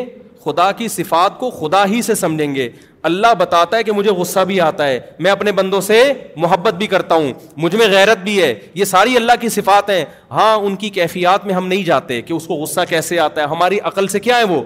خدا 0.43 0.71
کی 0.77 0.87
صفات 0.87 1.37
کو 1.39 1.49
خدا 1.59 1.85
ہی 1.89 2.01
سے 2.01 2.15
سمجھیں 2.15 2.53
گے 2.55 2.67
اللہ 3.09 3.33
بتاتا 3.37 3.77
ہے 3.77 3.83
کہ 3.83 3.91
مجھے 3.91 4.11
غصہ 4.19 4.39
بھی 4.47 4.59
آتا 4.61 4.87
ہے 4.87 4.99
میں 5.25 5.31
اپنے 5.31 5.51
بندوں 5.59 5.81
سے 5.81 6.01
محبت 6.45 6.73
بھی 6.77 6.87
کرتا 6.87 7.15
ہوں 7.15 7.31
مجھ 7.65 7.75
میں 7.75 7.87
غیرت 7.91 8.17
بھی 8.23 8.41
ہے 8.41 8.53
یہ 8.81 8.85
ساری 8.91 9.15
اللہ 9.17 9.31
کی 9.41 9.49
صفات 9.55 9.89
ہیں 9.89 10.03
ہاں 10.31 10.53
ان 10.57 10.75
کی 10.83 10.89
کیفیات 10.99 11.45
میں 11.45 11.53
ہم 11.55 11.67
نہیں 11.67 11.83
جاتے 11.83 12.21
کہ 12.27 12.33
اس 12.33 12.45
کو 12.47 12.55
غصہ 12.63 12.81
کیسے 12.89 13.19
آتا 13.19 13.41
ہے 13.41 13.45
ہماری 13.55 13.79
عقل 13.91 14.07
سے 14.15 14.19
کیا 14.27 14.37
ہے 14.37 14.43
وہ 14.53 14.61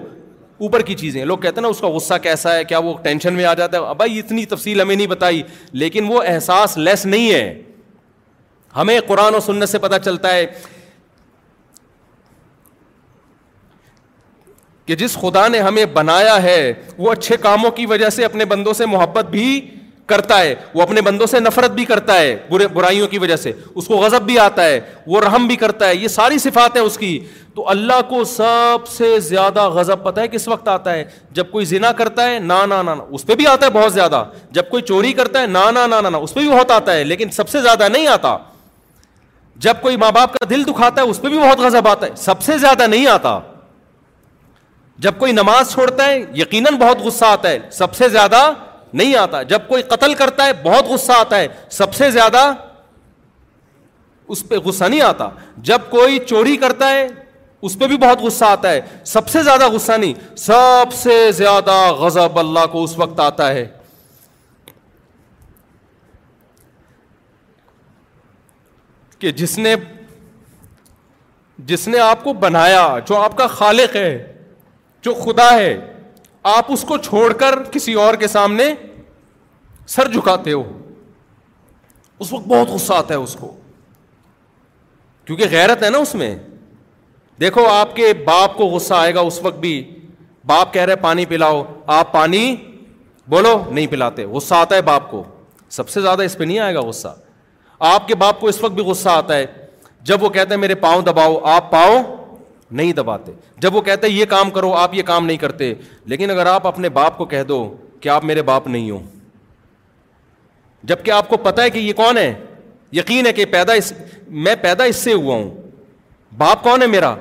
اوپر 0.64 0.82
کی 0.90 0.94
چیزیں 1.00 1.24
لوگ 1.30 1.38
کہتے 1.38 1.54
ہیں 1.56 1.62
نا 1.62 1.68
اس 1.68 1.80
کا 1.80 1.88
غصہ 1.96 2.14
کیسا 2.22 2.54
ہے 2.56 2.64
کیا 2.68 2.78
وہ 2.84 2.94
ٹینشن 3.02 3.34
میں 3.40 3.44
آ 3.44 3.52
جاتا 3.54 3.78
ہے 3.88 3.94
بھائی 3.94 4.18
اتنی 4.18 4.44
تفصیل 4.52 4.80
ہمیں 4.80 4.94
نہیں 4.94 5.06
بتائی 5.06 5.42
لیکن 5.82 6.04
وہ 6.10 6.22
احساس 6.34 6.76
لیس 6.78 7.04
نہیں 7.06 7.32
ہے 7.32 7.62
ہمیں 8.76 8.98
قرآن 9.06 9.34
و 9.34 9.40
سنت 9.46 9.68
سے 9.68 9.78
پتہ 9.78 9.94
چلتا 10.04 10.34
ہے 10.34 10.46
کہ 14.86 14.94
جس 14.96 15.16
خدا 15.20 15.46
نے 15.48 15.58
ہمیں 15.60 15.84
بنایا 15.92 16.42
ہے 16.42 16.72
وہ 16.98 17.12
اچھے 17.12 17.36
کاموں 17.42 17.70
کی 17.78 17.86
وجہ 17.86 18.08
سے 18.16 18.24
اپنے 18.24 18.44
بندوں 18.50 18.72
سے 18.80 18.86
محبت 18.86 19.24
بھی 19.30 19.46
کرتا 20.10 20.38
ہے 20.40 20.54
وہ 20.74 20.82
اپنے 20.82 21.00
بندوں 21.02 21.26
سے 21.26 21.38
نفرت 21.40 21.70
بھی 21.74 21.84
کرتا 21.84 22.18
ہے 22.18 22.36
برے 22.50 22.66
برائیوں 22.74 23.06
کی 23.14 23.18
وجہ 23.18 23.36
سے 23.44 23.52
اس 23.74 23.86
کو 23.86 23.96
غضب 24.00 24.22
بھی 24.26 24.38
آتا 24.38 24.64
ہے 24.66 24.78
وہ 25.06 25.20
رحم 25.20 25.46
بھی 25.46 25.56
کرتا 25.62 25.88
ہے 25.88 25.96
یہ 25.96 26.08
ساری 26.08 26.38
صفات 26.38 26.76
ہیں 26.76 26.82
اس 26.82 26.98
کی 26.98 27.18
تو 27.54 27.68
اللہ 27.70 28.00
کو 28.08 28.22
سب 28.34 28.86
سے 28.96 29.18
زیادہ 29.28 29.68
غضب 29.78 30.02
پتہ 30.04 30.20
ہے 30.20 30.28
کس 30.28 30.46
وقت 30.48 30.68
آتا 30.68 30.92
ہے 30.92 31.04
جب 31.38 31.50
کوئی 31.50 31.64
زنا 31.66 31.90
کرتا 32.02 32.28
ہے 32.30 32.38
نا 32.38 32.64
نا 32.74 32.80
نا 32.82 32.94
اس 33.18 33.26
پہ 33.26 33.34
بھی 33.42 33.46
آتا 33.46 33.66
ہے 33.66 33.70
بہت 33.78 33.92
زیادہ 33.92 34.24
جب 34.58 34.68
کوئی 34.70 34.82
چوری 34.92 35.12
کرتا 35.22 35.42
ہے 35.42 35.46
نا 35.58 35.70
نا 35.70 35.86
نا 35.86 36.00
نا 36.08 36.18
اس 36.18 36.34
پہ 36.34 36.40
بھی 36.40 36.48
بہت 36.50 36.70
آتا 36.70 36.92
ہے 36.94 37.04
لیکن 37.04 37.30
سب 37.40 37.48
سے 37.48 37.62
زیادہ 37.62 37.88
نہیں 37.92 38.06
آتا 38.16 38.36
جب 39.66 39.80
کوئی 39.82 39.96
ماں 39.96 40.12
باپ 40.12 40.32
کا 40.34 40.46
دل 40.50 40.64
دکھاتا 40.66 41.02
ہے 41.02 41.06
اس 41.08 41.20
پہ 41.22 41.28
بھی 41.28 41.38
بہت 41.38 41.58
غضب 41.60 41.88
آتا 41.88 42.06
ہے 42.06 42.10
سب 42.24 42.42
سے 42.42 42.58
زیادہ 42.58 42.86
نہیں 42.86 43.06
آتا 43.18 43.38
جب 45.04 45.18
کوئی 45.18 45.32
نماز 45.32 45.72
چھوڑتا 45.72 46.06
ہے 46.08 46.18
یقیناً 46.34 46.74
بہت 46.80 47.00
غصہ 47.04 47.24
آتا 47.24 47.48
ہے 47.48 47.58
سب 47.72 47.94
سے 47.94 48.08
زیادہ 48.08 48.42
نہیں 48.92 49.14
آتا 49.22 49.42
جب 49.52 49.66
کوئی 49.68 49.82
قتل 49.88 50.14
کرتا 50.18 50.44
ہے 50.46 50.52
بہت 50.62 50.84
غصہ 50.88 51.12
آتا 51.12 51.38
ہے 51.38 51.46
سب 51.78 51.94
سے 51.94 52.10
زیادہ 52.10 52.50
اس 54.34 54.42
پہ 54.48 54.58
غصہ 54.64 54.84
نہیں 54.84 55.00
آتا 55.08 55.28
جب 55.70 55.80
کوئی 55.90 56.18
چوری 56.28 56.56
کرتا 56.62 56.88
ہے 56.90 57.06
اس 57.66 57.78
پہ 57.78 57.86
بھی 57.88 57.96
بہت 57.98 58.20
غصہ 58.20 58.44
آتا 58.44 58.70
ہے 58.70 58.80
سب 59.12 59.28
سے 59.28 59.42
زیادہ 59.42 59.68
غصہ 59.72 59.92
نہیں 60.00 60.12
سب 60.38 60.92
سے 60.94 61.18
زیادہ 61.32 61.74
غضب 61.98 62.38
اللہ 62.38 62.66
کو 62.72 62.82
اس 62.84 62.96
وقت 62.98 63.20
آتا 63.20 63.48
ہے 63.54 63.66
کہ 69.18 69.30
جس 69.42 69.58
نے 69.58 69.74
جس 71.68 71.86
نے 71.88 71.98
آپ 71.98 72.24
کو 72.24 72.32
بنایا 72.44 72.86
جو 73.08 73.16
آپ 73.16 73.36
کا 73.36 73.46
خالق 73.58 73.94
ہے 73.96 74.35
جو 75.06 75.14
خدا 75.24 75.48
ہے 75.52 75.68
آپ 76.52 76.70
اس 76.74 76.82
کو 76.88 76.96
چھوڑ 77.08 77.32
کر 77.42 77.58
کسی 77.72 77.92
اور 78.04 78.14
کے 78.22 78.28
سامنے 78.28 78.64
سر 79.94 80.08
جھکاتے 80.12 80.52
ہو 80.52 80.62
اس 82.24 82.32
وقت 82.32 82.46
بہت 82.52 82.68
غصہ 82.74 82.92
آتا 83.02 83.14
ہے 83.14 83.18
اس 83.26 83.36
کو 83.40 83.50
کیونکہ 85.26 85.50
غیرت 85.50 85.82
ہے 85.84 85.90
نا 85.96 85.98
اس 86.06 86.14
میں 86.22 86.34
دیکھو 87.40 87.66
آپ 87.74 87.94
کے 87.96 88.12
باپ 88.30 88.56
کو 88.56 88.66
غصہ 88.74 88.94
آئے 89.02 89.14
گا 89.14 89.20
اس 89.30 89.38
وقت 89.42 89.58
بھی 89.66 89.74
باپ 90.52 90.72
کہہ 90.74 90.88
رہے 90.90 90.96
پانی 91.08 91.26
پلاؤ 91.34 91.62
آپ 91.98 92.12
پانی 92.12 92.42
بولو 93.34 93.54
نہیں 93.70 93.86
پلاتے 93.94 94.24
غصہ 94.36 94.54
آتا 94.64 94.76
ہے 94.76 94.82
باپ 94.90 95.10
کو 95.10 95.22
سب 95.78 95.88
سے 95.94 96.00
زیادہ 96.08 96.22
اس 96.30 96.36
پہ 96.38 96.44
نہیں 96.50 96.58
آئے 96.66 96.74
گا 96.74 96.80
غصہ 96.88 97.14
آپ 97.94 98.08
کے 98.08 98.14
باپ 98.26 98.40
کو 98.40 98.48
اس 98.52 98.62
وقت 98.62 98.74
بھی 98.80 98.90
غصہ 98.92 99.08
آتا 99.22 99.36
ہے 99.42 99.46
جب 100.10 100.22
وہ 100.24 100.28
کہتے 100.38 100.54
ہیں 100.54 100.60
میرے 100.66 100.74
پاؤں 100.86 101.02
دباؤ 101.10 101.38
آپ 101.56 101.70
پاؤں 101.78 102.15
نہیں 102.70 102.92
دباتے 102.92 103.32
جب 103.62 103.74
وہ 103.76 103.80
کہتے 103.82 104.08
یہ 104.08 104.24
کام 104.28 104.50
کرو 104.50 104.72
آپ 104.74 104.94
یہ 104.94 105.02
کام 105.06 105.26
نہیں 105.26 105.36
کرتے 105.36 105.72
لیکن 106.12 106.30
اگر 106.30 106.46
آپ 106.46 106.66
اپنے 106.66 106.88
باپ 106.98 107.18
کو 107.18 107.24
کہہ 107.24 107.42
دو 107.48 107.66
کہ 108.00 108.08
آپ 108.08 108.24
میرے 108.24 108.42
باپ 108.42 108.66
نہیں 108.66 108.90
ہو 108.90 109.00
جب 110.88 111.04
کہ 111.04 111.10
آپ 111.10 111.28
کو 111.28 111.36
پتا 111.42 111.62
ہے 111.62 111.70
کہ 111.70 111.78
یہ 111.78 111.92
کون 111.96 112.18
ہے 112.18 112.32
یقین 112.92 113.26
ہے 113.26 113.32
کہ 113.32 113.44
پیدا 113.52 113.72
اس 113.72 113.92
میں 114.44 114.54
پیدا 114.62 114.84
اس 114.84 114.96
سے 114.96 115.12
ہوا 115.12 115.34
ہوں 115.36 115.50
باپ 116.38 116.62
کون 116.62 116.82
ہے 116.82 116.86
میرا 116.86 117.14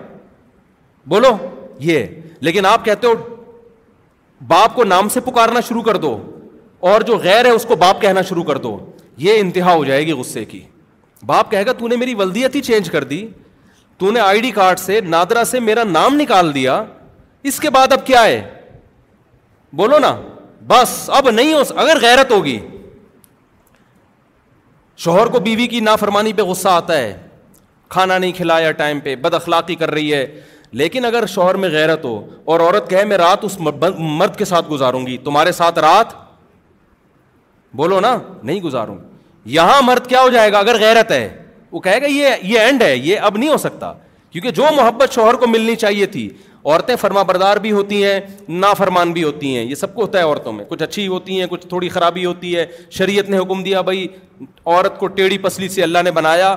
بولو 1.10 1.36
یہ 1.80 2.06
لیکن 2.48 2.66
آپ 2.66 2.86
کہتے 2.86 3.08
ہو 3.08 3.14
باپ 4.48 4.76
کو 4.76 4.84
نام 4.84 5.10
سے 5.10 5.20
پکارنا 5.26 5.60
شروع 5.68 5.82
کر 5.82 5.98
دو 5.98 6.18
اور 6.92 7.02
جو 7.02 7.18
غیر 7.18 7.46
ہے 7.46 7.50
اس 7.50 7.66
کو 7.68 7.76
باپ 7.76 8.02
کہنا 8.02 8.22
شروع 8.30 8.44
کر 8.44 8.58
دو 8.64 8.78
یہ 9.18 9.40
انتہا 9.40 9.74
ہو 9.74 9.84
جائے 9.86 10.06
گی 10.06 10.12
غصے 10.12 10.46
کی 10.46 10.60
باپ 11.26 11.52
کہے 11.52 11.66
گا 11.66 11.74
تو 11.78 11.88
نے 11.88 11.96
میری 11.98 12.14
ولدیت 12.16 12.56
ہی 12.56 12.62
چینج 12.62 12.90
کر 12.92 13.04
دی 13.04 13.26
تو 13.98 14.12
نے 14.12 14.20
آئی 14.20 14.42
ڈی 14.42 14.52
کارڈ 14.52 14.80
سے 14.80 15.00
نادرا 15.02 15.44
سے 15.46 15.60
میرا 15.60 15.84
نام 15.90 16.16
نکال 16.22 16.54
دیا 16.56 16.84
اس 17.50 17.60
کے 17.60 17.70
بعد 17.70 17.92
اب 17.94 18.06
کیا 18.06 18.24
ہے 18.26 18.42
بولو 19.78 20.00
نا 20.00 20.16
بس 20.68 21.00
اب 21.16 21.30
نہیں 21.30 21.54
ہو 21.54 21.62
اگر 21.82 21.98
غیرت 22.02 22.32
ہوگی 22.32 22.60
شوہر 25.04 25.28
کو 25.30 25.40
بیوی 25.46 25.68
کی 25.68 25.80
نافرمانی 25.80 26.34
پہ 26.34 26.42
غصہ 26.50 26.68
آتا 26.70 26.98
ہے 26.98 27.16
کھانا 27.90 28.18
نہیں 28.18 28.32
کھلایا 28.36 28.72
ٹائم 28.82 29.00
پہ 29.04 29.16
بد 29.24 29.34
اخلاقی 29.34 29.76
کر 29.76 29.92
رہی 29.92 30.14
ہے 30.14 30.26
لیکن 30.82 31.06
اگر 31.06 31.26
شوہر 31.34 31.56
میں 31.64 31.70
غیرت 31.70 32.06
ہو 32.06 32.20
اور 32.52 32.60
عورت 32.60 32.90
کہے 32.90 33.04
میں 33.06 33.18
رات 33.18 33.44
اس 33.46 33.58
مرد 33.68 34.36
کے 34.38 34.46
ساتھ 34.46 34.70
گزاروں 34.72 35.06
گی 35.08 35.18
تمہارے 35.26 35.52
ساتھ 35.62 35.80
رات 35.88 36.14
بولو 37.78 38.00
نا 38.00 38.16
نہیں 38.44 38.62
گزاروں 38.62 38.98
یہاں 39.58 39.82
مرد 39.86 40.08
کیا 40.10 40.22
ہو 40.22 40.30
جائے 40.30 40.52
گا 40.52 40.60
اگر 40.60 40.80
غیرت 40.80 41.12
ہے 41.12 41.28
وہ 41.76 41.80
کہے 41.86 42.02
گا 42.02 42.06
یہ 42.10 42.28
یہ 42.50 42.60
اینڈ 42.60 42.82
ہے 42.84 42.96
یہ 42.96 43.20
اب 43.30 43.38
نہیں 43.38 43.50
ہو 43.50 43.56
سکتا 43.58 43.92
کیونکہ 44.32 44.52
جو 44.60 44.66
محبت 44.78 45.14
شوہر 45.16 45.34
کو 45.40 45.48
ملنی 45.48 45.76
چاہیے 45.82 46.06
تھی 46.14 46.28
عورتیں 46.66 46.96
فرما 47.02 47.22
بردار 47.30 47.58
بھی 47.64 47.72
ہوتی 47.72 48.04
ہیں 48.04 48.20
نا 48.60 48.72
فرمان 48.74 49.12
بھی 49.14 49.24
ہوتی 49.24 49.56
ہیں 49.56 49.64
یہ 49.64 49.74
سب 49.76 49.94
کو 49.96 50.02
ہوتا 50.02 50.18
ہے 50.20 50.24
عورتوں 50.24 50.54
میں 50.54 50.66
کچھ 50.68 50.84
اچھی 50.84 51.08
ہوتی 51.08 51.40
ہیں 51.40 51.48
کچھ 51.50 51.66
تھوڑی 51.74 51.90
خرابی 51.98 52.26
ہوتی 52.26 52.56
ہے 52.58 52.66
شریعت 52.98 53.30
نے 53.30 53.38
حکم 53.38 53.64
دیا 53.64 53.82
بھائی 53.90 54.08
عورت 54.66 54.98
کو 55.00 55.08
ٹیڑھی 55.18 55.38
پسلی 55.48 55.68
سے 55.76 55.84
اللہ 55.84 56.04
نے 56.06 56.12
بنایا 56.22 56.56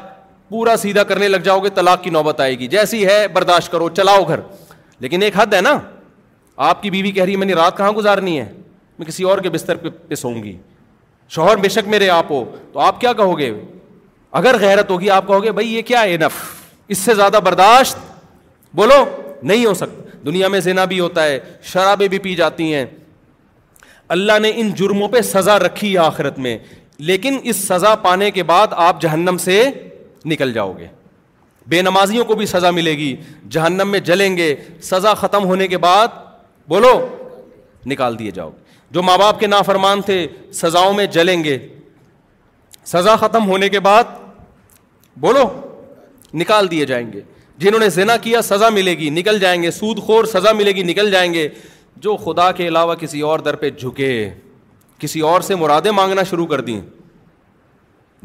پورا 0.50 0.76
سیدھا 0.82 1.02
کرنے 1.08 1.28
لگ 1.28 1.42
جاؤ 1.44 1.60
گے 1.64 1.70
طلاق 1.80 2.02
کی 2.02 2.10
نوبت 2.16 2.40
آئے 2.40 2.58
گی 2.58 2.66
جیسی 2.76 3.04
ہے 3.06 3.16
برداشت 3.38 3.70
کرو 3.72 3.88
چلاؤ 3.96 4.22
گھر 4.28 4.40
لیکن 5.00 5.22
ایک 5.22 5.32
حد 5.36 5.54
ہے 5.54 5.60
نا 5.60 5.78
آپ 6.68 6.82
کی 6.82 6.90
بیوی 6.96 7.10
کہہ 7.16 7.24
رہی 7.24 7.32
ہے 7.32 7.38
میں 7.38 7.46
نے 7.46 7.54
رات 7.60 7.76
کہاں 7.78 7.90
گزارنی 7.96 8.38
ہے 8.40 8.46
میں 8.98 9.06
کسی 9.06 9.24
اور 9.32 9.38
کے 9.38 9.50
بستر 9.56 9.76
پہ 9.82 9.88
پہ 10.08 10.14
سوؤں 10.24 10.42
گی 10.42 10.56
شوہر 11.36 11.56
بے 11.62 11.68
شک 11.78 11.88
میرے 11.96 12.08
آپ 12.10 12.30
ہو 12.32 12.44
تو 12.72 12.80
آپ 12.80 13.00
کیا 13.00 13.12
کہو 13.20 13.38
گے 13.38 13.52
اگر 14.38 14.56
غیرت 14.60 14.90
ہوگی 14.90 15.08
آپ 15.10 15.26
کہو 15.26 15.42
گے 15.44 15.52
بھائی 15.52 15.72
یہ 15.74 15.82
کیا 15.86 16.02
ہے 16.02 16.16
نف 16.22 16.34
اس 16.94 16.98
سے 17.06 17.14
زیادہ 17.20 17.38
برداشت 17.46 17.96
بولو 18.80 18.98
نہیں 19.50 19.64
ہو 19.66 19.72
سکتا 19.80 20.16
دنیا 20.26 20.48
میں 20.54 20.60
زینا 20.66 20.84
بھی 20.92 21.00
ہوتا 21.00 21.24
ہے 21.24 21.38
شرابیں 21.72 22.06
بھی 22.12 22.18
پی 22.26 22.34
جاتی 22.40 22.72
ہیں 22.74 22.84
اللہ 24.16 24.38
نے 24.42 24.52
ان 24.60 24.70
جرموں 24.80 25.08
پہ 25.14 25.20
سزا 25.30 25.58
رکھی 25.58 25.92
ہے 25.92 25.98
آخرت 26.04 26.38
میں 26.46 26.56
لیکن 27.10 27.38
اس 27.50 27.56
سزا 27.70 27.94
پانے 28.04 28.30
کے 28.36 28.42
بعد 28.52 28.72
آپ 28.84 29.00
جہنم 29.02 29.36
سے 29.46 29.60
نکل 30.32 30.52
جاؤ 30.52 30.72
گے 30.78 30.86
بے 31.74 31.82
نمازیوں 31.88 32.24
کو 32.24 32.34
بھی 32.36 32.46
سزا 32.52 32.70
ملے 32.78 32.96
گی 32.98 33.14
جہنم 33.56 33.90
میں 33.92 34.00
جلیں 34.10 34.36
گے 34.36 34.54
سزا 34.90 35.14
ختم 35.24 35.44
ہونے 35.50 35.66
کے 35.74 35.78
بعد 35.86 36.14
بولو 36.74 36.92
نکال 37.94 38.18
دیے 38.18 38.30
جاؤ 38.38 38.48
گے 38.50 38.66
جو 38.96 39.02
ماں 39.08 39.18
باپ 39.18 39.40
کے 39.40 39.46
نافرمان 39.56 40.02
تھے 40.10 40.26
سزاؤں 40.62 40.94
میں 41.00 41.06
جلیں 41.18 41.36
گے 41.44 41.58
سزا 42.92 43.16
ختم 43.26 43.48
ہونے 43.50 43.68
کے 43.76 43.80
بعد 43.90 44.16
بولو 45.20 45.44
نکال 46.38 46.70
دیے 46.70 46.84
جائیں 46.86 47.10
گے 47.12 47.20
جنہوں 47.58 47.80
نے 47.80 47.88
زنا 47.90 48.16
کیا 48.22 48.42
سزا 48.42 48.68
ملے 48.68 48.92
گی 48.98 49.08
نکل 49.10 49.38
جائیں 49.40 49.62
گے 49.62 49.70
سود 49.70 49.98
خور 50.06 50.24
سزا 50.32 50.52
ملے 50.56 50.72
گی 50.74 50.82
نکل 50.82 51.10
جائیں 51.10 51.32
گے 51.34 51.48
جو 52.06 52.16
خدا 52.24 52.50
کے 52.58 52.68
علاوہ 52.68 52.94
کسی 52.98 53.20
اور 53.30 53.38
در 53.46 53.56
پہ 53.62 53.70
جھکے 53.70 54.10
کسی 54.98 55.20
اور 55.30 55.40
سے 55.48 55.54
مرادیں 55.54 55.90
مانگنا 55.92 56.22
شروع 56.30 56.46
کر 56.46 56.60
دیں 56.68 56.80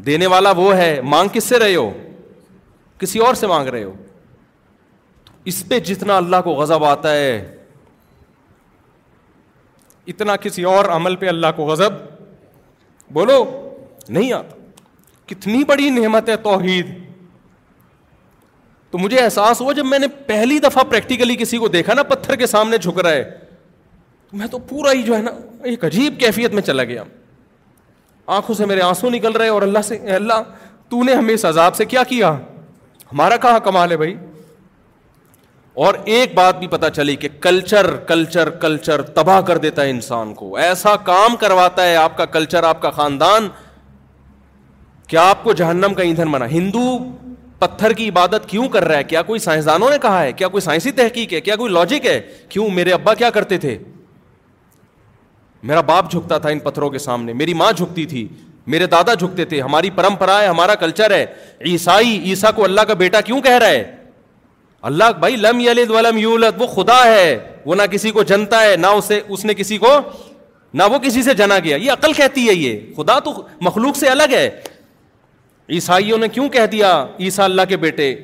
دینے 0.06 0.26
والا 0.26 0.50
وہ 0.56 0.74
ہے 0.76 1.00
مانگ 1.10 1.28
کس 1.32 1.44
سے 1.44 1.58
رہے 1.58 1.74
ہو 1.74 1.90
کسی 2.98 3.18
اور 3.26 3.34
سے 3.40 3.46
مانگ 3.46 3.68
رہے 3.68 3.84
ہو 3.84 3.92
اس 5.50 5.62
پہ 5.68 5.78
جتنا 5.88 6.16
اللہ 6.16 6.36
کو 6.44 6.52
غضب 6.60 6.84
آتا 6.84 7.12
ہے 7.16 7.32
اتنا 10.12 10.36
کسی 10.40 10.62
اور 10.74 10.84
عمل 10.98 11.16
پہ 11.16 11.28
اللہ 11.28 11.46
کو 11.56 11.64
غضب 11.66 11.92
بولو 13.12 13.44
نہیں 14.08 14.32
آتا 14.32 14.62
کتنی 15.26 15.62
بڑی 15.64 15.88
نعمت 15.90 16.28
ہے 16.28 16.36
توحید 16.42 16.86
تو 18.90 18.98
مجھے 18.98 19.18
احساس 19.20 19.60
ہوا 19.60 19.72
جب 19.76 19.86
میں 19.86 19.98
نے 19.98 20.06
پہلی 20.26 20.58
دفعہ 20.64 20.84
پریکٹیکلی 20.90 21.36
کسی 21.38 21.58
کو 21.58 21.68
دیکھا 21.68 21.94
نا 21.94 22.02
پتھر 22.10 22.36
کے 22.42 22.46
سامنے 22.46 22.76
جھک 22.78 22.98
رہا 23.00 23.10
ہے 23.12 23.22
تو 24.30 24.36
میں 24.36 24.46
تو 24.50 24.58
پورا 24.68 24.92
ہی 24.92 25.02
جو 25.02 25.16
ہے 25.16 25.22
نا 25.22 25.30
ایک 25.70 25.84
عجیب 25.84 26.20
کیفیت 26.20 26.52
میں 26.54 26.62
چلا 26.62 26.84
گیا 26.92 27.02
آنکھوں 28.36 28.54
سے 28.54 28.66
میرے 28.66 28.80
آنسو 28.82 29.10
نکل 29.10 29.32
رہے 29.36 29.48
اور 29.48 29.62
اللہ 29.62 29.82
سے 29.84 29.96
اللہ 30.14 30.42
تو 30.88 31.02
نے 31.04 31.14
ہمیں 31.14 31.34
اس 31.34 31.44
عذاب 31.44 31.74
سے 31.76 31.84
کیا 31.84 32.02
کیا 32.08 32.30
ہمارا 33.12 33.36
کہاں 33.42 33.58
کمال 33.64 33.90
ہے 33.92 33.96
بھائی 33.96 34.14
اور 35.84 35.94
ایک 36.14 36.34
بات 36.34 36.58
بھی 36.58 36.66
پتا 36.70 36.88
چلی 36.96 37.14
کہ 37.22 37.28
کلچر 37.42 37.94
کلچر 38.08 38.50
کلچر 38.64 39.02
تباہ 39.16 39.40
کر 39.46 39.58
دیتا 39.64 39.82
ہے 39.84 39.90
انسان 39.90 40.32
کو 40.34 40.56
ایسا 40.66 40.94
کام 41.04 41.36
کرواتا 41.36 41.84
ہے 41.86 41.96
آپ 41.96 42.16
کا 42.16 42.24
کلچر 42.36 42.62
آپ 42.64 42.82
کا 42.82 42.90
خاندان 42.98 43.48
کیا 45.08 45.22
آپ 45.30 45.42
کو 45.44 45.52
جہنم 45.52 45.94
کا 45.94 46.02
ایندھن 46.02 46.30
بنا 46.30 46.46
ہندو 46.50 46.82
پتھر 47.58 47.92
کی 47.96 48.08
عبادت 48.08 48.48
کیوں 48.48 48.68
کر 48.68 48.84
رہا 48.88 48.96
ہے 48.98 49.04
کیا 49.04 49.22
کوئی 49.22 49.40
سائنسدانوں 49.40 49.90
نے 49.90 49.96
کہا 50.02 50.22
ہے 50.22 50.32
کیا 50.32 50.48
کوئی 50.48 50.60
سائنسی 50.60 50.90
تحقیق 51.00 51.32
ہے 51.32 51.40
کیا 51.40 51.56
کوئی 51.56 51.72
لاجک 51.72 52.06
ہے 52.06 52.20
کیوں 52.48 52.68
میرے 52.74 52.92
ابا 52.92 53.14
کیا 53.14 53.30
کرتے 53.30 53.58
تھے 53.58 53.76
میرا 55.68 55.80
باپ 55.90 56.10
جھکتا 56.12 56.38
تھا 56.38 56.48
ان 56.50 56.58
پتھروں 56.58 56.90
کے 56.90 56.98
سامنے 56.98 57.32
میری 57.32 57.54
ماں 57.54 57.70
جھکتی 57.76 58.04
تھی 58.06 58.26
میرے 58.72 58.86
دادا 58.94 59.14
جھکتے 59.14 59.44
تھے 59.44 59.60
ہماری 59.60 59.90
پرمپرا 59.96 60.40
ہے 60.40 60.46
ہمارا 60.46 60.74
کلچر 60.82 61.10
ہے 61.14 61.24
عیسائی 61.70 62.18
عیسیٰ 62.30 62.52
کو 62.56 62.64
اللہ 62.64 62.80
کا 62.88 62.94
بیٹا 63.04 63.20
کیوں 63.24 63.40
کہہ 63.42 63.58
رہا 63.58 63.68
ہے 63.68 63.84
اللہ 64.90 65.12
بھائی 65.20 65.36
لم 65.40 65.60
یلد 65.60 65.90
ولم 65.90 66.18
یولد 66.18 66.60
وہ 66.60 66.66
خدا 66.74 67.02
ہے 67.04 67.38
وہ 67.66 67.74
نہ 67.74 67.82
کسی 67.90 68.10
کو 68.10 68.22
جنتا 68.30 68.60
ہے 68.62 68.76
نہ 68.76 68.86
اسے 69.00 69.20
اس 69.28 69.44
نے 69.44 69.54
کسی 69.54 69.78
کو 69.84 69.92
نہ 70.78 70.82
وہ 70.92 70.98
کسی 71.02 71.22
سے 71.22 71.34
جنا 71.34 71.58
گیا 71.64 71.76
یہ 71.76 71.90
عقل 71.92 72.12
کہتی 72.12 72.48
ہے 72.48 72.54
یہ 72.54 72.80
خدا 72.96 73.18
تو 73.24 73.32
مخلوق 73.62 73.96
سے 73.96 74.08
الگ 74.08 74.32
ہے 74.34 74.48
عیسائیوں 75.72 76.16
نے 76.18 76.28
کیوں 76.28 76.48
کہہ 76.48 76.66
دیا 76.72 76.88
عیسیٰ 77.20 77.44
اللہ 77.44 77.62
کے 77.68 77.76
بیٹے 77.84 78.14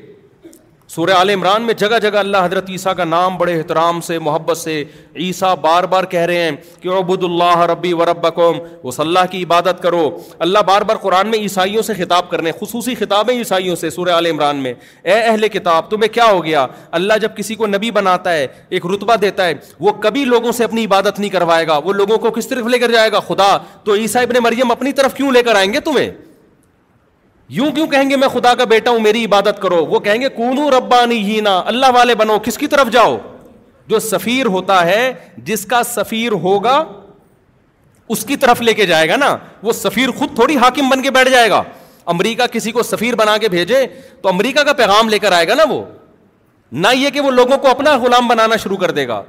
سورہ 0.94 1.10
عال 1.16 1.30
عمران 1.30 1.62
میں 1.62 1.74
جگہ 1.78 1.98
جگہ 2.02 2.18
اللہ 2.18 2.36
حضرت 2.44 2.70
عیسیٰ 2.70 2.94
کا 2.96 3.04
نام 3.04 3.36
بڑے 3.38 3.54
احترام 3.58 4.00
سے 4.06 4.18
محبت 4.18 4.56
سے 4.58 4.82
عیسیٰ 5.26 5.54
بار 5.60 5.84
بار 5.92 6.04
کہہ 6.14 6.24
رہے 6.28 6.42
ہیں 6.42 6.50
کہ 6.80 6.88
عبد 6.98 7.24
اللہ 7.24 7.58
ربی 7.70 7.92
رب 8.10 8.26
قوم 8.34 8.56
وہ 8.82 8.92
اللہ 8.98 9.26
کی 9.30 9.42
عبادت 9.44 9.82
کرو 9.82 10.02
اللہ 10.46 10.58
بار 10.66 10.82
بار 10.88 10.96
قرآن 11.02 11.28
میں 11.30 11.38
عیسائیوں 11.38 11.82
سے 11.82 11.94
خطاب 11.98 12.30
کر 12.30 12.40
رہے 12.40 12.50
ہیں 12.50 12.58
خصوصی 12.66 12.94
خطابیں 12.94 13.34
عیسائیوں 13.34 13.76
سے 13.84 13.90
سورہ 13.90 14.10
عال 14.14 14.26
عمران 14.30 14.56
میں 14.62 14.72
اے 15.02 15.12
اہل 15.18 15.48
کتاب 15.58 15.90
تمہیں 15.90 16.12
کیا 16.14 16.24
ہو 16.30 16.44
گیا 16.44 16.66
اللہ 17.00 17.18
جب 17.22 17.36
کسی 17.36 17.54
کو 17.62 17.66
نبی 17.66 17.90
بناتا 18.00 18.32
ہے 18.32 18.46
ایک 18.68 18.86
رتبہ 18.94 19.16
دیتا 19.26 19.46
ہے 19.46 19.54
وہ 19.80 19.92
کبھی 20.02 20.24
لوگوں 20.24 20.52
سے 20.60 20.64
اپنی 20.64 20.84
عبادت 20.84 21.18
نہیں 21.20 21.30
کروائے 21.30 21.66
گا 21.68 21.78
وہ 21.84 21.92
لوگوں 21.92 22.18
کو 22.26 22.30
کس 22.36 22.48
طرف 22.48 22.66
لے 22.66 22.78
کر 22.78 22.90
جائے 22.92 23.12
گا 23.12 23.20
خدا 23.28 23.56
تو 23.84 23.94
عیسیٰ 23.94 24.22
ابن 24.26 24.42
مریم 24.42 24.70
اپنی 24.70 24.92
طرف 25.00 25.14
کیوں 25.14 25.32
لے 25.32 25.42
کر 25.42 25.54
آئیں 25.64 25.72
گے 25.72 25.80
تمہیں 25.90 26.08
یوں 27.52 27.70
کیوں 27.74 27.86
کہیں 27.90 28.10
گے 28.10 28.16
میں 28.22 28.26
خدا 28.32 28.54
کا 28.54 28.64
بیٹا 28.70 28.90
ہوں 28.90 28.98
میری 29.00 29.24
عبادت 29.24 29.60
کرو 29.62 29.84
وہ 29.86 29.98
کہیں 30.00 30.20
گے 30.20 30.28
کونو 30.34 30.68
ربانی 30.76 31.38
اللہ 31.48 31.86
والے 31.94 32.14
بنو 32.14 32.38
کس 32.44 32.58
کی 32.58 32.66
طرف 32.74 32.90
جاؤ 32.92 33.16
جو 33.88 33.98
سفیر 34.00 34.46
ہوتا 34.56 34.84
ہے 34.86 35.12
جس 35.46 35.64
کا 35.70 35.82
سفیر 35.86 36.32
ہوگا 36.44 36.82
اس 38.14 38.24
کی 38.26 38.36
طرف 38.44 38.60
لے 38.62 38.74
کے 38.74 38.86
جائے 38.86 39.08
گا 39.08 39.16
نا 39.24 39.36
وہ 39.62 39.72
سفیر 39.80 40.10
خود 40.18 40.34
تھوڑی 40.34 40.56
حاکم 40.64 40.88
بن 40.90 41.02
کے 41.02 41.10
بیٹھ 41.16 41.30
جائے 41.30 41.50
گا 41.50 41.62
امریکہ 42.14 42.46
کسی 42.52 42.72
کو 42.72 42.82
سفیر 42.82 43.14
بنا 43.22 43.36
کے 43.38 43.48
بھیجے 43.48 43.84
تو 44.22 44.28
امریکہ 44.28 44.62
کا 44.68 44.72
پیغام 44.82 45.08
لے 45.08 45.18
کر 45.24 45.32
آئے 45.38 45.48
گا 45.48 45.54
نا 45.54 45.64
وہ 45.70 45.82
نہ 46.86 46.94
یہ 46.96 47.10
کہ 47.14 47.20
وہ 47.20 47.30
لوگوں 47.40 47.58
کو 47.62 47.68
اپنا 47.68 47.96
غلام 48.02 48.28
بنانا 48.28 48.56
شروع 48.62 48.76
کر 48.76 48.90
دے 49.00 49.06
گا 49.08 49.22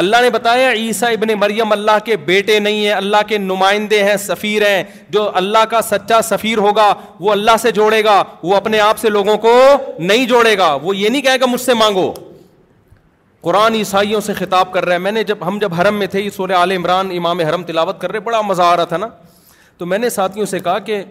اللہ 0.00 0.22
نے 0.22 0.30
بتایا 0.30 0.70
عیسیٰ 0.72 1.08
ابن 1.12 1.28
مریم 1.40 1.72
اللہ 1.72 1.98
کے 2.04 2.16
بیٹے 2.26 2.58
نہیں 2.60 2.84
ہیں 2.84 2.92
اللہ 2.92 3.16
کے 3.28 3.38
نمائندے 3.38 4.02
ہیں 4.04 4.16
سفیر 4.20 4.62
ہیں 4.68 4.82
جو 5.16 5.30
اللہ 5.36 5.64
کا 5.70 5.80
سچا 5.88 6.20
سفیر 6.28 6.58
ہوگا 6.58 6.92
وہ 7.20 7.30
اللہ 7.32 7.56
سے 7.62 7.70
جوڑے 7.72 8.02
گا 8.04 8.22
وہ 8.42 8.54
اپنے 8.56 8.80
آپ 8.80 8.98
سے 8.98 9.10
لوگوں 9.10 9.36
کو 9.44 9.52
نہیں 9.98 10.26
جوڑے 10.28 10.56
گا 10.58 10.72
وہ 10.82 10.96
یہ 10.96 11.08
نہیں 11.08 11.22
کہے 11.22 11.40
گا 11.40 11.46
مجھ 11.50 11.60
سے 11.60 11.74
مانگو 11.74 12.12
قرآن 13.40 13.74
عیسائیوں 13.74 14.20
سے 14.26 14.34
خطاب 14.34 14.72
کر 14.72 14.84
رہا 14.84 14.94
ہے 14.94 14.98
میں 14.98 15.12
نے 15.12 15.22
جب 15.24 15.46
ہم 15.46 15.58
جب 15.62 15.74
حرم 15.80 15.98
میں 15.98 16.06
تھے 16.10 16.20
یہ 16.20 16.30
سورہ 16.36 16.52
عال 16.56 16.70
عمران 16.72 17.10
امام 17.16 17.40
حرم 17.48 17.62
تلاوت 17.66 18.00
کر 18.00 18.12
رہے 18.12 18.20
بڑا 18.28 18.40
مزہ 18.50 18.62
آ 18.62 18.76
رہا 18.76 18.84
تھا 18.92 18.96
نا 18.96 19.08
تو 19.78 19.86
میں 19.86 19.98
نے 19.98 20.08
ساتھیوں 20.10 20.46
سے 20.46 20.58
کہا 20.60 20.78
کہ 20.86 21.02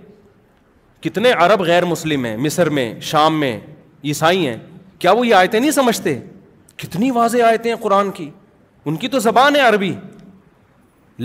کتنے 1.03 1.31
عرب 1.31 1.61
غیر 1.65 1.85
مسلم 1.85 2.25
ہیں 2.25 2.35
مصر 2.37 2.69
میں 2.77 2.93
شام 3.11 3.39
میں 3.39 3.57
عیسائی 4.03 4.47
ہیں 4.47 4.57
کیا 4.99 5.11
وہ 5.11 5.27
یہ 5.27 5.35
آیتیں 5.35 5.59
نہیں 5.59 5.71
سمجھتے 5.71 6.19
کتنی 6.77 7.09
واضح 7.11 7.43
آیتیں 7.47 7.71
ہیں 7.73 7.81
قرآن 7.81 8.11
کی 8.11 8.29
ان 8.87 8.95
کی 9.03 9.07
تو 9.07 9.19
زبان 9.19 9.55
ہے 9.55 9.61
عربی 9.61 9.93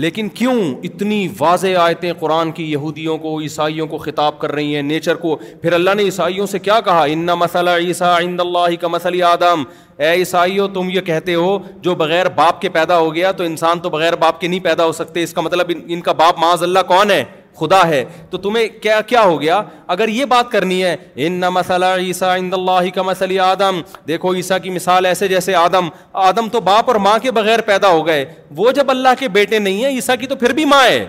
لیکن 0.01 0.27
کیوں 0.29 0.53
اتنی 0.85 1.27
واضح 1.37 1.77
آیتیں 1.81 2.11
قرآن 2.19 2.51
کی 2.57 2.69
یہودیوں 2.71 3.17
کو 3.17 3.39
عیسائیوں 3.41 3.87
کو 3.93 3.97
خطاب 3.97 4.37
کر 4.39 4.51
رہی 4.55 4.75
ہیں 4.75 4.81
نیچر 4.81 5.15
کو 5.23 5.35
پھر 5.61 5.73
اللہ 5.73 5.93
نے 5.97 6.03
عیسائیوں 6.03 6.45
سے 6.47 6.59
کیا 6.67 6.79
کہا 6.85 7.03
ان 7.13 7.25
مسئلہ 7.39 7.69
عیسیٰ 7.85 8.15
ان 8.23 8.39
اللہ 8.39 8.75
کا 8.81 8.87
مسئلہ 8.87 9.23
آدم 9.31 9.63
اے 9.97 10.11
عیسائیوں 10.19 10.67
تم 10.73 10.89
یہ 10.93 11.01
کہتے 11.09 11.35
ہو 11.35 11.57
جو 11.87 11.95
بغیر 12.03 12.29
باپ 12.35 12.61
کے 12.61 12.69
پیدا 12.77 12.97
ہو 12.99 13.13
گیا 13.15 13.31
تو 13.31 13.43
انسان 13.43 13.79
تو 13.83 13.89
بغیر 13.97 14.15
باپ 14.25 14.39
کے 14.41 14.47
نہیں 14.47 14.59
پیدا 14.63 14.85
ہو 14.85 14.91
سکتے 15.01 15.23
اس 15.23 15.33
کا 15.33 15.41
مطلب 15.49 15.71
ان 15.87 16.01
کا 16.01 16.11
باپ 16.23 16.39
معاذ 16.41 16.63
اللہ 16.63 16.87
کون 16.87 17.11
ہے 17.11 17.23
خدا 17.59 17.81
ہے 17.87 18.03
تو 18.29 18.37
تمہیں 18.45 18.67
کیا 18.81 18.99
کیا 19.07 19.21
ہو 19.23 19.39
گیا 19.41 19.61
اگر 19.95 20.07
یہ 20.17 20.25
بات 20.33 20.51
کرنی 20.51 20.83
ہے 20.83 20.95
ان 21.25 21.39
مسئلہ 21.39 21.49
مسئلہ 21.59 21.85
عیسیٰ 22.07 22.29
اللہ 22.57 22.89
کا 22.95 23.27
آدم 23.49 23.79
دیکھو 24.07 24.33
عیسیٰ 24.41 24.57
کی 24.63 24.69
مثال 24.79 25.05
ایسے 25.05 25.27
جیسے 25.27 25.55
آدم 25.55 25.87
آدم 26.29 26.49
تو 26.55 26.59
باپ 26.71 26.89
اور 26.91 26.95
ماں 27.07 27.17
کے 27.21 27.31
بغیر 27.39 27.61
پیدا 27.71 27.87
ہو 27.97 28.05
گئے 28.07 28.25
وہ 28.59 28.71
جب 28.79 28.89
اللہ 28.91 29.19
کے 29.19 29.27
بیٹے 29.39 29.59
نہیں 29.69 29.83
ہیں 29.83 29.91
عیسیٰ 29.99 30.15
کی 30.19 30.27
تو 30.27 30.35
پھر 30.43 30.53
بھی 30.59 30.65
ماں 30.73 30.83
ہے 30.85 31.05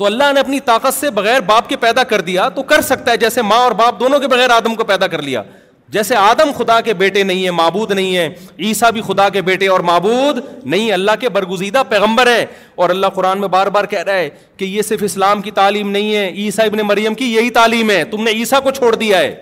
تو 0.00 0.06
اللہ 0.06 0.32
نے 0.34 0.40
اپنی 0.40 0.60
طاقت 0.70 0.94
سے 0.94 1.10
بغیر 1.16 1.40
باپ 1.48 1.68
کے 1.68 1.76
پیدا 1.86 2.02
کر 2.12 2.20
دیا 2.28 2.48
تو 2.58 2.62
کر 2.72 2.80
سکتا 2.92 3.10
ہے 3.12 3.16
جیسے 3.26 3.42
ماں 3.52 3.58
اور 3.64 3.72
باپ 3.80 3.98
دونوں 4.00 4.18
کے 4.20 4.28
بغیر 4.34 4.50
آدم 4.50 4.74
کو 4.74 4.84
پیدا 4.92 5.06
کر 5.14 5.22
لیا 5.22 5.42
جیسے 5.92 6.14
آدم 6.16 6.50
خدا 6.56 6.80
کے 6.80 6.92
بیٹے 6.94 7.22
نہیں 7.22 7.42
ہیں 7.44 7.50
معبود 7.50 7.90
نہیں 7.92 8.16
ہے 8.16 8.28
عیسیٰ 8.66 8.90
بھی 8.92 9.00
خدا 9.06 9.28
کے 9.36 9.40
بیٹے 9.42 9.66
اور 9.68 9.80
معبود 9.90 10.38
نہیں 10.64 10.90
اللہ 10.92 11.10
کے 11.20 11.28
برگزیدہ 11.36 11.82
پیغمبر 11.88 12.26
ہے 12.26 12.44
اور 12.82 12.90
اللہ 12.90 13.06
قرآن 13.14 13.40
میں 13.40 13.48
بار 13.54 13.66
بار 13.76 13.84
کہہ 13.94 14.02
رہا 14.06 14.14
ہے 14.14 14.28
کہ 14.56 14.64
یہ 14.64 14.82
صرف 14.88 15.02
اسلام 15.04 15.40
کی 15.42 15.50
تعلیم 15.56 15.90
نہیں 15.90 16.14
ہے 16.16 16.28
عیسیٰ 16.42 16.64
ابن 16.66 16.78
مریم 16.86 17.14
کی 17.14 17.32
یہی 17.34 17.50
تعلیم 17.58 17.90
ہے 17.90 18.02
تم 18.10 18.22
نے 18.24 18.30
عیسیٰ 18.30 18.62
کو 18.62 18.70
چھوڑ 18.78 18.94
دیا 18.96 19.18
ہے 19.18 19.34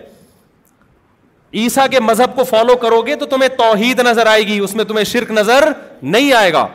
عیسیٰ 1.61 1.87
کے 1.91 1.99
مذہب 1.99 2.35
کو 2.35 2.43
فالو 2.43 2.75
کرو 2.81 3.01
گے 3.05 3.15
تو 3.15 3.25
تمہیں 3.25 3.49
توحید 3.57 3.99
نظر 4.07 4.25
آئے 4.31 4.41
گی 4.47 4.57
اس 4.59 4.73
میں 4.75 4.83
تمہیں 4.85 5.03
شرک 5.11 5.31
نظر 5.31 5.67
نہیں 6.01 6.33
آئے 6.39 6.51
گا 6.53 6.67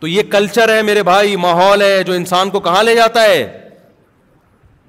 تو 0.00 0.06
یہ 0.06 0.22
کلچر 0.32 0.74
ہے 0.74 0.80
میرے 0.82 1.02
بھائی 1.10 1.34
ماحول 1.46 1.82
ہے 1.82 2.02
جو 2.06 2.12
انسان 2.12 2.50
کو 2.50 2.60
کہاں 2.68 2.82
لے 2.82 2.94
جاتا 2.96 3.22
ہے 3.24 3.40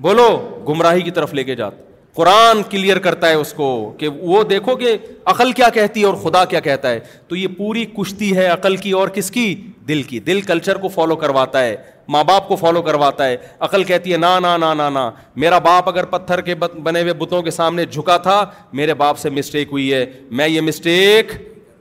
بولو 0.01 0.27
گمراہی 0.69 1.01
کی 1.01 1.11
طرف 1.17 1.33
لے 1.33 1.43
کے 1.43 1.55
جاتے 1.55 1.89
قرآن 2.15 2.61
کلیئر 2.69 2.97
کرتا 2.99 3.29
ہے 3.29 3.33
اس 3.33 3.51
کو 3.53 3.67
کہ 3.97 4.07
وہ 4.21 4.41
دیکھو 4.43 4.75
کہ 4.75 4.95
عقل 5.33 5.51
کیا 5.59 5.69
کہتی 5.73 6.01
ہے 6.01 6.05
اور 6.05 6.13
خدا 6.23 6.43
کیا 6.53 6.59
کہتا 6.59 6.91
ہے 6.91 6.99
تو 7.27 7.35
یہ 7.35 7.47
پوری 7.57 7.85
کشتی 7.97 8.35
ہے 8.37 8.47
عقل 8.47 8.75
کی 8.77 8.91
اور 9.01 9.07
کس 9.17 9.31
کی 9.31 9.53
دل 9.87 10.01
کی 10.03 10.19
دل 10.25 10.41
کلچر 10.41 10.75
کو 10.77 10.87
فالو 10.95 11.15
کرواتا 11.21 11.63
ہے 11.63 11.75
ماں 12.15 12.23
باپ 12.23 12.47
کو 12.47 12.55
فالو 12.55 12.81
کرواتا 12.81 13.27
ہے 13.27 13.37
عقل 13.67 13.83
کہتی 13.83 14.11
ہے 14.13 14.17
نا 14.17 14.37
نا 14.39 14.55
نا 14.57 14.73
نا 14.73 14.89
نا 14.89 15.09
میرا 15.43 15.57
باپ 15.69 15.89
اگر 15.89 16.05
پتھر 16.15 16.41
کے 16.49 16.55
بنے 16.55 17.01
ہوئے 17.01 17.13
بتوں 17.23 17.41
کے 17.43 17.51
سامنے 17.51 17.85
جھکا 17.91 18.17
تھا 18.27 18.43
میرے 18.81 18.93
باپ 19.03 19.17
سے 19.19 19.29
مسٹیک 19.39 19.67
ہوئی 19.71 19.93
ہے 19.93 20.05
میں 20.39 20.47
یہ 20.47 20.61
مسٹیک 20.61 21.31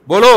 بولو 0.07 0.33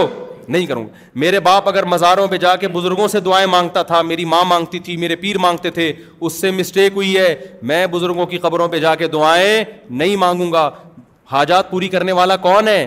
نہیں 0.50 0.66
کروں 0.66 0.84
گا 0.86 1.10
میرے 1.20 1.40
باپ 1.40 1.68
اگر 1.68 1.84
مزاروں 1.88 2.26
پہ 2.28 2.36
جا 2.38 2.54
کے 2.60 2.68
بزرگوں 2.68 3.06
سے 3.08 3.20
دعائیں 3.20 3.46
مانگتا 3.50 3.82
تھا 3.82 4.00
میری 4.02 4.24
ماں 4.24 4.44
مانگتی 4.48 4.78
تھی 4.88 4.96
میرے 4.96 5.16
پیر 5.16 5.38
مانگتے 5.38 5.70
تھے 5.70 5.92
اس 6.20 6.40
سے 6.40 6.50
مسٹیک 6.50 6.92
ہوئی 6.96 7.16
ہے 7.16 7.34
میں 7.62 7.86
بزرگوں 7.92 8.26
کی 8.26 8.38
قبروں 8.38 8.68
پہ 8.68 8.78
جا 8.80 8.94
کے 8.94 9.06
دعائیں 9.08 9.64
نہیں 9.90 10.16
مانگوں 10.16 10.50
گا 10.52 10.68
حاجات 11.32 11.70
پوری 11.70 11.88
کرنے 11.88 12.12
والا 12.12 12.36
کون 12.46 12.68
ہے 12.68 12.86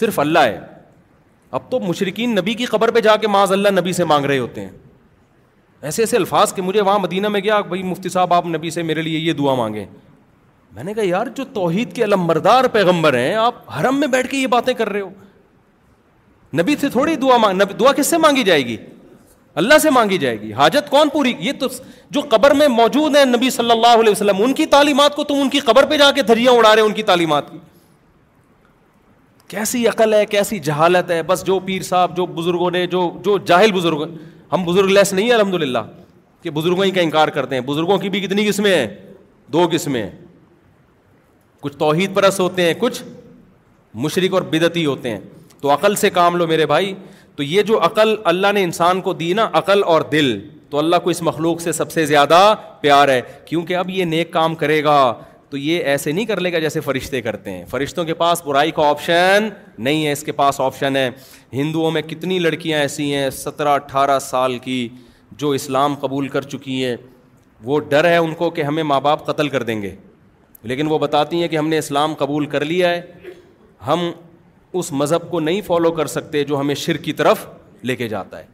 صرف 0.00 0.18
اللہ 0.20 0.38
ہے 0.44 0.58
اب 1.58 1.70
تو 1.70 1.80
مشرقین 1.80 2.34
نبی 2.34 2.54
کی 2.54 2.64
قبر 2.66 2.90
پہ 2.90 3.00
جا 3.00 3.16
کے 3.20 3.28
معاذ 3.28 3.52
اللہ 3.52 3.80
نبی 3.80 3.92
سے 3.92 4.04
مانگ 4.12 4.24
رہے 4.26 4.38
ہوتے 4.38 4.60
ہیں 4.60 4.70
ایسے 5.82 6.02
ایسے 6.02 6.16
الفاظ 6.16 6.52
کہ 6.54 6.62
مجھے 6.62 6.80
وہاں 6.80 6.98
مدینہ 6.98 7.28
میں 7.28 7.40
گیا 7.44 7.60
بھائی 7.68 7.82
مفتی 7.82 8.08
صاحب 8.08 8.32
آپ 8.34 8.46
نبی 8.46 8.70
سے 8.70 8.82
میرے 8.82 9.02
لیے 9.02 9.18
یہ 9.18 9.32
دعا 9.38 9.54
مانگیں 9.54 9.84
میں 10.74 10.84
نے 10.84 10.94
کہا 10.94 11.02
یار 11.06 11.26
جو 11.34 11.44
توحید 11.54 11.94
کے 11.96 12.04
علمبردار 12.04 12.64
پیغمبر 12.72 13.14
ہیں 13.18 13.34
آپ 13.42 13.54
حرم 13.78 13.98
میں 14.00 14.06
بیٹھ 14.14 14.28
کے 14.30 14.36
یہ 14.36 14.46
باتیں 14.54 14.72
کر 14.74 14.88
رہے 14.92 15.00
ہو 15.00 15.10
نبی 16.60 16.74
سے 16.80 16.88
تھوڑی 16.90 17.14
دعا 17.22 17.36
مانگ 17.42 17.60
دعا 17.80 17.92
کس 17.92 18.06
سے 18.10 18.18
مانگی 18.24 18.42
جائے 18.44 18.66
گی 18.66 18.76
اللہ 19.60 19.78
سے 19.82 19.90
مانگی 19.90 20.18
جائے 20.18 20.40
گی 20.40 20.52
حاجت 20.52 20.88
کون 20.90 21.08
پوری 21.12 21.32
یہ 21.38 21.52
تو 21.58 21.66
جو 22.16 22.20
قبر 22.30 22.50
میں 22.58 22.68
موجود 22.68 23.16
ہیں 23.16 23.24
نبی 23.24 23.50
صلی 23.56 23.70
اللہ 23.70 24.00
علیہ 24.00 24.10
وسلم 24.10 24.42
ان 24.42 24.52
کی 24.60 24.66
تعلیمات 24.74 25.14
کو 25.16 25.24
تم 25.24 25.40
ان 25.42 25.50
کی 25.50 25.60
قبر 25.68 25.86
پہ 25.90 25.96
جا 25.98 26.10
کے 26.14 26.22
دھریاں 26.30 26.52
اڑا 26.52 26.74
رہے 26.74 26.80
ہیں 26.82 26.88
ان 26.88 26.94
کی 26.94 27.02
تعلیمات 27.10 27.50
کی 27.50 27.58
کیسی 29.48 29.86
عقل 29.88 30.14
ہے 30.14 30.24
کیسی 30.26 30.58
جہالت 30.68 31.10
ہے 31.10 31.22
بس 31.26 31.44
جو 31.46 31.58
پیر 31.64 31.82
صاحب 31.88 32.16
جو 32.16 32.26
بزرگوں 32.38 32.70
نے 32.70 32.86
جو 32.94 33.10
جو 33.24 33.36
جاہل 33.50 33.72
بزرگ 33.72 34.08
ہم 34.52 34.64
بزرگ 34.64 34.90
لیس 34.90 35.12
نہیں 35.12 35.24
ہیں 35.26 35.34
الحمد 35.34 35.54
للہ 35.62 35.78
کہ 36.42 36.50
بزرگوں 36.58 36.84
ہی 36.84 36.90
کا 36.90 37.00
انکار 37.00 37.28
کرتے 37.36 37.54
ہیں 37.54 37.62
بزرگوں 37.66 37.98
کی 37.98 38.08
بھی 38.14 38.20
کتنی 38.20 38.46
قسمیں 38.48 38.74
ہیں 38.74 38.86
دو 39.52 39.66
قسمیں 39.72 40.02
ہیں 40.02 40.10
کچھ 41.62 41.76
توحید 41.78 42.14
پرست 42.14 42.40
ہوتے 42.40 42.64
ہیں 42.66 42.74
کچھ 42.78 43.02
مشرق 44.06 44.34
اور 44.34 44.42
بدتی 44.52 44.84
ہوتے 44.86 45.10
ہیں 45.10 45.18
تو 45.64 45.70
عقل 45.72 45.94
سے 45.96 46.08
کام 46.10 46.34
لو 46.36 46.46
میرے 46.46 46.64
بھائی 46.66 46.92
تو 47.36 47.42
یہ 47.42 47.62
جو 47.68 47.78
عقل 47.84 48.14
اللہ 48.32 48.52
نے 48.54 48.62
انسان 48.64 49.00
کو 49.02 49.12
دی 49.20 49.32
نا 49.34 49.48
عقل 49.60 49.82
اور 49.92 50.02
دل 50.12 50.26
تو 50.70 50.78
اللہ 50.78 50.96
کو 51.04 51.10
اس 51.10 51.22
مخلوق 51.28 51.60
سے 51.60 51.72
سب 51.72 51.92
سے 51.92 52.04
زیادہ 52.06 52.40
پیار 52.80 53.08
ہے 53.08 53.20
کیونکہ 53.46 53.76
اب 53.76 53.90
یہ 53.90 54.04
نیک 54.04 54.30
کام 54.32 54.54
کرے 54.62 54.82
گا 54.84 54.96
تو 55.50 55.56
یہ 55.56 55.84
ایسے 55.92 56.12
نہیں 56.12 56.24
کر 56.26 56.40
لے 56.40 56.52
گا 56.52 56.58
جیسے 56.64 56.80
فرشتے 56.80 57.22
کرتے 57.22 57.50
ہیں 57.50 57.64
فرشتوں 57.70 58.04
کے 58.04 58.14
پاس 58.22 58.42
برائی 58.46 58.70
کا 58.80 58.88
آپشن 58.88 59.48
نہیں 59.78 60.04
ہے 60.06 60.12
اس 60.12 60.22
کے 60.24 60.32
پاس 60.42 60.60
آپشن 60.60 60.96
ہے 60.96 61.08
ہندوؤں 61.52 61.90
میں 61.90 62.02
کتنی 62.08 62.38
لڑکیاں 62.38 62.78
ایسی 62.80 63.12
ہیں 63.14 63.28
سترہ 63.38 63.74
اٹھارہ 63.74 64.18
سال 64.28 64.58
کی 64.66 64.88
جو 65.42 65.50
اسلام 65.60 65.94
قبول 66.00 66.28
کر 66.36 66.42
چکی 66.54 66.84
ہیں 66.84 66.96
وہ 67.64 67.78
ڈر 67.88 68.08
ہے 68.10 68.16
ان 68.16 68.34
کو 68.42 68.50
کہ 68.58 68.62
ہمیں 68.68 68.82
ماں 68.92 69.00
باپ 69.08 69.26
قتل 69.26 69.48
کر 69.56 69.62
دیں 69.70 69.80
گے 69.82 69.94
لیکن 70.72 70.90
وہ 70.90 70.98
بتاتی 71.08 71.40
ہیں 71.40 71.48
کہ 71.48 71.58
ہم 71.58 71.68
نے 71.68 71.78
اسلام 71.78 72.14
قبول 72.18 72.46
کر 72.56 72.64
لیا 72.74 72.90
ہے 72.94 73.00
ہم 73.86 74.08
اس 74.78 74.92
مذہب 74.92 75.30
کو 75.30 75.40
نہیں 75.40 75.60
فالو 75.66 75.90
کر 75.98 76.06
سکتے 76.16 76.42
جو 76.44 76.60
ہمیں 76.60 76.74
شر 76.74 76.96
کی 77.06 77.12
طرف 77.20 77.46
لے 77.90 77.96
کے 77.96 78.08
جاتا 78.08 78.38
ہے 78.38 78.46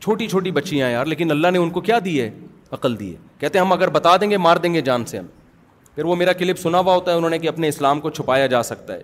چھوٹی 0.00 0.26
چھوٹی 0.28 0.50
بچیاں 0.56 0.90
یار 0.90 1.06
لیکن 1.06 1.30
اللہ 1.30 1.50
نے 1.52 1.58
ان 1.58 1.70
کو 1.70 1.80
کیا 1.88 1.98
دی 2.04 2.20
ہے 2.20 2.30
عقل 2.72 2.98
دی 3.00 3.10
ہے 3.12 3.16
کہتے 3.40 3.58
ہیں 3.58 3.64
ہم 3.64 3.72
اگر 3.72 3.90
بتا 3.90 4.16
دیں 4.20 4.30
گے 4.30 4.36
مار 4.36 4.56
دیں 4.62 4.72
گے 4.74 4.80
جان 4.90 5.04
سے 5.06 5.18
ہم 5.18 5.26
پھر 5.94 6.04
وہ 6.04 6.16
میرا 6.16 6.32
کلپ 6.38 6.58
سنا 6.58 6.78
ہوا 6.78 6.94
ہوتا 6.94 7.10
ہے 7.10 7.16
انہوں 7.16 7.30
نے 7.30 7.38
کہ 7.38 7.48
اپنے 7.48 7.68
اسلام 7.68 8.00
کو 8.00 8.10
چھپایا 8.10 8.46
جا 8.54 8.62
سکتا 8.62 8.94
ہے 8.94 9.02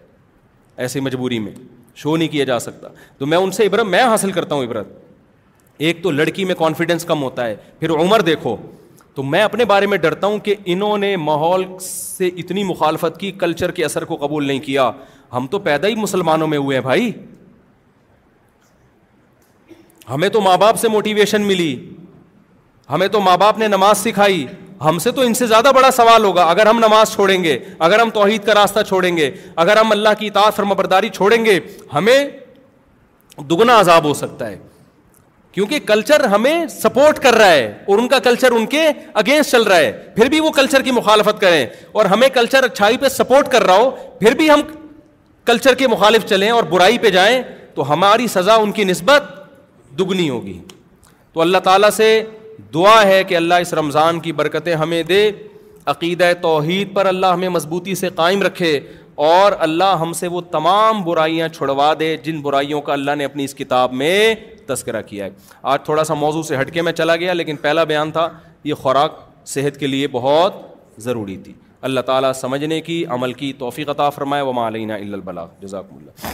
ایسی 0.84 1.00
مجبوری 1.00 1.38
میں 1.38 1.52
شو 1.94 2.16
نہیں 2.16 2.28
کیا 2.28 2.44
جا 2.44 2.58
سکتا 2.58 2.88
تو 3.18 3.26
میں 3.26 3.38
ان 3.38 3.50
سے 3.52 3.66
عبرت 3.66 3.86
میں 3.86 4.02
حاصل 4.02 4.32
کرتا 4.32 4.54
ہوں 4.54 4.64
عبرت 4.64 4.98
ایک 5.88 6.02
تو 6.02 6.10
لڑکی 6.10 6.44
میں 6.44 6.54
کانفیڈینس 6.58 7.04
کم 7.04 7.22
ہوتا 7.22 7.46
ہے 7.46 7.56
پھر 7.80 7.90
عمر 8.00 8.20
دیکھو 8.26 8.56
تو 9.14 9.22
میں 9.22 9.40
اپنے 9.42 9.64
بارے 9.70 9.86
میں 9.86 9.96
ڈرتا 9.98 10.26
ہوں 10.26 10.38
کہ 10.44 10.54
انہوں 10.74 10.98
نے 10.98 11.16
ماحول 11.22 11.64
سے 11.80 12.28
اتنی 12.38 12.62
مخالفت 12.64 13.18
کی 13.20 13.30
کلچر 13.40 13.70
کے 13.78 13.84
اثر 13.84 14.04
کو 14.12 14.16
قبول 14.20 14.46
نہیں 14.46 14.58
کیا 14.66 14.90
ہم 15.32 15.46
تو 15.50 15.58
پیدا 15.66 15.88
ہی 15.88 15.94
مسلمانوں 15.94 16.46
میں 16.48 16.58
ہوئے 16.58 16.76
ہیں 16.76 16.82
بھائی 16.84 17.10
ہمیں 20.10 20.28
تو 20.28 20.40
ماں 20.40 20.56
باپ 20.58 20.78
سے 20.80 20.88
موٹیویشن 20.88 21.42
ملی 21.46 21.74
ہمیں 22.90 23.06
تو 23.08 23.20
ماں 23.20 23.36
باپ 23.38 23.58
نے 23.58 23.68
نماز 23.68 23.98
سکھائی 23.98 24.44
ہم 24.84 24.98
سے 24.98 25.10
تو 25.16 25.20
ان 25.22 25.34
سے 25.34 25.46
زیادہ 25.46 25.70
بڑا 25.74 25.90
سوال 25.96 26.24
ہوگا 26.24 26.44
اگر 26.50 26.66
ہم 26.66 26.78
نماز 26.86 27.12
چھوڑیں 27.14 27.42
گے 27.44 27.58
اگر 27.88 27.98
ہم 28.00 28.10
توحید 28.14 28.44
کا 28.46 28.54
راستہ 28.54 28.82
چھوڑیں 28.88 29.16
گے 29.16 29.30
اگر 29.64 29.76
ہم 29.76 29.92
اللہ 29.92 30.18
کی 30.18 30.26
اطاعت 30.26 30.58
اور 30.60 30.66
مبرداری 30.68 31.08
چھوڑیں 31.16 31.44
گے 31.44 31.58
ہمیں 31.94 32.18
دگنا 33.50 33.78
عذاب 33.80 34.04
ہو 34.04 34.14
سکتا 34.14 34.48
ہے 34.48 34.56
کیونکہ 35.52 35.78
کلچر 35.86 36.24
ہمیں 36.34 36.66
سپورٹ 36.72 37.18
کر 37.22 37.34
رہا 37.36 37.52
ہے 37.52 37.66
اور 37.86 37.98
ان 37.98 38.06
کا 38.08 38.18
کلچر 38.26 38.52
ان 38.58 38.66
کے 38.74 38.82
اگینسٹ 39.22 39.50
چل 39.52 39.62
رہا 39.62 39.76
ہے 39.78 39.90
پھر 40.14 40.28
بھی 40.30 40.40
وہ 40.40 40.50
کلچر 40.58 40.82
کی 40.82 40.90
مخالفت 40.98 41.40
کریں 41.40 41.64
اور 41.92 42.04
ہمیں 42.12 42.28
کلچر 42.34 42.64
اچھائی 42.64 42.96
پہ 43.00 43.08
سپورٹ 43.16 43.48
کر 43.52 43.64
رہا 43.66 43.74
ہو 43.76 43.90
پھر 44.20 44.34
بھی 44.36 44.50
ہم 44.50 44.60
کلچر 45.46 45.74
کے 45.74 45.88
مخالف 45.88 46.24
چلیں 46.28 46.50
اور 46.50 46.62
برائی 46.70 46.98
پہ 46.98 47.10
جائیں 47.18 47.42
تو 47.74 47.92
ہماری 47.92 48.26
سزا 48.28 48.54
ان 48.64 48.72
کی 48.72 48.84
نسبت 48.84 49.24
دگنی 49.98 50.28
ہوگی 50.30 50.58
تو 51.32 51.40
اللہ 51.40 51.58
تعالیٰ 51.64 51.90
سے 51.96 52.08
دعا 52.74 53.00
ہے 53.06 53.22
کہ 53.24 53.36
اللہ 53.36 53.54
اس 53.62 53.72
رمضان 53.74 54.20
کی 54.20 54.32
برکتیں 54.40 54.74
ہمیں 54.74 55.02
دے 55.08 55.30
عقیدہ 55.92 56.24
توحید 56.42 56.94
پر 56.94 57.06
اللہ 57.06 57.32
ہمیں 57.34 57.48
مضبوطی 57.48 57.94
سے 58.00 58.08
قائم 58.16 58.42
رکھے 58.42 58.78
اور 59.14 59.52
اللہ 59.60 59.94
ہم 60.00 60.12
سے 60.12 60.28
وہ 60.28 60.40
تمام 60.50 61.02
برائیاں 61.04 61.48
چھڑوا 61.54 61.92
دے 62.00 62.16
جن 62.24 62.40
برائیوں 62.42 62.80
کا 62.82 62.92
اللہ 62.92 63.14
نے 63.18 63.24
اپنی 63.24 63.44
اس 63.44 63.54
کتاب 63.54 63.92
میں 63.94 64.34
تذکرہ 64.66 65.02
کیا 65.06 65.24
ہے 65.24 65.30
آج 65.72 65.82
تھوڑا 65.84 66.04
سا 66.04 66.14
موضوع 66.14 66.42
سے 66.48 66.60
ہٹ 66.60 66.72
کے 66.74 66.82
میں 66.82 66.92
چلا 66.92 67.16
گیا 67.16 67.32
لیکن 67.32 67.56
پہلا 67.62 67.84
بیان 67.92 68.10
تھا 68.12 68.28
یہ 68.64 68.74
خوراک 68.82 69.18
صحت 69.54 69.78
کے 69.80 69.86
لیے 69.86 70.08
بہت 70.12 70.60
ضروری 71.02 71.36
تھی 71.44 71.52
اللہ 71.86 72.00
تعالیٰ 72.06 72.32
سمجھنے 72.40 72.80
کی 72.80 73.04
عمل 73.14 73.32
کی 73.32 73.52
توفیق 73.58 73.88
عطا 73.90 74.08
فرمائے 74.10 74.42
وما 74.44 74.66
علینا 74.68 74.94
الا 74.94 75.14
البلاغ 75.16 75.46
جزاکم 75.62 75.96
اللہ 75.96 76.30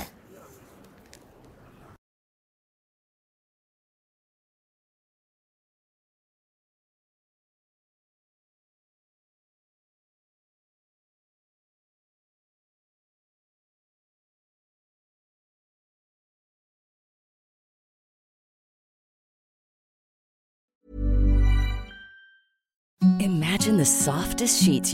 soft 23.97 24.43
sheet 24.51 24.86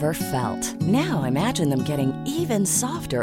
felt 0.00 0.64
now 0.92 1.22
am 1.24 1.38
them 1.72 1.84
even 1.88 2.64
softer 2.78 3.22